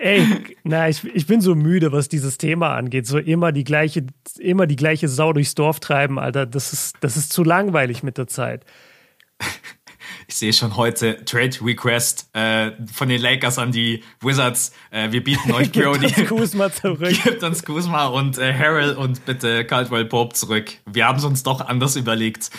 ey, 0.00 0.26
na, 0.64 0.88
ich, 0.88 1.04
ich 1.14 1.26
bin 1.26 1.42
so 1.42 1.54
müde, 1.54 1.92
was 1.92 2.08
dieses 2.08 2.38
Thema 2.38 2.74
angeht. 2.74 3.06
So 3.06 3.18
immer 3.18 3.52
die 3.52 3.64
gleiche, 3.64 4.06
immer 4.38 4.66
die 4.66 4.76
gleiche 4.76 5.08
Sau 5.08 5.34
durchs 5.34 5.54
Dorf 5.54 5.80
treiben, 5.80 6.18
Alter. 6.18 6.46
Das 6.46 6.72
ist, 6.72 6.96
das 7.00 7.18
ist 7.18 7.32
zu 7.32 7.44
langweilig 7.44 8.02
mit 8.02 8.16
der 8.16 8.26
Zeit 8.26 8.64
ich 10.30 10.36
sehe 10.36 10.52
schon 10.52 10.76
heute 10.76 11.24
Trade 11.24 11.56
Request 11.60 12.30
äh, 12.34 12.70
von 12.92 13.08
den 13.08 13.20
Lakers 13.20 13.58
an 13.58 13.72
die 13.72 14.04
Wizards. 14.20 14.72
Äh, 14.92 15.10
wir 15.10 15.24
bieten 15.24 15.50
euch 15.50 15.72
Brody. 15.72 16.06
Gebt 16.06 16.18
uns 16.18 16.28
Kuzma 16.28 16.72
zurück. 16.72 17.12
Gebt 17.24 17.42
uns 17.42 17.64
Kuzma 17.64 18.06
und 18.06 18.38
äh, 18.38 18.54
Harrell 18.54 18.94
und 18.94 19.24
bitte 19.26 19.64
Caldwell 19.64 20.04
Pope 20.04 20.34
zurück. 20.36 20.70
Wir 20.86 21.08
haben 21.08 21.18
es 21.18 21.24
uns 21.24 21.42
doch 21.42 21.60
anders 21.60 21.96
überlegt. 21.96 22.50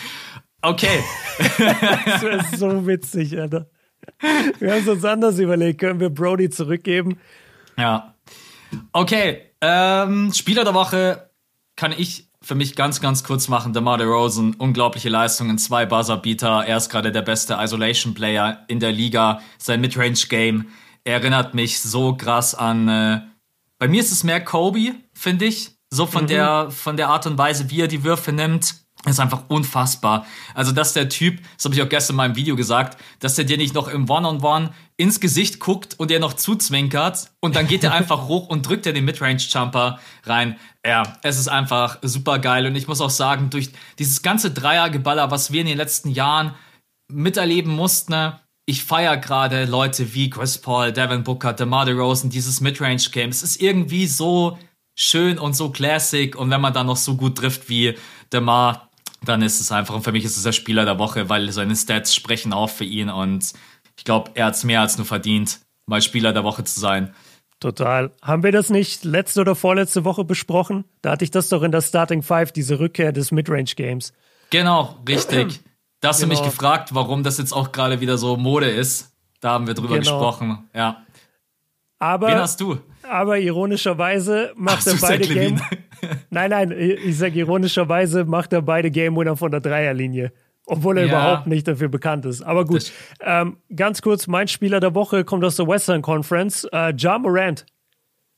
Okay. 0.62 1.02
das 1.38 2.22
wäre 2.22 2.46
so 2.58 2.86
witzig, 2.86 3.40
Alter. 3.40 3.70
Wir 4.60 4.72
haben 4.72 4.82
es 4.82 4.88
uns 4.90 5.06
anders 5.06 5.40
überlegt. 5.40 5.80
Können 5.80 6.02
wir 6.02 6.10
Brody 6.10 6.50
zurückgeben? 6.50 7.20
Ja. 7.78 8.16
Okay. 8.92 9.44
Ähm, 9.62 10.34
Spieler 10.34 10.66
der 10.66 10.74
Woche 10.74 11.30
kann 11.78 11.94
ich 11.98 12.31
für 12.44 12.56
mich 12.56 12.76
ganz, 12.76 13.02
ganz 13.02 13.24
kurz 13.24 13.48
machen. 13.48 13.74
DeMar 13.74 13.98
DeRozan, 13.98 14.56
unglaubliche 14.56 15.10
Leistungen, 15.10 15.58
zwei 15.58 15.86
Buzzerbeater. 15.86 16.66
Er 16.66 16.78
ist 16.78 16.90
gerade 16.90 17.12
der 17.12 17.22
beste 17.22 17.58
Isolation-Player 17.60 18.66
in 18.68 18.80
der 18.80 18.92
Liga. 18.92 19.42
Sein 19.58 19.82
Midrange-Game 19.82 20.66
erinnert 21.04 21.54
mich 21.54 21.80
so 21.80 22.16
krass 22.16 22.56
an. 22.56 22.88
Äh, 22.88 23.22
bei 23.78 23.88
mir 23.88 24.02
ist 24.02 24.12
es 24.12 24.24
mehr 24.24 24.44
Kobe, 24.44 24.96
finde 25.14 25.46
ich. 25.46 25.72
So 25.90 26.06
von 26.06 26.24
mhm. 26.24 26.28
der 26.28 26.72
von 26.72 26.98
der 26.98 27.10
Art 27.10 27.28
und 27.28 27.38
Weise, 27.38 27.70
wie 27.70 27.82
er 27.82 27.88
die 27.88 28.04
Würfe 28.04 28.32
nimmt. 28.32 28.76
Ist 29.06 29.20
einfach 29.20 29.44
unfassbar. 29.48 30.26
Also, 30.54 30.72
dass 30.72 30.94
der 30.94 31.10
Typ, 31.10 31.42
das 31.58 31.66
habe 31.66 31.76
ich 31.76 31.82
auch 31.82 31.90
gestern 31.90 32.14
in 32.14 32.18
meinem 32.18 32.36
Video 32.36 32.56
gesagt, 32.56 33.02
dass 33.20 33.36
der 33.36 33.46
dir 33.46 33.58
nicht 33.58 33.74
noch 33.74 33.88
im 33.88 34.10
One-on-One 34.10 34.40
-on 34.40 34.68
-One 34.68 34.70
ins 34.98 35.20
Gesicht 35.20 35.60
guckt 35.60 35.96
und 36.00 36.12
er 36.12 36.20
noch 36.20 36.34
zuzwinkert 36.34 37.32
und 37.40 37.56
dann 37.56 37.68
geht 37.68 37.84
er 37.84 37.94
einfach 37.96 38.28
hoch 38.28 38.48
und 38.48 38.68
drückt 38.68 38.86
er 38.86 38.94
den 38.94 39.06
Midrange-Jumper 39.06 40.00
rein. 40.26 40.58
Ja, 40.86 41.18
es 41.24 41.40
ist 41.40 41.48
einfach 41.48 41.98
super 42.04 42.38
geil 42.38 42.68
und 42.68 42.76
ich 42.76 42.88
muss 42.88 43.02
auch 43.02 43.10
sagen, 43.10 43.50
durch 43.50 43.72
dieses 43.98 44.22
ganze 44.22 44.52
Dreiergeballer, 44.52 45.32
was 45.32 45.52
wir 45.52 45.62
in 45.62 45.68
den 45.68 45.78
letzten 45.78 46.10
Jahren 46.10 46.54
miterleben 47.12 47.76
mussten, 47.76 48.34
ich 48.68 48.84
feiere 48.84 49.18
gerade 49.18 49.66
Leute 49.66 50.14
wie 50.14 50.30
Chris 50.30 50.60
Paul, 50.60 50.92
Devin 50.92 51.24
Booker, 51.24 51.54
DeMar 51.54 51.86
DeRozan, 51.86 52.30
dieses 52.30 52.62
Midrange-Game. 52.62 53.30
Es 53.30 53.42
ist 53.42 53.60
irgendwie 53.60 54.06
so 54.06 54.60
schön 54.96 55.40
und 55.40 55.56
so 55.56 55.72
classic 55.72 56.36
und 56.36 56.52
wenn 56.52 56.62
man 56.62 56.74
dann 56.74 56.86
noch 56.86 56.98
so 56.98 57.18
gut 57.18 57.40
trifft 57.40 57.70
wie 57.70 57.98
DeMar, 58.32 58.91
dann 59.26 59.42
ist 59.42 59.62
es 59.62 59.72
einfach, 59.72 59.96
und 59.96 60.04
für 60.04 60.12
mich 60.12 60.26
ist 60.26 60.38
es 60.38 60.44
der 60.44 60.52
Spieler 60.52 60.86
der 60.86 61.00
Woche, 61.00 61.30
weil 61.30 61.52
seine 61.52 61.76
Stats 61.76 62.16
sprechen 62.16 62.54
auch 62.54 62.70
für 62.70 62.86
ihn 62.86 63.10
und 63.10 63.54
ich 63.98 64.04
glaube, 64.04 64.32
er 64.34 64.48
hat 64.48 64.56
es 64.56 64.64
mehr 64.64 64.82
als 64.82 64.98
nur 64.98 65.06
verdient, 65.06 65.60
mal 65.86 66.02
Spieler 66.02 66.34
der 66.34 66.44
Woche 66.44 66.64
zu 66.64 66.80
sein. 66.80 67.14
Total. 67.60 68.12
Haben 68.24 68.42
wir 68.42 68.52
das 68.52 68.72
nicht 68.72 69.04
letzte 69.04 69.42
oder 69.42 69.54
vorletzte 69.54 70.04
Woche 70.04 70.24
besprochen? 70.24 70.86
Da 71.04 71.12
hatte 71.12 71.24
ich 71.24 71.30
das 71.30 71.50
doch 71.50 71.62
in 71.62 71.72
der 71.72 71.82
Starting 71.82 72.24
Five, 72.24 72.52
diese 72.52 72.80
Rückkehr 72.80 73.12
des 73.12 73.32
Midrange 73.32 73.76
Games. 73.76 74.14
Genau, 74.50 74.98
richtig. 75.08 75.62
Da 76.04 76.08
hast 76.08 76.18
genau. 76.18 76.30
du 76.30 76.30
mich 76.32 76.40
genau. 76.40 76.50
gefragt, 76.50 76.96
warum 76.96 77.22
das 77.22 77.38
jetzt 77.38 77.54
auch 77.54 77.72
gerade 77.72 78.02
wieder 78.02 78.18
so 78.18 78.36
Mode 78.36 78.68
ist. 78.68 79.14
Da 79.40 79.52
haben 79.52 79.68
wir 79.68 79.76
drüber 79.76 80.00
genau. 80.00 80.00
gesprochen, 80.00 80.68
ja. 80.74 81.06
Aber, 82.00 82.28
Wen 82.30 82.40
hast 82.40 82.60
du? 82.60 82.80
Aber 83.10 83.40
ironischerweise 83.40 84.54
macht 84.56 84.88
Ach, 84.88 84.94
er 84.94 85.00
beide 85.00 85.28
Game. 85.28 85.62
nein, 86.30 86.50
nein, 86.50 86.72
ich 86.72 87.18
sage 87.18 87.40
ironischerweise 87.40 88.26
macht 88.26 88.54
er 88.54 88.62
beide 88.62 88.92
Game 88.92 89.16
Winner 89.16 89.36
von 89.36 89.52
der 89.52 89.60
Dreierlinie. 89.60 90.32
Obwohl 90.66 91.00
er 91.00 91.06
ja. 91.06 91.10
überhaupt 91.10 91.48
nicht 91.48 91.68
dafür 91.68 91.90
bekannt 91.90 92.26
ist. 92.26 92.42
Aber 92.44 92.66
gut, 92.66 92.92
ähm, 93.22 93.58
ganz 93.76 94.02
kurz, 94.02 94.28
mein 94.28 94.48
Spieler 94.48 94.80
der 94.80 94.94
Woche 94.94 95.24
kommt 95.24 95.44
aus 95.44 95.56
der 95.56 95.68
Western 95.68 96.02
Conference. 96.02 96.68
Äh, 96.72 96.94
ja 96.96 97.18
Morant. 97.18 97.66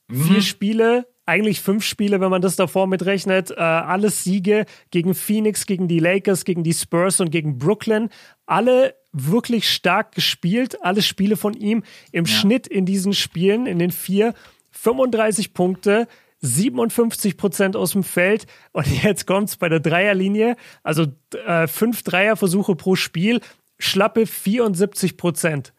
Mhm. 0.08 0.22
Vier 0.22 0.42
Spiele, 0.42 1.06
eigentlich 1.26 1.60
fünf 1.60 1.84
Spiele, 1.84 2.20
wenn 2.20 2.30
man 2.30 2.42
das 2.42 2.56
davor 2.56 2.86
mitrechnet. 2.86 3.50
Äh, 3.50 3.60
alles 3.60 4.24
Siege 4.24 4.64
gegen 4.90 5.14
Phoenix, 5.14 5.66
gegen 5.66 5.86
die 5.86 5.98
Lakers, 5.98 6.44
gegen 6.44 6.62
die 6.62 6.72
Spurs 6.72 7.20
und 7.20 7.30
gegen 7.30 7.58
Brooklyn. 7.58 8.08
Alle 8.46 8.94
wirklich 9.14 9.70
stark 9.70 10.12
gespielt. 10.12 10.82
Alle 10.82 11.00
Spiele 11.00 11.36
von 11.36 11.54
ihm 11.54 11.82
im 12.12 12.26
ja. 12.26 12.32
Schnitt 12.32 12.66
in 12.66 12.84
diesen 12.84 13.14
Spielen, 13.14 13.66
in 13.66 13.78
den 13.78 13.90
vier, 13.90 14.34
35 14.72 15.54
Punkte. 15.54 16.06
57 16.40 17.38
Prozent 17.38 17.74
aus 17.74 17.92
dem 17.92 18.02
Feld 18.02 18.44
und 18.72 18.86
jetzt 19.02 19.26
kommt 19.26 19.48
es 19.48 19.56
bei 19.56 19.70
der 19.70 19.80
Dreierlinie, 19.80 20.56
also 20.82 21.06
äh, 21.46 21.66
fünf 21.66 22.02
Dreierversuche 22.02 22.76
pro 22.76 22.96
Spiel, 22.96 23.40
schlappe 23.78 24.26
74 24.26 25.16
Prozent. 25.16 25.72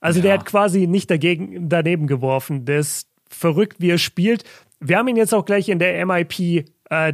Also 0.00 0.20
ja. 0.20 0.22
der 0.22 0.34
hat 0.34 0.46
quasi 0.46 0.86
nicht 0.86 1.10
dagegen 1.10 1.68
daneben 1.68 2.06
geworfen. 2.06 2.64
Der 2.64 2.78
ist 2.78 3.08
verrückt, 3.28 3.80
wie 3.80 3.90
er 3.90 3.98
spielt. 3.98 4.44
Wir 4.80 4.98
haben 4.98 5.08
ihn 5.08 5.16
jetzt 5.16 5.34
auch 5.34 5.44
gleich 5.44 5.68
in 5.68 5.80
der 5.80 6.06
MIP-Diskussion. 6.06 6.74
Äh, 6.90 7.12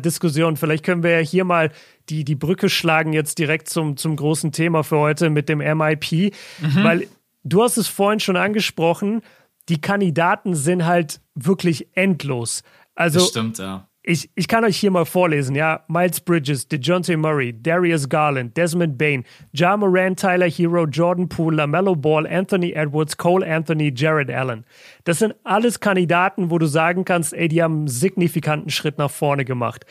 Vielleicht 0.57 0.85
können 0.85 1.03
wir 1.03 1.11
ja 1.11 1.18
hier 1.18 1.45
mal 1.45 1.70
die, 2.09 2.25
die 2.25 2.35
Brücke 2.35 2.68
schlagen, 2.68 3.12
jetzt 3.12 3.39
direkt 3.39 3.68
zum, 3.68 3.97
zum 3.97 4.16
großen 4.16 4.53
Thema 4.53 4.85
für 4.85 4.99
heute 4.99 5.31
mit 5.31 5.49
dem 5.49 5.59
MIP. 5.59 6.35
Mhm. 6.61 6.85
Weil 6.85 7.09
du 7.45 7.62
hast 7.62 7.77
es 7.77 7.89
vorhin 7.89 8.20
schon 8.20 8.37
angesprochen, 8.37 9.22
die 9.68 9.81
Kandidaten 9.81 10.55
sind 10.55 10.85
halt 10.85 11.20
wirklich 11.35 11.89
endlos. 11.97 12.62
Also, 12.95 13.20
das 13.20 13.29
stimmt, 13.29 13.59
ja. 13.59 13.89
Ich, 14.07 14.30
ich 14.34 14.48
kann 14.48 14.64
euch 14.64 14.76
hier 14.76 14.90
mal 14.90 15.07
vorlesen, 15.07 15.57
ja. 15.57 15.82
Miles 15.88 16.20
Bridges, 16.20 16.68
DeJounte 16.68 17.16
Murray, 17.16 17.55
Darius 17.59 18.07
Garland, 18.07 18.55
Desmond 18.55 18.98
Bain, 18.98 19.24
Ja 19.52 19.78
Moran, 19.78 20.14
Tyler 20.14 20.50
Hero, 20.50 20.84
Jordan 20.84 21.26
Poole, 21.26 21.57
LaMelo 21.57 21.96
Ball, 21.96 22.26
Anthony 22.26 22.72
Edwards, 22.72 23.16
Cole 23.16 23.46
Anthony, 23.46 23.94
Jared 23.96 24.30
Allen. 24.30 24.66
Das 25.05 25.20
sind 25.20 25.34
alles 25.42 25.80
Kandidaten, 25.80 26.50
wo 26.50 26.59
du 26.59 26.66
sagen 26.66 27.07
kannst, 27.07 27.32
ey, 27.32 27.48
die 27.48 27.62
haben 27.62 27.78
einen 27.78 27.88
signifikanten 27.88 28.68
Schritt 28.68 28.98
nach 28.98 29.11
vorne 29.11 29.46
gemacht. 29.46 29.86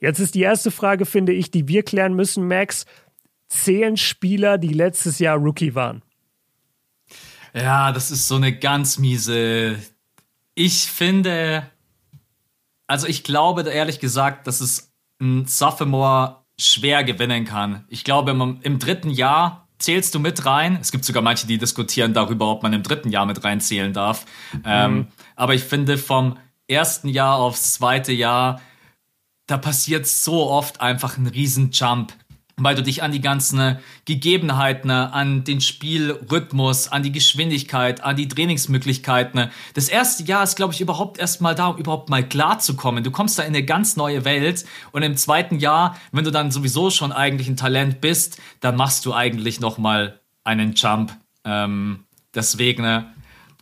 Jetzt 0.00 0.18
ist 0.18 0.34
die 0.34 0.40
erste 0.40 0.70
Frage, 0.70 1.04
finde 1.04 1.32
ich, 1.32 1.50
die 1.50 1.68
wir 1.68 1.82
klären 1.82 2.14
müssen, 2.14 2.48
Max. 2.48 2.86
Zehn 3.48 3.98
Spieler, 3.98 4.56
die 4.56 4.72
letztes 4.72 5.18
Jahr 5.18 5.36
Rookie 5.36 5.74
waren. 5.74 6.02
Ja, 7.52 7.92
das 7.92 8.10
ist 8.10 8.28
so 8.28 8.36
eine 8.36 8.58
ganz 8.58 8.96
miese. 8.96 9.76
Ich 10.54 10.86
finde, 10.86 11.70
also 12.88 13.06
ich 13.06 13.22
glaube 13.22 13.62
ehrlich 13.62 14.00
gesagt, 14.00 14.46
dass 14.46 14.60
es 14.60 14.92
ein 15.20 15.46
Sophomore 15.46 16.44
schwer 16.58 17.04
gewinnen 17.04 17.44
kann. 17.44 17.84
Ich 17.88 18.02
glaube, 18.02 18.32
im, 18.32 18.58
im, 18.62 18.78
dritten 18.80 19.10
Jahr 19.10 19.68
zählst 19.78 20.14
du 20.14 20.18
mit 20.18 20.44
rein. 20.44 20.78
Es 20.80 20.90
gibt 20.90 21.04
sogar 21.04 21.22
manche, 21.22 21.46
die 21.46 21.58
diskutieren 21.58 22.14
darüber, 22.14 22.48
ob 22.48 22.64
man 22.64 22.72
im 22.72 22.82
dritten 22.82 23.10
Jahr 23.10 23.26
mit 23.26 23.44
reinzählen 23.44 23.92
darf. 23.92 24.26
Mhm. 24.52 24.62
Ähm, 24.64 25.06
aber 25.36 25.54
ich 25.54 25.62
finde, 25.62 25.98
vom 25.98 26.36
ersten 26.66 27.08
Jahr 27.08 27.36
aufs 27.36 27.74
zweite 27.74 28.12
Jahr, 28.12 28.60
da 29.46 29.56
passiert 29.56 30.06
so 30.06 30.50
oft 30.50 30.80
einfach 30.80 31.16
ein 31.16 31.26
Riesenjump 31.26 32.12
weil 32.58 32.74
du 32.74 32.82
dich 32.82 33.02
an 33.02 33.12
die 33.12 33.20
ganzen 33.20 33.78
Gegebenheiten, 34.04 34.90
an 34.90 35.44
den 35.44 35.60
Spielrhythmus, 35.60 36.88
an 36.88 37.02
die 37.02 37.12
Geschwindigkeit, 37.12 38.02
an 38.02 38.16
die 38.16 38.28
Trainingsmöglichkeiten. 38.28 39.50
Das 39.74 39.88
erste 39.88 40.24
Jahr 40.24 40.42
ist, 40.42 40.56
glaube 40.56 40.74
ich, 40.74 40.80
überhaupt 40.80 41.18
erst 41.18 41.40
mal 41.40 41.54
da, 41.54 41.68
um 41.68 41.78
überhaupt 41.78 42.10
mal 42.10 42.26
klar 42.26 42.58
zu 42.58 42.76
kommen. 42.76 43.04
Du 43.04 43.10
kommst 43.10 43.38
da 43.38 43.42
in 43.42 43.48
eine 43.48 43.64
ganz 43.64 43.96
neue 43.96 44.24
Welt 44.24 44.64
und 44.92 45.02
im 45.02 45.16
zweiten 45.16 45.58
Jahr, 45.58 45.96
wenn 46.12 46.24
du 46.24 46.30
dann 46.30 46.50
sowieso 46.50 46.90
schon 46.90 47.12
eigentlich 47.12 47.48
ein 47.48 47.56
Talent 47.56 48.00
bist, 48.00 48.40
dann 48.60 48.76
machst 48.76 49.06
du 49.06 49.14
eigentlich 49.14 49.60
noch 49.60 49.78
mal 49.78 50.20
einen 50.44 50.74
Jump. 50.74 51.12
Ähm, 51.44 52.04
deswegen 52.34 53.06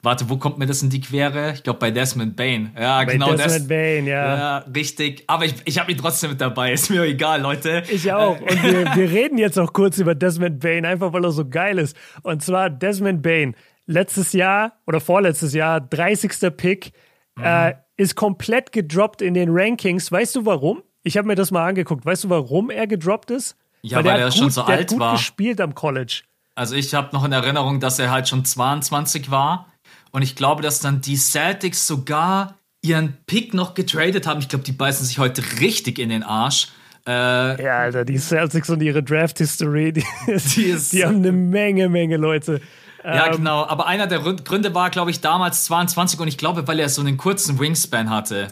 Warte, 0.07 0.30
wo 0.30 0.36
kommt 0.36 0.57
mir 0.57 0.66
das 0.66 0.84
in 0.84 0.88
die 0.88 1.00
Quere? 1.00 1.50
Ich 1.54 1.64
glaube 1.64 1.80
bei 1.80 1.90
Desmond 1.90 2.36
Bain. 2.36 2.70
Ja, 2.78 2.98
bei 2.98 3.14
genau 3.14 3.32
Desmond 3.32 3.62
das. 3.62 3.66
Bain, 3.66 4.07
ja. 4.07 4.36
Ja, 4.36 4.59
richtig. 4.72 5.24
Aber 5.26 5.46
ich, 5.46 5.57
ich 5.64 5.80
habe 5.80 5.90
ihn 5.90 5.98
trotzdem 5.98 6.30
mit 6.30 6.40
dabei. 6.40 6.72
Ist 6.74 6.90
mir 6.90 7.02
egal, 7.02 7.40
Leute. 7.40 7.82
Ich 7.90 8.12
auch. 8.12 8.40
Und 8.40 8.62
wir, 8.62 8.84
wir 8.94 9.11
reden 9.11 9.36
jetzt 9.36 9.59
auch 9.59 9.72
kurz 9.72 9.98
über 9.98 10.14
Desmond 10.14 10.61
Bain, 10.61 10.86
einfach 10.86 11.12
weil 11.12 11.24
er 11.24 11.32
so 11.32 11.44
geil 11.44 11.80
ist. 11.80 11.96
Und 12.22 12.40
zwar 12.40 12.70
Desmond 12.70 13.20
Bain. 13.20 13.57
Letztes 13.86 14.32
Jahr 14.32 14.74
oder 14.86 15.00
vorletztes 15.00 15.54
Jahr, 15.54 15.80
30. 15.80 16.57
Pick, 16.57 16.92
mhm. 17.34 17.42
äh, 17.42 17.74
ist 17.96 18.14
komplett 18.14 18.70
gedroppt 18.70 19.22
in 19.22 19.34
den 19.34 19.48
Rankings. 19.50 20.12
Weißt 20.12 20.36
du 20.36 20.46
warum? 20.46 20.84
Ich 21.02 21.16
habe 21.16 21.26
mir 21.26 21.34
das 21.34 21.50
mal 21.50 21.66
angeguckt. 21.66 22.07
Weißt 22.07 22.22
du, 22.22 22.30
warum 22.30 22.70
er 22.70 22.86
gedroppt 22.86 23.32
ist? 23.32 23.57
Ja, 23.82 23.98
weil, 23.98 24.04
weil 24.04 24.20
er 24.20 24.26
gut, 24.26 24.38
schon 24.38 24.50
so 24.50 24.62
alt 24.62 24.82
hat 24.82 24.88
gut 24.90 25.00
war. 25.00 25.12
gespielt 25.14 25.61
am 25.61 25.74
College. 25.74 26.22
Also 26.54 26.76
ich 26.76 26.94
habe 26.94 27.09
noch 27.12 27.24
in 27.24 27.32
Erinnerung, 27.32 27.80
dass 27.80 27.98
er 27.98 28.12
halt 28.12 28.28
schon 28.28 28.44
22 28.44 29.32
war 29.32 29.66
und 30.12 30.22
ich 30.22 30.36
glaube, 30.36 30.62
dass 30.62 30.80
dann 30.80 31.00
die 31.00 31.16
Celtics 31.16 31.86
sogar 31.86 32.57
ihren 32.82 33.16
Pick 33.26 33.54
noch 33.54 33.74
getradet 33.74 34.26
haben. 34.26 34.40
Ich 34.40 34.48
glaube, 34.48 34.64
die 34.64 34.72
beißen 34.72 35.04
sich 35.04 35.18
heute 35.18 35.42
richtig 35.61 35.98
in 35.98 36.09
den 36.09 36.22
Arsch. 36.22 36.68
Äh, 37.07 37.62
ja, 37.62 37.78
Alter, 37.78 38.04
die 38.04 38.18
Celtics 38.18 38.68
und 38.68 38.82
ihre 38.82 39.02
Draft-History, 39.02 39.92
die, 39.92 40.04
die, 40.26 40.76
die 40.92 41.04
haben 41.04 41.16
eine 41.16 41.32
Menge, 41.32 41.88
Menge 41.88 42.16
Leute. 42.16 42.61
Ja, 43.04 43.26
ähm, 43.26 43.36
genau. 43.36 43.64
Aber 43.66 43.86
einer 43.86 44.07
der 44.09 44.18
Gründe 44.18 44.74
war, 44.74 44.90
glaube 44.90 45.11
ich, 45.12 45.20
damals 45.20 45.64
22 45.66 46.18
und 46.18 46.28
ich 46.28 46.38
glaube, 46.38 46.66
weil 46.66 46.80
er 46.80 46.88
so 46.88 47.00
einen 47.00 47.16
kurzen 47.16 47.59
Wingspan 47.59 48.11
hatte. 48.11 48.48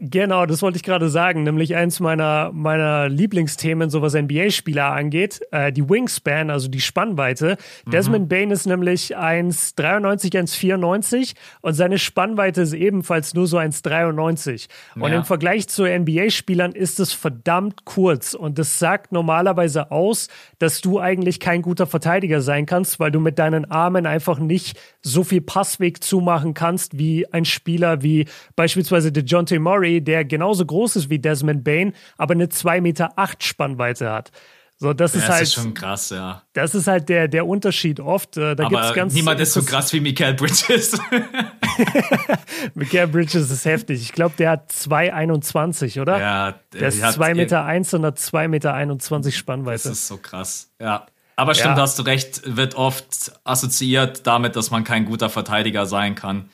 Genau, 0.00 0.46
das 0.46 0.62
wollte 0.62 0.76
ich 0.76 0.84
gerade 0.84 1.08
sagen. 1.08 1.42
Nämlich 1.42 1.74
eins 1.74 1.98
meiner, 1.98 2.52
meiner 2.52 3.08
Lieblingsthemen, 3.08 3.90
so 3.90 4.00
was 4.00 4.14
NBA-Spieler 4.14 4.92
angeht, 4.92 5.40
äh, 5.50 5.72
die 5.72 5.88
Wingspan, 5.88 6.50
also 6.50 6.68
die 6.68 6.80
Spannweite. 6.80 7.56
Mhm. 7.84 7.90
Desmond 7.90 8.28
Bain 8.28 8.52
ist 8.52 8.66
nämlich 8.66 9.16
1,93, 9.16 10.36
1,94 10.36 11.34
und 11.62 11.74
seine 11.74 11.98
Spannweite 11.98 12.62
ist 12.62 12.74
ebenfalls 12.74 13.34
nur 13.34 13.48
so 13.48 13.58
1,93. 13.58 14.68
Ja. 14.94 15.02
Und 15.02 15.12
im 15.12 15.24
Vergleich 15.24 15.68
zu 15.68 15.82
NBA-Spielern 15.82 16.72
ist 16.72 17.00
es 17.00 17.12
verdammt 17.12 17.84
kurz. 17.84 18.34
Und 18.34 18.60
das 18.60 18.78
sagt 18.78 19.10
normalerweise 19.10 19.90
aus, 19.90 20.28
dass 20.60 20.80
du 20.80 21.00
eigentlich 21.00 21.40
kein 21.40 21.60
guter 21.60 21.88
Verteidiger 21.88 22.40
sein 22.40 22.66
kannst, 22.66 23.00
weil 23.00 23.10
du 23.10 23.18
mit 23.18 23.40
deinen 23.40 23.68
Armen 23.68 24.06
einfach 24.06 24.38
nicht 24.38 24.78
so 25.02 25.24
viel 25.24 25.40
Passweg 25.40 26.04
zumachen 26.04 26.54
kannst 26.54 26.98
wie 26.98 27.26
ein 27.32 27.44
Spieler 27.44 28.02
wie 28.02 28.26
beispielsweise 28.54 29.10
DeJounte 29.10 29.58
Murray 29.58 29.87
Murray, 29.88 30.00
der 30.00 30.24
genauso 30.24 30.64
groß 30.64 30.96
ist 30.96 31.10
wie 31.10 31.18
Desmond 31.18 31.64
Bain, 31.64 31.92
aber 32.16 32.34
eine 32.34 32.46
2,8 32.46 32.80
Meter 32.80 33.12
acht 33.16 33.42
Spannweite 33.42 34.10
hat. 34.10 34.30
So, 34.80 34.92
das 34.92 35.14
ja, 35.14 35.20
ist 35.20 35.28
halt. 35.28 35.40
Das 35.40 35.48
ist 35.48 35.54
schon 35.54 35.74
krass, 35.74 36.10
ja. 36.10 36.42
Das 36.52 36.74
ist 36.76 36.86
halt 36.86 37.08
der, 37.08 37.26
der 37.26 37.48
Unterschied 37.48 37.98
oft. 37.98 38.36
Äh, 38.36 38.54
da 38.54 38.66
aber 38.66 38.76
gibt's 38.76 38.94
ganz, 38.94 39.12
niemand 39.12 39.40
ist 39.40 39.52
so 39.52 39.62
krass 39.64 39.92
wie 39.92 39.98
Michael 39.98 40.34
Bridges. 40.34 41.00
Michael 42.74 43.08
Bridges 43.08 43.50
ist 43.50 43.64
heftig. 43.64 44.00
Ich 44.02 44.12
glaube, 44.12 44.36
der 44.38 44.50
hat 44.50 44.70
2,21, 44.70 46.00
oder? 46.00 46.20
Ja, 46.20 46.54
der 46.72 46.88
ist 46.88 47.02
2,1 47.02 47.34
Meter 47.34 47.64
eins 47.64 47.92
und 47.92 48.04
hat 48.04 48.18
2,21 48.18 48.48
Meter 48.48 49.32
Spannweite. 49.32 49.88
Das 49.88 49.98
ist 49.98 50.06
so 50.06 50.16
krass. 50.16 50.70
Ja. 50.80 51.06
Aber 51.34 51.54
stimmt, 51.54 51.76
ja. 51.76 51.82
hast 51.82 51.98
du 51.98 52.02
recht, 52.02 52.56
wird 52.56 52.74
oft 52.74 53.32
assoziiert 53.44 54.26
damit, 54.26 54.56
dass 54.56 54.72
man 54.72 54.82
kein 54.82 55.04
guter 55.04 55.30
Verteidiger 55.30 55.86
sein 55.86 56.16
kann. 56.16 56.50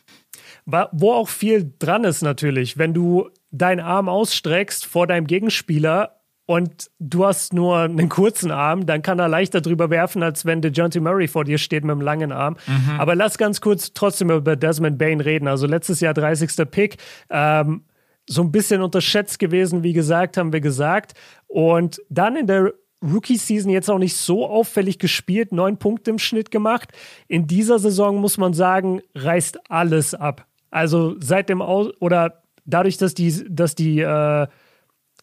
Wo 0.67 1.13
auch 1.13 1.29
viel 1.29 1.75
dran 1.79 2.05
ist 2.05 2.23
natürlich, 2.23 2.79
wenn 2.79 2.95
du 2.95 3.29
deinen 3.51 3.81
Arm 3.81 4.09
ausstreckst 4.09 4.87
vor 4.87 5.07
deinem 5.07 5.27
Gegenspieler 5.27 6.21
und 6.47 6.91
du 6.99 7.25
hast 7.25 7.53
nur 7.53 7.79
einen 7.79 8.09
kurzen 8.09 8.51
Arm, 8.51 8.87
dann 8.87 9.03
kann 9.03 9.19
er 9.19 9.29
leichter 9.29 9.61
drüber 9.61 9.91
werfen, 9.91 10.23
als 10.23 10.45
wenn 10.45 10.61
DeJounte 10.61 11.01
Murray 11.01 11.29
vor 11.29 11.45
dir 11.45 11.59
steht 11.59 11.85
mit 11.85 11.93
einem 11.93 12.01
langen 12.01 12.33
Arm. 12.33 12.57
Mhm. 12.67 12.99
Aber 13.01 13.15
lass 13.15 13.39
ganz 13.39 13.61
kurz 13.61 13.93
trotzdem 13.95 14.31
über 14.31 14.57
Desmond 14.57 14.99
Bain 14.99 15.21
reden. 15.21 15.49
Also 15.49 15.67
letztes 15.67 16.01
Jahr 16.01 16.15
30. 16.15 16.71
Pick. 16.71 16.97
Ähm, 17.31 17.85
so 18.29 18.43
ein 18.43 18.53
bisschen 18.53 18.83
unterschätzt 18.83 19.39
gewesen, 19.39 19.83
wie 19.83 19.93
gesagt, 19.93 20.37
haben 20.37 20.53
wir 20.53 20.61
gesagt. 20.61 21.13
Und 21.47 22.01
dann 22.09 22.37
in 22.37 22.47
der 22.47 22.73
Rookie-Season 23.03 23.71
jetzt 23.71 23.91
auch 23.91 23.99
nicht 23.99 24.17
so 24.17 24.47
auffällig 24.49 24.99
gespielt, 24.99 25.53
neun 25.53 25.79
Punkte 25.79 26.11
im 26.11 26.19
Schnitt 26.19 26.51
gemacht. 26.51 26.91
In 27.29 27.47
dieser 27.47 27.79
Saison 27.79 28.17
muss 28.17 28.39
man 28.39 28.55
sagen, 28.55 29.03
reißt 29.15 29.71
alles 29.71 30.15
ab. 30.15 30.47
Also 30.75 31.15
seit 31.21 31.49
dem 31.49 31.63
Aus 31.63 31.91
oder 32.01 32.43
dadurch, 32.65 32.97
dass 32.97 33.15
die, 33.15 33.45
dass 33.49 33.75
die 33.75 34.01
äh, 34.01 34.47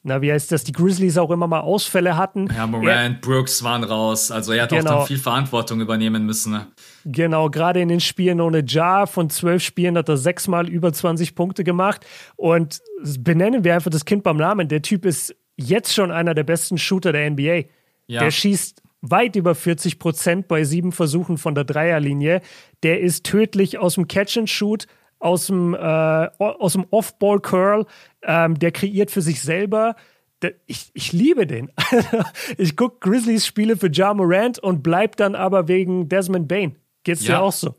na, 0.04 0.22
wie 0.22 0.32
heißt 0.32 0.52
das, 0.52 0.64
die 0.64 0.72
Grizzlies 0.72 1.18
auch 1.18 1.30
immer 1.30 1.46
mal 1.46 1.60
Ausfälle 1.60 2.18
hatten. 2.18 2.48
Ja, 2.56 2.66
Morant, 2.66 2.88
er, 2.88 3.10
Brooks 3.22 3.64
waren 3.64 3.84
raus. 3.84 4.32
Also 4.32 4.52
er 4.52 4.64
hat 4.64 4.70
genau, 4.70 4.92
auch 4.92 4.98
dann 5.00 5.08
viel 5.08 5.20
Verantwortung 5.20 5.80
übernehmen 5.80 6.26
müssen. 6.26 6.54
Ne? 6.54 6.68
Genau, 7.06 7.52
gerade 7.52 7.82
in 7.82 7.90
den 7.90 8.00
Spielen 8.00 8.42
ohne 8.42 8.64
Jar 8.66 9.06
von 9.06 9.30
zwölf 9.30 9.62
Spielen 9.62 9.96
hat 9.98 10.10
er 10.10 10.18
sechsmal 10.18 10.68
über 10.70 10.92
20 10.92 11.36
Punkte 11.36 11.64
gemacht. 11.64 12.04
Und 12.36 12.82
benennen 13.20 13.64
wir 13.64 13.76
einfach 13.76 13.92
das 13.92 14.06
Kind 14.06 14.24
beim 14.24 14.38
Namen. 14.38 14.70
Der 14.70 14.82
Typ 14.82 15.06
ist 15.06 15.36
jetzt 15.56 15.94
schon 15.94 16.10
einer 16.10 16.34
der 16.34 16.46
besten 16.46 16.80
Shooter 16.80 17.12
der 17.12 17.30
NBA. 17.30 17.66
Ja. 18.08 18.22
Der 18.22 18.32
schießt 18.32 18.82
weit 19.02 19.36
über 19.36 19.54
40 19.54 20.00
Prozent 20.00 20.48
bei 20.48 20.64
sieben 20.64 20.94
Versuchen 20.94 21.38
von 21.38 21.54
der 21.54 21.64
Dreierlinie. 21.64 22.42
Der 22.82 23.02
ist 23.02 23.24
tödlich 23.24 23.78
aus 23.78 23.96
dem 23.96 24.08
Catch 24.08 24.38
and 24.38 24.50
Shoot 24.50 24.88
aus 25.22 25.48
dem, 25.48 25.74
äh, 25.74 25.78
aus 25.78 26.74
dem 26.74 26.86
Off-Ball-Curl, 26.90 27.86
ähm, 28.24 28.60
der 28.60 28.72
kreiert 28.72 29.12
für 29.12 29.22
sich 29.22 29.42
selber. 29.42 29.96
Der, 30.42 30.54
ich, 30.66 30.90
ich 30.94 31.14
liebe 31.14 31.46
den. 31.46 31.72
ich 32.58 32.76
gucke 32.76 32.98
Grizzlies 33.00 33.46
Spiele 33.46 33.78
für 33.78 33.92
Ja 33.92 34.14
Morant 34.14 34.60
und 34.60 34.82
bleib 34.82 35.16
dann 35.18 35.36
aber 35.36 35.68
wegen 35.68 36.10
Desmond 36.10 36.48
Bain. 36.48 36.76
Geht's 37.04 37.26
ja. 37.26 37.38
dir 37.38 37.42
auch 37.44 37.52
so? 37.52 37.76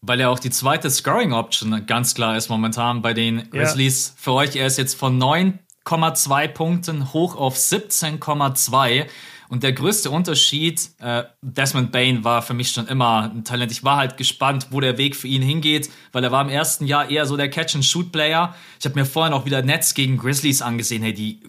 Weil 0.00 0.20
er 0.20 0.30
auch 0.30 0.38
die 0.38 0.50
zweite 0.50 0.90
Scoring-Option 0.90 1.86
ganz 1.86 2.14
klar 2.14 2.36
ist 2.36 2.48
momentan 2.48 3.02
bei 3.02 3.12
den 3.12 3.50
Grizzlies. 3.50 4.08
Ja. 4.08 4.14
Für 4.16 4.32
euch, 4.32 4.56
er 4.56 4.66
ist 4.66 4.78
jetzt 4.78 4.94
von 4.94 5.20
9,2 5.20 6.48
Punkten 6.48 7.12
hoch 7.12 7.36
auf 7.36 7.56
17,2. 7.56 9.06
Und 9.48 9.62
der 9.62 9.72
größte 9.72 10.10
Unterschied, 10.10 10.90
äh, 11.00 11.24
Desmond 11.40 11.92
Bain 11.92 12.24
war 12.24 12.42
für 12.42 12.54
mich 12.54 12.70
schon 12.70 12.88
immer 12.88 13.30
ein 13.30 13.44
Talent. 13.44 13.72
Ich 13.72 13.84
war 13.84 13.96
halt 13.96 14.16
gespannt, 14.16 14.68
wo 14.70 14.80
der 14.80 14.98
Weg 14.98 15.16
für 15.16 15.28
ihn 15.28 15.42
hingeht, 15.42 15.90
weil 16.12 16.24
er 16.24 16.32
war 16.32 16.42
im 16.42 16.48
ersten 16.48 16.86
Jahr 16.86 17.10
eher 17.10 17.26
so 17.26 17.36
der 17.36 17.48
Catch-and-Shoot-Player. 17.48 18.54
Ich 18.78 18.84
habe 18.84 18.98
mir 18.98 19.06
vorher 19.06 19.30
noch 19.30 19.46
wieder 19.46 19.62
Nets 19.62 19.94
gegen 19.94 20.16
Grizzlies 20.16 20.62
angesehen. 20.62 21.02
Hey, 21.02 21.14
die, 21.14 21.40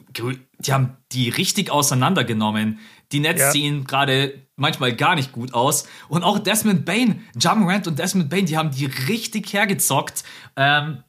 die 0.59 0.73
haben 0.73 0.97
die 1.11 1.29
richtig 1.29 1.71
auseinandergenommen. 1.71 2.79
Die 3.11 3.19
Nets 3.19 3.41
ja. 3.41 3.51
sehen 3.51 3.85
gerade 3.85 4.47
manchmal 4.57 4.93
gar 4.95 5.15
nicht 5.15 5.31
gut 5.31 5.53
aus. 5.53 5.87
Und 6.09 6.23
auch 6.23 6.39
Desmond 6.39 6.85
Bain, 6.85 7.23
Jamorant 7.39 7.87
und 7.87 7.99
Desmond 7.99 8.29
Bain, 8.29 8.45
die 8.45 8.57
haben 8.57 8.71
die 8.71 8.85
richtig 8.85 9.53
hergezockt. 9.53 10.23
Ähm, 10.55 11.03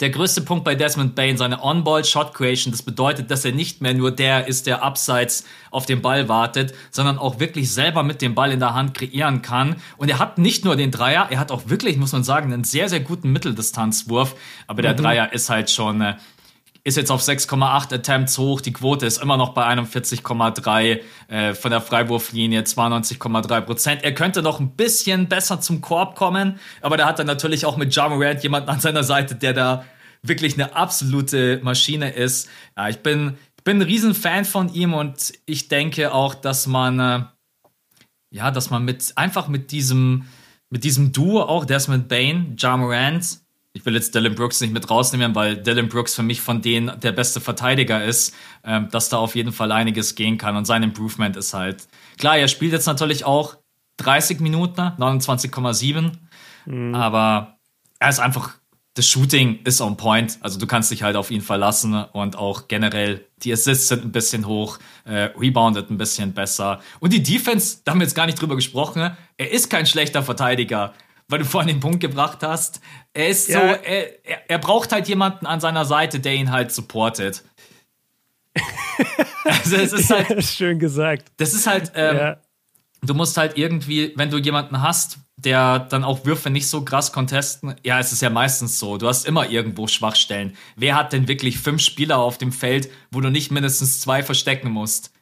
der 0.00 0.10
größte 0.10 0.40
Punkt 0.40 0.64
bei 0.64 0.74
Desmond 0.74 1.14
Bain, 1.14 1.36
seine 1.36 1.62
On-Ball-Shot-Creation, 1.62 2.72
das 2.72 2.82
bedeutet, 2.82 3.30
dass 3.30 3.44
er 3.44 3.52
nicht 3.52 3.80
mehr 3.80 3.94
nur 3.94 4.10
der 4.10 4.48
ist, 4.48 4.66
der 4.66 4.82
abseits 4.82 5.44
auf 5.70 5.86
den 5.86 6.02
Ball 6.02 6.28
wartet, 6.28 6.74
sondern 6.90 7.18
auch 7.18 7.38
wirklich 7.38 7.72
selber 7.72 8.02
mit 8.02 8.20
dem 8.20 8.34
Ball 8.34 8.50
in 8.50 8.58
der 8.58 8.74
Hand 8.74 8.94
kreieren 8.94 9.42
kann. 9.42 9.76
Und 9.96 10.08
er 10.08 10.18
hat 10.18 10.38
nicht 10.38 10.64
nur 10.64 10.74
den 10.74 10.90
Dreier, 10.90 11.28
er 11.30 11.38
hat 11.38 11.52
auch 11.52 11.68
wirklich, 11.68 11.96
muss 11.96 12.12
man 12.12 12.24
sagen, 12.24 12.52
einen 12.52 12.64
sehr, 12.64 12.88
sehr 12.88 13.00
guten 13.00 13.30
Mitteldistanzwurf. 13.30 14.34
Aber 14.66 14.82
der 14.82 14.94
mhm. 14.94 14.98
Dreier 14.98 15.32
ist 15.32 15.48
halt 15.48 15.70
schon, 15.70 16.00
äh, 16.00 16.14
ist 16.84 16.98
jetzt 16.98 17.10
auf 17.10 17.22
6,8 17.22 17.94
Attempts 17.94 18.36
hoch. 18.36 18.60
Die 18.60 18.72
Quote 18.72 19.06
ist 19.06 19.20
immer 19.20 19.38
noch 19.38 19.54
bei 19.54 19.66
41,3 19.66 21.00
äh, 21.28 21.54
von 21.54 21.70
der 21.70 21.80
Freiwurflinie, 21.80 22.60
92,3 22.60 23.60
Prozent. 23.62 24.04
Er 24.04 24.14
könnte 24.14 24.42
noch 24.42 24.60
ein 24.60 24.76
bisschen 24.76 25.26
besser 25.28 25.62
zum 25.62 25.80
Korb 25.80 26.14
kommen, 26.14 26.60
aber 26.82 26.98
da 26.98 27.06
hat 27.06 27.18
er 27.18 27.24
natürlich 27.24 27.64
auch 27.64 27.78
mit 27.78 27.94
Ja 27.94 28.08
Morant 28.10 28.42
jemanden 28.42 28.68
an 28.68 28.80
seiner 28.80 29.02
Seite, 29.02 29.34
der 29.34 29.54
da 29.54 29.84
wirklich 30.22 30.54
eine 30.54 30.76
absolute 30.76 31.58
Maschine 31.62 32.10
ist. 32.10 32.50
Ja, 32.76 32.90
ich 32.90 32.98
bin, 32.98 33.38
bin 33.64 33.78
ein 33.78 33.82
Riesenfan 33.82 34.44
von 34.44 34.72
ihm 34.72 34.92
und 34.92 35.32
ich 35.46 35.68
denke 35.68 36.12
auch, 36.12 36.34
dass 36.34 36.66
man, 36.66 37.00
äh, 37.00 37.24
ja, 38.30 38.50
dass 38.50 38.68
man 38.68 38.84
mit, 38.84 39.16
einfach 39.16 39.48
mit 39.48 39.70
diesem, 39.70 40.26
mit 40.68 40.84
diesem 40.84 41.12
Duo 41.12 41.42
auch 41.42 41.64
Desmond 41.64 42.08
Bain, 42.08 42.56
Ja 42.58 42.76
Morant, 42.76 43.38
ich 43.74 43.84
will 43.84 43.94
jetzt 43.94 44.14
Dylan 44.14 44.36
Brooks 44.36 44.60
nicht 44.60 44.72
mit 44.72 44.88
rausnehmen, 44.88 45.34
weil 45.34 45.56
Dylan 45.56 45.88
Brooks 45.88 46.14
für 46.14 46.22
mich 46.22 46.40
von 46.40 46.62
denen 46.62 46.98
der 47.00 47.10
beste 47.10 47.40
Verteidiger 47.40 48.02
ist, 48.02 48.32
ähm, 48.64 48.88
dass 48.90 49.08
da 49.08 49.18
auf 49.18 49.34
jeden 49.34 49.52
Fall 49.52 49.72
einiges 49.72 50.14
gehen 50.14 50.38
kann. 50.38 50.56
Und 50.56 50.64
sein 50.64 50.84
Improvement 50.84 51.36
ist 51.36 51.52
halt, 51.52 51.88
klar, 52.16 52.38
er 52.38 52.48
spielt 52.48 52.72
jetzt 52.72 52.86
natürlich 52.86 53.24
auch 53.24 53.56
30 53.98 54.40
Minuten, 54.40 54.80
29,7, 54.80 56.12
mhm. 56.66 56.94
aber 56.94 57.58
er 57.98 58.08
ist 58.08 58.20
einfach, 58.20 58.54
das 58.94 59.08
Shooting 59.08 59.58
ist 59.64 59.80
on 59.80 59.96
point. 59.96 60.38
Also 60.40 60.60
du 60.60 60.68
kannst 60.68 60.92
dich 60.92 61.02
halt 61.02 61.16
auf 61.16 61.32
ihn 61.32 61.40
verlassen 61.40 61.94
und 62.12 62.36
auch 62.36 62.68
generell 62.68 63.26
die 63.42 63.52
Assists 63.52 63.88
sind 63.88 64.04
ein 64.04 64.12
bisschen 64.12 64.46
hoch, 64.46 64.78
äh, 65.04 65.30
reboundet 65.36 65.90
ein 65.90 65.98
bisschen 65.98 66.32
besser. 66.32 66.80
Und 67.00 67.12
die 67.12 67.24
Defense, 67.24 67.78
da 67.84 67.90
haben 67.90 67.98
wir 67.98 68.06
jetzt 68.06 68.14
gar 68.14 68.26
nicht 68.26 68.40
drüber 68.40 68.54
gesprochen, 68.54 69.16
er 69.36 69.50
ist 69.50 69.68
kein 69.68 69.86
schlechter 69.86 70.22
Verteidiger 70.22 70.94
weil 71.28 71.38
du 71.38 71.44
vorhin 71.44 71.68
den 71.68 71.80
Punkt 71.80 72.00
gebracht 72.00 72.38
hast. 72.42 72.80
Er 73.12 73.28
ist 73.28 73.48
ja. 73.48 73.60
so, 73.60 73.66
er, 73.66 74.26
er, 74.26 74.50
er, 74.50 74.58
braucht 74.58 74.92
halt 74.92 75.08
jemanden 75.08 75.46
an 75.46 75.60
seiner 75.60 75.84
Seite, 75.84 76.20
der 76.20 76.34
ihn 76.34 76.50
halt 76.50 76.72
supportet. 76.72 77.44
also 79.44 79.76
es 79.76 79.92
ist 79.92 80.10
halt 80.10 80.44
schön 80.44 80.78
gesagt. 80.78 81.32
Das 81.38 81.54
ist 81.54 81.66
halt, 81.66 81.92
ähm, 81.94 82.16
ja. 82.16 82.36
du 83.02 83.14
musst 83.14 83.36
halt 83.36 83.56
irgendwie, 83.56 84.12
wenn 84.16 84.30
du 84.30 84.38
jemanden 84.38 84.80
hast, 84.80 85.18
der 85.36 85.80
dann 85.80 86.04
auch 86.04 86.24
Würfe 86.24 86.50
nicht 86.50 86.68
so 86.68 86.84
krass 86.84 87.12
contesten, 87.12 87.74
ja, 87.82 87.98
es 87.98 88.12
ist 88.12 88.22
ja 88.22 88.30
meistens 88.30 88.78
so. 88.78 88.98
Du 88.98 89.08
hast 89.08 89.26
immer 89.26 89.48
irgendwo 89.50 89.88
Schwachstellen. 89.88 90.56
Wer 90.76 90.94
hat 90.94 91.12
denn 91.12 91.26
wirklich 91.26 91.58
fünf 91.58 91.82
Spieler 91.82 92.18
auf 92.18 92.38
dem 92.38 92.52
Feld, 92.52 92.88
wo 93.10 93.20
du 93.20 93.30
nicht 93.30 93.50
mindestens 93.50 94.00
zwei 94.00 94.22
verstecken 94.22 94.70
musst? 94.70 95.12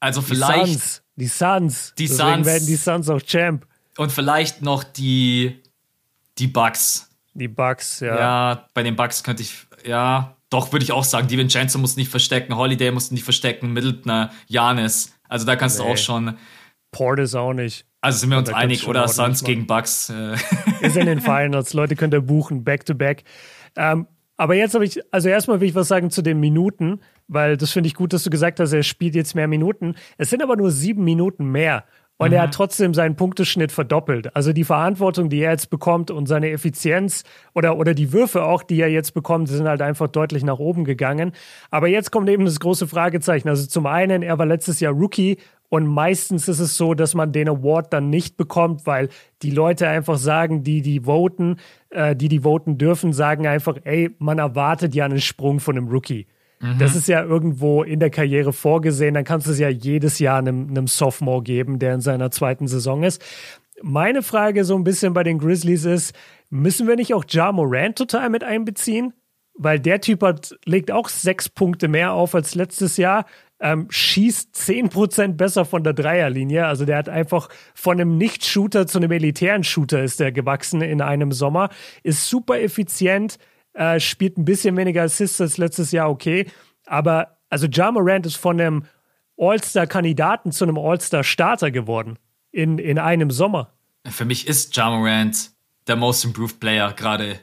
Also 0.00 0.22
vielleicht. 0.22 0.66
Die 0.66 0.74
Suns. 0.74 1.02
Die 1.16 1.26
Suns. 1.26 1.94
Die 1.98 2.06
Deswegen 2.06 2.34
Suns. 2.34 2.46
werden 2.46 2.66
die 2.66 2.76
Suns 2.76 3.08
auch 3.10 3.22
Champ. 3.22 3.66
Und 3.98 4.12
vielleicht 4.12 4.62
noch 4.62 4.84
die, 4.84 5.60
die 6.38 6.46
Bugs. 6.46 7.10
Die 7.34 7.48
Bugs, 7.48 7.98
ja. 7.98 8.18
Ja, 8.18 8.68
bei 8.72 8.84
den 8.84 8.94
Bugs 8.94 9.24
könnte 9.24 9.42
ich, 9.42 9.66
ja, 9.84 10.36
doch, 10.50 10.72
würde 10.72 10.84
ich 10.84 10.92
auch 10.92 11.02
sagen. 11.02 11.26
Die 11.26 11.36
Vincenzo 11.36 11.78
muss 11.78 11.96
nicht 11.96 12.08
verstecken, 12.08 12.56
Holiday 12.56 12.92
muss 12.92 13.10
nicht 13.10 13.24
verstecken, 13.24 13.72
Middleton, 13.72 14.30
Janis. 14.46 15.12
Also 15.28 15.46
da 15.46 15.56
kannst 15.56 15.78
nee. 15.78 15.84
du 15.84 15.92
auch 15.92 15.96
schon. 15.96 16.38
Portis 16.92 17.34
auch 17.34 17.52
nicht. 17.52 17.86
Also 18.00 18.20
sind 18.20 18.30
wir 18.30 18.38
uns 18.38 18.50
einig, 18.50 18.86
oder? 18.86 19.08
Suns 19.08 19.42
gegen 19.42 19.66
Bugs. 19.66 20.10
Äh. 20.10 20.36
Ist 20.80 20.96
in 20.96 21.06
den 21.06 21.20
Finals. 21.20 21.74
Leute 21.74 21.96
könnt 21.96 22.14
ihr 22.14 22.20
buchen, 22.20 22.62
back 22.62 22.86
to 22.86 22.94
back. 22.94 23.24
Ähm, 23.76 24.06
aber 24.36 24.54
jetzt 24.54 24.74
habe 24.74 24.84
ich, 24.84 25.00
also 25.12 25.28
erstmal 25.28 25.60
will 25.60 25.68
ich 25.68 25.74
was 25.74 25.88
sagen 25.88 26.12
zu 26.12 26.22
den 26.22 26.38
Minuten, 26.38 27.00
weil 27.26 27.56
das 27.56 27.72
finde 27.72 27.88
ich 27.88 27.94
gut, 27.94 28.12
dass 28.12 28.22
du 28.22 28.30
gesagt 28.30 28.60
hast, 28.60 28.72
er 28.72 28.84
spielt 28.84 29.16
jetzt 29.16 29.34
mehr 29.34 29.48
Minuten. 29.48 29.96
Es 30.16 30.30
sind 30.30 30.40
aber 30.42 30.54
nur 30.54 30.70
sieben 30.70 31.02
Minuten 31.02 31.50
mehr. 31.50 31.84
Und 32.18 32.30
mhm. 32.30 32.34
er 32.34 32.42
hat 32.42 32.50
mhm. 32.50 32.52
trotzdem 32.52 32.94
seinen 32.94 33.16
Punkteschnitt 33.16 33.72
verdoppelt. 33.72 34.34
Also 34.36 34.52
die 34.52 34.64
Verantwortung, 34.64 35.30
die 35.30 35.40
er 35.40 35.52
jetzt 35.52 35.70
bekommt 35.70 36.10
und 36.10 36.26
seine 36.26 36.50
Effizienz 36.50 37.24
oder, 37.54 37.78
oder 37.78 37.94
die 37.94 38.12
Würfe 38.12 38.44
auch, 38.44 38.62
die 38.62 38.80
er 38.80 38.90
jetzt 38.90 39.14
bekommt, 39.14 39.48
sind 39.48 39.66
halt 39.66 39.80
einfach 39.80 40.08
deutlich 40.08 40.44
nach 40.44 40.58
oben 40.58 40.84
gegangen. 40.84 41.32
Aber 41.70 41.88
jetzt 41.88 42.10
kommt 42.10 42.28
eben 42.28 42.44
das 42.44 42.60
große 42.60 42.86
Fragezeichen. 42.86 43.48
Also 43.48 43.66
zum 43.66 43.86
einen, 43.86 44.22
er 44.22 44.38
war 44.38 44.46
letztes 44.46 44.80
Jahr 44.80 44.92
Rookie 44.92 45.38
und 45.70 45.86
meistens 45.86 46.48
ist 46.48 46.60
es 46.60 46.76
so, 46.76 46.94
dass 46.94 47.14
man 47.14 47.32
den 47.32 47.48
Award 47.48 47.92
dann 47.92 48.10
nicht 48.10 48.36
bekommt, 48.36 48.86
weil 48.86 49.10
die 49.42 49.50
Leute 49.50 49.86
einfach 49.86 50.16
sagen, 50.16 50.62
die 50.62 50.82
die 50.82 51.00
voten, 51.00 51.56
äh, 51.90 52.16
die 52.16 52.28
die 52.28 52.40
voten 52.40 52.78
dürfen, 52.78 53.12
sagen 53.12 53.46
einfach, 53.46 53.76
ey, 53.84 54.10
man 54.18 54.38
erwartet 54.38 54.94
ja 54.94 55.04
einen 55.04 55.20
Sprung 55.20 55.60
von 55.60 55.76
einem 55.76 55.88
Rookie. 55.88 56.26
Mhm. 56.60 56.78
Das 56.78 56.96
ist 56.96 57.08
ja 57.08 57.22
irgendwo 57.22 57.82
in 57.82 58.00
der 58.00 58.10
Karriere 58.10 58.52
vorgesehen. 58.52 59.14
Dann 59.14 59.24
kannst 59.24 59.46
du 59.46 59.52
es 59.52 59.58
ja 59.58 59.68
jedes 59.68 60.18
Jahr 60.18 60.38
einem, 60.38 60.68
einem 60.68 60.86
Sophomore 60.86 61.42
geben, 61.42 61.78
der 61.78 61.94
in 61.94 62.00
seiner 62.00 62.30
zweiten 62.30 62.66
Saison 62.66 63.02
ist. 63.02 63.22
Meine 63.82 64.22
Frage 64.22 64.64
so 64.64 64.74
ein 64.74 64.84
bisschen 64.84 65.12
bei 65.12 65.22
den 65.22 65.38
Grizzlies 65.38 65.84
ist, 65.84 66.14
müssen 66.50 66.88
wir 66.88 66.96
nicht 66.96 67.14
auch 67.14 67.24
Ja 67.28 67.52
Morant 67.52 67.96
total 67.96 68.28
mit 68.30 68.42
einbeziehen? 68.42 69.12
Weil 69.54 69.80
der 69.80 70.00
Typ 70.00 70.22
hat, 70.22 70.56
legt 70.64 70.90
auch 70.90 71.08
sechs 71.08 71.48
Punkte 71.48 71.88
mehr 71.88 72.12
auf 72.12 72.34
als 72.34 72.54
letztes 72.54 72.96
Jahr. 72.96 73.24
ähm, 73.60 73.86
schießt 73.90 74.54
10% 74.54 75.32
besser 75.32 75.64
von 75.64 75.82
der 75.82 75.92
Dreierlinie. 75.92 76.66
Also 76.66 76.84
der 76.84 76.96
hat 76.96 77.08
einfach 77.08 77.48
von 77.74 78.00
einem 78.00 78.16
Nicht-Shooter 78.16 78.86
zu 78.86 78.98
einem 78.98 79.10
elitären 79.10 79.64
Shooter 79.64 80.02
ist 80.02 80.20
der 80.20 80.30
gewachsen 80.30 80.80
in 80.80 81.00
einem 81.00 81.32
Sommer. 81.32 81.68
Ist 82.04 82.28
super 82.28 82.60
effizient, 82.60 83.38
äh, 83.78 84.00
spielt 84.00 84.36
ein 84.36 84.44
bisschen 84.44 84.76
weniger 84.76 85.04
Assists 85.04 85.40
als 85.40 85.56
letztes 85.56 85.92
Jahr, 85.92 86.10
okay. 86.10 86.46
Aber 86.86 87.38
also 87.48 87.66
Ja 87.66 87.92
Morant 87.92 88.26
ist 88.26 88.36
von 88.36 88.60
einem 88.60 88.84
All-Star-Kandidaten 89.38 90.50
zu 90.50 90.64
einem 90.64 90.76
All-Star-Starter 90.76 91.70
geworden 91.70 92.18
in, 92.50 92.78
in 92.78 92.98
einem 92.98 93.30
Sommer. 93.30 93.72
Für 94.04 94.24
mich 94.24 94.48
ist 94.48 94.76
Ja 94.76 94.90
Morant 94.90 95.52
der 95.86 95.96
Most 95.96 96.24
Improved 96.24 96.58
Player 96.58 96.92
gerade. 96.92 97.38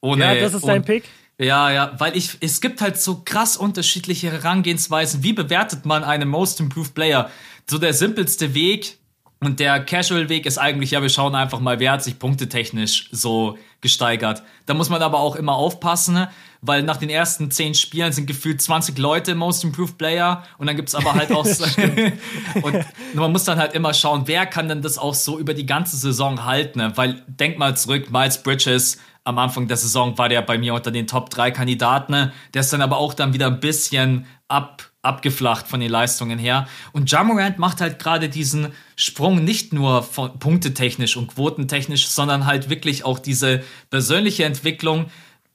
Ohne, 0.00 0.24
ja, 0.24 0.34
das 0.34 0.54
ist 0.54 0.66
dein 0.66 0.84
Pick? 0.84 1.04
Ja, 1.38 1.70
ja, 1.70 1.92
weil 1.98 2.16
ich, 2.16 2.38
es 2.40 2.60
gibt 2.60 2.80
halt 2.80 2.98
so 2.98 3.22
krass 3.24 3.56
unterschiedliche 3.56 4.32
Herangehensweisen. 4.32 5.22
Wie 5.22 5.34
bewertet 5.34 5.84
man 5.84 6.02
einen 6.02 6.28
Most 6.28 6.60
Improved 6.60 6.94
Player? 6.94 7.30
So 7.70 7.78
der 7.78 7.92
simpelste 7.92 8.54
Weg 8.54 8.98
und 9.40 9.60
der 9.60 9.84
Casual-Weg 9.84 10.46
ist 10.46 10.58
eigentlich, 10.58 10.92
ja, 10.92 11.02
wir 11.02 11.10
schauen 11.10 11.34
einfach 11.34 11.60
mal, 11.60 11.78
wer 11.78 11.92
hat 11.92 12.02
sich 12.02 12.18
punktetechnisch 12.18 13.08
so 13.12 13.58
gesteigert. 13.86 14.42
Da 14.66 14.74
muss 14.74 14.90
man 14.90 15.00
aber 15.00 15.20
auch 15.20 15.36
immer 15.36 15.54
aufpassen, 15.54 16.26
weil 16.60 16.82
nach 16.82 16.96
den 16.96 17.08
ersten 17.08 17.52
zehn 17.52 17.74
Spielen 17.74 18.12
sind 18.12 18.26
gefühlt 18.26 18.60
20 18.60 18.98
Leute 18.98 19.36
Most 19.36 19.62
Improved 19.62 19.96
Player 19.96 20.42
und 20.58 20.66
dann 20.66 20.74
gibt's 20.74 20.96
aber 20.96 21.14
halt 21.14 21.30
auch 21.32 21.46
und 22.62 22.84
man 23.14 23.30
muss 23.32 23.44
dann 23.44 23.58
halt 23.58 23.74
immer 23.74 23.94
schauen, 23.94 24.22
wer 24.26 24.44
kann 24.46 24.68
denn 24.68 24.82
das 24.82 24.98
auch 24.98 25.14
so 25.14 25.38
über 25.38 25.54
die 25.54 25.66
ganze 25.66 25.96
Saison 25.96 26.44
halten, 26.44 26.82
weil 26.96 27.22
denk 27.28 27.58
mal 27.58 27.76
zurück, 27.76 28.10
Miles 28.10 28.42
Bridges 28.42 28.98
am 29.22 29.38
Anfang 29.38 29.68
der 29.68 29.76
Saison 29.76 30.18
war 30.18 30.28
der 30.28 30.42
bei 30.42 30.58
mir 30.58 30.74
unter 30.74 30.90
den 30.90 31.06
Top 31.06 31.30
3 31.30 31.50
Kandidaten. 31.50 32.32
Der 32.54 32.60
ist 32.60 32.72
dann 32.72 32.80
aber 32.80 32.98
auch 32.98 33.12
dann 33.12 33.34
wieder 33.34 33.48
ein 33.48 33.58
bisschen 33.58 34.26
ab, 34.46 34.88
abgeflacht 35.06 35.68
von 35.68 35.80
den 35.80 35.90
Leistungen 35.90 36.38
her. 36.38 36.68
Und 36.92 37.10
Jamorant 37.10 37.58
macht 37.58 37.80
halt 37.80 37.98
gerade 37.98 38.28
diesen 38.28 38.72
Sprung 38.96 39.44
nicht 39.44 39.72
nur 39.72 40.02
punktetechnisch 40.02 41.16
und 41.16 41.28
quotentechnisch, 41.28 42.08
sondern 42.08 42.46
halt 42.46 42.68
wirklich 42.68 43.04
auch 43.04 43.18
diese 43.18 43.62
persönliche 43.90 44.44
Entwicklung, 44.44 45.06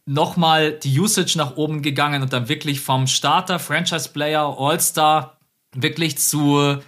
nochmal 0.05 0.71
die 0.71 0.99
Usage 0.99 1.37
nach 1.37 1.57
oben 1.57 1.81
gegangen 1.81 2.23
und 2.23 2.33
dann 2.33 2.49
wirklich 2.49 2.81
vom 2.81 3.07
Starter, 3.07 3.59
Franchise-Player, 3.59 4.55
All-Star 4.57 5.37
wirklich 5.75 6.17
zu 6.17 6.79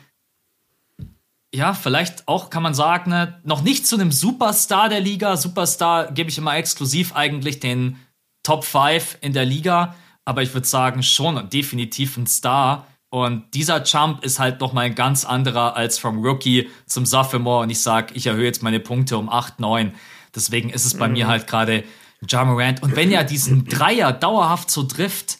ja, 1.56 1.76
vielleicht 1.76 2.28
auch 2.28 2.50
kann 2.50 2.64
man 2.64 2.74
sagen, 2.74 3.12
ne, 3.12 3.40
noch 3.44 3.62
nicht 3.62 3.86
zu 3.86 3.96
einem 3.96 4.12
Superstar 4.12 4.90
der 4.90 5.00
Liga. 5.00 5.38
Superstar 5.38 6.12
gebe 6.12 6.30
ich 6.32 6.40
immer 6.40 6.56
exklusiv 6.56 7.16
eigentlich 7.16 7.60
den 7.60 7.98
Top 8.42 8.66
5 8.66 9.20
in 9.22 9.34
der 9.34 9.46
Liga, 9.46 9.96
aber 10.26 10.42
ich 10.42 10.54
würde 10.54 10.68
sagen, 10.68 11.04
schon 11.04 11.50
definitiv 11.50 12.18
ein 12.18 12.28
Star. 12.28 12.88
Und 13.10 13.54
dieser 13.54 13.84
Jump 13.84 14.24
ist 14.24 14.40
halt 14.40 14.60
nochmal 14.60 14.86
ein 14.86 14.96
ganz 14.96 15.24
anderer 15.24 15.76
als 15.76 16.00
vom 16.00 16.26
Rookie 16.26 16.70
zum 16.86 17.06
Sophomore. 17.06 17.64
Und 17.64 17.70
ich 17.70 17.82
sage, 17.82 18.14
ich 18.16 18.26
erhöhe 18.26 18.46
jetzt 18.46 18.64
meine 18.64 18.80
Punkte 18.80 19.18
um 19.18 19.30
8, 19.30 19.60
9. 19.60 19.94
Deswegen 20.36 20.70
ist 20.70 20.86
es 20.86 20.98
bei 20.98 21.08
mhm. 21.08 21.14
mir 21.14 21.28
halt 21.28 21.46
gerade 21.46 21.84
Jamorant. 22.28 22.82
Und 22.82 22.96
wenn 22.96 23.12
er 23.12 23.24
diesen 23.24 23.66
Dreier 23.66 24.12
dauerhaft 24.14 24.72
so 24.72 24.84
trifft, 24.84 25.40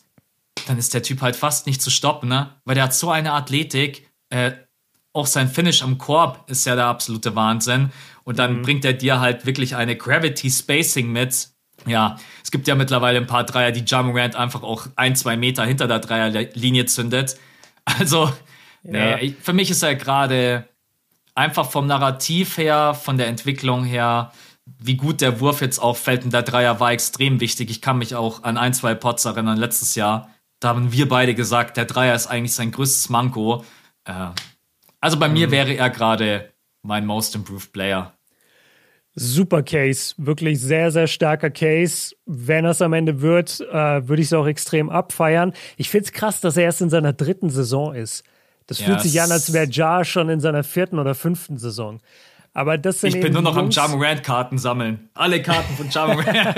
dann 0.68 0.78
ist 0.78 0.94
der 0.94 1.04
Typ 1.04 1.22
halt 1.22 1.36
fast 1.36 1.66
nicht 1.66 1.82
zu 1.82 1.90
stoppen, 1.90 2.30
ne? 2.30 2.56
Weil 2.66 2.76
der 2.76 2.86
hat 2.86 2.94
so 2.94 3.10
eine 3.10 3.34
Athletik. 3.34 4.10
Äh, 4.30 4.52
auch 5.14 5.28
sein 5.28 5.50
Finish 5.50 5.84
am 5.84 5.98
Korb 5.98 6.50
ist 6.50 6.66
ja 6.66 6.76
der 6.76 6.88
absolute 6.88 7.36
Wahnsinn. 7.36 7.92
Und 8.24 8.40
dann 8.40 8.58
mhm. 8.58 8.62
bringt 8.64 8.86
er 8.86 8.94
dir 8.94 9.20
halt 9.20 9.46
wirklich 9.46 9.76
eine 9.76 9.96
Gravity 9.96 10.50
Spacing 10.50 11.12
mit. 11.12 11.50
Ja, 11.86 12.18
es 12.44 12.52
gibt 12.52 12.68
ja 12.68 12.76
mittlerweile 12.76 13.20
ein 13.20 13.28
paar 13.28 13.44
Dreier, 13.44 13.72
die 13.72 13.84
Jamorant 13.86 14.36
einfach 14.36 14.64
auch 14.64 14.88
ein, 14.96 15.16
zwei 15.16 15.38
Meter 15.38 15.66
hinter 15.66 15.88
der 15.88 16.00
Dreierlinie 16.00 16.86
zündet. 16.86 17.38
Also, 17.86 18.32
ja. 18.84 19.18
nee, 19.18 19.36
für 19.42 19.52
mich 19.52 19.70
ist 19.70 19.84
er 19.84 19.96
gerade 19.96 20.70
einfach 21.36 21.70
vom 21.70 21.86
Narrativ 21.86 22.58
her, 22.58 22.94
von 22.94 23.18
der 23.18 23.28
Entwicklung 23.28 23.84
her, 23.84 24.32
wie 24.80 24.96
gut 24.96 25.22
der 25.22 25.42
Wurf 25.42 25.60
jetzt 25.62 25.80
auffällt. 25.80 26.24
Und 26.24 26.32
der 26.32 26.44
Dreier 26.44 26.80
war 26.80 26.92
extrem 26.92 27.40
wichtig. 27.40 27.70
Ich 27.70 27.82
kann 27.82 27.98
mich 27.98 28.16
auch 28.16 28.44
an 28.44 28.58
ein, 28.58 28.74
zwei 28.74 28.96
Pots 28.96 29.26
erinnern 29.26 29.58
letztes 29.58 29.96
Jahr. 29.96 30.30
Da 30.60 30.70
haben 30.70 30.94
wir 30.94 31.10
beide 31.10 31.36
gesagt, 31.36 31.76
der 31.76 31.84
Dreier 31.84 32.16
ist 32.16 32.28
eigentlich 32.28 32.54
sein 32.54 32.72
größtes 32.72 33.10
Manko. 33.10 33.66
Äh, 34.06 34.28
also 35.02 35.20
bei 35.20 35.28
mhm. 35.28 35.34
mir 35.34 35.52
wäre 35.52 35.74
er 35.74 35.90
gerade 35.90 36.54
mein 36.84 37.06
Most 37.06 37.36
Improved 37.36 37.74
Player. 37.74 38.14
Super 39.16 39.62
Case, 39.62 40.16
wirklich 40.18 40.60
sehr, 40.60 40.92
sehr 40.92 41.08
starker 41.08 41.52
Case. 41.52 42.16
Wenn 42.26 42.66
es 42.66 42.82
am 42.82 42.94
Ende 42.94 43.22
wird, 43.22 43.62
äh, 43.62 44.08
würde 44.08 44.22
ich 44.22 44.28
es 44.28 44.34
auch 44.34 44.48
extrem 44.48 44.90
abfeiern. 44.90 45.54
Ich 45.78 45.90
finde 45.90 46.06
es 46.06 46.12
krass, 46.12 46.42
dass 46.42 46.58
er 46.58 46.64
erst 46.64 46.82
in 46.82 46.90
seiner 46.90 47.14
dritten 47.14 47.50
Saison 47.50 47.94
ist. 47.94 48.24
Das 48.68 48.80
yes. 48.80 48.88
fühlt 48.88 49.02
sich 49.02 49.22
an, 49.22 49.32
als 49.32 49.54
wäre 49.54 49.68
Jar 49.70 50.04
schon 50.06 50.30
in 50.30 50.40
seiner 50.40 50.64
vierten 50.64 50.98
oder 50.98 51.14
fünften 51.14 51.58
Saison. 51.58 52.00
Aber 52.54 52.78
das 52.78 53.02
sind 53.02 53.16
ich 53.16 53.22
bin 53.22 53.34
nur 53.34 53.42
noch 53.42 53.56
Jungs. 53.56 53.78
am 53.78 53.92
Jamorant 53.92 54.24
Karten 54.24 54.58
sammeln. 54.58 55.10
Alle 55.16 55.42
Karten 55.42 55.74
von 55.76 55.90
Jamorant. 55.90 56.56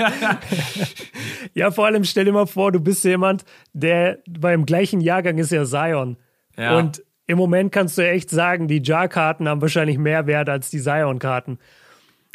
ja, 1.54 1.70
vor 1.70 1.86
allem 1.86 2.04
stell 2.04 2.26
dir 2.26 2.32
mal 2.32 2.46
vor, 2.46 2.70
du 2.70 2.80
bist 2.80 3.04
jemand, 3.04 3.44
der 3.72 4.18
beim 4.28 4.66
gleichen 4.66 5.00
Jahrgang 5.00 5.38
ist 5.38 5.52
ja 5.52 5.64
Zion. 5.64 6.18
Ja. 6.56 6.76
Und 6.76 7.02
im 7.26 7.38
Moment 7.38 7.72
kannst 7.72 7.96
du 7.96 8.02
echt 8.02 8.28
sagen, 8.30 8.68
die 8.68 8.82
Jar-Karten 8.82 9.48
haben 9.48 9.62
wahrscheinlich 9.62 9.98
mehr 9.98 10.26
Wert 10.26 10.48
als 10.48 10.70
die 10.70 10.80
Zion-Karten. 10.80 11.58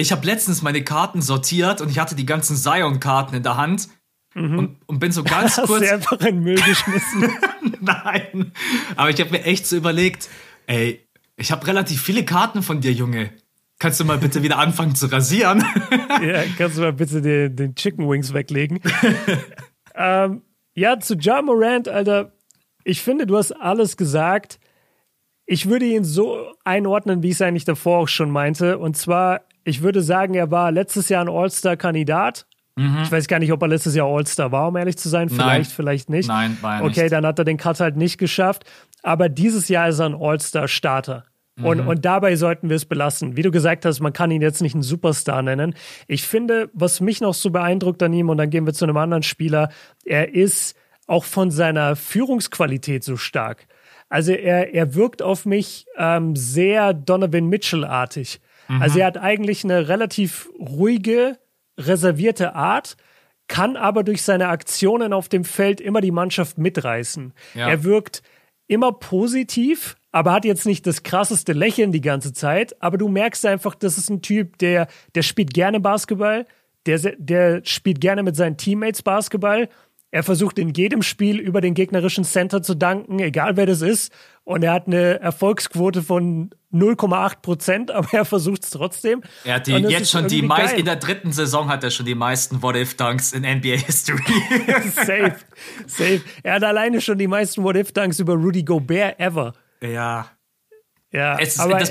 Ich 0.01 0.11
habe 0.11 0.25
letztens 0.25 0.63
meine 0.63 0.83
Karten 0.83 1.21
sortiert 1.21 1.79
und 1.79 1.89
ich 1.89 1.99
hatte 1.99 2.15
die 2.15 2.25
ganzen 2.25 2.55
Zion-Karten 2.55 3.35
in 3.35 3.43
der 3.43 3.55
Hand 3.55 3.87
mhm. 4.33 4.57
und, 4.57 4.77
und, 4.87 4.99
bin 4.99 5.11
so 5.11 5.23
ganz 5.23 5.57
Hast 5.57 5.67
kurz. 5.67 5.87
Du 5.87 5.93
einfach 5.93 6.19
in 6.21 6.25
den 6.25 6.39
Müll 6.39 6.55
geschmissen. 6.55 7.29
Nein. 7.79 8.51
Aber 8.95 9.11
ich 9.11 9.19
habe 9.19 9.29
mir 9.29 9.43
echt 9.43 9.67
so 9.67 9.77
überlegt, 9.77 10.27
ey, 10.65 11.07
ich 11.37 11.51
habe 11.51 11.65
relativ 11.67 12.01
viele 12.01 12.25
Karten 12.25 12.63
von 12.63 12.81
dir, 12.81 12.91
Junge. 12.91 13.29
Kannst 13.77 13.99
du 13.99 14.05
mal 14.05 14.17
bitte 14.17 14.41
wieder 14.41 14.57
anfangen 14.57 14.95
zu 14.95 15.05
rasieren? 15.05 15.59
ja, 16.21 16.43
kannst 16.57 16.77
du 16.77 16.81
mal 16.81 16.93
bitte 16.93 17.21
den, 17.21 17.55
den 17.55 17.75
Chicken 17.75 18.09
Wings 18.09 18.33
weglegen? 18.33 18.79
ähm, 19.95 20.41
ja, 20.73 20.99
zu 20.99 21.15
Ja 21.15 21.41
Morant, 21.41 21.87
Alter. 21.87 22.31
Ich 22.83 23.01
finde, 23.01 23.27
du 23.27 23.37
hast 23.37 23.51
alles 23.51 23.97
gesagt 23.97 24.59
ich 25.51 25.67
würde 25.67 25.85
ihn 25.85 26.05
so 26.05 26.53
einordnen, 26.63 27.23
wie 27.23 27.27
ich 27.27 27.33
es 27.33 27.41
eigentlich 27.41 27.65
davor 27.65 27.99
auch 27.99 28.07
schon 28.07 28.31
meinte. 28.31 28.77
Und 28.77 28.95
zwar, 28.95 29.41
ich 29.63 29.81
würde 29.81 30.01
sagen, 30.01 30.33
er 30.33 30.51
war 30.51 30.71
letztes 30.71 31.09
Jahr 31.09 31.23
ein 31.23 31.29
All-Star-Kandidat. 31.29 32.45
Mhm. 32.75 32.99
Ich 33.03 33.11
weiß 33.11 33.27
gar 33.27 33.39
nicht, 33.39 33.51
ob 33.51 33.61
er 33.61 33.67
letztes 33.67 33.95
Jahr 33.95 34.07
All-Star 34.07 34.51
war, 34.51 34.69
um 34.69 34.75
ehrlich 34.77 34.97
zu 34.97 35.09
sein. 35.09 35.29
Vielleicht, 35.29 35.47
Nein. 35.47 35.65
vielleicht 35.65 36.09
nicht. 36.09 36.27
Nein, 36.27 36.57
war 36.61 36.79
er 36.79 36.85
Okay, 36.85 37.03
nicht. 37.03 37.11
dann 37.11 37.25
hat 37.25 37.37
er 37.39 37.45
den 37.45 37.57
Cut 37.57 37.79
halt 37.79 37.97
nicht 37.97 38.17
geschafft. 38.17 38.63
Aber 39.03 39.29
dieses 39.29 39.67
Jahr 39.67 39.89
ist 39.89 39.99
er 39.99 40.07
ein 40.07 40.15
All-Star-Starter. 40.15 41.25
Mhm. 41.57 41.65
Und, 41.65 41.79
und 41.81 42.05
dabei 42.05 42.35
sollten 42.35 42.69
wir 42.69 42.75
es 42.77 42.85
belassen. 42.85 43.35
Wie 43.35 43.41
du 43.41 43.51
gesagt 43.51 43.85
hast, 43.85 43.99
man 43.99 44.13
kann 44.13 44.31
ihn 44.31 44.41
jetzt 44.41 44.61
nicht 44.61 44.73
einen 44.73 44.83
Superstar 44.83 45.41
nennen. 45.41 45.75
Ich 46.07 46.23
finde, 46.25 46.69
was 46.73 47.01
mich 47.01 47.19
noch 47.21 47.33
so 47.33 47.49
beeindruckt 47.49 48.01
an 48.03 48.13
ihm, 48.13 48.29
und 48.29 48.37
dann 48.37 48.49
gehen 48.49 48.65
wir 48.65 48.73
zu 48.73 48.85
einem 48.85 48.97
anderen 48.97 49.23
Spieler, 49.23 49.69
er 50.05 50.33
ist 50.33 50.75
auch 51.07 51.25
von 51.25 51.51
seiner 51.51 51.95
Führungsqualität 51.95 53.03
so 53.03 53.17
stark. 53.17 53.67
Also 54.07 54.31
er, 54.31 54.73
er 54.73 54.95
wirkt 54.95 55.21
auf 55.21 55.45
mich 55.45 55.85
ähm, 55.97 56.35
sehr 56.35 56.93
Donovan 56.93 57.47
Mitchell-artig. 57.47 58.39
Mhm. 58.71 58.81
Also 58.81 58.99
er 58.99 59.07
hat 59.07 59.17
eigentlich 59.17 59.63
eine 59.63 59.89
relativ 59.89 60.49
ruhige, 60.57 61.37
reservierte 61.77 62.55
Art, 62.55 62.95
kann 63.47 63.75
aber 63.75 64.03
durch 64.03 64.23
seine 64.23 64.47
Aktionen 64.47 65.11
auf 65.11 65.27
dem 65.27 65.43
Feld 65.43 65.81
immer 65.81 65.99
die 65.99 66.11
Mannschaft 66.11 66.57
mitreißen. 66.57 67.33
Ja. 67.53 67.69
Er 67.69 67.83
wirkt 67.83 68.23
immer 68.67 68.93
positiv, 68.93 69.97
aber 70.13 70.31
hat 70.31 70.45
jetzt 70.45 70.65
nicht 70.65 70.87
das 70.87 71.03
krasseste 71.03 71.51
Lächeln 71.51 71.91
die 71.91 71.99
ganze 71.99 72.31
Zeit. 72.31 72.81
Aber 72.81 72.97
du 72.97 73.09
merkst 73.09 73.45
einfach, 73.45 73.75
das 73.75 73.97
ist 73.97 74.09
ein 74.09 74.21
Typ, 74.21 74.57
der, 74.59 74.87
der 75.15 75.21
spielt 75.21 75.53
gerne 75.53 75.81
Basketball, 75.81 76.45
der, 76.85 76.97
der 77.17 77.61
spielt 77.65 77.99
gerne 77.99 78.23
mit 78.23 78.37
seinen 78.37 78.55
Teammates 78.55 79.03
Basketball 79.03 79.67
er 80.11 80.23
versucht 80.23 80.59
in 80.59 80.73
jedem 80.73 81.01
Spiel 81.01 81.39
über 81.39 81.61
den 81.61 81.73
gegnerischen 81.73 82.25
Center 82.25 82.61
zu 82.61 82.75
danken, 82.75 83.19
egal 83.19 83.55
wer 83.55 83.65
das 83.65 83.81
ist. 83.81 84.11
Und 84.43 84.63
er 84.63 84.73
hat 84.73 84.87
eine 84.87 85.21
Erfolgsquote 85.21 86.01
von 86.01 86.51
0,8 86.73 87.41
Prozent, 87.41 87.91
aber 87.91 88.09
er 88.11 88.25
versucht 88.25 88.63
es 88.63 88.71
trotzdem. 88.71 89.23
Er 89.45 89.55
hat 89.55 89.67
die, 89.67 89.71
jetzt 89.71 90.11
schon 90.11 90.27
die 90.27 90.41
meisten, 90.41 90.79
in 90.79 90.85
der 90.85 90.97
dritten 90.97 91.31
Saison 91.31 91.69
hat 91.69 91.83
er 91.83 91.91
schon 91.91 92.05
die 92.05 92.15
meisten 92.15 92.61
What-If-Dunks 92.61 93.31
in 93.31 93.43
NBA 93.43 93.77
History. 93.77 94.21
safe, 94.93 95.35
safe. 95.87 96.21
Er 96.43 96.55
hat 96.55 96.63
alleine 96.63 96.99
schon 96.99 97.17
die 97.17 97.27
meisten 97.27 97.63
What-If-Dunks 97.63 98.19
über 98.19 98.33
Rudy 98.33 98.63
Gobert 98.63 99.17
ever. 99.19 99.53
Ja. 99.81 100.29
Ja, 101.13 101.37
es 101.39 101.49
ist, 101.49 101.59
aber 101.59 101.83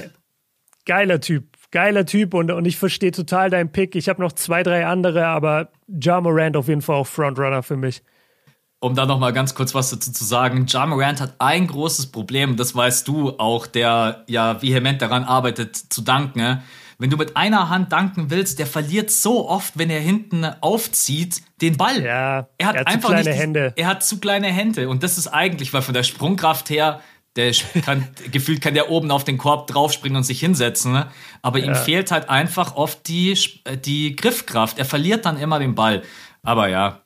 geiler 0.86 1.20
Typ 1.20 1.49
geiler 1.70 2.06
Typ 2.06 2.34
und, 2.34 2.50
und 2.50 2.64
ich 2.64 2.76
verstehe 2.76 3.12
total 3.12 3.50
deinen 3.50 3.70
Pick. 3.70 3.94
Ich 3.94 4.08
habe 4.08 4.20
noch 4.20 4.32
zwei, 4.32 4.62
drei 4.62 4.86
andere, 4.86 5.26
aber 5.26 5.70
Ja 5.88 6.20
Morant 6.20 6.56
auf 6.56 6.68
jeden 6.68 6.82
Fall 6.82 6.96
auch 6.96 7.06
Frontrunner 7.06 7.62
für 7.62 7.76
mich. 7.76 8.02
Um 8.80 8.94
da 8.94 9.04
noch 9.04 9.18
mal 9.18 9.32
ganz 9.32 9.54
kurz 9.54 9.74
was 9.74 9.90
dazu 9.90 10.10
zu 10.10 10.24
sagen, 10.24 10.66
Ja 10.68 10.86
Morant 10.86 11.20
hat 11.20 11.34
ein 11.38 11.66
großes 11.66 12.06
Problem, 12.06 12.56
das 12.56 12.74
weißt 12.74 13.06
du 13.06 13.38
auch, 13.38 13.66
der 13.66 14.24
ja 14.26 14.60
vehement 14.62 15.02
daran 15.02 15.24
arbeitet 15.24 15.76
zu 15.76 16.02
danken. 16.02 16.38
Ne? 16.38 16.62
wenn 17.00 17.08
du 17.08 17.16
mit 17.16 17.34
einer 17.34 17.70
Hand 17.70 17.92
danken 17.92 18.30
willst, 18.30 18.58
der 18.58 18.66
verliert 18.66 19.10
so 19.10 19.48
oft, 19.48 19.78
wenn 19.78 19.88
er 19.88 20.00
hinten 20.00 20.44
aufzieht, 20.60 21.42
den 21.62 21.78
Ball. 21.78 22.04
Ja, 22.04 22.48
er 22.58 22.66
hat, 22.66 22.74
er 22.74 22.80
hat 22.80 22.86
einfach 22.86 23.08
zu 23.08 23.14
kleine 23.14 23.30
nicht, 23.30 23.38
Hände. 23.40 23.72
Er 23.74 23.86
hat 23.86 24.04
zu 24.04 24.20
kleine 24.20 24.48
Hände 24.48 24.88
und 24.88 25.02
das 25.02 25.16
ist 25.16 25.26
eigentlich, 25.26 25.72
weil 25.72 25.80
von 25.80 25.94
der 25.94 26.02
Sprungkraft 26.02 26.68
her, 26.68 27.00
der 27.36 27.52
kann, 27.84 28.08
gefühlt 28.30 28.60
kann 28.60 28.74
der 28.74 28.90
oben 28.90 29.10
auf 29.10 29.24
den 29.24 29.38
Korb 29.38 29.66
draufspringen 29.68 30.16
und 30.16 30.24
sich 30.24 30.40
hinsetzen, 30.40 30.92
ne? 30.92 31.10
aber 31.42 31.58
ihm 31.60 31.74
fehlt 31.74 32.10
halt 32.10 32.28
einfach 32.28 32.74
oft 32.76 33.06
die, 33.08 33.38
die 33.84 34.16
Griffkraft. 34.16 34.78
Er 34.78 34.84
verliert 34.84 35.24
dann 35.26 35.38
immer 35.38 35.58
den 35.58 35.74
Ball. 35.74 36.02
Aber 36.42 36.68
ja, 36.68 37.02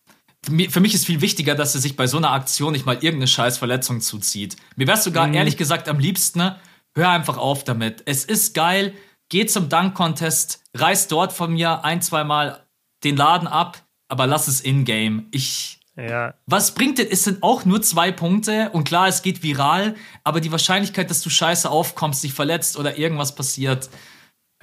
für 0.69 0.81
mich 0.81 0.95
ist 0.95 1.07
viel 1.07 1.21
wichtiger, 1.21 1.55
dass 1.55 1.75
er 1.75 1.81
sich 1.81 1.97
bei 1.97 2.07
so 2.07 2.17
einer 2.19 2.33
Aktion 2.33 2.73
nicht 2.73 2.87
mal 2.87 2.95
irgendeine 2.97 3.27
scheiß 3.29 3.59
Verletzung 3.59 4.01
zuzieht. 4.01 4.57
Mir 4.77 4.87
wäre 4.87 4.99
sogar 4.99 5.27
Mhm. 5.27 5.35
ehrlich 5.35 5.57
gesagt 5.57 5.89
am 5.89 5.99
liebsten, 5.99 6.39
ne, 6.39 6.57
hör 6.95 7.11
einfach 7.11 7.39
auf 7.39 7.65
damit. 7.65 8.03
Es 8.07 8.25
ist 8.25 8.55
geil, 8.55 8.95
geh 9.31 9.47
zum 9.47 9.69
Dunk-Contest, 9.69 10.63
reiß 10.75 11.09
dort 11.09 11.33
von 11.33 11.53
mir 11.53 11.85
ein, 11.85 12.03
zwei 12.03 12.25
Mal 12.25 12.65
den 13.05 13.17
Laden 13.17 13.49
ab, 13.49 13.83
aber 14.09 14.27
lass 14.27 14.49
es 14.49 14.61
in-game. 14.61 15.27
Ich. 15.31 15.81
Ja. 15.97 16.35
Was 16.47 16.75
bringt 16.75 16.99
es? 16.99 17.07
Es 17.11 17.25
sind 17.25 17.43
auch 17.43 17.65
nur 17.65 17.81
zwei 17.83 18.11
Punkte 18.11 18.71
und 18.73 18.85
klar, 18.85 19.07
es 19.09 19.23
geht 19.23 19.43
viral, 19.43 19.95
aber 20.25 20.41
die 20.41 20.51
Wahrscheinlichkeit, 20.51 21.09
dass 21.11 21.21
du 21.23 21.31
scheiße 21.31 21.71
aufkommst, 21.71 22.25
dich 22.25 22.33
verletzt 22.35 22.77
oder 22.79 22.99
irgendwas 22.99 23.35
passiert, 23.35 23.89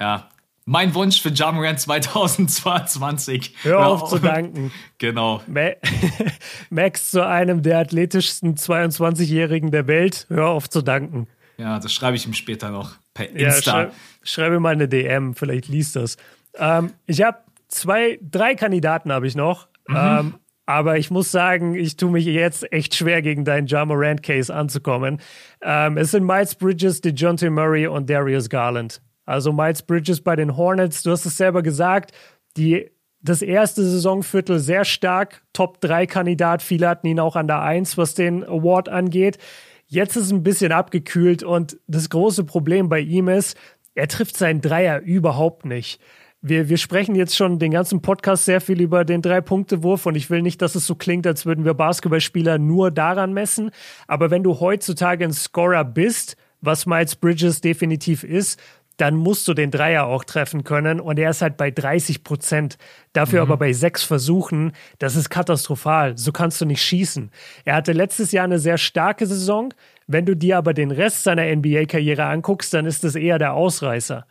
ja. 0.00 0.28
Mein 0.64 0.94
Wunsch 0.94 1.20
für 1.20 1.30
Jamorant 1.30 1.80
2022. 1.80 3.56
Hör 3.62 3.86
auf 3.86 4.08
zu 4.08 4.18
danken. 4.18 4.70
Genau. 4.98 5.42
Ma- 5.48 5.72
Max 6.70 7.10
zu 7.10 7.26
einem 7.26 7.62
der 7.62 7.78
athletischsten 7.80 8.54
22-Jährigen 8.54 9.72
der 9.72 9.88
Welt. 9.88 10.26
Hör 10.28 10.48
auf 10.50 10.70
zu 10.70 10.80
danken. 10.82 11.26
Ja, 11.56 11.80
das 11.80 11.92
schreibe 11.92 12.16
ich 12.16 12.26
ihm 12.26 12.34
später 12.34 12.70
noch 12.70 12.92
per 13.14 13.28
Ja, 13.36 13.48
Insta. 13.48 13.70
schrei 13.72 13.90
schreibe 14.22 14.60
mal 14.60 14.72
eine 14.74 14.86
DM, 14.88 15.34
vielleicht 15.34 15.66
liest 15.66 15.96
das. 15.96 16.16
Ähm, 16.54 16.92
ich 17.06 17.22
habe 17.22 17.38
zwei, 17.66 18.20
drei 18.22 18.54
Kandidaten 18.54 19.10
habe 19.12 19.26
ich 19.26 19.34
noch. 19.34 19.66
Mhm. 19.88 19.96
Ähm, 19.96 20.34
aber 20.66 20.98
ich 20.98 21.10
muss 21.10 21.32
sagen, 21.32 21.74
ich 21.74 21.96
tue 21.96 22.10
mich 22.10 22.24
jetzt 22.24 22.72
echt 22.72 22.94
schwer, 22.94 23.22
gegen 23.22 23.44
deinen 23.44 23.66
Jamarant 23.66 24.22
Case 24.22 24.54
anzukommen. 24.54 25.20
Ähm, 25.60 25.96
es 25.96 26.12
sind 26.12 26.24
Miles 26.24 26.54
Bridges, 26.54 27.00
DeJounte 27.00 27.50
Murray 27.50 27.86
und 27.86 28.08
Darius 28.08 28.48
Garland. 28.48 29.02
Also 29.24 29.52
Miles 29.52 29.82
Bridges 29.82 30.20
bei 30.20 30.36
den 30.36 30.56
Hornets, 30.56 31.02
du 31.02 31.10
hast 31.10 31.26
es 31.26 31.36
selber 31.36 31.62
gesagt, 31.62 32.12
die, 32.56 32.90
das 33.20 33.42
erste 33.42 33.84
Saisonviertel 33.84 34.58
sehr 34.58 34.84
stark, 34.84 35.42
Top-3-Kandidat. 35.52 36.62
Viele 36.62 36.88
hatten 36.88 37.06
ihn 37.06 37.20
auch 37.20 37.36
an 37.36 37.46
der 37.46 37.62
Eins, 37.62 37.96
was 37.96 38.14
den 38.14 38.44
Award 38.44 38.88
angeht. 38.88 39.38
Jetzt 39.86 40.16
ist 40.16 40.24
es 40.24 40.32
ein 40.32 40.42
bisschen 40.42 40.72
abgekühlt 40.72 41.42
und 41.42 41.78
das 41.86 42.08
große 42.08 42.44
Problem 42.44 42.88
bei 42.88 43.00
ihm 43.00 43.28
ist, 43.28 43.56
er 43.94 44.08
trifft 44.08 44.36
seinen 44.36 44.60
Dreier 44.60 45.00
überhaupt 45.00 45.66
nicht. 45.66 46.00
Wir, 46.44 46.68
wir 46.68 46.76
sprechen 46.76 47.14
jetzt 47.14 47.36
schon 47.36 47.60
den 47.60 47.70
ganzen 47.70 48.02
Podcast 48.02 48.46
sehr 48.46 48.60
viel 48.60 48.80
über 48.80 49.04
den 49.04 49.22
Drei-Punkte-Wurf 49.22 50.06
und 50.06 50.16
ich 50.16 50.28
will 50.28 50.42
nicht, 50.42 50.60
dass 50.60 50.74
es 50.74 50.84
so 50.84 50.96
klingt, 50.96 51.24
als 51.24 51.46
würden 51.46 51.64
wir 51.64 51.74
Basketballspieler 51.74 52.58
nur 52.58 52.90
daran 52.90 53.32
messen. 53.32 53.70
Aber 54.08 54.32
wenn 54.32 54.42
du 54.42 54.58
heutzutage 54.58 55.24
ein 55.24 55.32
Scorer 55.32 55.84
bist, 55.84 56.36
was 56.60 56.84
Miles 56.84 57.14
Bridges 57.14 57.60
definitiv 57.60 58.24
ist, 58.24 58.60
dann 58.96 59.14
musst 59.14 59.46
du 59.46 59.54
den 59.54 59.70
Dreier 59.70 60.06
auch 60.06 60.24
treffen 60.24 60.64
können. 60.64 61.00
Und 61.00 61.18
er 61.20 61.30
ist 61.30 61.42
halt 61.42 61.56
bei 61.56 61.70
30 61.70 62.24
Prozent. 62.24 62.76
Dafür 63.12 63.42
aber 63.42 63.56
bei 63.56 63.72
sechs 63.72 64.02
Versuchen, 64.02 64.72
das 64.98 65.14
ist 65.14 65.30
katastrophal. 65.30 66.18
So 66.18 66.32
kannst 66.32 66.60
du 66.60 66.66
nicht 66.66 66.82
schießen. 66.82 67.30
Er 67.64 67.76
hatte 67.76 67.92
letztes 67.92 68.32
Jahr 68.32 68.44
eine 68.44 68.58
sehr 68.58 68.78
starke 68.78 69.26
Saison. 69.26 69.72
Wenn 70.08 70.26
du 70.26 70.36
dir 70.36 70.58
aber 70.58 70.74
den 70.74 70.90
Rest 70.90 71.22
seiner 71.22 71.44
NBA-Karriere 71.54 72.24
anguckst, 72.24 72.74
dann 72.74 72.86
ist 72.86 73.04
es 73.04 73.14
eher 73.14 73.38
der 73.38 73.54
Ausreißer. 73.54 74.26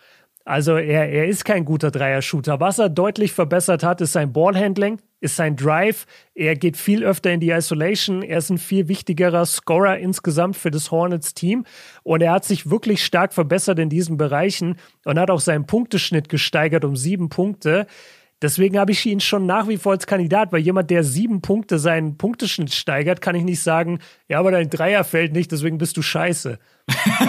Also 0.51 0.75
er, 0.75 1.07
er 1.07 1.27
ist 1.27 1.45
kein 1.45 1.63
guter 1.63 1.91
Dreier-Shooter. 1.91 2.59
Was 2.59 2.77
er 2.77 2.89
deutlich 2.89 3.31
verbessert 3.31 3.83
hat, 3.83 4.01
ist 4.01 4.11
sein 4.11 4.33
Ballhandling, 4.33 4.99
ist 5.21 5.37
sein 5.37 5.55
Drive. 5.55 6.05
Er 6.35 6.57
geht 6.57 6.75
viel 6.75 7.05
öfter 7.05 7.31
in 7.31 7.39
die 7.39 7.51
Isolation. 7.51 8.21
Er 8.21 8.39
ist 8.39 8.49
ein 8.49 8.57
viel 8.57 8.89
wichtigerer 8.89 9.45
Scorer 9.45 9.97
insgesamt 9.99 10.57
für 10.57 10.69
das 10.69 10.91
Hornets-Team. 10.91 11.63
Und 12.03 12.21
er 12.21 12.33
hat 12.33 12.43
sich 12.43 12.69
wirklich 12.69 13.05
stark 13.05 13.31
verbessert 13.31 13.79
in 13.79 13.87
diesen 13.87 14.17
Bereichen 14.17 14.75
und 15.05 15.17
hat 15.17 15.31
auch 15.31 15.39
seinen 15.39 15.67
Punkteschnitt 15.67 16.27
gesteigert 16.27 16.83
um 16.83 16.97
sieben 16.97 17.29
Punkte. 17.29 17.87
Deswegen 18.41 18.77
habe 18.77 18.91
ich 18.91 19.05
ihn 19.05 19.21
schon 19.21 19.45
nach 19.45 19.69
wie 19.69 19.77
vor 19.77 19.93
als 19.93 20.05
Kandidat, 20.05 20.51
weil 20.51 20.59
jemand, 20.59 20.89
der 20.89 21.05
sieben 21.05 21.41
Punkte 21.41 21.79
seinen 21.79 22.17
Punkteschnitt 22.17 22.73
steigert, 22.73 23.21
kann 23.21 23.35
ich 23.35 23.43
nicht 23.43 23.63
sagen, 23.63 23.99
ja, 24.27 24.39
aber 24.39 24.51
dein 24.51 24.69
Dreier 24.69 25.05
fällt 25.05 25.31
nicht, 25.31 25.49
deswegen 25.53 25.77
bist 25.77 25.95
du 25.95 26.01
scheiße. 26.01 26.59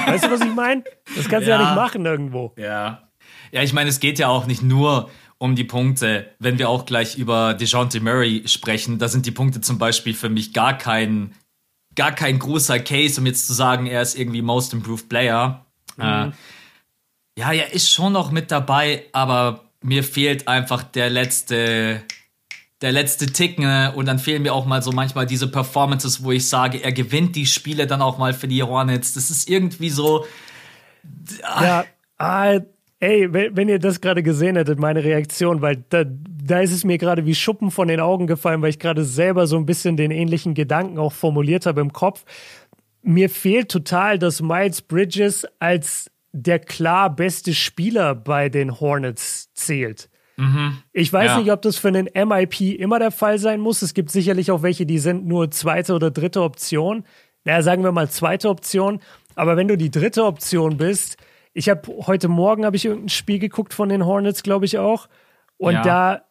weißt 0.06 0.24
du, 0.24 0.30
was 0.32 0.40
ich 0.40 0.54
meine? 0.54 0.82
Das 1.14 1.28
kannst 1.28 1.46
du 1.46 1.52
ja. 1.52 1.60
Ja. 1.60 1.66
nicht 1.66 1.76
machen 1.76 2.04
irgendwo. 2.04 2.52
Ja. 2.56 3.11
Ja, 3.53 3.62
ich 3.62 3.72
meine, 3.72 3.90
es 3.90 4.00
geht 4.00 4.18
ja 4.18 4.28
auch 4.28 4.46
nicht 4.46 4.62
nur 4.62 5.11
um 5.38 5.55
die 5.55 5.64
Punkte. 5.64 6.30
Wenn 6.38 6.59
wir 6.59 6.68
auch 6.68 6.86
gleich 6.86 7.16
über 7.16 7.55
DeJounte 7.55 8.00
Murray 8.00 8.42
sprechen, 8.46 8.98
da 8.98 9.09
sind 9.09 9.26
die 9.26 9.30
Punkte 9.30 9.61
zum 9.61 9.78
Beispiel 9.78 10.14
für 10.14 10.30
mich 10.30 10.53
gar 10.53 10.76
kein, 10.78 11.34
gar 11.94 12.12
kein 12.12 12.38
großer 12.38 12.80
Case, 12.80 13.20
um 13.20 13.26
jetzt 13.26 13.46
zu 13.46 13.53
sagen, 13.53 13.86
er 13.86 14.00
ist 14.03 14.18
irgendwie 14.18 14.40
Most 14.40 14.72
Improved 14.72 15.09
Player. 15.09 15.66
Äh, 15.98 16.30
ja, 17.38 17.53
er 17.53 17.72
ist 17.72 17.90
schon 17.90 18.14
noch 18.14 18.30
mit 18.30 18.50
dabei, 18.50 19.05
aber 19.12 19.64
mir 19.82 20.03
fehlt 20.05 20.48
einfach 20.48 20.82
der 20.82 21.11
letzte, 21.11 22.03
der 22.80 22.92
letzte 22.92 23.26
Tick, 23.26 23.59
ne? 23.59 23.92
Und 23.94 24.07
dann 24.07 24.18
fehlen 24.18 24.42
mir 24.42 24.55
auch 24.55 24.64
mal 24.64 24.82
so 24.82 24.92
manchmal 24.92 25.26
diese 25.26 25.48
Performances, 25.48 26.22
wo 26.22 26.32
ich 26.32 26.48
sage, 26.48 26.82
er 26.82 26.92
gewinnt 26.92 27.36
die 27.36 27.46
Spiele 27.46 27.86
dann 27.86 28.00
auch 28.00 28.16
mal 28.16 28.32
für 28.32 28.48
die 28.48 28.62
Hornets. 28.62 29.12
Das 29.12 29.30
ist 29.30 29.50
irgendwie 29.50 29.90
so. 29.90 30.24
Ja, 31.42 31.84
ah, 32.16 32.61
ey, 33.03 33.32
wenn, 33.32 33.68
ihr 33.68 33.80
das 33.80 34.00
gerade 34.00 34.22
gesehen 34.22 34.55
hättet, 34.55 34.78
meine 34.78 35.03
Reaktion, 35.03 35.61
weil 35.61 35.84
da, 35.88 36.05
da 36.07 36.61
ist 36.61 36.70
es 36.72 36.84
mir 36.84 36.98
gerade 36.98 37.26
wie 37.26 37.34
Schuppen 37.34 37.72
von 37.72 37.88
den 37.88 37.98
Augen 37.98 38.28
gefallen, 38.28 38.62
weil 38.62 38.70
ich 38.70 38.78
gerade 38.78 39.05
selber 39.05 39.48
so 39.48 39.57
ein 39.57 39.66
bisschen 39.66 39.96
den 39.96 40.12
ähnlichen 40.12 40.55
Gedanken 40.55 40.98
auch 40.98 41.12
formuliert 41.12 41.66
habe 41.66 41.80
im 41.80 41.92
Kopf. 41.92 42.24
Mir 43.03 43.28
fehlt 43.28 43.70
total, 43.72 44.20
dass 44.20 44.40
Miles 44.40 44.82
Bridges 44.82 45.44
als 45.59 46.12
der 46.30 46.61
klar 46.61 47.14
beste 47.14 47.55
Spieler 47.55 48.14
bei 48.14 48.48
den 48.48 48.78
Hornets 48.80 49.53
zählt. 49.53 50.09
Ich 50.92 51.12
weiß 51.12 51.32
Ja. 51.32 51.38
nicht, 51.38 51.53
ob 51.53 51.62
das 51.62 51.76
für 51.78 51.88
einen 51.88 52.09
MIP 52.14 52.78
immer 52.78 52.98
der 53.00 53.11
Fall 53.11 53.38
sein 53.38 53.61
muss. 53.61 53.82
Es 53.82 53.94
gibt 53.94 54.11
sicherlich 54.11 54.50
auch 54.50 54.62
welche, 54.62 54.86
die 54.86 54.98
sind 54.98 55.26
nur 55.26 55.50
zweite 55.50 55.92
oder 55.94 56.11
dritte 56.11 56.42
Option. 56.42 57.05
Naja, 57.44 57.62
sagen 57.62 57.82
wir 57.84 57.92
mal 57.92 58.09
zweite 58.09 58.48
Option. 58.48 59.00
Aber 59.34 59.57
wenn 59.57 59.68
du 59.68 59.76
die 59.76 59.90
dritte 59.90 60.24
Option 60.24 60.76
bist, 60.78 61.16
ich 61.55 61.68
habe 61.68 61.82
heute 62.07 62.28
Morgen 62.28 62.64
habe 62.64 62.76
ich 62.76 62.84
irgendein 62.84 63.09
Spiel 63.11 63.38
geguckt 63.38 63.74
von 63.74 63.88
den 63.88 64.05
Hornets, 64.07 64.42
glaube 64.42 64.64
ich 64.64 64.78
auch. 64.78 65.09
Und 65.59 65.74
Ja. 65.74 65.82
da, 65.82 66.22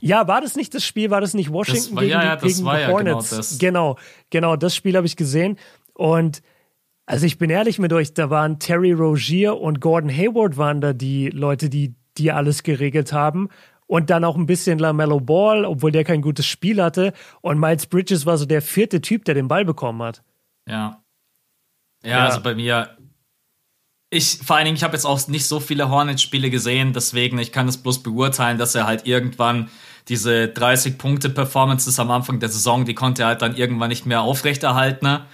ja, 0.00 0.26
war 0.28 0.40
das 0.40 0.56
nicht 0.56 0.74
das 0.74 0.84
Spiel? 0.84 1.10
War 1.10 1.20
das 1.20 1.34
nicht 1.34 1.52
Washington 1.52 1.96
war- 1.96 2.02
gegen, 2.02 2.12
ja, 2.12 2.20
die- 2.20 2.26
ja, 2.26 2.36
das 2.36 2.42
gegen 2.56 2.64
war 2.66 2.76
die 2.76 2.82
genau 2.84 2.92
Hornets? 2.94 3.30
das. 3.30 3.58
Genau, 3.58 3.96
genau, 4.30 4.56
das 4.56 4.74
Spiel 4.74 4.96
habe 4.96 5.06
ich 5.06 5.16
gesehen. 5.16 5.58
Und 5.94 6.42
also 7.06 7.26
ich 7.26 7.36
bin 7.38 7.50
ehrlich 7.50 7.78
mit 7.78 7.92
euch, 7.92 8.14
da 8.14 8.30
waren 8.30 8.58
Terry 8.58 8.92
Rogier 8.92 9.58
und 9.58 9.80
Gordon 9.80 10.10
Hayward 10.10 10.56
waren 10.56 10.80
da 10.80 10.92
die 10.92 11.28
Leute, 11.30 11.68
die, 11.68 11.94
die 12.18 12.30
alles 12.32 12.62
geregelt 12.62 13.12
haben. 13.12 13.48
Und 13.86 14.08
dann 14.08 14.24
auch 14.24 14.36
ein 14.36 14.46
bisschen 14.46 14.78
LaMelo 14.78 15.20
Ball, 15.20 15.66
obwohl 15.66 15.92
der 15.92 16.04
kein 16.04 16.22
gutes 16.22 16.46
Spiel 16.46 16.82
hatte. 16.82 17.12
Und 17.42 17.58
Miles 17.60 17.86
Bridges 17.86 18.24
war 18.24 18.38
so 18.38 18.46
der 18.46 18.62
vierte 18.62 19.02
Typ, 19.02 19.24
der 19.26 19.34
den 19.34 19.48
Ball 19.48 19.66
bekommen 19.66 20.02
hat. 20.02 20.22
Ja. 20.66 21.02
Ja, 22.02 22.10
Ja. 22.10 22.24
also 22.24 22.40
bei 22.40 22.54
mir. 22.54 22.96
Ich, 24.14 24.40
vor 24.44 24.56
allen 24.56 24.66
Dingen, 24.66 24.76
ich 24.76 24.82
habe 24.82 24.92
jetzt 24.92 25.06
auch 25.06 25.26
nicht 25.28 25.46
so 25.46 25.58
viele 25.58 25.88
Hornets-Spiele 25.88 26.50
gesehen, 26.50 26.92
deswegen, 26.92 27.38
ich 27.38 27.50
kann 27.50 27.66
es 27.66 27.78
bloß 27.78 28.02
beurteilen, 28.02 28.58
dass 28.58 28.74
er 28.74 28.86
halt 28.86 29.06
irgendwann 29.06 29.70
diese 30.08 30.52
30-Punkte-Performances 30.54 31.98
am 31.98 32.10
Anfang 32.10 32.38
der 32.38 32.50
Saison, 32.50 32.84
die 32.84 32.94
konnte 32.94 33.22
er 33.22 33.28
halt 33.28 33.40
dann 33.40 33.56
irgendwann 33.56 33.88
nicht 33.88 34.04
mehr 34.04 34.20
aufrechterhalten. 34.20 35.06
ne? 35.06 35.26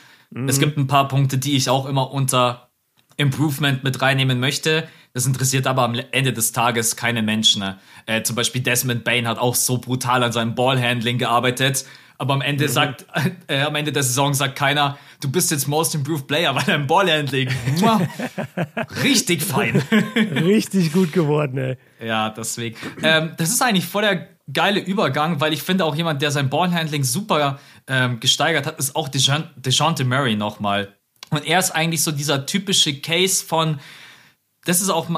Es 0.46 0.60
gibt 0.60 0.76
ein 0.78 0.86
paar 0.86 1.08
Punkte, 1.08 1.38
die 1.38 1.56
ich 1.56 1.68
auch 1.68 1.86
immer 1.86 2.12
unter 2.12 2.68
Improvement 3.16 3.82
mit 3.82 4.00
reinnehmen 4.00 4.38
möchte. 4.38 4.86
Das 5.12 5.26
interessiert 5.26 5.66
aber 5.66 5.82
am 5.82 6.00
Ende 6.12 6.32
des 6.32 6.52
Tages 6.52 6.94
keine 6.94 7.22
Menschen. 7.22 7.60
ne? 7.60 7.78
Äh, 8.06 8.22
zum 8.22 8.36
Beispiel 8.36 8.62
Desmond 8.62 9.02
Bain 9.02 9.26
hat 9.26 9.38
auch 9.38 9.56
so 9.56 9.78
brutal 9.78 10.22
an 10.22 10.30
seinem 10.30 10.54
Ballhandling 10.54 11.18
gearbeitet. 11.18 11.84
Aber 12.20 12.34
am 12.34 12.40
Ende 12.42 12.68
sagt, 12.68 13.06
äh, 13.46 13.60
am 13.62 13.74
Ende 13.76 13.92
der 13.92 14.02
Saison 14.02 14.34
sagt 14.34 14.56
keiner, 14.56 14.98
du 15.20 15.30
bist 15.30 15.50
jetzt 15.52 15.68
Most 15.68 15.94
Improved 15.94 16.26
Player, 16.26 16.54
weil 16.54 16.64
dein 16.64 16.86
Ballhandling 16.86 17.48
richtig 19.02 19.42
fein. 19.42 19.82
Richtig 20.34 20.92
gut 20.92 21.12
geworden, 21.12 21.58
ey. 21.58 21.76
ja, 22.04 22.30
deswegen. 22.30 22.76
Ähm, 23.02 23.32
das 23.36 23.50
ist 23.50 23.62
eigentlich 23.62 23.86
voll 23.86 24.02
der 24.02 24.28
geile 24.52 24.80
Übergang, 24.80 25.40
weil 25.40 25.52
ich 25.52 25.62
finde 25.62 25.84
auch 25.84 25.94
jemand, 25.94 26.22
der 26.22 26.30
sein 26.30 26.50
Ballhandling 26.50 27.04
super 27.04 27.58
ähm, 27.86 28.18
gesteigert 28.20 28.66
hat, 28.66 28.78
ist 28.78 28.96
auch 28.96 29.08
Dejan- 29.08 30.04
Murray 30.04 30.36
nochmal. 30.36 30.94
Und 31.30 31.46
er 31.46 31.58
ist 31.58 31.70
eigentlich 31.72 32.02
so 32.02 32.10
dieser 32.10 32.46
typische 32.46 33.00
Case 33.00 33.44
von, 33.44 33.78
das 34.64 34.80
ist 34.80 34.88
auch, 34.88 35.08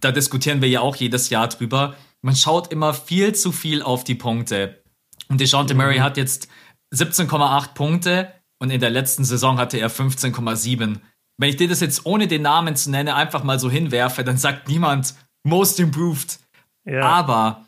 da 0.00 0.12
diskutieren 0.12 0.62
wir 0.62 0.68
ja 0.68 0.80
auch 0.80 0.96
jedes 0.96 1.30
Jahr 1.30 1.48
drüber, 1.48 1.94
man 2.22 2.36
schaut 2.36 2.72
immer 2.72 2.94
viel 2.94 3.34
zu 3.34 3.52
viel 3.52 3.82
auf 3.82 4.04
die 4.04 4.14
Punkte. 4.14 4.82
Und 5.28 5.40
DeJounte 5.40 5.74
Murray 5.74 5.98
hat 5.98 6.16
jetzt 6.16 6.48
17,8 6.94 7.74
Punkte 7.74 8.32
und 8.58 8.70
in 8.70 8.80
der 8.80 8.90
letzten 8.90 9.24
Saison 9.24 9.58
hatte 9.58 9.78
er 9.78 9.90
15,7. 9.90 11.00
Wenn 11.40 11.48
ich 11.48 11.56
dir 11.56 11.68
das 11.68 11.80
jetzt 11.80 12.06
ohne 12.06 12.26
den 12.26 12.42
Namen 12.42 12.74
zu 12.76 12.90
nennen 12.90 13.10
einfach 13.10 13.44
mal 13.44 13.60
so 13.60 13.70
hinwerfe, 13.70 14.24
dann 14.24 14.38
sagt 14.38 14.68
niemand, 14.68 15.14
Most 15.44 15.78
Improved. 15.78 16.40
Ja. 16.84 17.02
Aber 17.02 17.66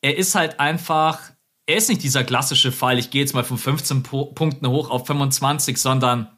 er 0.00 0.16
ist 0.16 0.34
halt 0.34 0.58
einfach, 0.58 1.20
er 1.66 1.76
ist 1.76 1.88
nicht 1.88 2.02
dieser 2.02 2.24
klassische 2.24 2.72
Fall, 2.72 2.98
ich 2.98 3.10
gehe 3.10 3.20
jetzt 3.20 3.34
mal 3.34 3.44
von 3.44 3.58
15 3.58 4.02
po 4.02 4.26
Punkten 4.26 4.66
hoch 4.68 4.90
auf 4.90 5.06
25, 5.06 5.78
sondern 5.78 6.28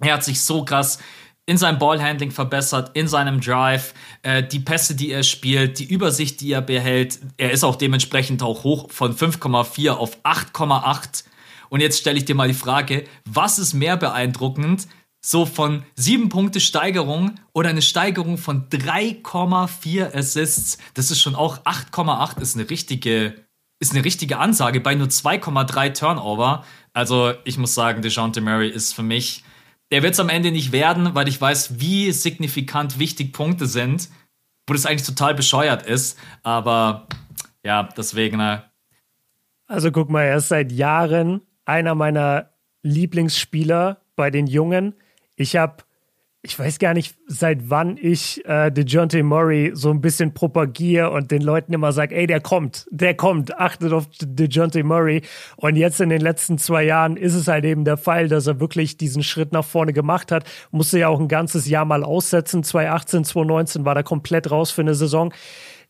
er 0.00 0.14
hat 0.14 0.24
sich 0.24 0.40
so 0.40 0.64
krass 0.64 0.98
in 1.46 1.58
seinem 1.58 1.78
Ballhandling 1.78 2.30
verbessert, 2.30 2.92
in 2.94 3.08
seinem 3.08 3.40
Drive, 3.40 3.94
äh, 4.22 4.42
die 4.42 4.60
Pässe, 4.60 4.94
die 4.94 5.10
er 5.10 5.24
spielt, 5.24 5.78
die 5.78 5.84
Übersicht, 5.84 6.40
die 6.40 6.52
er 6.52 6.62
behält. 6.62 7.18
Er 7.36 7.50
ist 7.50 7.64
auch 7.64 7.76
dementsprechend 7.76 8.42
auch 8.42 8.64
hoch 8.64 8.90
von 8.90 9.16
5,4 9.16 9.90
auf 9.90 10.18
8,8. 10.24 11.24
Und 11.68 11.80
jetzt 11.80 11.98
stelle 11.98 12.18
ich 12.18 12.24
dir 12.24 12.34
mal 12.34 12.48
die 12.48 12.54
Frage, 12.54 13.04
was 13.24 13.58
ist 13.58 13.74
mehr 13.74 13.96
beeindruckend? 13.96 14.86
So 15.24 15.46
von 15.46 15.84
7 15.96 16.28
Punkte 16.28 16.60
Steigerung 16.60 17.36
oder 17.52 17.70
eine 17.70 17.82
Steigerung 17.82 18.38
von 18.38 18.68
3,4 18.68 20.14
Assists. 20.14 20.78
Das 20.94 21.10
ist 21.10 21.20
schon 21.20 21.34
auch 21.34 21.64
8,8 21.64 22.40
ist 22.40 22.56
eine 22.56 22.68
richtige, 22.68 23.34
ist 23.80 23.92
eine 23.92 24.04
richtige 24.04 24.38
Ansage 24.38 24.80
bei 24.80 24.94
nur 24.94 25.08
2,3 25.08 25.98
Turnover. 25.98 26.64
Also 26.92 27.34
ich 27.44 27.56
muss 27.56 27.74
sagen, 27.74 28.02
DeJounte 28.02 28.40
Murray 28.40 28.68
ist 28.68 28.94
für 28.94 29.04
mich 29.04 29.44
der 29.92 30.02
wird 30.02 30.14
es 30.14 30.20
am 30.20 30.30
Ende 30.30 30.50
nicht 30.50 30.72
werden, 30.72 31.14
weil 31.14 31.28
ich 31.28 31.38
weiß, 31.38 31.78
wie 31.78 32.10
signifikant 32.12 32.98
wichtig 32.98 33.32
Punkte 33.32 33.66
sind, 33.66 34.08
wo 34.66 34.72
das 34.72 34.86
eigentlich 34.86 35.06
total 35.06 35.34
bescheuert 35.34 35.86
ist. 35.86 36.18
Aber 36.42 37.06
ja, 37.62 37.90
deswegen. 37.94 38.40
Äh, 38.40 38.60
also 39.66 39.92
guck 39.92 40.08
mal, 40.08 40.22
er 40.22 40.38
ist 40.38 40.48
seit 40.48 40.72
Jahren 40.72 41.42
einer 41.66 41.94
meiner 41.94 42.54
Lieblingsspieler 42.82 44.00
bei 44.16 44.30
den 44.30 44.46
Jungen. 44.46 44.94
Ich 45.36 45.56
habe 45.56 45.84
ich 46.44 46.58
weiß 46.58 46.80
gar 46.80 46.92
nicht, 46.92 47.14
seit 47.28 47.70
wann 47.70 47.96
ich 47.96 48.44
äh, 48.46 48.72
DeJounte 48.72 49.22
Murray 49.22 49.70
so 49.74 49.90
ein 49.90 50.00
bisschen 50.00 50.34
propagiere 50.34 51.10
und 51.10 51.30
den 51.30 51.40
Leuten 51.40 51.72
immer 51.72 51.92
sage, 51.92 52.16
ey, 52.16 52.26
der 52.26 52.40
kommt, 52.40 52.86
der 52.90 53.14
kommt, 53.14 53.56
achtet 53.56 53.92
auf 53.92 54.08
DeJounte 54.20 54.82
Murray. 54.82 55.22
Und 55.54 55.76
jetzt 55.76 56.00
in 56.00 56.08
den 56.08 56.20
letzten 56.20 56.58
zwei 56.58 56.82
Jahren 56.82 57.16
ist 57.16 57.34
es 57.34 57.46
halt 57.46 57.64
eben 57.64 57.84
der 57.84 57.96
Fall, 57.96 58.26
dass 58.26 58.48
er 58.48 58.58
wirklich 58.58 58.96
diesen 58.96 59.22
Schritt 59.22 59.52
nach 59.52 59.64
vorne 59.64 59.92
gemacht 59.92 60.32
hat. 60.32 60.44
Musste 60.72 60.98
ja 60.98 61.06
auch 61.06 61.20
ein 61.20 61.28
ganzes 61.28 61.68
Jahr 61.68 61.84
mal 61.84 62.02
aussetzen. 62.02 62.64
2018, 62.64 63.24
2019 63.24 63.84
war 63.84 63.94
er 63.94 64.02
komplett 64.02 64.50
raus 64.50 64.72
für 64.72 64.80
eine 64.80 64.96
Saison. 64.96 65.32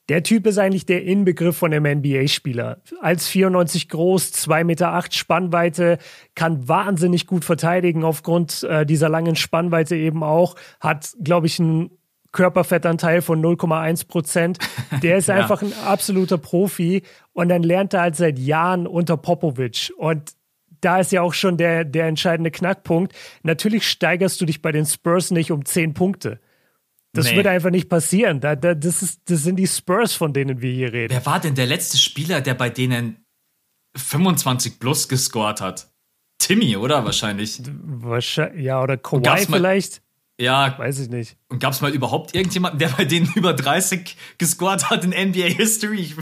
Der 0.08 0.22
Typ 0.22 0.46
ist 0.46 0.58
eigentlich 0.58 0.84
der 0.84 1.04
Inbegriff 1.04 1.56
von 1.56 1.72
einem 1.72 1.98
NBA-Spieler. 1.98 2.80
Als 3.00 3.28
94 3.28 3.88
groß, 3.88 4.32
2,8 4.32 4.64
Meter 4.64 4.92
acht 4.92 5.14
Spannweite, 5.14 5.98
kann 6.34 6.68
wahnsinnig 6.68 7.26
gut 7.26 7.44
verteidigen 7.44 8.04
aufgrund 8.04 8.64
äh, 8.64 8.84
dieser 8.84 9.08
langen 9.08 9.36
Spannweite 9.36 9.94
eben 9.94 10.24
auch. 10.24 10.56
Hat, 10.80 11.12
glaube 11.22 11.46
ich, 11.46 11.60
einen 11.60 11.90
Körperfettanteil 12.32 13.22
von 13.22 13.40
0,1 13.42 14.08
Prozent. 14.08 14.58
Der 15.02 15.18
ist 15.18 15.28
ja. 15.28 15.36
einfach 15.36 15.62
ein 15.62 15.72
absoluter 15.86 16.38
Profi 16.38 17.02
und 17.32 17.48
dann 17.48 17.62
lernt 17.62 17.94
er 17.94 18.02
halt 18.02 18.16
seit 18.16 18.38
Jahren 18.38 18.86
unter 18.86 19.16
Popovic 19.16 19.92
und 19.96 20.32
da 20.80 20.98
ist 20.98 21.12
ja 21.12 21.22
auch 21.22 21.32
schon 21.32 21.56
der, 21.56 21.84
der 21.84 22.06
entscheidende 22.06 22.50
Knackpunkt. 22.50 23.14
Natürlich 23.44 23.88
steigerst 23.88 24.40
du 24.40 24.46
dich 24.46 24.62
bei 24.62 24.72
den 24.72 24.84
Spurs 24.84 25.30
nicht 25.30 25.52
um 25.52 25.64
10 25.64 25.94
Punkte. 25.94 26.40
Das 27.14 27.26
nee. 27.26 27.36
wird 27.36 27.46
einfach 27.46 27.70
nicht 27.70 27.88
passieren. 27.88 28.40
Da, 28.40 28.56
da, 28.56 28.74
das, 28.74 29.02
ist, 29.02 29.20
das 29.26 29.42
sind 29.42 29.56
die 29.56 29.66
Spurs, 29.66 30.14
von 30.14 30.32
denen 30.32 30.62
wir 30.62 30.72
hier 30.72 30.92
reden. 30.92 31.12
Wer 31.12 31.26
war 31.26 31.40
denn 31.40 31.54
der 31.54 31.66
letzte 31.66 31.98
Spieler, 31.98 32.40
der 32.40 32.54
bei 32.54 32.70
denen 32.70 33.24
25 33.96 34.78
plus 34.78 35.08
gescored 35.08 35.60
hat? 35.60 35.92
Timmy, 36.38 36.76
oder? 36.76 37.04
Wahrscheinlich. 37.04 37.60
Wahrscheinlich 37.66 38.64
ja, 38.64 38.82
oder 38.82 38.96
Kawhi 38.96 39.46
vielleicht. 39.46 40.02
Ja. 40.40 40.76
Weiß 40.78 40.98
ich 40.98 41.10
nicht. 41.10 41.36
Und 41.48 41.60
gab 41.60 41.72
es 41.72 41.82
mal 41.82 41.94
überhaupt 41.94 42.34
irgendjemanden, 42.34 42.78
der 42.78 42.88
bei 42.88 43.04
denen 43.04 43.30
über 43.34 43.52
30 43.52 44.16
gescored 44.38 44.90
hat 44.90 45.04
in 45.04 45.10
NBA 45.10 45.48
History? 45.48 46.14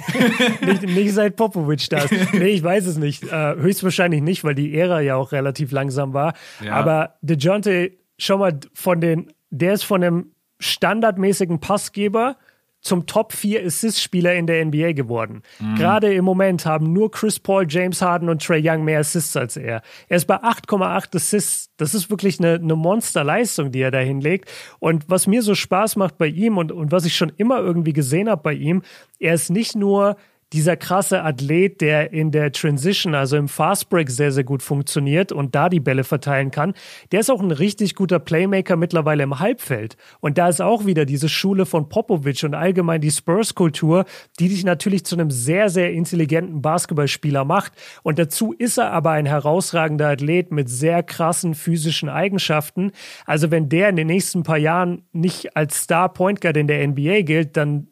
nicht, 0.64 0.82
nicht, 0.82 1.12
seit 1.12 1.36
Popovic 1.36 1.90
da 1.90 1.98
ist. 1.98 2.32
Nee, 2.32 2.50
ich 2.50 2.62
weiß 2.62 2.86
es 2.86 2.96
nicht. 2.96 3.24
Äh, 3.24 3.56
höchstwahrscheinlich 3.56 4.22
nicht, 4.22 4.44
weil 4.44 4.54
die 4.54 4.74
Ära 4.74 5.00
ja 5.00 5.16
auch 5.16 5.32
relativ 5.32 5.72
langsam 5.72 6.14
war. 6.14 6.34
Ja. 6.64 6.74
Aber 6.74 7.16
DeJounte, 7.20 7.92
schon 8.16 8.38
mal 8.38 8.58
von 8.72 9.00
den 9.00 9.32
der 9.50 9.74
ist 9.74 9.84
von 9.84 10.02
einem 10.02 10.32
standardmäßigen 10.58 11.60
Passgeber 11.60 12.36
zum 12.80 13.06
Top 13.06 13.32
4 13.32 13.66
Assist-Spieler 13.66 14.34
in 14.34 14.46
der 14.46 14.64
NBA 14.64 14.92
geworden. 14.92 15.42
Mhm. 15.58 15.74
Gerade 15.74 16.14
im 16.14 16.24
Moment 16.24 16.64
haben 16.64 16.92
nur 16.92 17.10
Chris 17.10 17.40
Paul, 17.40 17.66
James 17.68 18.00
Harden 18.00 18.28
und 18.28 18.42
Trey 18.42 18.62
Young 18.64 18.84
mehr 18.84 19.00
Assists 19.00 19.36
als 19.36 19.56
er. 19.56 19.82
Er 20.08 20.16
ist 20.16 20.26
bei 20.26 20.36
8,8 20.36 21.16
Assists. 21.16 21.70
Das 21.76 21.94
ist 21.94 22.08
wirklich 22.08 22.38
eine, 22.38 22.54
eine 22.54 22.76
Monsterleistung, 22.76 23.72
die 23.72 23.80
er 23.80 23.90
da 23.90 23.98
hinlegt. 23.98 24.50
Und 24.78 25.10
was 25.10 25.26
mir 25.26 25.42
so 25.42 25.54
Spaß 25.54 25.96
macht 25.96 26.18
bei 26.18 26.28
ihm 26.28 26.56
und, 26.56 26.70
und 26.70 26.92
was 26.92 27.04
ich 27.04 27.16
schon 27.16 27.32
immer 27.36 27.58
irgendwie 27.58 27.92
gesehen 27.92 28.28
habe 28.28 28.42
bei 28.42 28.52
ihm, 28.52 28.82
er 29.18 29.34
ist 29.34 29.50
nicht 29.50 29.74
nur 29.74 30.16
dieser 30.52 30.76
krasse 30.76 31.22
Athlet, 31.22 31.80
der 31.80 32.12
in 32.12 32.30
der 32.30 32.52
Transition, 32.52 33.14
also 33.14 33.36
im 33.36 33.48
Fastbreak 33.48 34.10
sehr, 34.10 34.32
sehr 34.32 34.44
gut 34.44 34.62
funktioniert 34.62 35.30
und 35.30 35.54
da 35.54 35.68
die 35.68 35.80
Bälle 35.80 36.04
verteilen 36.04 36.50
kann, 36.50 36.74
der 37.12 37.20
ist 37.20 37.30
auch 37.30 37.42
ein 37.42 37.50
richtig 37.50 37.94
guter 37.94 38.18
Playmaker 38.18 38.76
mittlerweile 38.76 39.24
im 39.24 39.38
Halbfeld. 39.38 39.96
Und 40.20 40.38
da 40.38 40.48
ist 40.48 40.62
auch 40.62 40.86
wieder 40.86 41.04
diese 41.04 41.28
Schule 41.28 41.66
von 41.66 41.88
Popovic 41.88 42.44
und 42.44 42.54
allgemein 42.54 43.00
die 43.00 43.10
Spurs-Kultur, 43.10 44.06
die 44.38 44.48
dich 44.48 44.64
natürlich 44.64 45.04
zu 45.04 45.16
einem 45.16 45.30
sehr, 45.30 45.68
sehr 45.68 45.92
intelligenten 45.92 46.62
Basketballspieler 46.62 47.44
macht. 47.44 47.72
Und 48.02 48.18
dazu 48.18 48.52
ist 48.52 48.78
er 48.78 48.92
aber 48.92 49.10
ein 49.10 49.26
herausragender 49.26 50.08
Athlet 50.08 50.50
mit 50.50 50.70
sehr 50.70 51.02
krassen 51.02 51.54
physischen 51.54 52.08
Eigenschaften. 52.08 52.92
Also 53.26 53.50
wenn 53.50 53.68
der 53.68 53.90
in 53.90 53.96
den 53.96 54.06
nächsten 54.06 54.44
paar 54.44 54.58
Jahren 54.58 55.02
nicht 55.12 55.56
als 55.56 55.82
Star 55.82 56.12
Point 56.12 56.40
Guard 56.40 56.56
in 56.56 56.68
der 56.68 56.86
NBA 56.86 57.22
gilt, 57.22 57.56
dann 57.56 57.88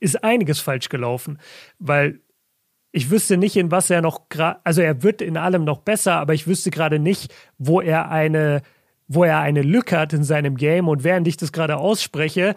ist 0.00 0.22
einiges 0.24 0.60
falsch 0.60 0.88
gelaufen, 0.88 1.38
weil 1.78 2.20
ich 2.92 3.10
wüsste 3.10 3.36
nicht, 3.36 3.56
in 3.56 3.70
was 3.70 3.90
er 3.90 4.00
noch 4.00 4.30
gerade, 4.30 4.60
also 4.64 4.80
er 4.80 5.02
wird 5.02 5.20
in 5.20 5.36
allem 5.36 5.64
noch 5.64 5.80
besser, 5.80 6.14
aber 6.14 6.32
ich 6.32 6.46
wüsste 6.46 6.70
gerade 6.70 6.98
nicht, 6.98 7.34
wo 7.58 7.82
er 7.82 8.10
eine, 8.10 8.62
wo 9.06 9.24
er 9.24 9.40
eine 9.40 9.62
Lücke 9.62 9.98
hat 9.98 10.14
in 10.14 10.24
seinem 10.24 10.56
Game. 10.56 10.88
Und 10.88 11.04
während 11.04 11.28
ich 11.28 11.36
das 11.36 11.52
gerade 11.52 11.76
ausspreche, 11.76 12.54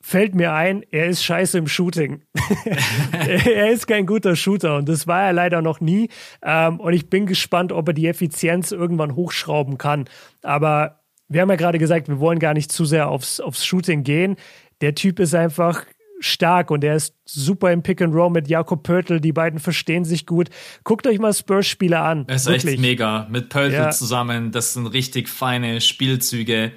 fällt 0.00 0.34
mir 0.34 0.54
ein, 0.54 0.84
er 0.90 1.06
ist 1.06 1.22
scheiße 1.22 1.58
im 1.58 1.66
Shooting. 1.66 2.22
er 3.12 3.70
ist 3.70 3.86
kein 3.86 4.06
guter 4.06 4.36
Shooter 4.36 4.76
und 4.76 4.88
das 4.88 5.06
war 5.06 5.24
er 5.24 5.32
leider 5.34 5.60
noch 5.60 5.80
nie. 5.80 6.08
Ähm, 6.42 6.80
und 6.80 6.94
ich 6.94 7.10
bin 7.10 7.26
gespannt, 7.26 7.72
ob 7.72 7.88
er 7.88 7.94
die 7.94 8.06
Effizienz 8.06 8.72
irgendwann 8.72 9.16
hochschrauben 9.16 9.76
kann. 9.76 10.08
Aber 10.42 11.00
wir 11.28 11.42
haben 11.42 11.50
ja 11.50 11.56
gerade 11.56 11.78
gesagt, 11.78 12.08
wir 12.08 12.20
wollen 12.20 12.38
gar 12.38 12.54
nicht 12.54 12.72
zu 12.72 12.86
sehr 12.86 13.10
aufs, 13.10 13.38
aufs 13.38 13.66
Shooting 13.66 14.02
gehen. 14.02 14.36
Der 14.80 14.94
Typ 14.94 15.18
ist 15.18 15.34
einfach 15.34 15.84
stark 16.20 16.70
und 16.70 16.84
er 16.84 16.96
ist 16.96 17.14
super 17.24 17.72
im 17.72 17.82
Pick 17.82 18.02
and 18.02 18.14
Roll 18.14 18.30
mit 18.30 18.48
Jakob 18.48 18.82
Pörtl. 18.82 19.20
Die 19.20 19.32
beiden 19.32 19.58
verstehen 19.60 20.04
sich 20.04 20.26
gut. 20.26 20.48
Guckt 20.84 21.06
euch 21.06 21.18
mal 21.18 21.32
Spurs-Spiele 21.32 21.98
an. 21.98 22.24
Er 22.28 22.36
ist 22.36 22.46
wirklich. 22.46 22.74
echt 22.74 22.80
mega. 22.80 23.26
Mit 23.30 23.48
Pörtl 23.48 23.74
ja. 23.74 23.90
zusammen. 23.90 24.50
Das 24.50 24.74
sind 24.74 24.86
richtig 24.88 25.28
feine 25.28 25.80
Spielzüge. 25.80 26.72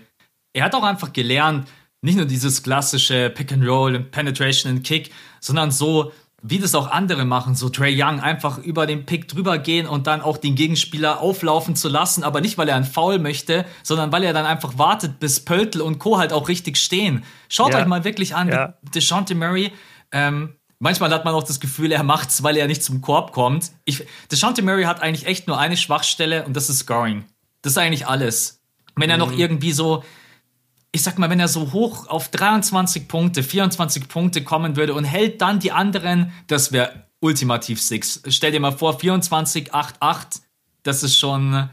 Er 0.54 0.64
hat 0.64 0.76
auch 0.76 0.84
einfach 0.84 1.14
gelernt, 1.14 1.68
nicht 2.02 2.18
nur 2.18 2.26
dieses 2.26 2.64
klassische 2.64 3.30
Pick 3.30 3.52
and 3.52 3.66
Roll 3.66 3.96
und 3.96 4.12
Penetration 4.12 4.72
and 4.72 4.84
Kick, 4.84 5.12
sondern 5.40 5.72
so 5.72 6.12
wie 6.44 6.58
das 6.58 6.74
auch 6.74 6.90
andere 6.90 7.24
machen, 7.24 7.54
so 7.54 7.70
Trey 7.70 7.94
Young 7.96 8.20
einfach 8.20 8.58
über 8.58 8.88
den 8.88 9.06
Pick 9.06 9.28
drüber 9.28 9.60
gehen 9.60 9.86
und 9.86 10.08
dann 10.08 10.22
auch 10.22 10.38
den 10.38 10.56
Gegenspieler 10.56 11.20
auflaufen 11.22 11.76
zu 11.76 11.88
lassen, 11.88 12.24
aber 12.24 12.42
nicht, 12.42 12.58
weil 12.58 12.68
er 12.68 12.76
einen 12.76 12.86
Foul 12.86 13.20
möchte, 13.20 13.66
sondern 13.84 14.12
weil 14.12 14.24
er 14.24 14.34
dann 14.34 14.46
einfach 14.46 14.78
wartet, 14.78 15.20
bis 15.20 15.46
Pöltl 15.46 15.82
und 15.82 16.00
Co. 16.00 16.18
halt 16.18 16.34
auch 16.34 16.48
richtig 16.48 16.78
stehen. 16.78 17.24
Schaut 17.48 17.74
ja. 17.74 17.80
euch 17.80 17.86
mal 17.86 18.04
wirklich 18.04 18.36
an, 18.36 18.50
ja. 18.50 18.74
DeShante 18.96 19.36
Murray, 19.36 19.72
ähm, 20.12 20.56
manchmal 20.80 21.12
hat 21.12 21.26
man 21.26 21.36
auch 21.36 21.44
das 21.44 21.60
Gefühl, 21.60 21.92
er 21.92 22.04
macht's, 22.04 22.42
weil 22.42 22.58
er 22.58 22.68
nicht 22.68 22.84
zum 22.84 23.02
Korb 23.02 23.34
kommt. 23.34 23.72
Ich, 23.86 24.04
DeShante 24.32 24.64
Murray 24.64 24.86
hat 24.86 25.02
eigentlich 25.02 25.28
echt 25.28 25.48
nur 25.48 25.60
eine 25.60 25.78
Schwachstelle 25.78 26.46
und 26.46 26.56
das 26.56 26.70
ist 26.70 26.80
Scoring. 26.80 27.26
Das 27.62 27.74
ist 27.74 27.78
eigentlich 27.78 28.08
alles. 28.08 28.62
Wenn 28.96 29.12
er 29.12 29.18
noch 29.18 29.32
mhm. 29.32 29.40
irgendwie 29.40 29.74
so 29.74 30.04
ich 30.92 31.04
sag 31.04 31.18
mal, 31.18 31.30
wenn 31.30 31.40
er 31.40 31.48
so 31.48 31.72
hoch 31.72 32.08
auf 32.08 32.30
23 32.30 33.08
Punkte, 33.08 33.44
24 33.44 34.08
Punkte 34.08 34.44
kommen 34.44 34.76
würde 34.76 34.94
und 34.94 35.06
hält 35.06 35.42
dann 35.42 35.60
die 35.60 35.72
anderen, 35.72 36.32
das 36.48 36.72
wäre 36.72 37.06
ultimativ 37.22 37.82
Six. 37.82 38.24
Stell 38.28 38.52
dir 38.52 38.60
mal 38.60 38.72
vor, 38.72 39.00
24, 39.00 39.74
8, 39.74 39.96
8, 40.02 40.42
das 40.84 41.04
ist 41.04 41.18
schon, 41.18 41.70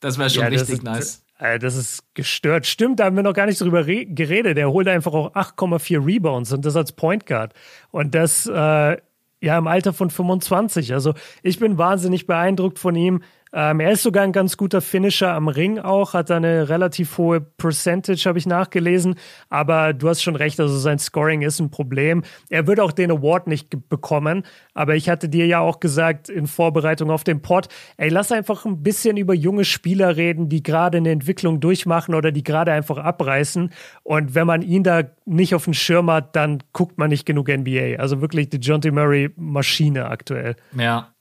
das 0.00 0.18
wäre 0.18 0.30
schon 0.30 0.42
ja, 0.42 0.48
richtig 0.48 0.76
ist, 0.76 0.82
nice. 0.82 1.22
Äh, 1.38 1.58
das 1.58 1.76
ist 1.76 2.02
gestört. 2.14 2.66
Stimmt, 2.66 2.98
da 2.98 3.04
haben 3.04 3.16
wir 3.16 3.22
noch 3.22 3.34
gar 3.34 3.46
nicht 3.46 3.60
drüber 3.60 3.84
geredet. 3.84 4.58
Er 4.58 4.70
holt 4.70 4.88
einfach 4.88 5.12
auch 5.12 5.34
8,4 5.34 6.04
Rebounds 6.04 6.52
und 6.52 6.64
das 6.64 6.76
als 6.76 6.92
Point 6.92 7.26
Guard. 7.26 7.52
Und 7.90 8.14
das, 8.14 8.46
äh, 8.46 8.96
ja, 9.42 9.58
im 9.58 9.66
Alter 9.66 9.92
von 9.92 10.10
25. 10.10 10.94
Also 10.94 11.14
ich 11.42 11.58
bin 11.58 11.78
wahnsinnig 11.78 12.26
beeindruckt 12.26 12.78
von 12.78 12.96
ihm. 12.96 13.22
Ähm, 13.52 13.80
er 13.80 13.92
ist 13.92 14.02
sogar 14.02 14.24
ein 14.24 14.32
ganz 14.32 14.56
guter 14.56 14.80
Finisher 14.80 15.32
am 15.32 15.48
Ring 15.48 15.78
auch, 15.78 16.14
hat 16.14 16.30
eine 16.30 16.68
relativ 16.68 17.16
hohe 17.16 17.40
Percentage, 17.40 18.24
habe 18.26 18.38
ich 18.38 18.46
nachgelesen. 18.46 19.14
Aber 19.48 19.92
du 19.92 20.08
hast 20.08 20.22
schon 20.22 20.36
recht, 20.36 20.58
also 20.60 20.76
sein 20.78 20.98
Scoring 20.98 21.42
ist 21.42 21.60
ein 21.60 21.70
Problem. 21.70 22.22
Er 22.50 22.66
wird 22.66 22.80
auch 22.80 22.92
den 22.92 23.10
Award 23.10 23.46
nicht 23.46 23.88
bekommen. 23.88 24.44
Aber 24.74 24.96
ich 24.96 25.08
hatte 25.08 25.28
dir 25.28 25.46
ja 25.46 25.60
auch 25.60 25.80
gesagt 25.80 26.28
in 26.28 26.46
Vorbereitung 26.46 27.10
auf 27.10 27.24
den 27.24 27.40
Pod, 27.40 27.68
ey, 27.96 28.08
lass 28.08 28.32
einfach 28.32 28.64
ein 28.66 28.82
bisschen 28.82 29.16
über 29.16 29.34
junge 29.34 29.64
Spieler 29.64 30.16
reden, 30.16 30.48
die 30.48 30.62
gerade 30.62 30.98
eine 30.98 31.10
Entwicklung 31.10 31.60
durchmachen 31.60 32.14
oder 32.14 32.32
die 32.32 32.42
gerade 32.42 32.72
einfach 32.72 32.98
abreißen. 32.98 33.70
Und 34.02 34.34
wenn 34.34 34.46
man 34.46 34.62
ihn 34.62 34.82
da 34.82 35.04
nicht 35.24 35.54
auf 35.54 35.64
dem 35.64 35.74
Schirm 35.74 36.10
hat, 36.10 36.36
dann 36.36 36.62
guckt 36.72 36.98
man 36.98 37.10
nicht 37.10 37.24
genug 37.26 37.48
NBA. 37.48 37.96
Also 37.98 38.20
wirklich 38.20 38.50
die 38.50 38.58
John 38.58 38.80
T. 38.80 38.90
Murray 38.90 39.30
Maschine 39.36 40.06
aktuell. 40.06 40.56
Ja, 40.76 41.15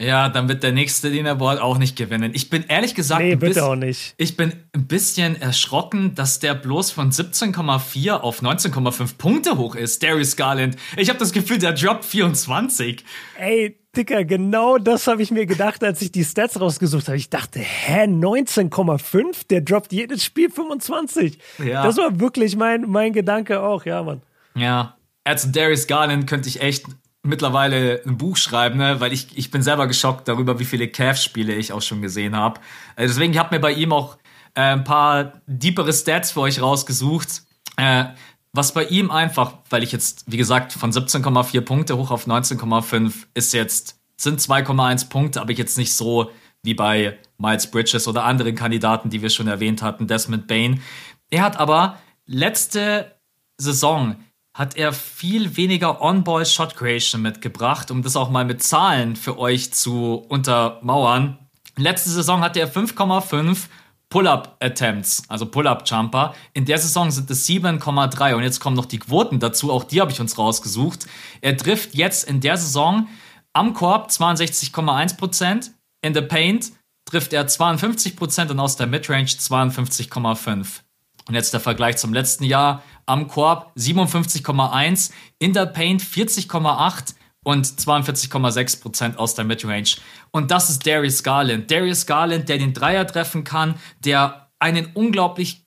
ja, 0.00 0.30
dann 0.30 0.48
wird 0.48 0.62
der 0.62 0.72
nächste 0.72 1.10
den 1.10 1.26
Award 1.26 1.60
auch 1.60 1.76
nicht 1.76 1.94
gewinnen. 1.94 2.32
Ich 2.34 2.48
bin 2.48 2.64
ehrlich 2.68 2.94
gesagt. 2.94 3.20
Nee, 3.20 3.36
bitte 3.36 3.64
auch 3.64 3.76
nicht. 3.76 4.14
Ich 4.16 4.34
bin 4.34 4.54
ein 4.72 4.86
bisschen 4.86 5.40
erschrocken, 5.40 6.14
dass 6.14 6.38
der 6.38 6.54
bloß 6.54 6.90
von 6.90 7.12
17,4 7.12 8.12
auf 8.12 8.40
19,5 8.40 9.18
Punkte 9.18 9.58
hoch 9.58 9.74
ist, 9.74 10.02
Darius 10.02 10.36
Garland. 10.36 10.76
Ich 10.96 11.10
habe 11.10 11.18
das 11.18 11.32
Gefühl, 11.32 11.58
der 11.58 11.74
droppt 11.74 12.06
24. 12.06 13.04
Ey, 13.38 13.76
Dicker, 13.94 14.24
genau 14.24 14.78
das 14.78 15.06
habe 15.06 15.20
ich 15.20 15.30
mir 15.30 15.44
gedacht, 15.44 15.84
als 15.84 16.00
ich 16.00 16.10
die 16.10 16.24
Stats 16.24 16.58
rausgesucht 16.58 17.08
habe. 17.08 17.18
Ich 17.18 17.28
dachte, 17.28 17.58
hä, 17.58 18.04
19,5? 18.04 19.48
Der 19.50 19.60
droppt 19.60 19.92
jedes 19.92 20.24
Spiel 20.24 20.48
25. 20.48 21.38
Ja. 21.58 21.82
Das 21.82 21.98
war 21.98 22.18
wirklich 22.20 22.56
mein, 22.56 22.88
mein 22.88 23.12
Gedanke 23.12 23.60
auch, 23.60 23.84
ja, 23.84 24.02
Mann. 24.02 24.22
Ja. 24.54 24.96
Als 25.24 25.52
Darius 25.52 25.86
Garland 25.86 26.26
könnte 26.26 26.48
ich 26.48 26.62
echt 26.62 26.86
mittlerweile 27.22 28.02
ein 28.06 28.16
Buch 28.16 28.36
schreiben, 28.36 28.78
ne? 28.78 29.00
weil 29.00 29.12
ich, 29.12 29.36
ich 29.36 29.50
bin 29.50 29.62
selber 29.62 29.86
geschockt 29.86 30.26
darüber, 30.28 30.58
wie 30.58 30.64
viele 30.64 30.88
Cavs-Spiele 30.88 31.54
ich 31.54 31.72
auch 31.72 31.82
schon 31.82 32.02
gesehen 32.02 32.36
habe. 32.36 32.60
Äh, 32.96 33.06
deswegen 33.06 33.38
habe 33.38 33.54
mir 33.54 33.60
bei 33.60 33.72
ihm 33.72 33.92
auch 33.92 34.16
äh, 34.54 34.60
ein 34.60 34.84
paar 34.84 35.40
deepere 35.46 35.92
Stats 35.92 36.32
für 36.32 36.40
euch 36.40 36.60
rausgesucht. 36.60 37.42
Äh, 37.76 38.06
was 38.52 38.72
bei 38.72 38.84
ihm 38.84 39.10
einfach, 39.10 39.58
weil 39.68 39.82
ich 39.82 39.92
jetzt, 39.92 40.24
wie 40.26 40.36
gesagt, 40.36 40.72
von 40.72 40.90
17,4 40.90 41.60
Punkte 41.60 41.96
hoch 41.96 42.10
auf 42.10 42.26
19,5 42.26 43.12
ist 43.34 43.52
jetzt, 43.52 44.00
sind 44.16 44.40
2,1 44.40 45.08
Punkte, 45.08 45.40
aber 45.40 45.52
jetzt 45.52 45.78
nicht 45.78 45.94
so 45.94 46.30
wie 46.62 46.74
bei 46.74 47.18
Miles 47.38 47.70
Bridges 47.70 48.08
oder 48.08 48.24
anderen 48.24 48.54
Kandidaten, 48.54 49.08
die 49.08 49.22
wir 49.22 49.30
schon 49.30 49.46
erwähnt 49.46 49.82
hatten, 49.82 50.08
Desmond 50.08 50.46
Bain. 50.46 50.82
Er 51.30 51.42
hat 51.42 51.58
aber 51.58 51.98
letzte 52.26 53.16
Saison 53.56 54.16
hat 54.54 54.76
er 54.76 54.92
viel 54.92 55.56
weniger 55.56 56.02
On-Ball 56.02 56.44
Shot 56.44 56.76
Creation 56.76 57.22
mitgebracht, 57.22 57.90
um 57.90 58.02
das 58.02 58.16
auch 58.16 58.30
mal 58.30 58.44
mit 58.44 58.62
Zahlen 58.62 59.16
für 59.16 59.38
euch 59.38 59.72
zu 59.72 60.14
untermauern. 60.28 61.38
Letzte 61.76 62.10
Saison 62.10 62.40
hatte 62.40 62.60
er 62.60 62.72
5,5 62.72 63.68
Pull-up 64.10 64.56
Attempts, 64.60 65.22
also 65.28 65.46
Pull-up 65.46 65.88
Jumper. 65.88 66.34
In 66.52 66.64
der 66.64 66.78
Saison 66.78 67.12
sind 67.12 67.30
es 67.30 67.48
7,3 67.48 68.34
und 68.34 68.42
jetzt 68.42 68.58
kommen 68.58 68.74
noch 68.74 68.86
die 68.86 68.98
Quoten 68.98 69.38
dazu, 69.38 69.72
auch 69.72 69.84
die 69.84 70.00
habe 70.00 70.10
ich 70.10 70.20
uns 70.20 70.36
rausgesucht. 70.36 71.06
Er 71.40 71.56
trifft 71.56 71.94
jetzt 71.94 72.28
in 72.28 72.40
der 72.40 72.56
Saison 72.56 73.06
am 73.52 73.72
Korb 73.72 74.10
62,1%, 74.10 75.70
in 76.02 76.14
the 76.14 76.22
Paint 76.22 76.72
trifft 77.04 77.32
er 77.32 77.46
52% 77.46 78.50
und 78.50 78.60
aus 78.60 78.76
der 78.76 78.86
Midrange 78.88 79.26
52,5%. 79.26 80.82
Und 81.30 81.36
jetzt 81.36 81.52
der 81.52 81.60
Vergleich 81.60 81.96
zum 81.96 82.12
letzten 82.12 82.42
Jahr. 82.42 82.82
Am 83.06 83.28
Korb 83.28 83.72
57,1, 83.78 85.12
in 85.38 85.52
der 85.52 85.66
Paint 85.66 86.02
40,8 86.02 87.14
und 87.44 87.64
42,6% 87.64 89.14
aus 89.14 89.36
der 89.36 89.44
Midrange. 89.44 89.90
Und 90.32 90.50
das 90.50 90.70
ist 90.70 90.84
Darius 90.84 91.22
Garland. 91.22 91.70
Darius 91.70 92.06
Garland, 92.06 92.48
der 92.48 92.58
den 92.58 92.74
Dreier 92.74 93.06
treffen 93.06 93.44
kann, 93.44 93.76
der 94.00 94.50
einen 94.58 94.86
unglaublich 94.94 95.62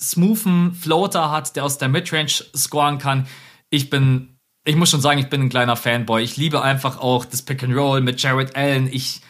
smoothen 0.00 0.72
Floater 0.72 1.30
hat, 1.30 1.56
der 1.56 1.66
aus 1.66 1.76
der 1.76 1.90
Midrange 1.90 2.42
scoren 2.56 2.96
kann. 2.96 3.26
Ich 3.68 3.90
bin, 3.90 4.38
ich 4.64 4.76
muss 4.76 4.88
schon 4.88 5.02
sagen, 5.02 5.20
ich 5.20 5.28
bin 5.28 5.42
ein 5.42 5.50
kleiner 5.50 5.76
Fanboy. 5.76 6.22
Ich 6.22 6.38
liebe 6.38 6.62
einfach 6.62 6.98
auch 6.98 7.26
das 7.26 7.42
Pick 7.42 7.62
and 7.62 7.76
Roll 7.76 8.00
mit 8.00 8.22
Jared 8.22 8.56
Allen. 8.56 8.88
Ich, 8.90 9.20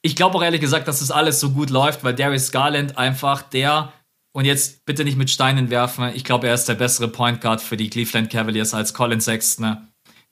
ich 0.00 0.14
glaube 0.14 0.38
auch 0.38 0.44
ehrlich 0.44 0.60
gesagt, 0.60 0.86
dass 0.86 1.00
das 1.00 1.10
alles 1.10 1.40
so 1.40 1.50
gut 1.50 1.70
läuft, 1.70 2.04
weil 2.04 2.14
Darius 2.14 2.52
Garland 2.52 2.96
einfach 2.96 3.42
der 3.42 3.92
und 4.34 4.44
jetzt 4.44 4.84
bitte 4.84 5.04
nicht 5.04 5.16
mit 5.16 5.30
Steinen 5.30 5.70
werfen. 5.70 6.10
Ich 6.14 6.24
glaube, 6.24 6.48
er 6.48 6.54
ist 6.54 6.68
der 6.68 6.74
bessere 6.74 7.06
Point 7.06 7.40
Guard 7.40 7.60
für 7.60 7.76
die 7.76 7.88
Cleveland 7.88 8.30
Cavaliers 8.30 8.74
als 8.74 8.92
Colin 8.92 9.20
Sexton. 9.20 9.76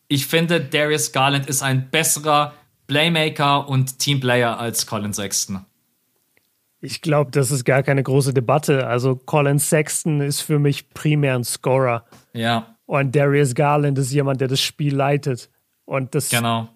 Ich 0.09 0.27
finde, 0.27 0.61
Darius 0.61 1.13
Garland 1.13 1.47
ist 1.47 1.63
ein 1.63 1.89
besserer 1.89 2.53
Playmaker 2.89 3.69
und 3.69 4.01
Teamplayer 4.01 4.59
als 4.59 4.87
Colin 4.89 5.13
Sexton. 5.13 5.65
Ich 6.81 7.01
glaube, 7.01 7.31
das 7.31 7.53
ist 7.53 7.65
gar 7.65 7.85
keine 7.85 8.03
große 8.03 8.35
Debatte. 8.35 8.89
Also 8.89 9.15
Colin 9.15 9.61
Sexton 9.61 10.21
ist 10.21 10.41
für 10.41 10.59
mich 10.59 10.91
primär 10.91 11.37
ein 11.37 11.45
Scorer. 11.45 12.05
Ja. 12.33 12.77
Und 12.87 13.15
Darius 13.15 13.55
Garland 13.55 13.97
ist 13.99 14.11
jemand, 14.11 14.41
der 14.41 14.49
das 14.49 14.61
Spiel 14.61 14.97
leitet. 14.97 15.49
Und 15.85 16.17
das 16.17 16.29
genau. 16.29 16.69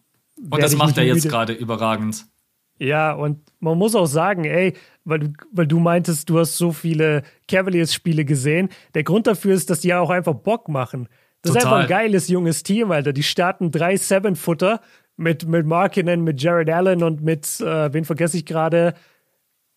Und 0.49 0.63
das 0.63 0.77
macht 0.77 0.97
er 0.97 1.05
jetzt 1.05 1.29
gerade 1.29 1.55
überragend. 1.55 2.25
Ja, 2.79 3.13
und 3.15 3.41
man 3.59 3.77
muss 3.79 3.95
auch 3.95 4.07
sagen, 4.07 4.45
ey, 4.45 4.75
weil 5.07 5.21
du, 5.21 5.33
weil 5.53 5.67
du 5.67 5.79
meintest, 5.79 6.29
du 6.29 6.39
hast 6.39 6.57
so 6.59 6.73
viele 6.73 7.23
Cavaliers-Spiele 7.49 8.25
gesehen. 8.25 8.69
Der 8.95 9.05
Grund 9.05 9.27
dafür 9.27 9.55
ist, 9.55 9.71
dass 9.71 9.81
die 9.81 9.89
ja 9.89 10.01
auch 10.01 10.11
einfach 10.11 10.35
Bock 10.35 10.69
machen. 10.69 11.09
Das 11.43 11.53
Total. 11.53 11.59
ist 11.59 11.67
einfach 11.67 11.83
ein 11.83 11.89
geiles 11.89 12.29
junges 12.29 12.63
Team, 12.63 12.91
Alter. 12.91 13.13
Die 13.13 13.23
starten 13.23 13.71
drei 13.71 13.97
Seven-Footer 13.97 14.81
mit, 15.17 15.47
mit 15.47 15.65
Markinen, 15.65 16.25
mit 16.25 16.43
Jared 16.43 16.69
Allen 16.69 17.03
und 17.03 17.23
mit, 17.23 17.61
äh, 17.61 17.93
wen 17.93 18.05
vergesse 18.05 18.37
ich 18.37 18.45
gerade? 18.45 18.95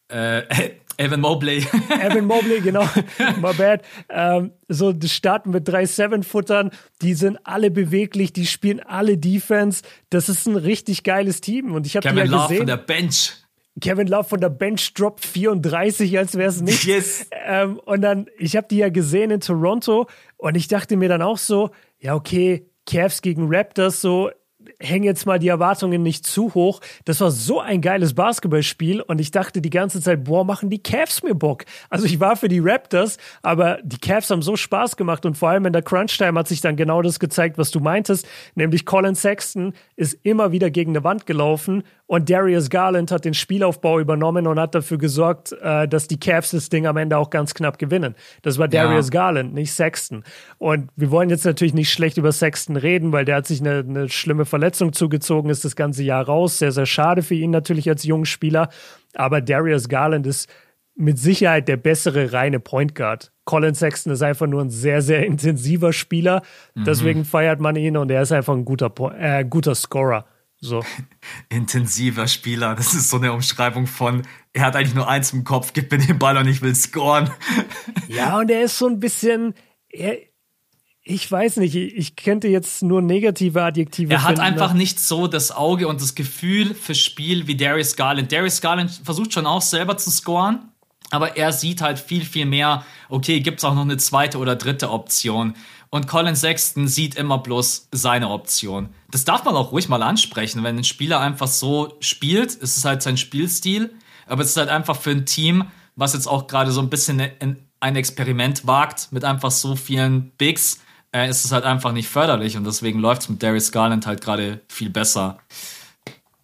Äh, 0.10 0.42
Evan 0.98 1.22
Mobley. 1.22 1.60
Evan 2.02 2.26
Mobley, 2.26 2.60
genau. 2.60 2.82
My 3.42 3.54
bad. 3.54 3.84
Ähm, 4.10 4.52
so, 4.68 4.92
das 4.92 5.14
starten 5.14 5.52
mit 5.52 5.68
drei 5.68 5.86
Seven-Futtern. 5.86 6.72
Die 7.02 7.14
sind 7.14 7.38
alle 7.46 7.72
beweglich, 7.72 8.34
die 8.34 8.46
spielen 8.46 8.82
alle 8.82 9.18
Defense. 9.18 9.84
Das 10.10 10.28
ist 10.28 10.46
ein 10.48 10.58
richtig 10.58 11.04
geiles 11.04 11.40
Team. 11.40 11.74
Und 11.74 11.86
ich 11.86 11.96
habe 11.96 12.10
die 12.10 12.18
ja 12.18 12.24
Love 12.26 12.42
gesehen. 12.44 12.58
von 12.58 12.68
der 12.68 12.78
Bench. 12.78 13.34
Kevin 13.82 14.08
Love 14.08 14.26
von 14.26 14.42
der 14.42 14.50
Bench 14.50 14.94
droppt 14.94 15.26
34, 15.26 16.18
als 16.18 16.36
wäre 16.36 16.50
es 16.50 16.62
nicht. 16.62 16.84
Yes. 16.84 17.28
Ähm, 17.32 17.80
und 17.86 18.02
dann, 18.02 18.28
ich 18.38 18.56
habe 18.56 18.68
die 18.70 18.78
ja 18.78 18.90
gesehen 18.90 19.32
in 19.32 19.40
Toronto 19.40 20.08
und 20.38 20.56
ich 20.56 20.68
dachte 20.68 20.98
mir 20.98 21.10
dann 21.10 21.22
auch 21.22 21.38
so, 21.38 21.72
ja, 22.00 22.16
okay, 22.16 22.66
Cavs 22.86 23.22
gegen 23.22 23.48
Raptors, 23.54 24.02
so, 24.02 24.32
hängen 24.80 25.04
jetzt 25.04 25.26
mal 25.26 25.40
die 25.40 25.48
Erwartungen 25.48 26.04
nicht 26.04 26.26
zu 26.26 26.54
hoch. 26.54 26.82
Das 27.06 27.22
war 27.22 27.32
so 27.32 27.60
ein 27.60 27.82
geiles 27.82 28.14
Basketballspiel 28.14 29.02
und 29.02 29.20
ich 29.20 29.32
dachte 29.32 29.62
die 29.62 29.70
ganze 29.70 30.02
Zeit, 30.02 30.24
boah, 30.26 30.44
machen 30.44 30.70
die 30.70 30.84
Cavs 30.84 31.24
mir 31.24 31.36
Bock. 31.36 31.66
Also 31.90 32.06
ich 32.06 32.20
war 32.20 32.36
für 32.36 32.48
die 32.48 32.60
Raptors, 32.60 33.18
aber 33.42 33.80
die 33.84 33.98
Cavs 33.98 34.30
haben 34.30 34.42
so 34.42 34.56
Spaß 34.56 34.98
gemacht 34.98 35.26
und 35.26 35.38
vor 35.38 35.50
allem 35.50 35.66
in 35.66 35.74
der 35.74 35.82
Crunch-Time 35.82 36.38
hat 36.38 36.48
sich 36.48 36.62
dann 36.62 36.76
genau 36.76 37.02
das 37.02 37.20
gezeigt, 37.20 37.58
was 37.58 37.72
du 37.72 37.80
meintest, 37.80 38.28
nämlich 38.56 38.86
Colin 38.86 39.16
Sexton 39.16 39.74
ist 39.96 40.18
immer 40.24 40.52
wieder 40.52 40.70
gegen 40.70 40.92
eine 40.92 41.04
Wand 41.04 41.26
gelaufen 41.26 41.84
und 42.10 42.28
Darius 42.28 42.72
Garland 42.72 43.12
hat 43.12 43.24
den 43.24 43.36
Spielaufbau 43.36 44.00
übernommen 44.00 44.48
und 44.48 44.60
hat 44.60 44.74
dafür 44.74 44.98
gesorgt, 44.98 45.52
äh, 45.62 45.88
dass 45.88 46.08
die 46.08 46.20
Cavs 46.20 46.50
das 46.50 46.70
Ding 46.70 46.88
am 46.88 46.98
Ende 46.98 47.16
auch 47.20 47.30
ganz 47.30 47.54
knapp 47.54 47.78
gewinnen. 47.78 48.16
Das 48.42 48.58
war 48.58 48.68
Darius 48.68 49.10
ja. 49.10 49.12
Garland, 49.12 49.54
nicht 49.54 49.72
Sexton. 49.72 50.24
Und 50.58 50.90
wir 50.96 51.12
wollen 51.12 51.30
jetzt 51.30 51.46
natürlich 51.46 51.76
nicht 51.76 51.94
schlecht 51.94 52.18
über 52.18 52.32
Sexton 52.32 52.78
reden, 52.78 53.12
weil 53.12 53.26
der 53.26 53.36
hat 53.36 53.46
sich 53.46 53.62
eine, 53.62 53.86
eine 53.88 54.10
schlimme 54.10 54.46
Verletzung 54.46 54.92
zugezogen, 54.92 55.52
ist 55.52 55.64
das 55.64 55.76
ganze 55.76 56.02
Jahr 56.02 56.26
raus. 56.26 56.58
Sehr, 56.58 56.72
sehr 56.72 56.88
schade 56.88 57.22
für 57.22 57.36
ihn 57.36 57.52
natürlich 57.52 57.88
als 57.88 58.04
jungen 58.04 58.26
Spieler. 58.26 58.70
Aber 59.14 59.40
Darius 59.40 59.88
Garland 59.88 60.26
ist 60.26 60.50
mit 60.96 61.20
Sicherheit 61.20 61.68
der 61.68 61.78
bessere 61.78 62.34
reine 62.34 62.60
Point 62.60 62.96
Guard. 62.96 63.32
Colin 63.46 63.76
Sexton 63.76 64.14
ist 64.14 64.24
einfach 64.24 64.48
nur 64.48 64.64
ein 64.64 64.72
sehr, 64.72 65.04
sehr 65.04 65.28
intensiver 65.28 65.94
Spieler. 65.94 66.42
Mhm. 66.74 66.86
Deswegen 66.86 67.24
feiert 67.24 67.60
man 67.60 67.76
ihn 67.76 67.98
und 67.98 68.10
er 68.10 68.24
ist 68.24 68.32
einfach 68.32 68.56
ein 68.56 68.66
guter, 68.66 68.92
äh, 69.16 69.46
guter 69.46 69.76
Scorer. 69.76 70.26
So. 70.62 70.84
Intensiver 71.50 72.28
Spieler, 72.28 72.76
das 72.76 72.94
ist 72.94 73.10
so 73.10 73.18
eine 73.18 73.32
Umschreibung 73.32 73.88
von, 73.88 74.24
er 74.54 74.66
hat 74.66 74.76
eigentlich 74.76 74.96
nur 74.96 75.08
eins 75.08 75.32
im 75.32 75.44
Kopf, 75.44 75.74
gib 75.74 75.92
mir 75.92 76.00
den 76.00 76.20
Ball 76.20 76.38
und 76.38 76.48
ich 76.48 76.62
will 76.62 76.76
scoren. 76.76 77.32
Ja, 78.08 78.40
und 78.40 78.50
er 78.50 78.64
ist 78.64 78.80
so 78.80 78.88
ein 78.88 79.00
bisschen, 79.00 79.54
er, 79.88 80.18
ich 81.04 81.32
weiß 81.32 81.58
nicht, 81.58 81.76
ich 81.76 82.16
könnte 82.16 82.48
jetzt 82.48 82.82
nur 82.82 83.04
negative 83.04 83.62
Adjektive 83.64 84.12
Er 84.12 84.24
hat 84.24 84.30
finden, 84.30 84.42
einfach 84.42 84.74
nicht 84.74 85.00
so 85.00 85.28
das 85.28 85.52
Auge 85.52 85.88
und 85.88 86.02
das 86.02 86.16
Gefühl 86.16 86.74
für 86.74 86.96
Spiel 86.96 87.46
wie 87.46 87.56
Darius 87.56 87.96
Garland. 87.96 88.32
Darius 88.32 88.62
Garland 88.62 89.00
versucht 89.04 89.34
schon 89.34 89.46
auch 89.46 89.62
selber 89.62 89.98
zu 89.98 90.10
scoren, 90.10 90.72
aber 91.12 91.38
er 91.38 91.54
sieht 91.54 91.82
halt 91.82 92.00
viel, 92.00 92.26
viel 92.26 92.46
mehr, 92.46 92.84
okay, 93.10 93.42
gibt 93.42 93.60
es 93.60 93.66
auch 93.66 93.76
noch 93.76 93.84
eine 93.84 93.98
zweite 93.98 94.40
oder 94.40 94.56
dritte 94.56 94.90
Option. 94.90 95.54
Und 95.92 96.08
Colin 96.08 96.36
Sexton 96.36 96.88
sieht 96.88 97.16
immer 97.16 97.40
bloß 97.40 97.90
seine 97.92 98.30
Option. 98.30 98.90
Das 99.10 99.26
darf 99.26 99.44
man 99.44 99.56
auch 99.56 99.72
ruhig 99.72 99.90
mal 99.90 100.04
ansprechen, 100.04 100.64
wenn 100.64 100.78
ein 100.78 100.84
Spieler 100.84 101.20
einfach 101.20 101.48
so 101.48 101.98
spielt, 102.00 102.54
ist 102.54 102.78
es 102.78 102.86
halt 102.86 103.02
sein 103.02 103.18
Spielstil, 103.18 103.94
aber 104.28 104.44
es 104.44 104.50
ist 104.50 104.58
halt 104.58 104.70
einfach 104.70 104.96
für 104.96 105.12
ein 105.12 105.26
Team, 105.26 105.66
was 105.96 106.14
jetzt 106.14 106.28
auch 106.28 106.48
gerade 106.48 106.72
so 106.72 106.82
ein 106.82 106.90
bisschen 106.90 107.22
ein 107.80 107.96
Experiment 107.96 108.68
wagt 108.68 109.12
mit 109.12 109.26
einfach 109.26 109.52
so 109.52 109.76
vielen 109.76 110.30
Bigs, 110.32 110.80
äh, 111.12 111.28
ist 111.28 111.46
es 111.46 111.52
halt 111.52 111.66
einfach 111.66 111.92
nicht 111.92 112.08
förderlich 112.08 112.56
und 112.56 112.66
deswegen 112.66 113.00
läuft 113.00 113.24
es 113.24 113.30
mit 113.30 113.42
Darius 113.42 113.72
Garland 113.72 114.06
halt 114.06 114.22
gerade 114.22 114.62
viel 114.68 114.90
besser. 114.90 115.40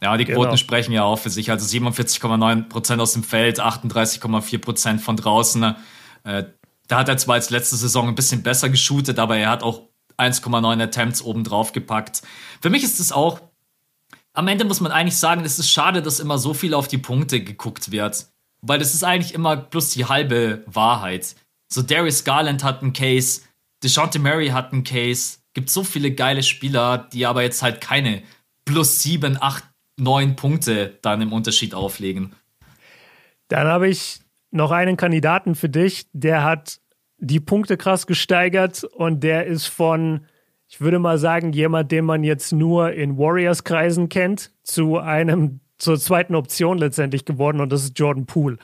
Ja, 0.02 0.18
die 0.18 0.26
Quoten 0.26 0.42
genau. 0.42 0.58
sprechen 0.58 0.92
ja 0.92 1.04
auch 1.04 1.18
für 1.18 1.30
sich. 1.30 1.50
Also 1.50 1.66
47,9% 1.66 3.00
aus 3.00 3.14
dem 3.14 3.24
Feld, 3.24 3.62
38,4% 3.62 5.00
von 5.00 5.16
draußen. 5.16 5.76
Äh, 6.24 6.44
da 6.88 7.00
hat 7.00 7.10
er 7.10 7.18
zwar 7.18 7.36
als 7.36 7.50
letzte 7.50 7.76
Saison 7.76 8.08
ein 8.08 8.16
bisschen 8.16 8.44
besser 8.44 8.70
geshootet, 8.70 9.20
aber 9.20 9.38
er 9.38 9.50
hat 9.50 9.64
auch 9.64 9.84
1,9 10.18 10.82
Attempts 10.82 11.22
oben 11.22 11.44
drauf 11.44 11.72
gepackt. 11.72 12.22
Für 12.62 12.70
mich 12.70 12.84
ist 12.84 13.00
es 13.00 13.12
auch, 13.12 13.42
am 14.34 14.48
Ende 14.48 14.66
muss 14.66 14.82
man 14.82 14.92
eigentlich 14.92 15.18
sagen, 15.18 15.44
es 15.46 15.60
ist 15.60 15.72
schade, 15.72 16.02
dass 16.02 16.20
immer 16.20 16.38
so 16.38 16.54
viel 16.54 16.74
auf 16.74 16.88
die 16.88 16.98
Punkte 16.98 17.42
geguckt 17.42 17.92
wird. 17.92 18.28
Weil 18.62 18.80
das 18.80 18.94
ist 18.94 19.04
eigentlich 19.04 19.34
immer 19.34 19.58
plus 19.58 19.92
die 19.92 20.06
halbe 20.06 20.64
Wahrheit. 20.66 21.36
So 21.68 21.82
Darius 21.82 22.24
Garland 22.24 22.64
hat 22.64 22.82
einen 22.82 22.94
Case, 22.94 23.42
DeJounte 23.84 24.20
Murray 24.20 24.50
hat 24.50 24.74
einen 24.74 24.84
Case. 24.84 25.40
Gibt 25.54 25.70
so 25.70 25.84
viele 25.84 26.12
geile 26.12 26.44
Spieler, 26.44 27.10
die 27.14 27.26
aber 27.26 27.44
jetzt 27.44 27.62
halt 27.62 27.80
keine 27.80 28.24
plus 28.66 29.02
sieben, 29.02 29.38
acht, 29.40 29.64
neun 29.98 30.36
Punkte 30.36 30.98
dann 31.02 31.22
im 31.22 31.32
Unterschied 31.32 31.74
auflegen. 31.74 32.36
Dann 33.48 33.68
habe 33.68 33.88
ich 33.88 34.20
noch 34.56 34.72
einen 34.72 34.98
Kandidaten 34.98 35.56
für 35.56 35.70
dich, 35.70 36.08
der 36.14 36.44
hat 36.44 36.80
die 37.18 37.40
Punkte 37.40 37.78
krass 37.78 38.08
gesteigert 38.08 38.84
und 38.84 39.24
der 39.24 39.46
ist 39.46 39.68
von, 39.68 40.26
ich 40.68 40.82
würde 40.82 41.00
mal 41.00 41.18
sagen, 41.18 41.54
jemand, 41.54 41.92
den 41.92 42.06
man 42.06 42.24
jetzt 42.24 42.52
nur 42.52 42.94
in 42.94 43.18
Warriors-Kreisen 43.18 44.10
kennt, 44.10 44.52
zu 44.64 44.98
einem, 44.98 45.60
zur 45.78 45.98
zweiten 46.00 46.36
Option 46.36 46.78
letztendlich 46.78 47.26
geworden 47.26 47.62
und 47.62 47.72
das 47.72 47.84
ist 47.84 48.00
Jordan 48.00 48.26
Poole. 48.26 48.58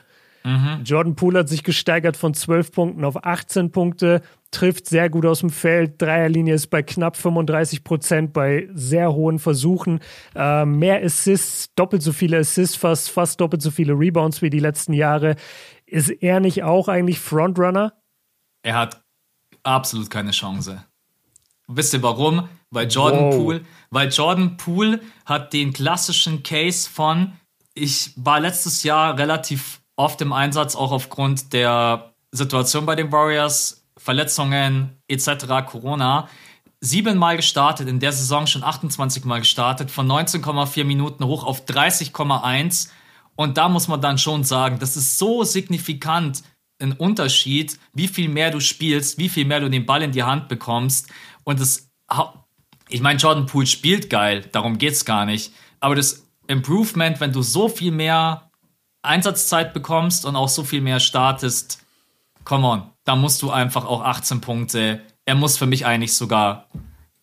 Mhm. 0.44 0.80
Jordan 0.84 1.14
Poole 1.14 1.40
hat 1.40 1.48
sich 1.48 1.62
gesteigert 1.62 2.16
von 2.16 2.34
12 2.34 2.72
Punkten 2.72 3.04
auf 3.04 3.24
18 3.24 3.70
Punkte, 3.70 4.22
trifft 4.50 4.86
sehr 4.86 5.08
gut 5.08 5.24
aus 5.24 5.40
dem 5.40 5.50
Feld. 5.50 6.00
Dreierlinie 6.02 6.54
ist 6.54 6.66
bei 6.68 6.82
knapp 6.82 7.16
35 7.16 7.84
Prozent 7.84 8.32
bei 8.32 8.68
sehr 8.74 9.12
hohen 9.12 9.38
Versuchen. 9.38 10.00
Äh, 10.34 10.64
mehr 10.64 11.02
Assists, 11.02 11.72
doppelt 11.74 12.02
so 12.02 12.12
viele 12.12 12.38
Assists, 12.38 12.76
fast, 12.76 13.10
fast 13.10 13.40
doppelt 13.40 13.62
so 13.62 13.70
viele 13.70 13.94
Rebounds 13.94 14.42
wie 14.42 14.50
die 14.50 14.58
letzten 14.58 14.92
Jahre. 14.92 15.36
Ist 15.92 16.08
er 16.08 16.40
nicht 16.40 16.62
auch 16.62 16.88
eigentlich 16.88 17.20
Frontrunner? 17.20 17.92
Er 18.62 18.76
hat 18.76 19.04
absolut 19.62 20.08
keine 20.08 20.30
Chance. 20.30 20.82
Wisst 21.68 21.92
ihr 21.92 22.02
warum? 22.02 22.48
Weil 22.70 22.88
Jordan 22.88 23.24
wow. 23.26 23.34
Poole, 23.36 23.60
weil 23.90 24.08
Jordan 24.08 24.56
Poole 24.56 25.00
hat 25.26 25.52
den 25.52 25.74
klassischen 25.74 26.42
Case 26.42 26.88
von, 26.88 27.34
ich 27.74 28.12
war 28.16 28.40
letztes 28.40 28.84
Jahr 28.84 29.18
relativ 29.18 29.82
oft 29.94 30.18
im 30.22 30.32
Einsatz, 30.32 30.76
auch 30.76 30.92
aufgrund 30.92 31.52
der 31.52 32.14
Situation 32.30 32.86
bei 32.86 32.96
den 32.96 33.12
Warriors, 33.12 33.84
Verletzungen 33.98 34.96
etc., 35.08 35.44
Corona. 35.66 36.26
Siebenmal 36.80 37.36
gestartet, 37.36 37.86
in 37.86 38.00
der 38.00 38.12
Saison 38.12 38.46
schon 38.46 38.64
28 38.64 39.26
Mal 39.26 39.40
gestartet, 39.40 39.90
von 39.90 40.10
19,4 40.10 40.84
Minuten 40.84 41.26
hoch 41.26 41.44
auf 41.44 41.66
30,1 41.66 42.88
und 43.36 43.56
da 43.56 43.68
muss 43.68 43.88
man 43.88 44.00
dann 44.00 44.18
schon 44.18 44.44
sagen, 44.44 44.78
das 44.78 44.96
ist 44.96 45.18
so 45.18 45.44
signifikant 45.44 46.42
ein 46.78 46.92
Unterschied, 46.92 47.78
wie 47.94 48.08
viel 48.08 48.28
mehr 48.28 48.50
du 48.50 48.60
spielst, 48.60 49.18
wie 49.18 49.28
viel 49.28 49.44
mehr 49.44 49.60
du 49.60 49.70
den 49.70 49.86
Ball 49.86 50.02
in 50.02 50.12
die 50.12 50.24
Hand 50.24 50.48
bekommst. 50.48 51.08
Und 51.44 51.60
das, 51.60 51.90
ich 52.88 53.00
meine, 53.00 53.18
Jordan 53.18 53.46
Poole 53.46 53.66
spielt 53.66 54.10
geil, 54.10 54.48
darum 54.52 54.78
geht's 54.78 55.04
gar 55.04 55.24
nicht. 55.24 55.52
Aber 55.80 55.94
das 55.94 56.26
Improvement, 56.48 57.20
wenn 57.20 57.32
du 57.32 57.42
so 57.42 57.68
viel 57.68 57.92
mehr 57.92 58.50
Einsatzzeit 59.02 59.72
bekommst 59.72 60.26
und 60.26 60.36
auch 60.36 60.48
so 60.48 60.64
viel 60.64 60.80
mehr 60.80 61.00
startest, 61.00 61.84
come 62.44 62.66
on, 62.66 62.82
da 63.04 63.16
musst 63.16 63.42
du 63.42 63.50
einfach 63.50 63.84
auch 63.84 64.02
18 64.02 64.40
Punkte. 64.40 65.02
Er 65.24 65.34
muss 65.34 65.56
für 65.56 65.66
mich 65.66 65.86
eigentlich 65.86 66.14
sogar, 66.14 66.68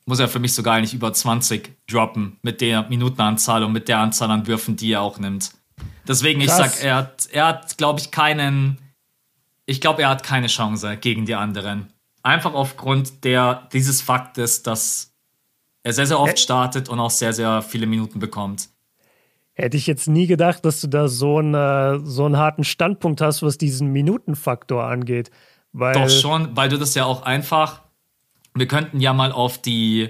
muss 0.05 0.19
er 0.19 0.27
für 0.27 0.39
mich 0.39 0.53
sogar 0.53 0.75
eigentlich 0.75 0.93
über 0.93 1.13
20 1.13 1.77
droppen 1.87 2.37
mit 2.41 2.61
der 2.61 2.87
Minutenanzahl 2.89 3.63
und 3.63 3.73
mit 3.73 3.87
der 3.87 3.99
Anzahl 3.99 4.31
an 4.31 4.47
Würfen, 4.47 4.75
die 4.75 4.93
er 4.93 5.01
auch 5.01 5.19
nimmt. 5.19 5.51
Deswegen, 6.07 6.41
Krass. 6.41 6.59
ich 6.59 6.71
sag, 6.71 6.83
er 6.83 6.95
hat, 6.95 7.29
er 7.31 7.45
hat, 7.47 7.77
glaube 7.77 7.99
ich, 7.99 8.11
keinen. 8.11 8.79
Ich 9.65 9.81
glaube, 9.81 10.01
er 10.01 10.09
hat 10.09 10.23
keine 10.23 10.47
Chance 10.47 10.97
gegen 10.97 11.25
die 11.25 11.35
anderen. 11.35 11.93
Einfach 12.23 12.53
aufgrund 12.53 13.23
der, 13.23 13.67
dieses 13.71 14.01
Faktes, 14.01 14.63
dass 14.63 15.13
er 15.83 15.93
sehr, 15.93 16.07
sehr 16.07 16.19
oft 16.19 16.39
startet 16.39 16.89
und 16.89 16.99
auch 16.99 17.11
sehr, 17.11 17.33
sehr 17.33 17.61
viele 17.61 17.85
Minuten 17.85 18.19
bekommt. 18.19 18.69
Hätte 19.53 19.77
ich 19.77 19.87
jetzt 19.87 20.07
nie 20.07 20.25
gedacht, 20.25 20.65
dass 20.65 20.81
du 20.81 20.87
da 20.87 21.07
so, 21.07 21.37
eine, 21.37 22.01
so 22.03 22.25
einen 22.25 22.37
harten 22.37 22.63
Standpunkt 22.63 23.21
hast, 23.21 23.43
was 23.43 23.57
diesen 23.57 23.91
Minutenfaktor 23.91 24.83
angeht. 24.83 25.31
Weil 25.73 25.93
Doch 25.93 26.09
schon, 26.09 26.55
weil 26.55 26.69
du 26.69 26.77
das 26.77 26.95
ja 26.95 27.05
auch 27.05 27.23
einfach. 27.23 27.81
Wir 28.55 28.67
könnten 28.67 28.99
ja 28.99 29.13
mal 29.13 29.31
auf 29.31 29.61
die 29.61 30.09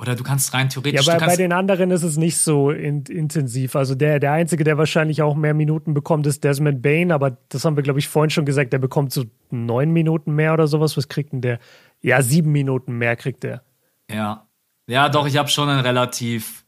oder 0.00 0.14
du 0.14 0.22
kannst 0.22 0.54
rein 0.54 0.68
theoretisch. 0.68 1.06
Ja, 1.06 1.18
bei, 1.18 1.26
bei 1.26 1.36
den 1.36 1.52
anderen 1.52 1.90
ist 1.90 2.04
es 2.04 2.16
nicht 2.16 2.38
so 2.38 2.70
in, 2.70 3.02
intensiv. 3.02 3.74
Also 3.74 3.96
der, 3.96 4.20
der 4.20 4.32
Einzige, 4.32 4.62
der 4.62 4.78
wahrscheinlich 4.78 5.22
auch 5.22 5.34
mehr 5.34 5.54
Minuten 5.54 5.92
bekommt, 5.92 6.26
ist 6.26 6.44
Desmond 6.44 6.82
Bain, 6.82 7.10
aber 7.10 7.36
das 7.48 7.64
haben 7.64 7.76
wir, 7.76 7.82
glaube 7.82 7.98
ich, 7.98 8.08
vorhin 8.08 8.30
schon 8.30 8.46
gesagt, 8.46 8.72
der 8.72 8.78
bekommt 8.78 9.12
so 9.12 9.24
neun 9.50 9.90
Minuten 9.90 10.34
mehr 10.34 10.54
oder 10.54 10.68
sowas. 10.68 10.96
Was 10.96 11.08
kriegt 11.08 11.32
denn 11.32 11.40
der? 11.40 11.58
Ja, 12.00 12.22
sieben 12.22 12.52
Minuten 12.52 12.96
mehr 12.96 13.16
kriegt 13.16 13.42
der. 13.42 13.62
Ja. 14.10 14.46
Ja, 14.86 15.08
doch, 15.08 15.26
ich 15.26 15.36
habe 15.36 15.48
schon 15.48 15.68
einen 15.68 15.80
relativ 15.80 16.64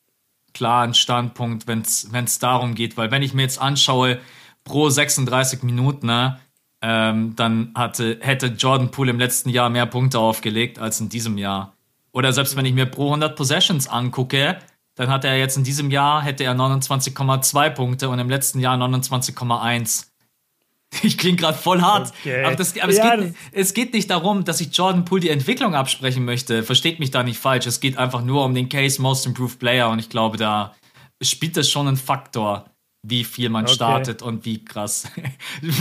klaren 0.52 0.92
Standpunkt, 0.94 1.68
wenn 1.68 1.82
es 1.82 2.38
darum 2.40 2.74
geht, 2.74 2.96
weil 2.96 3.12
wenn 3.12 3.22
ich 3.22 3.32
mir 3.32 3.42
jetzt 3.42 3.60
anschaue, 3.60 4.18
pro 4.64 4.88
36 4.88 5.62
Minuten, 5.62 6.06
ne, 6.06 6.40
ähm, 6.82 7.34
dann 7.36 7.72
hatte, 7.76 8.18
hätte 8.20 8.48
Jordan 8.48 8.90
Poole 8.90 9.10
im 9.10 9.18
letzten 9.18 9.50
Jahr 9.50 9.70
mehr 9.70 9.86
Punkte 9.86 10.18
aufgelegt 10.18 10.78
als 10.78 11.00
in 11.00 11.08
diesem 11.08 11.38
Jahr. 11.38 11.76
Oder 12.12 12.32
selbst 12.32 12.56
wenn 12.56 12.64
ich 12.64 12.74
mir 12.74 12.86
pro 12.86 13.06
100 13.06 13.36
Possessions 13.36 13.88
angucke, 13.88 14.58
dann 14.94 15.08
hat 15.08 15.24
er 15.24 15.38
jetzt 15.38 15.56
in 15.56 15.64
diesem 15.64 15.90
Jahr 15.90 16.22
hätte 16.22 16.44
er 16.44 16.54
29,2 16.54 17.70
Punkte 17.70 18.08
und 18.08 18.18
im 18.18 18.28
letzten 18.28 18.60
Jahr 18.60 18.76
29,1. 18.76 20.06
Ich 21.02 21.18
klinge 21.18 21.36
gerade 21.36 21.56
voll 21.56 21.82
hart. 21.82 22.12
Okay. 22.20 22.44
Aber, 22.44 22.56
das, 22.56 22.76
aber 22.76 22.92
ja, 22.92 23.14
es, 23.14 23.20
geht, 23.20 23.34
es, 23.52 23.74
geht, 23.74 23.92
nicht 23.92 24.10
darum, 24.10 24.44
dass 24.44 24.60
ich 24.60 24.76
Jordan 24.76 25.04
Poole 25.04 25.20
die 25.20 25.28
Entwicklung 25.28 25.76
absprechen 25.76 26.24
möchte. 26.24 26.64
Versteht 26.64 26.98
mich 26.98 27.12
da 27.12 27.22
nicht 27.22 27.38
falsch. 27.38 27.66
Es 27.66 27.78
geht 27.78 27.96
einfach 27.96 28.22
nur 28.22 28.44
um 28.44 28.56
den 28.56 28.68
Case 28.68 29.00
Most 29.00 29.24
Improved 29.24 29.60
Player 29.60 29.88
und 29.88 30.00
ich 30.00 30.08
glaube, 30.08 30.36
da 30.36 30.74
spielt 31.22 31.56
das 31.56 31.70
schon 31.70 31.86
einen 31.86 31.96
Faktor 31.96 32.64
wie 33.02 33.24
viel 33.24 33.48
man 33.48 33.64
okay. 33.64 33.74
startet 33.74 34.22
und 34.22 34.44
wie 34.44 34.62
krass. 34.62 35.08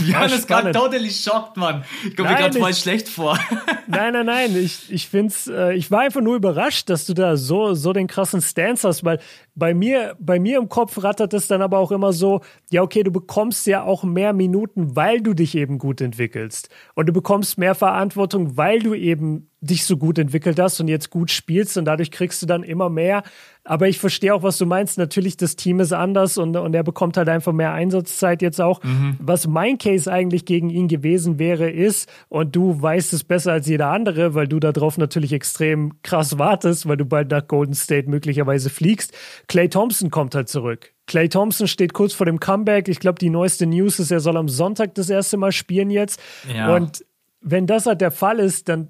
Jan 0.06 0.30
ist 0.30 0.48
gerade 0.48 0.72
totally 0.72 1.10
shocked, 1.10 1.56
Mann. 1.58 1.84
Ich 2.06 2.16
komme 2.16 2.30
mir 2.30 2.36
gerade 2.36 2.58
voll 2.58 2.72
schlecht 2.72 3.08
vor. 3.08 3.38
nein, 3.86 4.14
nein, 4.14 4.26
nein. 4.26 4.56
Ich, 4.56 4.90
ich 4.90 5.06
find's, 5.06 5.46
äh, 5.46 5.74
ich 5.74 5.90
war 5.90 6.00
einfach 6.00 6.22
nur 6.22 6.36
überrascht, 6.36 6.88
dass 6.88 7.04
du 7.04 7.12
da 7.12 7.36
so, 7.36 7.74
so 7.74 7.92
den 7.92 8.06
krassen 8.06 8.40
Stance 8.40 8.88
hast, 8.88 9.04
weil 9.04 9.20
bei 9.54 9.74
mir, 9.74 10.16
bei 10.18 10.38
mir 10.38 10.58
im 10.58 10.70
Kopf 10.70 11.02
rattert 11.02 11.34
es 11.34 11.46
dann 11.46 11.60
aber 11.60 11.78
auch 11.78 11.92
immer 11.92 12.14
so, 12.14 12.40
ja, 12.70 12.80
okay, 12.80 13.02
du 13.02 13.10
bekommst 13.10 13.66
ja 13.66 13.82
auch 13.82 14.02
mehr 14.02 14.32
Minuten, 14.32 14.96
weil 14.96 15.20
du 15.20 15.34
dich 15.34 15.54
eben 15.54 15.76
gut 15.76 16.00
entwickelst. 16.00 16.70
Und 16.94 17.06
du 17.06 17.12
bekommst 17.12 17.58
mehr 17.58 17.74
Verantwortung, 17.74 18.56
weil 18.56 18.78
du 18.78 18.94
eben 18.94 19.49
dich 19.60 19.84
so 19.84 19.96
gut 19.98 20.18
entwickelt 20.18 20.58
hast 20.58 20.80
und 20.80 20.88
jetzt 20.88 21.10
gut 21.10 21.30
spielst 21.30 21.76
und 21.76 21.84
dadurch 21.84 22.10
kriegst 22.10 22.40
du 22.42 22.46
dann 22.46 22.62
immer 22.62 22.88
mehr. 22.88 23.22
Aber 23.62 23.88
ich 23.88 23.98
verstehe 23.98 24.34
auch, 24.34 24.42
was 24.42 24.56
du 24.56 24.64
meinst. 24.64 24.96
Natürlich, 24.96 25.36
das 25.36 25.54
Team 25.54 25.80
ist 25.80 25.92
anders 25.92 26.38
und, 26.38 26.56
und 26.56 26.74
er 26.74 26.82
bekommt 26.82 27.18
halt 27.18 27.28
einfach 27.28 27.52
mehr 27.52 27.72
Einsatzzeit 27.74 28.40
jetzt 28.40 28.58
auch. 28.58 28.82
Mhm. 28.82 29.16
Was 29.20 29.46
mein 29.46 29.76
Case 29.76 30.10
eigentlich 30.10 30.46
gegen 30.46 30.70
ihn 30.70 30.88
gewesen 30.88 31.38
wäre, 31.38 31.70
ist, 31.70 32.10
und 32.30 32.56
du 32.56 32.80
weißt 32.80 33.12
es 33.12 33.22
besser 33.22 33.52
als 33.52 33.66
jeder 33.66 33.88
andere, 33.88 34.34
weil 34.34 34.48
du 34.48 34.60
darauf 34.60 34.96
natürlich 34.96 35.34
extrem 35.34 35.92
krass 36.02 36.38
wartest, 36.38 36.88
weil 36.88 36.96
du 36.96 37.04
bald 37.04 37.30
nach 37.30 37.46
Golden 37.46 37.74
State 37.74 38.08
möglicherweise 38.08 38.70
fliegst. 38.70 39.12
Clay 39.46 39.68
Thompson 39.68 40.10
kommt 40.10 40.34
halt 40.34 40.48
zurück. 40.48 40.94
Clay 41.06 41.28
Thompson 41.28 41.68
steht 41.68 41.92
kurz 41.92 42.14
vor 42.14 42.24
dem 42.24 42.40
Comeback. 42.40 42.88
Ich 42.88 42.98
glaube, 42.98 43.18
die 43.18 43.30
neueste 43.30 43.66
News 43.66 43.98
ist, 43.98 44.10
er 44.10 44.20
soll 44.20 44.38
am 44.38 44.48
Sonntag 44.48 44.94
das 44.94 45.10
erste 45.10 45.36
Mal 45.36 45.52
spielen 45.52 45.90
jetzt. 45.90 46.18
Ja. 46.54 46.74
Und 46.74 47.04
wenn 47.42 47.66
das 47.66 47.84
halt 47.86 48.00
der 48.00 48.10
Fall 48.10 48.38
ist, 48.38 48.68
dann 48.68 48.88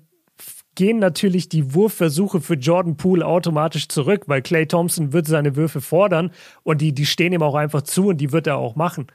gehen 0.81 0.98
natürlich 0.98 1.51
die 1.51 1.74
Wurfversuche 1.74 2.40
für 2.40 2.55
Jordan 2.55 2.97
Poole 2.97 3.27
automatisch 3.27 3.86
zurück, 3.89 4.23
weil 4.28 4.40
Clay 4.40 4.65
Thompson 4.65 5.12
wird 5.12 5.27
seine 5.27 5.55
Würfe 5.55 5.82
fordern 5.82 6.31
und 6.62 6.81
die, 6.81 6.94
die 6.94 7.05
stehen 7.05 7.35
ihm 7.35 7.43
auch 7.43 7.55
einfach 7.55 7.82
zu 7.82 8.07
und 8.07 8.16
die 8.16 8.32
wird 8.32 8.47
er 8.47 8.57
auch 8.57 8.77
machen. 8.77 9.09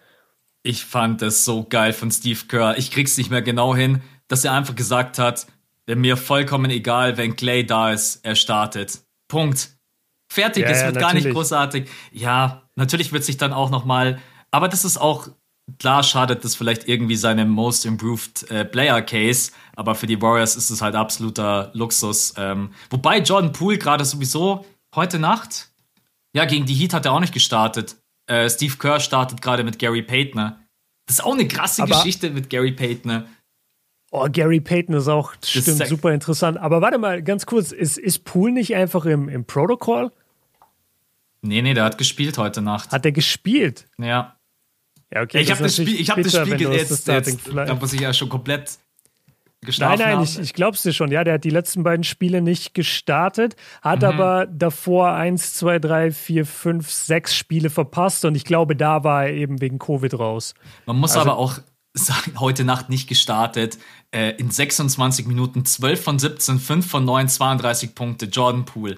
Ich 0.61 0.85
fand 0.85 1.23
das 1.23 1.43
so 1.43 1.63
geil 1.67 1.91
von 1.91 2.11
Steve 2.11 2.41
Kerr. 2.47 2.77
Ich 2.77 2.91
krieg's 2.91 3.17
nicht 3.17 3.31
mehr 3.31 3.41
genau 3.41 3.75
hin, 3.75 4.03
dass 4.27 4.45
er 4.45 4.53
einfach 4.53 4.75
gesagt 4.75 5.17
hat, 5.17 5.47
mir 5.87 6.17
vollkommen 6.17 6.69
egal, 6.69 7.17
wenn 7.17 7.35
Clay 7.35 7.65
da 7.65 7.91
ist, 7.91 8.23
er 8.23 8.35
startet. 8.35 9.01
Punkt. 9.27 9.69
Fertig, 10.31 10.65
ja, 10.65 10.69
es 10.69 10.85
wird 10.85 10.97
ja, 10.97 11.01
gar 11.01 11.15
nicht 11.15 11.31
großartig. 11.31 11.89
Ja, 12.11 12.69
natürlich 12.75 13.11
wird 13.11 13.23
sich 13.23 13.37
dann 13.37 13.53
auch 13.53 13.71
noch 13.71 13.85
mal, 13.85 14.19
aber 14.51 14.67
das 14.67 14.85
ist 14.85 14.97
auch 14.97 15.29
klar 15.79 16.03
schadet 16.03 16.43
das 16.43 16.55
vielleicht 16.55 16.87
irgendwie 16.87 17.15
seinem 17.15 17.49
Most 17.49 17.85
Improved 17.85 18.49
äh, 18.51 18.65
Player 18.65 19.01
Case, 19.01 19.51
aber 19.75 19.95
für 19.95 20.07
die 20.07 20.21
Warriors 20.21 20.55
ist 20.55 20.69
es 20.69 20.81
halt 20.81 20.95
absoluter 20.95 21.71
Luxus. 21.73 22.33
Ähm, 22.37 22.71
wobei 22.89 23.19
Jordan 23.19 23.51
Poole 23.51 23.77
gerade 23.77 24.05
sowieso 24.05 24.65
heute 24.93 25.19
Nacht, 25.19 25.71
ja, 26.33 26.45
gegen 26.45 26.65
die 26.65 26.73
Heat 26.73 26.93
hat 26.93 27.05
er 27.05 27.13
auch 27.13 27.19
nicht 27.19 27.33
gestartet. 27.33 27.95
Äh, 28.27 28.49
Steve 28.49 28.75
Kerr 28.77 28.99
startet 28.99 29.41
gerade 29.41 29.63
mit 29.63 29.79
Gary 29.79 30.01
Payton. 30.01 30.55
Das 31.05 31.19
ist 31.19 31.23
auch 31.23 31.33
eine 31.33 31.47
krasse 31.47 31.83
aber 31.83 31.95
Geschichte 31.95 32.29
mit 32.31 32.49
Gary 32.49 32.71
Payton. 32.71 33.25
Oh, 34.11 34.27
Gary 34.31 34.61
Payton 34.61 34.95
ist 34.95 35.07
auch, 35.07 35.35
das 35.35 35.49
stimmt, 35.49 35.67
ist 35.81 35.89
super 35.89 36.13
interessant. 36.13 36.57
Aber 36.57 36.81
warte 36.81 36.97
mal, 36.97 37.21
ganz 37.21 37.45
kurz, 37.45 37.71
ist, 37.71 37.97
ist 37.97 38.23
Poole 38.23 38.53
nicht 38.53 38.75
einfach 38.75 39.05
im, 39.05 39.29
im 39.29 39.45
Protocol? 39.45 40.11
Nee, 41.41 41.61
nee, 41.61 41.73
der 41.73 41.83
hat 41.83 41.97
gespielt 41.97 42.37
heute 42.37 42.61
Nacht. 42.61 42.91
Hat 42.91 43.05
er 43.05 43.11
gespielt? 43.11 43.87
Ja. 43.97 44.35
Ja, 45.13 45.21
okay. 45.21 45.39
ich 45.41 45.51
habe 45.51 45.63
das 45.63 45.75
Spiel, 45.75 45.99
ich 45.99 46.09
hab 46.09 46.17
das 46.17 46.25
bitter, 46.27 46.45
Spiel 46.45 46.51
wenn 46.51 46.59
du 46.63 46.69
aus 46.69 46.75
jetzt, 47.05 47.07
da 47.67 47.73
muss 47.75 47.93
ich 47.93 48.01
ja 48.01 48.13
schon 48.13 48.27
komplett 48.29 48.77
Nein, 49.27 49.67
geschlafen 49.67 49.99
nein, 49.99 50.15
haben. 50.17 50.23
ich, 50.23 50.39
ich 50.39 50.53
glaub's 50.53 50.81
dir 50.83 50.93
schon. 50.93 51.11
Ja, 51.11 51.23
der 51.23 51.35
hat 51.35 51.43
die 51.43 51.49
letzten 51.49 51.83
beiden 51.83 52.03
Spiele 52.03 52.41
nicht 52.41 52.73
gestartet, 52.73 53.55
hat 53.81 53.99
Mhm. 54.01 54.05
aber 54.07 54.45
davor 54.47 55.11
eins, 55.13 55.53
zwei, 55.53 55.79
drei, 55.79 56.11
vier, 56.11 56.45
fünf, 56.45 56.91
sechs 56.91 57.35
Spiele 57.35 57.69
verpasst 57.69 58.25
und 58.25 58.35
ich 58.35 58.43
glaube, 58.45 58.75
da 58.75 59.03
war 59.03 59.25
er 59.25 59.33
eben 59.33 59.61
wegen 59.61 59.79
Covid 59.79 60.13
raus. 60.19 60.53
Man 60.85 60.97
muss 60.97 61.11
Also- 61.15 61.21
aber 61.29 61.37
auch 61.39 61.59
sagen, 61.93 62.39
heute 62.39 62.63
Nacht 62.65 62.89
nicht 62.89 63.07
gestartet. 63.07 63.77
Äh, 64.11 64.31
in 64.37 64.51
26 64.51 65.25
Minuten 65.27 65.63
12 65.65 66.03
von 66.03 66.19
17, 66.19 66.59
5 66.59 66.85
von 66.89 67.05
9, 67.05 67.29
32 67.29 67.95
Punkte. 67.95 68.25
Jordan 68.25 68.65
Poole. 68.65 68.97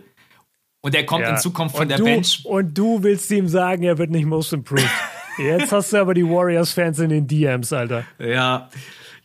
Und 0.82 0.96
er 0.96 1.06
kommt 1.06 1.22
Ja. 1.24 1.32
in 1.32 1.38
Zukunft 1.38 1.76
von 1.76 1.84
und 1.84 1.90
der 1.90 1.98
du, 2.00 2.06
Bench. 2.06 2.42
Und 2.46 2.76
du 2.78 3.04
willst 3.04 3.30
ihm 3.32 3.48
sagen, 3.48 3.84
er 3.84 3.98
wird 4.00 4.10
nicht 4.10 4.26
most 4.26 4.52
improved. 4.54 4.90
Jetzt 5.38 5.72
hast 5.72 5.94
du 5.94 5.98
aber 5.98 6.14
die 6.14 6.24
Warriors-Fans 6.28 7.00
in 7.00 7.10
den 7.10 7.28
DMs, 7.28 7.72
Alter. 7.74 8.04
Ja, 8.20 8.70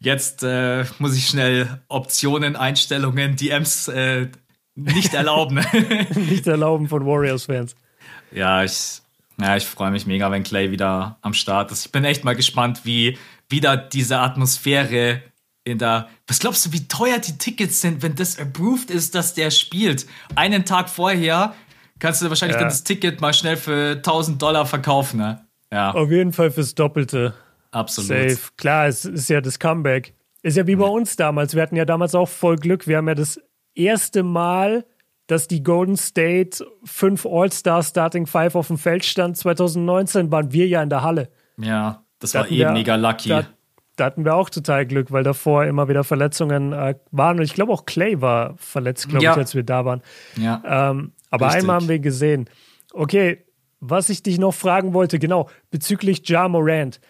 jetzt 0.01 0.43
äh, 0.43 0.85
muss 0.99 1.17
ich 1.17 1.27
schnell 1.27 1.81
Optionen, 1.89 2.57
Einstellungen, 2.57 3.37
DMs 3.37 3.89
äh, 3.89 4.29
nicht 4.75 5.15
erlauben. 5.15 5.57
Nicht 6.15 6.47
erlauben 6.47 6.89
von 6.89 7.05
Warriors-Fans. 7.07 7.75
ja, 8.31 8.65
ich, 8.65 9.01
ja, 9.39 9.57
ich 9.57 9.67
freue 9.67 9.91
mich 9.91 10.07
mega, 10.07 10.31
wenn 10.31 10.43
Clay 10.45 10.71
wieder 10.71 11.19
am 11.21 11.35
Start 11.35 11.71
ist. 11.73 11.87
Ich 11.87 11.93
bin 11.93 12.05
echt 12.05 12.25
mal 12.25 12.35
gespannt, 12.35 12.81
wie 12.85 13.19
wieder 13.51 13.77
diese 13.77 14.19
Atmosphäre 14.19 15.23
in 15.65 15.79
der. 15.79 16.09
Was 16.27 16.39
glaubst 16.39 16.65
du, 16.67 16.73
wie 16.73 16.89
teuer 16.89 17.19
die 17.19 17.37
Tickets 17.37 17.81
sind, 17.83 18.03
wenn 18.03 18.15
das 18.15 18.39
approved 18.39 18.91
ist, 18.91 19.15
dass 19.15 19.35
der 19.35 19.51
spielt? 19.51 20.07
Einen 20.35 20.65
Tag 20.65 20.89
vorher 20.89 21.55
kannst 21.99 22.23
du 22.23 22.29
wahrscheinlich 22.31 22.55
Ja. 22.57 22.61
dann 22.63 22.71
das 22.71 22.83
Ticket 22.85 23.21
mal 23.21 23.35
schnell 23.35 23.57
für 23.59 23.97
1000 23.97 24.41
Dollar 24.41 24.65
verkaufen, 24.67 25.19
ne? 25.19 25.45
Ja, 25.73 25.93
Auf 25.93 26.11
jeden 26.11 26.33
Fall 26.33 26.51
fürs 26.51 26.75
Doppelte. 26.75 27.35
absolut. 27.71 28.09
Safe. 28.31 28.39
Klar, 28.57 28.87
es 28.87 29.05
ist 29.07 29.29
ja 29.31 29.41
das 29.41 29.59
Comeback. 29.59 30.15
Ist 30.43 30.57
ja 30.57 30.67
wie 30.67 30.77
bei 30.77 30.87
uns 30.87 31.17
damals. 31.17 31.55
Wir 31.55 31.63
hatten 31.63 31.77
ja 31.77 31.85
damals 31.85 32.15
auch 32.15 32.29
voll 32.29 32.57
Glück. 32.57 32.87
Wir 32.87 32.99
haben 32.99 33.09
ja 33.09 33.15
das 33.15 33.41
erste 33.75 34.23
Mal, 34.23 34.85
dass 35.29 35.49
die 35.49 35.63
Golden 35.63 35.97
State 35.97 36.65
fünf 36.85 37.25
All-Star 37.25 37.83
Starting 37.83 38.27
Five 38.27 38.55
auf 38.57 38.67
dem 38.67 38.77
Feld 38.77 39.05
stand. 39.05 39.37
2019 39.37 40.31
waren 40.31 40.53
wir 40.53 40.67
ja 40.67 40.83
in 40.83 40.91
der 40.91 41.03
Halle. 41.03 41.31
Ja, 41.59 42.03
das 42.19 42.33
Da 42.33 42.41
war 42.41 42.47
eh 42.51 42.59
wir- 42.59 42.73
mega 42.73 42.97
lucky. 42.97 43.29
Da, 43.31 43.45
da 43.97 44.05
hatten 44.07 44.25
wir 44.25 44.35
auch 44.35 44.51
total 44.51 44.85
Glück, 44.85 45.13
weil 45.13 45.23
davor 45.23 45.65
immer 45.65 45.89
wieder 45.89 46.03
Verletzungen 46.05 46.73
äh, 46.73 46.97
waren. 47.13 47.39
Und 47.39 47.45
ich 47.45 47.55
glaube 47.55 47.73
auch 47.73 47.87
Clay 47.87 48.21
war 48.21 48.55
verletzt, 48.59 49.09
glaube 49.09 49.25
Ja. 49.25 49.33
ich, 49.33 49.39
als 49.39 49.55
wir 49.55 49.63
da 49.63 49.85
waren. 49.85 50.03
ja. 50.37 50.63
Ähm, 50.91 51.13
aber 51.31 51.47
Richtig. 51.47 51.63
einmal 51.63 51.77
haben 51.77 51.89
wir 51.89 51.99
gesehen. 51.99 52.51
Okay, 52.93 53.45
was 53.85 54.09
ich 54.11 54.23
dich 54.23 54.39
noch 54.39 54.55
fragen 54.55 54.95
wollte, 54.95 55.19
genau, 55.19 55.51
bezüglich 55.73 56.23
Ja 56.29 56.49
Morant. 56.49 57.01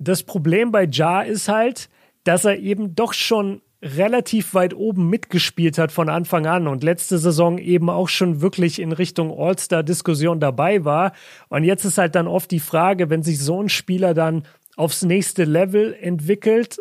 Das 0.00 0.24
Problem 0.24 0.72
bei 0.72 0.86
Ja 0.90 1.22
ist 1.22 1.48
halt, 1.48 1.88
dass 2.24 2.44
er 2.44 2.58
eben 2.58 2.96
doch 2.96 3.12
schon 3.12 3.62
relativ 3.80 4.54
weit 4.54 4.74
oben 4.74 5.08
mitgespielt 5.08 5.78
hat 5.78 5.92
von 5.92 6.08
Anfang 6.08 6.46
an 6.46 6.66
und 6.66 6.82
letzte 6.82 7.18
Saison 7.18 7.58
eben 7.58 7.88
auch 7.90 8.08
schon 8.08 8.40
wirklich 8.40 8.80
in 8.80 8.90
Richtung 8.90 9.30
All-Star-Diskussion 9.30 10.40
dabei 10.40 10.84
war. 10.84 11.12
Und 11.48 11.62
jetzt 11.62 11.84
ist 11.84 11.98
halt 11.98 12.16
dann 12.16 12.26
oft 12.26 12.50
die 12.50 12.60
Frage, 12.60 13.08
wenn 13.08 13.22
sich 13.22 13.38
so 13.38 13.62
ein 13.62 13.68
Spieler 13.68 14.14
dann 14.14 14.42
aufs 14.76 15.02
nächste 15.02 15.44
Level 15.44 15.94
entwickelt, 15.94 16.78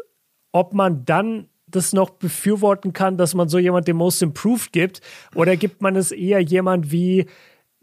ob 0.52 0.73
man 0.73 1.06
dann 1.06 1.49
das 1.68 1.94
noch 1.94 2.10
befürworten 2.11 2.94
kann, 2.94 3.18
dass 3.18 3.35
man 3.35 3.48
so 3.48 3.60
jemand 3.60 3.88
dem 3.88 3.98
Most 3.98 4.23
Improved 4.23 4.72
gibt, 4.72 5.02
oder 5.35 5.56
gibt 5.56 5.81
man 5.81 5.95
es 5.95 6.11
eher 6.11 6.40
jemand 6.40 6.91
wie 6.91 7.27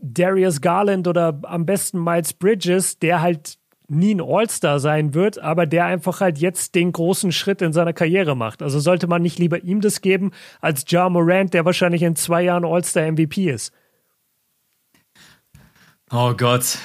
Darius 0.01 0.61
Garland 0.61 1.07
oder 1.07 1.41
am 1.43 1.67
besten 1.67 2.03
Miles 2.03 2.33
Bridges, 2.33 2.99
der 2.99 3.21
halt 3.21 3.59
nie 3.89 4.15
ein 4.15 4.21
All-Star 4.21 4.79
sein 4.79 5.15
wird, 5.15 5.39
aber 5.39 5.67
der 5.67 5.85
einfach 5.85 6.21
halt 6.21 6.39
jetzt 6.39 6.75
den 6.75 6.93
großen 6.93 7.33
Schritt 7.33 7.61
in 7.61 7.73
seiner 7.73 7.93
Karriere 7.93 8.37
macht. 8.37 8.63
Also 8.63 8.79
sollte 8.79 9.09
man 9.09 9.21
nicht 9.21 9.39
lieber 9.39 9.63
ihm 9.63 9.81
das 9.81 10.01
geben, 10.01 10.31
als 10.61 10.85
Ja 10.89 11.09
Morant, 11.09 11.53
der 11.55 11.65
wahrscheinlich 11.65 12.03
in 12.03 12.17
zwei 12.17 12.43
Jahren 12.43 12.65
All-Star 12.65 13.11
MVP 13.11 13.51
ist. 13.51 13.73
Oh 16.11 16.35
Gott. 16.35 16.79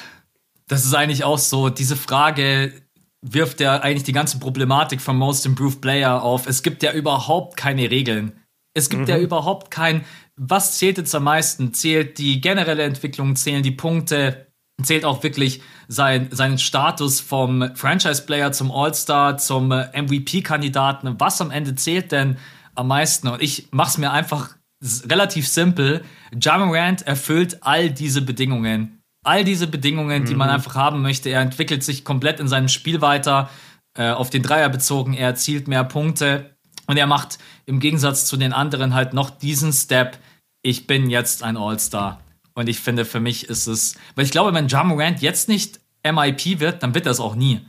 Das 0.68 0.84
ist 0.84 0.96
eigentlich 0.96 1.24
auch 1.24 1.38
so, 1.38 1.70
diese 1.70 1.96
Frage 1.96 2.74
wirft 3.22 3.60
ja 3.60 3.82
eigentlich 3.82 4.04
die 4.04 4.14
ganze 4.14 4.40
Problematik 4.40 5.00
vom 5.00 5.18
Most 5.18 5.46
Improved 5.46 5.82
Player 5.82 6.24
auf. 6.24 6.48
Es 6.48 6.64
gibt 6.64 6.84
ja 6.84 6.92
überhaupt 6.92 7.56
keine 7.56 7.90
Regeln. 7.92 8.34
Es 8.74 8.90
gibt 8.90 9.08
ja 9.08 9.18
überhaupt 9.18 9.72
kein, 9.72 10.04
was 10.38 10.78
zählt 10.78 10.98
jetzt 10.98 11.16
am 11.16 11.24
meisten? 11.24 11.74
Zählt 11.74 12.18
die 12.18 12.42
generelle 12.42 12.84
Entwicklung, 12.84 13.36
zählen 13.36 13.64
die 13.64 13.72
Punkte, 13.72 14.48
zählt 14.84 15.06
auch 15.06 15.24
wirklich 15.24 15.62
sein, 15.88 16.30
seinen 16.32 16.58
Status 16.58 17.20
vom 17.20 17.76
Franchise-Player 17.76 18.52
zum 18.52 18.72
All-Star, 18.72 19.38
zum 19.38 19.72
äh, 19.72 20.02
MVP-Kandidaten. 20.02 21.16
Was 21.20 21.42
am 21.42 21.52
Ende 21.52 21.76
zählt 21.76 22.12
denn 22.12 22.38
am 22.76 22.88
meisten? 22.88 23.28
Und 23.28 23.42
ich 23.42 23.70
mach's 23.72 23.98
mir 23.98 24.12
einfach 24.12 24.56
relativ 25.08 25.48
simpel. 25.48 26.04
Ja 26.42 26.58
Morant 26.58 27.02
erfüllt 27.04 27.60
all 27.62 27.90
diese 27.90 28.22
Bedingungen. 28.22 29.02
All 29.24 29.44
diese 29.44 29.68
Bedingungen, 29.68 30.26
die 30.26 30.36
man 30.36 30.50
einfach 30.50 30.76
haben 30.76 31.02
möchte. 31.02 31.30
Er 31.30 31.42
entwickelt 31.42 31.84
sich 31.84 32.04
komplett 32.04 32.40
in 32.40 32.48
seinem 32.48 32.68
Spiel 32.68 33.02
weiter, 33.02 33.50
äh, 33.98 34.12
auf 34.12 34.30
den 34.30 34.44
Dreier 34.44 34.70
bezogen. 34.70 35.14
Er 35.14 35.28
erzielt 35.30 35.68
mehr 35.68 35.84
Punkte. 35.84 36.56
Und 36.86 36.98
er 36.98 37.08
macht 37.08 37.40
im 37.66 37.80
Gegensatz 37.80 38.26
zu 38.26 38.38
den 38.38 38.54
anderen 38.54 38.94
halt 38.94 39.14
noch 39.14 39.32
diesen 39.32 39.74
Step. 39.74 40.20
Ich 40.66 40.88
bin 40.88 41.12
jetzt 41.12 41.44
ein 41.44 41.58
All-Star. 41.58 42.20
Und 42.56 42.68
ich 42.70 42.80
finde, 42.80 43.06
für 43.06 43.20
mich 43.20 43.50
ist 43.50 43.68
es, 43.68 43.96
weil 44.16 44.26
ich 44.26 44.32
glaube, 44.32 44.52
wenn 44.56 44.68
Ja 44.68 44.84
Morant 44.84 45.22
jetzt 45.22 45.48
nicht 45.48 45.80
MIP 46.04 46.60
wird, 46.60 46.82
dann 46.82 46.96
wird 46.96 47.06
er 47.06 47.12
es 47.12 47.20
auch 47.20 47.36
nie. 47.36 47.62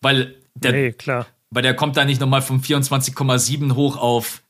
Weil 0.00 0.36
der, 0.54 0.70
Nee, 0.70 0.92
klar. 0.92 1.26
weil 1.50 1.64
der 1.64 1.74
kommt 1.74 1.96
da 1.96 2.04
nicht 2.04 2.20
nochmal 2.20 2.42
von 2.42 2.62
24,7 2.62 3.74
hoch 3.74 3.96
auf 3.96 4.42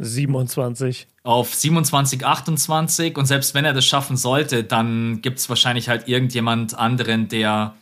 27. 0.00 1.06
auf 1.22 1.54
27, 1.54 2.26
28 2.26 3.16
und 3.16 3.26
selbst 3.26 3.54
wenn 3.54 3.64
er 3.64 3.72
das 3.72 3.86
schaffen 3.86 4.16
sollte, 4.16 4.64
dann 4.64 5.22
gibt 5.22 5.38
es 5.38 5.48
wahrscheinlich 5.48 5.88
halt 5.88 6.08
irgendjemand 6.08 6.76
anderen, 6.76 7.28
der 7.28 7.74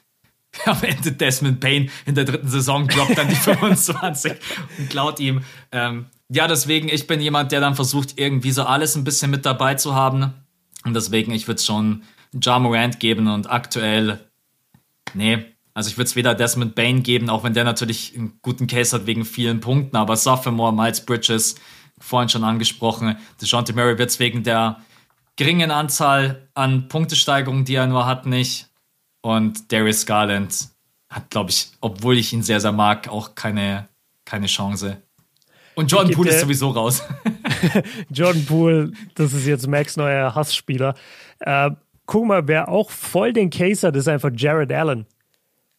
am 0.67 0.83
Ende 0.83 1.13
Desmond 1.13 1.61
Payne 1.61 1.89
in 2.05 2.15
der 2.15 2.25
dritten 2.25 2.49
Saison 2.49 2.87
droppt 2.89 3.17
dann 3.17 3.29
die 3.29 3.35
25 3.37 4.35
und 4.79 4.91
klaut 4.91 5.19
ihm. 5.19 5.43
Ähm, 5.73 6.07
ja, 6.35 6.49
deswegen, 6.49 6.89
ich 6.89 7.07
bin 7.07 7.21
jemand, 7.21 7.53
der 7.53 7.61
dann 7.61 7.75
versucht, 7.75 8.19
irgendwie 8.19 8.53
so 8.53 8.63
alles 8.63 8.97
ein 8.97 9.05
bisschen 9.05 9.31
mit 9.31 9.45
dabei 9.45 9.75
zu 9.75 9.95
haben. 9.95 10.33
Und 10.83 10.95
deswegen, 10.95 11.33
ich 11.33 11.47
würde 11.47 11.57
es 11.57 11.67
schon 11.67 12.05
Ja 12.43 12.59
Morant 12.59 13.01
geben 13.01 13.29
und 13.29 13.51
aktuell, 13.51 14.19
nee, 15.13 15.45
also 15.75 15.91
ich 15.91 15.99
würde 15.99 16.09
es 16.09 16.17
weder 16.17 16.35
Desmond 16.35 16.75
Bain 16.75 17.03
geben, 17.03 17.29
auch 17.29 17.45
wenn 17.45 17.53
der 17.53 17.65
natürlich 17.65 18.15
einen 18.17 18.39
guten 18.41 18.67
Case 18.67 18.97
hat 18.97 19.07
wegen 19.07 19.27
vielen 19.27 19.61
Punkten, 19.61 19.97
aber 19.97 20.17
Sophomore, 20.17 20.73
Miles 20.73 21.05
Bridges, 21.05 21.57
vorhin 21.99 22.31
schon 22.31 22.45
angesprochen, 22.45 23.17
DeJounte 23.41 23.75
Murray 23.75 23.99
wird 23.99 24.09
es 24.09 24.19
wegen 24.19 24.43
der 24.43 24.81
geringen 25.37 25.71
Anzahl 25.71 26.49
an 26.55 26.89
Punktesteigerungen, 26.89 27.67
die 27.67 27.75
er 27.75 27.87
nur 27.87 28.07
hat, 28.07 28.25
nicht. 28.25 28.69
Und 29.21 29.71
Darius 29.71 30.07
Garland 30.07 30.69
hat, 31.11 31.31
glaube 31.31 31.51
ich, 31.51 31.69
obwohl 31.81 32.17
ich 32.17 32.33
ihn 32.33 32.43
sehr, 32.43 32.61
sehr 32.61 32.73
mag, 32.73 33.09
auch 33.09 33.35
keine, 33.35 33.89
keine 34.25 34.47
Chance. 34.47 35.03
Und 35.75 35.91
Jordan 35.91 36.13
Poole 36.13 36.31
ist 36.31 36.41
sowieso 36.41 36.71
raus. 36.71 37.03
Jordan 38.11 38.45
Poole, 38.45 38.93
das 39.15 39.33
ist 39.33 39.47
jetzt 39.47 39.67
Max 39.69 39.97
neuer 39.97 40.35
Hassspieler. 40.35 40.95
Äh, 41.41 41.71
guck 42.07 42.27
mal, 42.27 42.47
wer 42.49 42.69
auch 42.69 42.91
voll 42.91 43.33
den 43.33 43.51
Case 43.51 43.87
hat, 43.87 43.97
ist 43.97 44.09
einfach 44.09 44.31
Jared 44.35 44.73
Allen. 44.73 45.07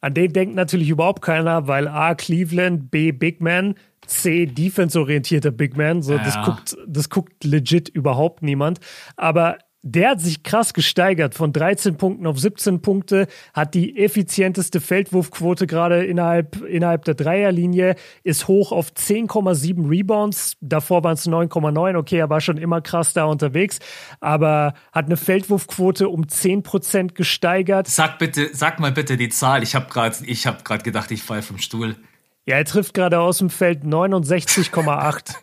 An 0.01 0.13
den 0.13 0.33
denkt 0.33 0.55
natürlich 0.55 0.89
überhaupt 0.89 1.21
keiner, 1.21 1.67
weil 1.67 1.87
A, 1.87 2.15
Cleveland, 2.15 2.91
B, 2.91 3.11
Big 3.11 3.39
Man, 3.41 3.75
C, 4.05 4.45
defense-orientierter 4.45 5.51
Big 5.51 5.77
Man. 5.77 6.01
So, 6.01 6.17
das, 6.17 6.35
Ja. 6.35 6.43
guckt, 6.43 6.75
das 6.87 7.09
guckt 7.09 7.43
legit 7.43 7.87
überhaupt 7.87 8.41
niemand. 8.43 8.79
Aber 9.15 9.57
der 9.85 10.11
hat 10.11 10.21
sich 10.21 10.43
krass 10.43 10.73
gesteigert 10.73 11.35
von 11.35 11.51
13 11.51 11.97
Punkten 11.97 12.25
auf 12.25 12.39
17 12.39 12.81
Punkte, 12.81 13.27
hat 13.53 13.73
die 13.73 13.97
effizienteste 13.97 14.79
Feldwurfquote 14.79 15.67
gerade 15.67 16.05
innerhalb, 16.05 16.63
innerhalb 16.63 17.03
der 17.03 17.15
Dreierlinie, 17.15 17.95
ist 18.23 18.47
hoch 18.47 18.71
auf 18.71 18.91
10,7 18.91 19.89
Rebounds. 19.89 20.55
Davor 20.61 21.03
waren 21.03 21.15
es 21.15 21.27
9,9. 21.27 21.97
Okay, 21.97 22.17
er 22.17 22.29
war 22.29 22.39
schon 22.39 22.57
immer 22.57 22.79
krass 22.79 23.11
da 23.11 23.25
unterwegs, 23.25 23.79
aber 24.21 24.73
hat 24.93 25.07
eine 25.07 25.17
Feldwurfquote 25.17 26.07
um 26.07 26.23
10% 26.23 27.13
gesteigert. 27.13 27.87
Sag 27.87 28.19
bitte, 28.19 28.51
sag 28.53 28.79
mal 28.79 28.93
bitte 28.93 29.17
die 29.17 29.29
Zahl. 29.29 29.63
Ich 29.63 29.75
habe 29.75 29.87
gerade, 29.89 30.15
ich 30.25 30.47
habe 30.47 30.63
gerade 30.63 30.83
gedacht, 30.83 31.11
ich 31.11 31.23
falle 31.23 31.41
vom 31.41 31.57
Stuhl. 31.57 31.97
Ja, 32.45 32.55
er 32.55 32.65
trifft 32.65 32.93
gerade 32.93 33.19
aus 33.19 33.39
dem 33.39 33.49
Feld 33.49 33.83
69,8. 33.83 35.35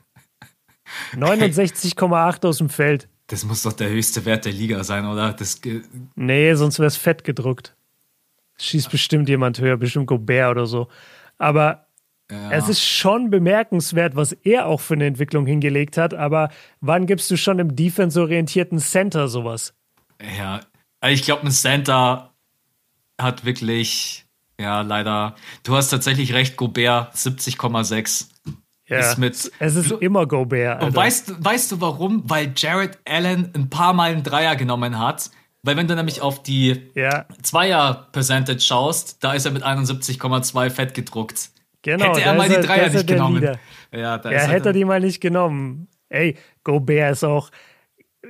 69,8 1.15 2.47
aus 2.49 2.59
dem 2.59 2.71
Feld. 2.71 3.09
Das 3.31 3.45
muss 3.45 3.63
doch 3.63 3.73
der 3.73 3.89
höchste 3.89 4.25
Wert 4.25 4.45
der 4.45 4.53
Liga 4.53 4.83
sein, 4.83 5.07
oder? 5.07 5.33
Das, 5.33 5.61
Nee, 6.17 6.53
sonst 6.55 6.81
wäre 6.81 6.89
es 6.89 6.97
fett 6.97 7.23
gedruckt. 7.23 7.77
Schießt 8.59 8.91
bestimmt 8.91 9.29
jemand 9.29 9.61
höher, 9.61 9.77
bestimmt 9.77 10.09
Gobert 10.09 10.51
oder 10.51 10.67
so. 10.67 10.89
Aber 11.39 11.87
ja. 12.29 12.51
es 12.51 12.69
ist 12.69 12.85
schon 12.85 13.31
bemerkenswert, 13.31 14.17
was 14.17 14.33
er 14.33 14.67
auch 14.67 14.81
für 14.81 14.95
eine 14.95 15.07
Entwicklung 15.07 15.47
hingelegt 15.47 15.97
hat. 15.97 16.13
Aber 16.13 16.51
wann 16.81 17.07
gibst 17.07 17.31
du 17.31 17.37
schon 17.37 17.61
im 17.61 17.77
defense-orientierten 17.77 18.81
Center 18.81 19.29
sowas? 19.29 19.75
Ja, 20.21 20.63
Ich 21.07 21.23
glaube, 21.23 21.47
ein 21.47 21.53
Center 21.53 22.35
hat 23.17 23.45
wirklich, 23.45 24.27
ja, 24.61 24.81
leider. 24.81 25.37
Du 25.63 25.77
hast 25.77 25.91
tatsächlich 25.91 26.35
recht, 26.35 26.57
Gobert 26.57 27.15
70,6. 27.15 28.27
Ja, 28.91 28.99
ist 28.99 29.19
mit, 29.19 29.53
es 29.61 29.77
ist 29.77 29.93
immer 29.93 30.27
Gobert. 30.27 30.75
Alter. 30.75 30.87
Und 30.87 30.97
weißt, 30.97 31.45
weißt 31.45 31.73
du 31.73 31.81
warum? 31.81 32.25
Weil 32.29 32.53
Jared 32.57 32.99
Allen 33.09 33.51
ein 33.55 33.71
paar 33.71 33.93
Mal 33.93 34.11
einen 34.11 34.25
Dreier 34.25 34.57
genommen 34.57 34.99
hat. 34.99 35.31
Weil 35.63 35.77
wenn 35.77 35.87
du 35.87 35.95
nämlich 35.95 36.23
auf 36.23 36.43
die 36.43 36.91
ja. 36.95 37.27
Zweier-Percentage 37.43 38.61
schaust, 38.61 39.23
da 39.23 39.35
ist 39.35 39.45
er 39.45 39.53
mit 39.53 39.63
71,2 39.63 40.71
fett 40.71 40.95
gedruckt. 40.95 41.51
Genau, 41.83 42.07
hätte 42.07 42.23
er 42.23 42.35
mal 42.35 42.49
die 42.49 42.67
Dreier 42.67 42.89
nicht 42.89 43.07
genommen. 43.07 43.59
Ja, 43.93 44.19
da 44.19 44.33
ja 44.33 44.41
hätte 44.41 44.71
er 44.71 44.73
die 44.73 44.85
mal 44.85 45.01
nicht 45.01 45.21
genommen. 45.21 45.89
Ey, 46.09 46.37
Gobert 46.65 47.13
ist 47.13 47.25
auch, 47.25 47.51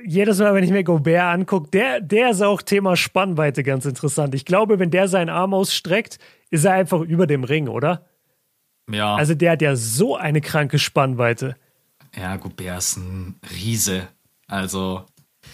jedes 0.05 0.39
Mal, 0.39 0.53
wenn 0.53 0.63
ich 0.63 0.71
mir 0.71 0.83
Gobert 0.83 1.21
angucke, 1.21 1.69
der, 1.71 2.01
der 2.01 2.31
ist 2.31 2.41
auch 2.41 2.61
Thema 2.61 2.95
Spannweite 2.95 3.63
ganz 3.63 3.85
interessant. 3.85 4.35
Ich 4.35 4.45
glaube, 4.45 4.79
wenn 4.79 4.91
der 4.91 5.07
seinen 5.07 5.29
Arm 5.29 5.53
ausstreckt, 5.53 6.19
ist 6.49 6.65
er 6.65 6.73
einfach 6.73 7.01
über 7.01 7.27
dem 7.27 7.43
Ring, 7.43 7.67
oder? 7.67 8.05
Ja. 8.89 9.15
Also 9.15 9.35
der 9.35 9.51
hat 9.51 9.61
ja 9.61 9.75
so 9.75 10.15
eine 10.15 10.41
kranke 10.41 10.79
Spannweite. 10.79 11.55
Ja, 12.15 12.35
Gobert 12.37 12.79
ist 12.79 12.97
ein 12.97 13.35
Riese. 13.51 14.07
Also. 14.47 15.05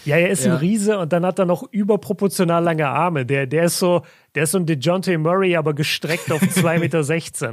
Ja, 0.04 0.16
er 0.16 0.30
ist 0.30 0.44
ja. 0.44 0.52
ein 0.52 0.58
Riese 0.58 0.98
und 0.98 1.12
dann 1.12 1.24
hat 1.24 1.38
er 1.38 1.46
noch 1.46 1.62
überproportional 1.70 2.62
lange 2.62 2.86
Arme. 2.86 3.24
Der, 3.24 3.46
der 3.46 3.64
ist 3.64 3.78
so, 3.78 4.02
der 4.34 4.44
ist 4.44 4.52
so 4.52 4.58
ein 4.58 4.66
DeJounte 4.66 5.16
Murray, 5.18 5.56
aber 5.56 5.74
gestreckt 5.74 6.30
auf 6.30 6.42
2,16 6.42 6.78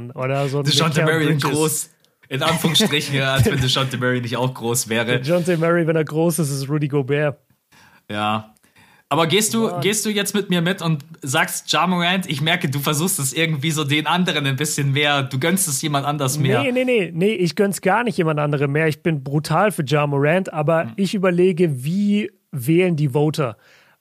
Meter 0.00 0.16
oder 0.16 0.48
so. 0.48 0.62
DeJounte 0.62 1.02
Murray 1.02 1.28
in 1.28 1.38
groß. 1.38 1.90
In 2.28 2.42
Anführungsstrichen, 2.42 3.20
als 3.22 3.46
wenn 3.46 3.60
DeJounte 3.60 3.98
Murray 3.98 4.20
nicht 4.20 4.36
auch 4.36 4.52
groß 4.52 4.88
wäre. 4.88 5.20
DeJounte 5.20 5.56
Murray, 5.56 5.86
wenn 5.86 5.96
er 5.96 6.04
groß 6.04 6.40
ist, 6.40 6.50
ist 6.50 6.68
Rudy 6.68 6.88
Gobert. 6.88 7.38
Ja, 8.10 8.54
aber 9.08 9.28
gehst 9.28 9.54
du, 9.54 9.70
gehst 9.80 10.04
du 10.04 10.10
jetzt 10.10 10.34
mit 10.34 10.50
mir 10.50 10.60
mit 10.60 10.82
und 10.82 11.04
sagst, 11.22 11.70
Ja 11.72 11.86
Morant, 11.86 12.28
ich 12.28 12.40
merke, 12.40 12.68
du 12.68 12.80
versuchst 12.80 13.20
es 13.20 13.32
irgendwie 13.32 13.70
so 13.70 13.84
den 13.84 14.06
anderen 14.06 14.46
ein 14.46 14.56
bisschen 14.56 14.92
mehr, 14.92 15.22
du 15.22 15.38
gönnst 15.38 15.68
es 15.68 15.80
jemand 15.80 16.06
anders 16.06 16.38
mehr. 16.38 16.62
Nee, 16.62 16.72
nee, 16.72 16.84
nee, 16.84 17.12
nee, 17.14 17.34
ich 17.34 17.54
gönn's 17.54 17.80
gar 17.80 18.02
nicht 18.02 18.18
jemand 18.18 18.40
anderem 18.40 18.72
mehr. 18.72 18.88
Ich 18.88 19.02
bin 19.02 19.22
brutal 19.22 19.70
für 19.70 19.84
Ja 19.86 20.06
Morant, 20.06 20.52
aber 20.52 20.84
hm. 20.84 20.92
ich 20.96 21.14
überlege, 21.14 21.84
wie 21.84 22.32
wählen 22.50 22.96
die 22.96 23.10
Voter? 23.10 23.56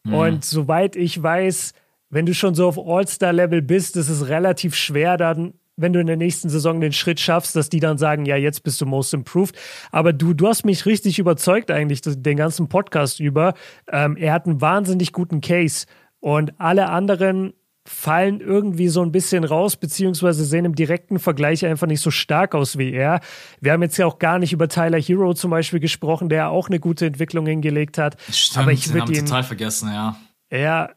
Hm. 0.06 0.14
Und 0.14 0.46
soweit 0.46 0.96
ich 0.96 1.22
weiß, 1.22 1.74
wenn 2.10 2.26
du 2.26 2.34
schon 2.34 2.56
so 2.56 2.68
auf 2.68 2.80
All-Star-Level 2.80 3.62
bist, 3.62 3.98
ist 3.98 4.10
es 4.10 4.28
relativ 4.28 4.76
schwer, 4.76 5.18
dann 5.18 5.54
wenn 5.78 5.94
du 5.94 6.00
in 6.00 6.08
der 6.08 6.18
nächsten 6.18 6.50
Saison 6.50 6.80
den 6.82 6.94
Schritt 6.94 7.20
schaffst, 7.20 7.56
dass 7.56 7.70
die 7.70 7.80
dann 7.80 7.98
sagen, 7.98 8.26
ja, 8.26 8.36
jetzt 8.36 8.64
bist 8.64 8.80
du 8.82 8.86
most 8.86 9.14
improved. 9.14 9.56
Aber 9.92 10.14
du, 10.14 10.34
du 10.34 10.48
hast 10.48 10.66
mich 10.66 10.86
richtig 10.86 11.20
überzeugt 11.20 11.72
eigentlich 11.72 12.02
den 12.02 12.38
ganzen 12.38 12.70
Podcast 12.70 13.20
über. 13.20 13.54
Ähm, 13.92 14.18
er 14.18 14.34
hat 14.34 14.46
einen 14.46 14.62
wahnsinnig 14.62 15.12
guten 15.12 15.42
Case 15.42 15.86
und 16.20 16.60
alle 16.60 16.90
anderen 16.90 17.54
fallen 17.88 18.40
irgendwie 18.40 18.88
so 18.88 19.04
ein 19.04 19.12
bisschen 19.12 19.44
raus, 19.44 19.76
beziehungsweise 19.76 20.44
sehen 20.44 20.66
im 20.66 20.74
direkten 20.74 21.20
Vergleich 21.20 21.64
einfach 21.66 21.86
nicht 21.86 22.02
so 22.02 22.10
stark 22.10 22.56
aus 22.56 22.80
wie 22.80 22.92
er. 22.92 23.20
Wir 23.62 23.74
haben 23.74 23.84
jetzt 23.84 23.98
ja 23.98 24.08
auch 24.08 24.18
gar 24.18 24.40
nicht 24.40 24.52
über 24.52 24.68
Tyler 24.68 25.00
Hero 25.00 25.36
zum 25.36 25.52
Beispiel 25.52 25.80
gesprochen, 25.80 26.30
der 26.30 26.50
auch 26.50 26.68
eine 26.68 26.80
gute 26.80 27.06
Entwicklung 27.06 27.46
hingelegt 27.46 28.00
hat. 28.00 28.18
Stimmt, 28.32 28.64
aber 28.64 28.72
ich 28.72 28.92
würde 28.92 29.14
ihn 29.14 29.26
total 29.26 29.44
vergessen, 29.44 29.90
ja. 29.90 30.16
Ja, 30.52 30.90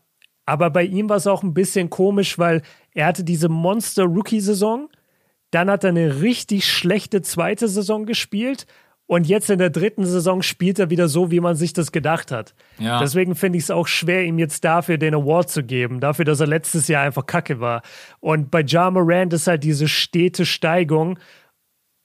aber 0.48 0.70
bei 0.70 0.84
ihm 0.84 1.10
war 1.10 1.18
es 1.18 1.26
auch 1.26 1.42
ein 1.42 1.52
bisschen 1.52 1.90
komisch, 1.90 2.38
weil 2.38 2.62
er 2.94 3.04
hatte 3.04 3.22
diese 3.22 3.50
Monster-Rookie-Saison, 3.50 4.88
dann 5.50 5.70
hat 5.70 5.84
er 5.84 5.90
eine 5.90 6.22
richtig 6.22 6.66
schlechte 6.66 7.20
zweite 7.20 7.68
Saison 7.68 8.06
gespielt 8.06 8.66
und 9.04 9.26
jetzt 9.26 9.50
in 9.50 9.58
der 9.58 9.68
dritten 9.68 10.06
Saison 10.06 10.40
spielt 10.40 10.78
er 10.78 10.88
wieder 10.88 11.06
so, 11.06 11.30
wie 11.30 11.40
man 11.40 11.54
sich 11.54 11.74
das 11.74 11.92
gedacht 11.92 12.32
hat. 12.32 12.54
Ja. 12.78 12.98
Deswegen 12.98 13.34
finde 13.34 13.58
ich 13.58 13.64
es 13.64 13.70
auch 13.70 13.86
schwer, 13.86 14.24
ihm 14.24 14.38
jetzt 14.38 14.64
dafür 14.64 14.96
den 14.96 15.14
Award 15.14 15.50
zu 15.50 15.62
geben, 15.62 16.00
dafür, 16.00 16.24
dass 16.24 16.40
er 16.40 16.46
letztes 16.46 16.88
Jahr 16.88 17.04
einfach 17.04 17.26
kacke 17.26 17.60
war. 17.60 17.82
Und 18.20 18.50
bei 18.50 18.62
Ja 18.62 18.90
Morant 18.90 19.34
ist 19.34 19.48
halt 19.48 19.64
diese 19.64 19.86
stete 19.86 20.46
Steigung. 20.46 21.18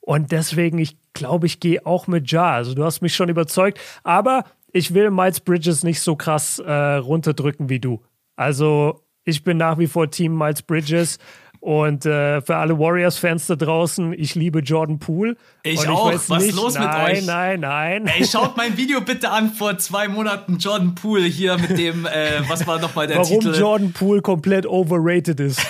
Und 0.01 0.33
deswegen, 0.33 0.79
ich 0.79 0.97
glaube, 1.13 1.45
ich 1.45 1.61
gehe 1.61 1.85
auch 1.85 2.07
mit 2.07 2.29
Ja. 2.29 2.51
Also 2.51 2.73
du 2.73 2.83
hast 2.83 3.01
mich 3.01 3.15
schon 3.15 3.29
überzeugt. 3.29 3.79
Aber 4.03 4.43
ich 4.73 4.93
will 4.93 5.11
Miles 5.11 5.39
Bridges 5.39 5.83
nicht 5.85 6.01
so 6.01 6.17
krass 6.17 6.59
äh, 6.59 6.71
runterdrücken 6.71 7.69
wie 7.69 7.79
du. 7.79 8.01
Also 8.35 9.03
ich 9.25 9.43
bin 9.43 9.57
nach 9.57 9.77
wie 9.77 9.87
vor 9.87 10.09
Team 10.09 10.37
Miles 10.37 10.61
Bridges. 10.61 11.19
Und 11.63 12.05
äh, 12.05 12.41
für 12.41 12.57
alle 12.57 12.77
Warriors-Fans 12.77 13.47
da 13.47 13.55
draußen, 13.55 14.11
ich 14.11 14.35
liebe 14.35 14.59
Jordan 14.59 14.99
Poole. 14.99 15.37
Ich, 15.63 15.75
ich 15.75 15.87
auch. 15.87 16.11
Was 16.27 16.43
ist 16.43 16.55
los 16.57 16.73
nein, 16.73 16.83
mit 16.83 17.19
euch? 17.19 17.25
Nein, 17.25 17.61
nein, 17.61 18.03
nein. 18.03 18.13
Ey, 18.17 18.27
schaut 18.27 18.57
mein 18.57 18.75
Video 18.75 18.99
bitte 18.99 19.29
an 19.29 19.49
vor 19.49 19.77
zwei 19.77 20.09
Monaten. 20.09 20.57
Jordan 20.57 20.93
Poole 20.93 21.23
hier 21.23 21.57
mit 21.57 21.77
dem, 21.77 22.05
äh, 22.05 22.41
was 22.49 22.67
war 22.67 22.79
nochmal 22.81 23.07
der 23.07 23.15
Warum 23.19 23.29
Titel? 23.29 23.51
Warum 23.51 23.61
Jordan 23.61 23.93
Poole 23.93 24.21
komplett 24.21 24.65
overrated 24.65 25.39
ist. 25.39 25.61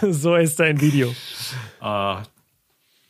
so 0.10 0.36
ist 0.36 0.58
dein 0.58 0.80
Video. 0.80 1.14
Uh, 1.82 2.22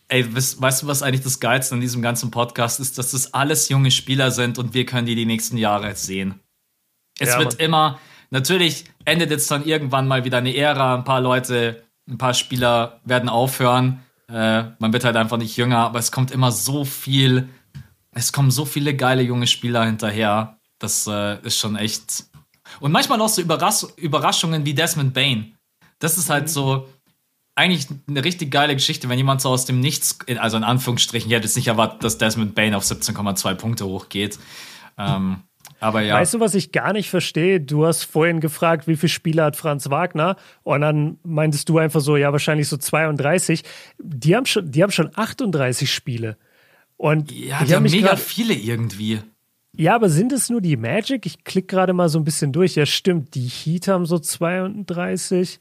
ey, 0.09 0.27
weißt 0.35 0.82
du, 0.82 0.86
was 0.89 1.05
eigentlich 1.05 1.23
das 1.23 1.39
Geilste 1.39 1.77
an 1.77 1.81
diesem 1.81 2.02
ganzen 2.02 2.32
Podcast 2.32 2.81
ist? 2.81 2.98
Dass 2.98 3.12
das 3.12 3.35
alles 3.35 3.69
junge 3.69 3.93
Spieler 3.93 4.32
sind 4.32 4.59
und 4.59 4.74
wir 4.74 4.85
können 4.85 5.07
die 5.07 5.15
die 5.15 5.27
nächsten 5.27 5.57
Jahre 5.57 5.94
sehen. 5.94 6.40
Es 7.20 7.28
ja, 7.28 7.39
wird 7.39 7.52
Mann. 7.52 7.61
immer 7.61 8.01
Natürlich 8.31 8.85
endet 9.05 9.31
jetzt 9.31 9.51
dann 9.51 9.65
irgendwann 9.65 10.09
mal 10.09 10.24
wieder 10.24 10.39
eine 10.39 10.57
Ära. 10.57 10.94
Ein 10.94 11.05
paar 11.05 11.20
Leute, 11.20 11.82
ein 12.09 12.19
paar 12.19 12.35
Spieler 12.35 13.01
werden 13.05 13.28
aufhören. 13.28 14.01
Äh, 14.28 14.65
man 14.78 14.93
wird 14.93 15.05
halt 15.05 15.16
einfach 15.16 15.36
nicht 15.36 15.57
jünger, 15.57 15.78
aber 15.78 15.98
es 15.98 16.12
kommt 16.12 16.31
immer 16.31 16.52
so 16.52 16.85
viel. 16.85 17.48
Es 18.12 18.32
kommen 18.32 18.51
so 18.51 18.65
viele 18.65 18.94
geile 18.94 19.23
junge 19.23 19.47
Spieler 19.47 19.85
hinterher. 19.85 20.59
Das 20.78 21.07
äh, 21.07 21.40
ist 21.43 21.59
schon 21.59 21.77
echt. 21.77 22.24
Und 22.78 22.93
manchmal 22.93 23.20
auch 23.20 23.28
so 23.28 23.43
Überras 23.43 23.82
Überraschungen 23.97 24.65
wie 24.65 24.74
Desmond 24.74 25.12
Bain. 25.12 25.57
Das 25.98 26.16
ist 26.16 26.31
halt 26.31 26.48
so 26.48 26.89
eigentlich 27.57 27.89
eine 28.09 28.24
richtig 28.24 28.51
geile 28.51 28.74
Geschichte, 28.74 29.09
wenn 29.09 29.19
jemand 29.19 29.43
so 29.43 29.51
aus 29.51 29.66
dem 29.66 29.81
Nichts, 29.81 30.19
also 30.39 30.57
in 30.57 30.65
Anführungsstrichen, 30.65 31.28
ich 31.28 31.36
hätte 31.36 31.47
jetzt 31.47 31.57
nicht 31.57 31.66
erwartet, 31.66 32.02
dass 32.02 32.16
Desmond 32.16 32.55
Bain 32.55 32.74
auf 32.74 32.85
17,2 32.85 33.55
Punkte 33.55 33.85
hochgeht. 33.86 34.39
Ähm, 34.97 35.43
aber 35.81 36.02
ja. 36.02 36.15
Weißt 36.15 36.35
du, 36.35 36.40
was 36.40 36.55
ich 36.55 36.73
gar 36.73 36.93
nicht 36.93 37.09
verstehe? 37.09 37.61
Du 37.61 37.86
hast 37.86 38.05
vorhin 38.05 38.40
gefragt, 38.40 38.86
wie 38.86 38.97
viele 38.97 39.09
Spiele 39.09 39.43
hat 39.43 39.57
Franz 39.57 39.89
Wagner? 39.89 40.36
Und 40.62 40.82
dann 40.82 41.19
meintest 41.23 41.69
du 41.70 41.78
einfach 41.78 42.01
so, 42.01 42.16
ja, 42.16 42.32
wahrscheinlich 42.32 42.69
so 42.69 42.77
32. 42.77 43.65
Die 43.98 44.36
haben 44.36 44.47
schon, 44.47 44.70
die 44.70 44.82
haben 44.82 44.93
schon 44.93 45.11
38 45.15 45.93
Spiele. 45.93 46.36
Und 46.97 47.32
ja, 47.32 47.65
die 47.65 47.74
haben 47.74 47.85
mega 47.85 48.09
grad, 48.09 48.19
viele 48.19 48.52
irgendwie. 48.52 49.20
Ja, 49.73 49.94
aber 49.94 50.11
sind 50.11 50.32
es 50.32 50.51
nur 50.51 50.61
die 50.61 50.77
Magic? 50.77 51.24
Ich 51.24 51.44
klicke 51.44 51.69
gerade 51.69 51.94
mal 51.94 52.11
so 52.11 52.19
ein 52.19 52.24
bisschen 52.24 52.52
durch. 52.52 52.74
Ja, 52.74 52.85
stimmt. 52.85 53.35
Die 53.35 53.48
Heat 53.48 53.89
haben 53.89 54.05
so 54.05 54.19
32. 54.19 55.61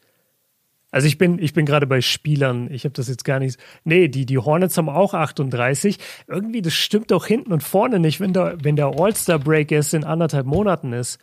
Also 0.92 1.08
ich 1.08 1.18
bin, 1.18 1.38
ich 1.40 1.54
bin 1.54 1.66
gerade 1.66 1.86
bei 1.86 2.02
Spielern. 2.02 2.72
Ich 2.72 2.84
habe 2.84 2.94
das 2.94 3.08
jetzt 3.08 3.24
gar 3.24 3.40
nicht. 3.40 3.60
Nee, 3.84 4.08
die, 4.08 4.26
die 4.26 4.38
Hornets 4.40 4.78
haben 4.78 4.90
auch 4.90 5.14
38. 5.14 5.98
Irgendwie, 6.28 6.62
das 6.62 6.74
stimmt 6.74 7.12
doch 7.12 7.28
hinten 7.28 7.54
und 7.54 7.62
vorne 7.62 8.00
nicht, 8.00 8.20
wenn 8.20 8.34
der, 8.34 8.58
wenn 8.64 8.76
der 8.76 8.88
All-Star-Break 9.00 9.72
erst 9.72 9.94
in 9.94 10.04
anderthalb 10.04 10.48
Monaten 10.48 10.94
ist. 10.94 11.20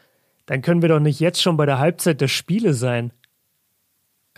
Dann 0.46 0.62
können 0.62 0.82
wir 0.82 0.88
doch 0.88 1.00
nicht 1.00 1.18
jetzt 1.18 1.42
schon 1.42 1.56
bei 1.56 1.66
der 1.66 1.80
Halbzeit 1.80 2.20
der 2.20 2.28
Spiele 2.28 2.74
sein. 2.74 3.12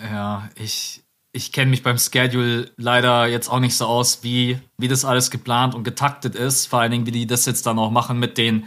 Ja, 0.01 0.49
ich, 0.55 1.03
ich 1.33 1.53
kenne 1.53 1.71
mich 1.71 1.83
beim 1.83 1.99
Schedule 1.99 2.71
leider 2.77 3.27
jetzt 3.27 3.49
auch 3.49 3.61
nicht 3.61 3.77
so 3.77 3.85
aus, 3.85 4.23
wie, 4.23 4.59
wie 4.79 4.89
das 4.89 5.05
alles 5.05 5.31
geplant 5.31 5.75
und 5.75 5.85
getaktet 5.85 6.35
ist. 6.35 6.67
Vor 6.67 6.81
allen 6.81 6.91
Dingen, 6.91 7.07
wie 7.07 7.11
die 7.11 7.27
das 7.27 7.45
jetzt 7.45 7.67
dann 7.67 7.79
auch 7.79 7.91
machen 7.91 8.19
mit 8.19 8.39
den 8.39 8.65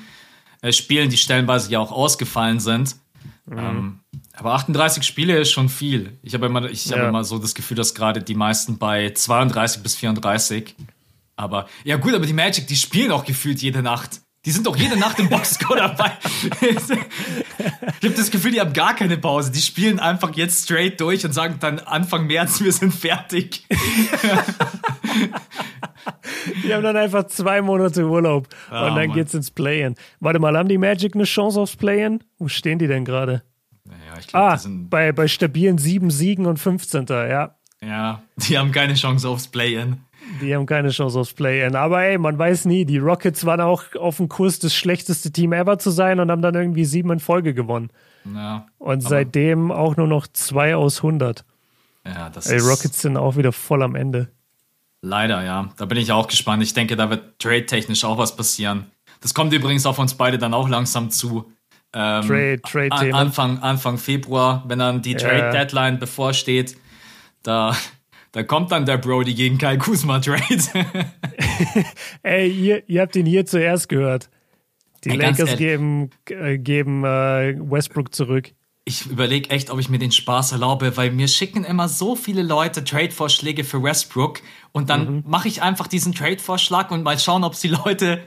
äh, 0.61 0.71
Spielen, 0.71 1.09
die 1.09 1.17
stellenweise 1.17 1.71
ja 1.71 1.79
auch 1.79 1.91
ausgefallen 1.91 2.59
sind. 2.59 2.97
Mhm. 3.45 3.57
Ähm, 3.57 3.99
aber 4.41 4.55
38 4.55 5.03
Spiele 5.03 5.37
ist 5.37 5.51
schon 5.51 5.69
viel. 5.69 6.17
Ich 6.23 6.33
habe 6.33 6.47
immer, 6.47 6.65
ich 6.65 6.87
ja. 6.87 6.97
habe 6.97 7.09
immer 7.09 7.23
so 7.23 7.37
das 7.37 7.53
Gefühl, 7.53 7.77
dass 7.77 7.93
gerade 7.93 8.23
die 8.23 8.33
meisten 8.33 8.79
bei 8.79 9.11
32 9.11 9.83
bis 9.83 9.95
34. 9.95 10.73
Aber 11.35 11.67
ja 11.83 11.97
gut, 11.97 12.15
aber 12.15 12.25
die 12.25 12.33
Magic, 12.33 12.65
die 12.65 12.75
spielen 12.75 13.11
auch 13.11 13.23
gefühlt 13.23 13.61
jede 13.61 13.83
Nacht. 13.83 14.21
Die 14.45 14.49
sind 14.49 14.65
doch 14.65 14.75
jede 14.75 14.97
Nacht 14.97 15.19
im 15.19 15.29
Boxscore 15.29 15.77
dabei. 15.95 16.13
ich 16.59 16.73
habe 18.03 18.15
das 18.15 18.31
Gefühl, 18.31 18.49
die 18.53 18.59
haben 18.59 18.73
gar 18.73 18.95
keine 18.95 19.15
Pause. 19.19 19.51
Die 19.51 19.61
spielen 19.61 19.99
einfach 19.99 20.35
jetzt 20.35 20.63
straight 20.63 20.99
durch 20.99 21.23
und 21.23 21.33
sagen 21.33 21.57
dann 21.59 21.77
Anfang 21.77 22.25
März, 22.25 22.61
wir 22.61 22.71
sind 22.71 22.95
fertig. 22.95 23.67
die 26.63 26.73
haben 26.73 26.81
dann 26.81 26.97
einfach 26.97 27.27
zwei 27.27 27.61
Monate 27.61 28.07
Urlaub 28.07 28.47
oh, 28.71 28.73
und 28.73 28.81
dann 28.81 28.95
Mann. 28.95 29.13
geht's 29.13 29.35
ins 29.35 29.51
Play-In. 29.51 29.93
Warte 30.19 30.39
mal, 30.39 30.57
haben 30.57 30.67
die 30.67 30.79
Magic 30.79 31.13
eine 31.13 31.25
Chance 31.25 31.59
aufs 31.59 31.75
Play-In? 31.75 32.23
Wo 32.39 32.47
stehen 32.47 32.79
die 32.79 32.87
denn 32.87 33.05
gerade? 33.05 33.43
Ich 34.21 34.27
glaub, 34.27 34.43
ah, 34.43 34.59
bei, 34.89 35.11
bei 35.11 35.27
stabilen 35.27 35.77
sieben 35.77 36.09
Siegen 36.09 36.45
und 36.45 36.57
15. 36.57 37.05
Ja. 37.09 37.55
Ja, 37.83 38.21
die 38.37 38.57
haben 38.57 38.71
keine 38.71 38.93
Chance 38.93 39.27
aufs 39.27 39.47
Play-In. 39.47 39.97
Die 40.41 40.55
haben 40.55 40.65
keine 40.65 40.89
Chance 40.89 41.19
aufs 41.19 41.33
Play-In. 41.33 41.75
Aber 41.75 42.03
ey, 42.03 42.17
man 42.17 42.37
weiß 42.37 42.65
nie. 42.65 42.85
Die 42.85 42.99
Rockets 42.99 43.45
waren 43.45 43.59
auch 43.59 43.83
auf 43.95 44.17
dem 44.17 44.29
Kurs, 44.29 44.59
das 44.59 44.75
schlechteste 44.75 45.31
Team 45.31 45.51
ever 45.51 45.79
zu 45.79 45.89
sein 45.89 46.19
und 46.19 46.29
haben 46.31 46.41
dann 46.41 46.55
irgendwie 46.55 46.85
sieben 46.85 47.11
in 47.11 47.19
Folge 47.19 47.53
gewonnen. 47.53 47.89
Ja, 48.23 48.67
und 48.77 49.01
seitdem 49.01 49.71
auch 49.71 49.97
nur 49.97 50.07
noch 50.07 50.27
zwei 50.27 50.75
aus 50.75 50.97
100. 50.97 51.43
Ja, 52.05 52.29
das 52.29 52.47
ey, 52.47 52.59
Rockets 52.59 53.01
sind 53.01 53.17
auch 53.17 53.35
wieder 53.35 53.51
voll 53.51 53.81
am 53.81 53.95
Ende. 53.95 54.29
Leider, 55.01 55.43
ja. 55.43 55.69
Da 55.77 55.85
bin 55.85 55.97
ich 55.97 56.11
auch 56.11 56.27
gespannt. 56.27 56.61
Ich 56.61 56.73
denke, 56.73 56.95
da 56.95 57.09
wird 57.09 57.39
trade-technisch 57.39 58.03
auch 58.03 58.19
was 58.19 58.35
passieren. 58.35 58.91
Das 59.21 59.33
kommt 59.33 59.53
übrigens 59.53 59.85
auf 59.85 59.97
uns 59.97 60.13
beide 60.13 60.37
dann 60.37 60.53
auch 60.53 60.69
langsam 60.69 61.09
zu. 61.09 61.51
Ähm, 61.93 62.27
Trade, 62.27 62.61
Trade 62.61 62.91
an, 62.91 63.13
Anfang, 63.13 63.59
Anfang 63.59 63.97
Februar, 63.97 64.63
wenn 64.67 64.79
dann 64.79 65.01
die 65.01 65.15
Trade 65.15 65.51
Deadline 65.51 65.99
bevorsteht, 65.99 66.77
da, 67.43 67.75
da 68.31 68.43
kommt 68.43 68.71
dann 68.71 68.85
der 68.85 68.97
Brody 68.97 69.33
gegen 69.33 69.57
Kai 69.57 69.77
Kuzma 69.77 70.19
Trade. 70.19 70.41
Ey, 72.23 72.49
ihr, 72.49 72.89
ihr 72.89 73.01
habt 73.01 73.15
ihn 73.15 73.25
hier 73.25 73.45
zuerst 73.45 73.89
gehört. 73.89 74.29
Die 75.03 75.09
Ey, 75.09 75.17
Lakers 75.17 75.57
geben, 75.57 76.11
äh, 76.29 76.57
geben 76.57 77.03
äh, 77.03 77.55
Westbrook 77.59 78.13
zurück. 78.13 78.53
Ich 78.85 79.07
überlege 79.07 79.49
echt, 79.49 79.69
ob 79.69 79.79
ich 79.79 79.89
mir 79.89 79.99
den 79.99 80.11
Spaß 80.11 80.53
erlaube, 80.53 80.97
weil 80.97 81.11
mir 81.11 81.27
schicken 81.27 81.63
immer 81.65 81.87
so 81.87 82.15
viele 82.15 82.41
Leute 82.41 82.83
Trade-Vorschläge 82.83 83.63
für 83.63 83.83
Westbrook 83.83 84.41
und 84.71 84.89
dann 84.89 85.15
mhm. 85.15 85.23
mache 85.27 85.47
ich 85.47 85.61
einfach 85.61 85.87
diesen 85.87 86.13
Trade-Vorschlag 86.13 86.89
und 86.89 87.03
mal 87.03 87.19
schauen, 87.19 87.43
ob 87.43 87.59
die 87.59 87.67
Leute 87.67 88.23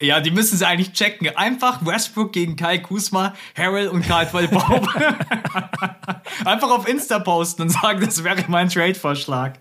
ja, 0.00 0.20
die 0.20 0.30
müssen 0.30 0.58
sie 0.58 0.66
eigentlich 0.66 0.92
checken. 0.92 1.34
Einfach 1.36 1.84
Westbrook 1.84 2.32
gegen 2.32 2.56
Kai 2.56 2.78
Kusma, 2.78 3.34
Harrell 3.56 3.88
und 3.88 4.02
Caldwell 4.02 4.48
Bob. 4.48 4.88
Einfach 6.44 6.70
auf 6.70 6.86
Insta 6.86 7.18
posten 7.18 7.62
und 7.62 7.68
sagen, 7.70 8.00
das 8.04 8.22
wäre 8.22 8.44
mein 8.48 8.68
Trade-Vorschlag. 8.68 9.54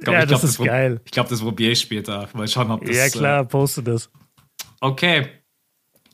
Ja, 0.00 0.20
das 0.20 0.28
glaub, 0.28 0.44
ist 0.44 0.58
das 0.58 0.66
geil. 0.66 1.00
Ich 1.04 1.10
glaube, 1.10 1.28
das 1.28 1.40
probiere 1.40 1.72
ich 1.72 1.80
später. 1.80 2.28
Mal 2.34 2.46
schauen, 2.46 2.70
ob 2.70 2.84
das. 2.84 2.96
Ja, 2.96 3.08
klar, 3.08 3.42
äh, 3.42 3.46
poste 3.46 3.82
das. 3.82 4.10
Okay. 4.80 5.28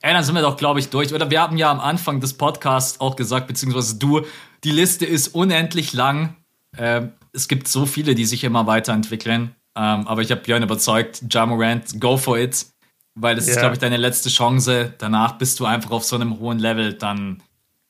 Ey, 0.01 0.13
dann 0.13 0.25
sind 0.25 0.35
wir 0.35 0.43
doch, 0.43 0.57
glaube 0.57 0.81
ich, 0.81 0.89
durch. 0.89 1.13
Oder 1.13 1.31
wir 1.31 1.41
haben 1.41 1.59
ja 1.59 1.71
am 1.71 1.81
Anfang 1.81 2.21
des 2.21 2.35
Podcasts 2.35 3.01
auch 3.01 3.17
gesagt, 3.17 3.47
beziehungsweise 3.47 3.99
du, 3.99 4.23
die 4.65 4.71
Liste 4.71 5.05
ist 5.05 5.29
unendlich 5.29 5.93
lang. 5.93 6.37
Ähm, 6.79 7.13
es 7.33 7.49
gibt 7.49 7.69
so 7.69 7.85
viele, 7.85 8.15
die 8.15 8.25
sich 8.25 8.45
immer 8.45 8.67
weiterentwickeln. 8.67 9.55
Ähm, 9.77 10.07
aber 10.07 10.23
ich 10.23 10.31
habe 10.31 10.41
Björn 10.41 10.63
überzeugt, 10.63 11.25
Jamorant, 11.31 12.01
go 12.01 12.17
for 12.17 12.39
it 12.39 12.67
weil 13.17 13.35
das 13.35 13.47
ja. 13.47 13.55
ist, 13.55 13.59
glaube 13.59 13.75
ich, 13.75 13.81
deine 13.81 13.97
letzte 13.97 14.29
Chance. 14.29 14.93
Danach 14.99 15.33
bist 15.33 15.59
du 15.59 15.65
einfach 15.65 15.91
auf 15.91 16.05
so 16.05 16.17
einem 16.17 16.39
hohen 16.39 16.59
Level, 16.59 16.93
dann 16.93 17.43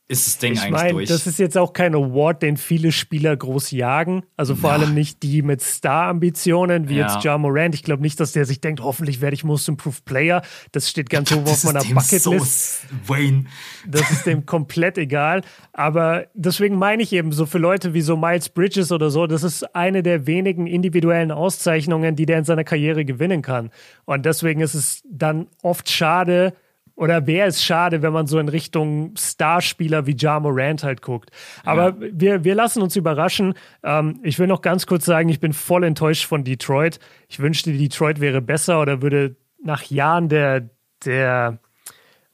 ist 0.08 0.26
das 0.26 0.38
Ding 0.38 0.52
ich 0.52 0.60
eigentlich 0.60 0.72
mein, 0.72 0.92
durch. 0.92 1.08
Das 1.08 1.26
ist 1.26 1.40
jetzt 1.40 1.58
auch 1.58 1.72
kein 1.72 1.92
Award, 1.94 2.42
den 2.42 2.56
viele 2.56 2.92
Spieler 2.92 3.36
groß 3.36 3.72
jagen. 3.72 4.22
Also 4.36 4.54
vor 4.54 4.70
ja. 4.70 4.76
allem 4.76 4.94
nicht 4.94 5.24
die 5.24 5.42
mit 5.42 5.60
Star-Ambitionen, 5.60 6.88
wie 6.88 6.96
ja. 6.96 7.08
jetzt 7.08 7.24
Ja 7.24 7.36
Morant. 7.38 7.74
Ich 7.74 7.82
glaube 7.82 8.02
nicht, 8.02 8.20
dass 8.20 8.30
der 8.30 8.44
sich 8.44 8.60
denkt, 8.60 8.80
hoffentlich 8.80 9.20
werde 9.20 9.34
ich 9.34 9.42
Most 9.42 9.68
Improved 9.68 10.04
Player. 10.04 10.42
Das 10.70 10.88
steht 10.88 11.10
ganz 11.10 11.32
hoch 11.32 11.42
auf 11.42 11.64
meiner 11.64 11.82
Bucketlist. 11.82 12.82
So 12.82 13.12
Wayne. 13.12 13.46
Das 13.84 14.08
ist 14.12 14.26
dem 14.26 14.46
komplett 14.46 14.96
egal. 14.96 15.42
Aber 15.72 16.26
deswegen 16.34 16.76
meine 16.76 17.02
ich 17.02 17.12
eben, 17.12 17.32
so 17.32 17.44
für 17.44 17.58
Leute 17.58 17.92
wie 17.92 18.00
so 18.00 18.16
Miles 18.16 18.48
Bridges 18.48 18.92
oder 18.92 19.10
so, 19.10 19.26
das 19.26 19.42
ist 19.42 19.74
eine 19.74 20.04
der 20.04 20.28
wenigen 20.28 20.68
individuellen 20.68 21.32
Auszeichnungen, 21.32 22.14
die 22.14 22.26
der 22.26 22.38
in 22.38 22.44
seiner 22.44 22.64
Karriere 22.64 23.04
gewinnen 23.04 23.42
kann. 23.42 23.70
Und 24.04 24.24
deswegen 24.24 24.60
ist 24.60 24.74
es 24.74 25.02
dann 25.10 25.48
oft 25.62 25.90
schade, 25.90 26.54
oder 26.96 27.26
wäre 27.26 27.48
es 27.48 27.62
schade, 27.62 28.02
wenn 28.02 28.12
man 28.12 28.26
so 28.26 28.38
in 28.38 28.48
Richtung 28.48 29.12
Starspieler 29.16 30.06
wie 30.06 30.16
Ja 30.18 30.40
Morant 30.40 30.82
halt 30.82 31.02
guckt. 31.02 31.30
Aber 31.62 31.90
ja. 31.90 32.08
wir, 32.12 32.44
wir 32.44 32.54
lassen 32.54 32.82
uns 32.82 32.96
überraschen. 32.96 33.54
Ähm, 33.84 34.18
ich 34.22 34.38
will 34.38 34.46
noch 34.46 34.62
ganz 34.62 34.86
kurz 34.86 35.04
sagen, 35.04 35.28
ich 35.28 35.38
bin 35.38 35.52
voll 35.52 35.84
enttäuscht 35.84 36.24
von 36.24 36.42
Detroit. 36.42 36.98
Ich 37.28 37.38
wünschte, 37.38 37.72
Detroit 37.72 38.20
wäre 38.20 38.40
besser 38.40 38.80
oder 38.80 39.02
würde 39.02 39.36
nach 39.62 39.82
Jahren 39.84 40.28
der, 40.28 40.70
der 41.04 41.58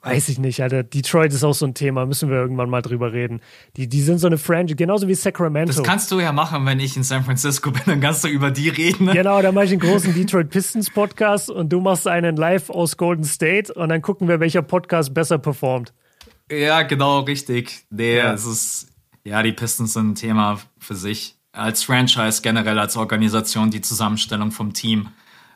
Weiß 0.05 0.29
ich 0.31 0.41
nicht, 0.41 0.61
Alter. 0.61 0.83
Detroit 0.83 1.33
ist 1.33 1.45
auch 1.45 1.55
so 1.55 1.65
ein 1.65 1.75
Thema, 1.75 2.07
müssen 2.07 2.29
wir 2.29 2.37
irgendwann 2.37 2.69
mal 2.69 2.83
drüber 2.83 3.13
reden. 3.13 3.41
Die, 3.77 3.89
die 3.89 4.01
sind 4.03 4.19
so 4.19 4.27
eine 4.27 4.37
Franchise, 4.37 4.75
genauso 4.75 5.07
wie 5.07 5.15
Sacramento. 5.15 5.73
Das 5.73 5.83
kannst 5.85 6.11
du 6.11 6.19
ja 6.19 6.33
machen, 6.33 6.67
wenn 6.67 6.81
ich 6.81 6.97
in 6.97 7.05
San 7.05 7.25
Francisco 7.25 7.71
bin, 7.71 7.83
dann 7.87 8.01
kannst 8.01 8.25
du 8.25 8.29
über 8.29 8.51
die 8.51 8.69
reden. 8.69 9.07
Genau, 9.13 9.41
dann 9.41 9.55
mache 9.55 9.67
ich 9.67 9.71
einen 9.71 9.81
großen 9.81 10.13
Detroit 10.13 10.51
Pistons 10.51 10.91
Podcast 10.91 11.51
und 11.51 11.69
du 11.73 11.81
machst 11.81 12.09
einen 12.09 12.37
live 12.37 12.69
aus 12.69 12.97
Golden 12.97 13.23
State 13.23 13.73
und 13.73 13.91
dann 13.91 14.03
gucken 14.03 14.27
wir, 14.27 14.41
welcher 14.41 14.63
Podcast 14.63 15.15
besser 15.15 15.39
performt. 15.39 15.93
Ja, 16.51 16.83
genau, 16.83 17.21
richtig. 17.21 17.87
Nee, 17.91 18.17
ja. 18.17 18.33
es 18.33 18.45
ist, 18.45 18.89
ja, 19.23 19.41
die 19.45 19.53
Pistons 19.53 19.93
sind 19.93 20.11
ein 20.11 20.15
Thema 20.17 20.59
für 20.79 20.97
sich. 20.97 21.37
Als 21.53 21.85
Franchise 21.85 22.43
generell, 22.43 22.79
als 22.81 22.97
Organisation, 22.97 23.71
die 23.71 23.83
Zusammenstellung 23.83 24.51
vom 24.51 24.73
Team. 24.73 25.11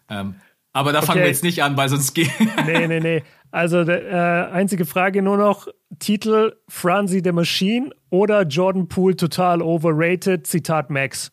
Ähm, 0.08 0.36
aber 0.72 0.92
da 0.92 0.98
okay. 0.98 1.06
fangen 1.06 1.20
wir 1.20 1.28
jetzt 1.28 1.42
nicht 1.42 1.62
an, 1.62 1.76
weil 1.76 1.88
sonst 1.88 2.14
geht. 2.14 2.30
Nee, 2.66 2.86
nee, 2.86 3.00
nee. 3.00 3.22
Also, 3.56 3.80
äh, 3.80 4.50
einzige 4.52 4.84
Frage 4.84 5.22
nur 5.22 5.38
noch: 5.38 5.66
Titel 5.98 6.52
Franzi 6.68 7.22
the 7.24 7.32
Machine 7.32 7.88
oder 8.10 8.42
Jordan 8.42 8.86
Poole 8.86 9.16
total 9.16 9.62
overrated? 9.62 10.46
Zitat 10.46 10.90
Max. 10.90 11.32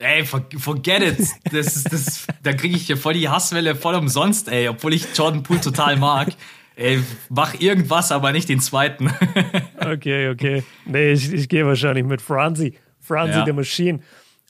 Ey, 0.00 0.24
forget 0.24 1.00
it. 1.00 1.28
Das 1.52 1.76
ist, 1.76 1.92
das, 1.92 2.26
da 2.42 2.52
kriege 2.54 2.74
ich 2.74 2.88
hier 2.88 2.96
voll 2.96 3.12
die 3.12 3.28
Hasswelle 3.28 3.76
voll 3.76 3.94
umsonst, 3.94 4.48
ey, 4.48 4.66
obwohl 4.66 4.92
ich 4.92 5.06
Jordan 5.14 5.44
Poole 5.44 5.60
total 5.60 5.96
mag. 5.96 6.30
Ey, 6.74 7.00
mach 7.28 7.54
irgendwas, 7.60 8.10
aber 8.10 8.32
nicht 8.32 8.48
den 8.48 8.58
zweiten. 8.58 9.12
okay, 9.78 10.30
okay. 10.30 10.64
Nee, 10.86 11.12
ich, 11.12 11.32
ich 11.32 11.48
gehe 11.48 11.64
wahrscheinlich 11.66 12.04
mit 12.04 12.20
Franzi. 12.20 12.74
Franzi 12.98 13.38
ja. 13.38 13.44
the 13.46 13.52
Machine. 13.52 14.00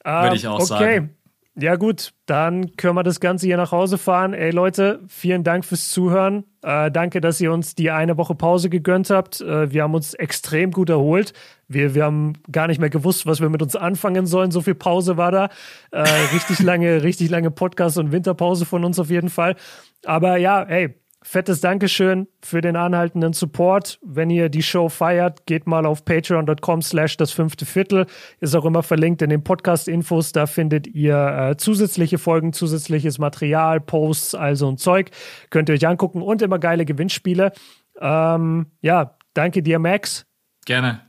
Würde 0.02 0.36
ich 0.36 0.46
auch 0.46 0.60
okay. 0.60 0.64
sagen. 0.64 1.16
Ja, 1.56 1.74
gut, 1.74 2.12
dann 2.26 2.76
können 2.76 2.94
wir 2.94 3.02
das 3.02 3.18
Ganze 3.18 3.46
hier 3.46 3.56
nach 3.56 3.72
Hause 3.72 3.98
fahren. 3.98 4.34
Ey, 4.34 4.50
Leute, 4.50 5.00
vielen 5.08 5.42
Dank 5.42 5.64
fürs 5.64 5.88
Zuhören. 5.88 6.44
Äh, 6.62 6.92
danke, 6.92 7.20
dass 7.20 7.40
ihr 7.40 7.52
uns 7.52 7.74
die 7.74 7.90
eine 7.90 8.16
Woche 8.16 8.36
Pause 8.36 8.70
gegönnt 8.70 9.10
habt. 9.10 9.40
Äh, 9.40 9.72
wir 9.72 9.82
haben 9.82 9.94
uns 9.94 10.14
extrem 10.14 10.70
gut 10.70 10.90
erholt. 10.90 11.32
Wir, 11.66 11.94
wir 11.94 12.04
haben 12.04 12.34
gar 12.52 12.68
nicht 12.68 12.80
mehr 12.80 12.88
gewusst, 12.88 13.26
was 13.26 13.40
wir 13.40 13.48
mit 13.48 13.62
uns 13.62 13.74
anfangen 13.74 14.26
sollen. 14.26 14.52
So 14.52 14.60
viel 14.60 14.76
Pause 14.76 15.16
war 15.16 15.32
da. 15.32 15.48
Äh, 15.90 16.02
richtig 16.32 16.60
lange, 16.62 17.02
richtig 17.02 17.30
lange 17.30 17.50
Podcast 17.50 17.98
und 17.98 18.12
Winterpause 18.12 18.64
von 18.64 18.84
uns 18.84 19.00
auf 19.00 19.10
jeden 19.10 19.28
Fall. 19.28 19.56
Aber 20.04 20.36
ja, 20.36 20.62
ey, 20.62 20.94
Fettes 21.22 21.60
Dankeschön 21.60 22.28
für 22.42 22.62
den 22.62 22.76
anhaltenden 22.76 23.34
Support. 23.34 23.98
Wenn 24.02 24.30
ihr 24.30 24.48
die 24.48 24.62
Show 24.62 24.88
feiert, 24.88 25.44
geht 25.46 25.66
mal 25.66 25.84
auf 25.84 26.04
patreon.com 26.04 26.80
slash 26.80 27.18
das 27.18 27.30
fünfte 27.30 27.66
Viertel. 27.66 28.06
Ist 28.40 28.54
auch 28.54 28.64
immer 28.64 28.82
verlinkt 28.82 29.20
in 29.20 29.28
den 29.28 29.44
Podcast-Infos. 29.44 30.32
Da 30.32 30.46
findet 30.46 30.86
ihr 30.86 31.50
äh, 31.50 31.56
zusätzliche 31.58 32.16
Folgen, 32.16 32.54
zusätzliches 32.54 33.18
Material, 33.18 33.80
Posts, 33.80 34.34
also 34.34 34.70
ein 34.70 34.78
Zeug. 34.78 35.10
Könnt 35.50 35.68
ihr 35.68 35.74
euch 35.74 35.86
angucken 35.86 36.22
und 36.22 36.40
immer 36.40 36.58
geile 36.58 36.86
Gewinnspiele. 36.86 37.52
Ähm, 38.00 38.66
ja, 38.80 39.18
danke 39.34 39.62
dir, 39.62 39.78
Max. 39.78 40.26
Gerne. 40.64 41.02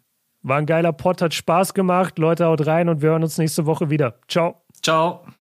War 0.43 0.57
ein 0.57 0.65
geiler 0.65 0.91
Pod, 0.91 1.21
hat 1.21 1.33
Spaß 1.33 1.73
gemacht. 1.73 2.17
Leute, 2.19 2.45
haut 2.45 2.65
rein 2.65 2.89
und 2.89 3.01
wir 3.01 3.11
hören 3.11 3.23
uns 3.23 3.37
nächste 3.37 3.65
Woche 3.65 3.89
wieder. 3.89 4.19
Ciao. 4.27 4.65
Ciao. 4.81 5.23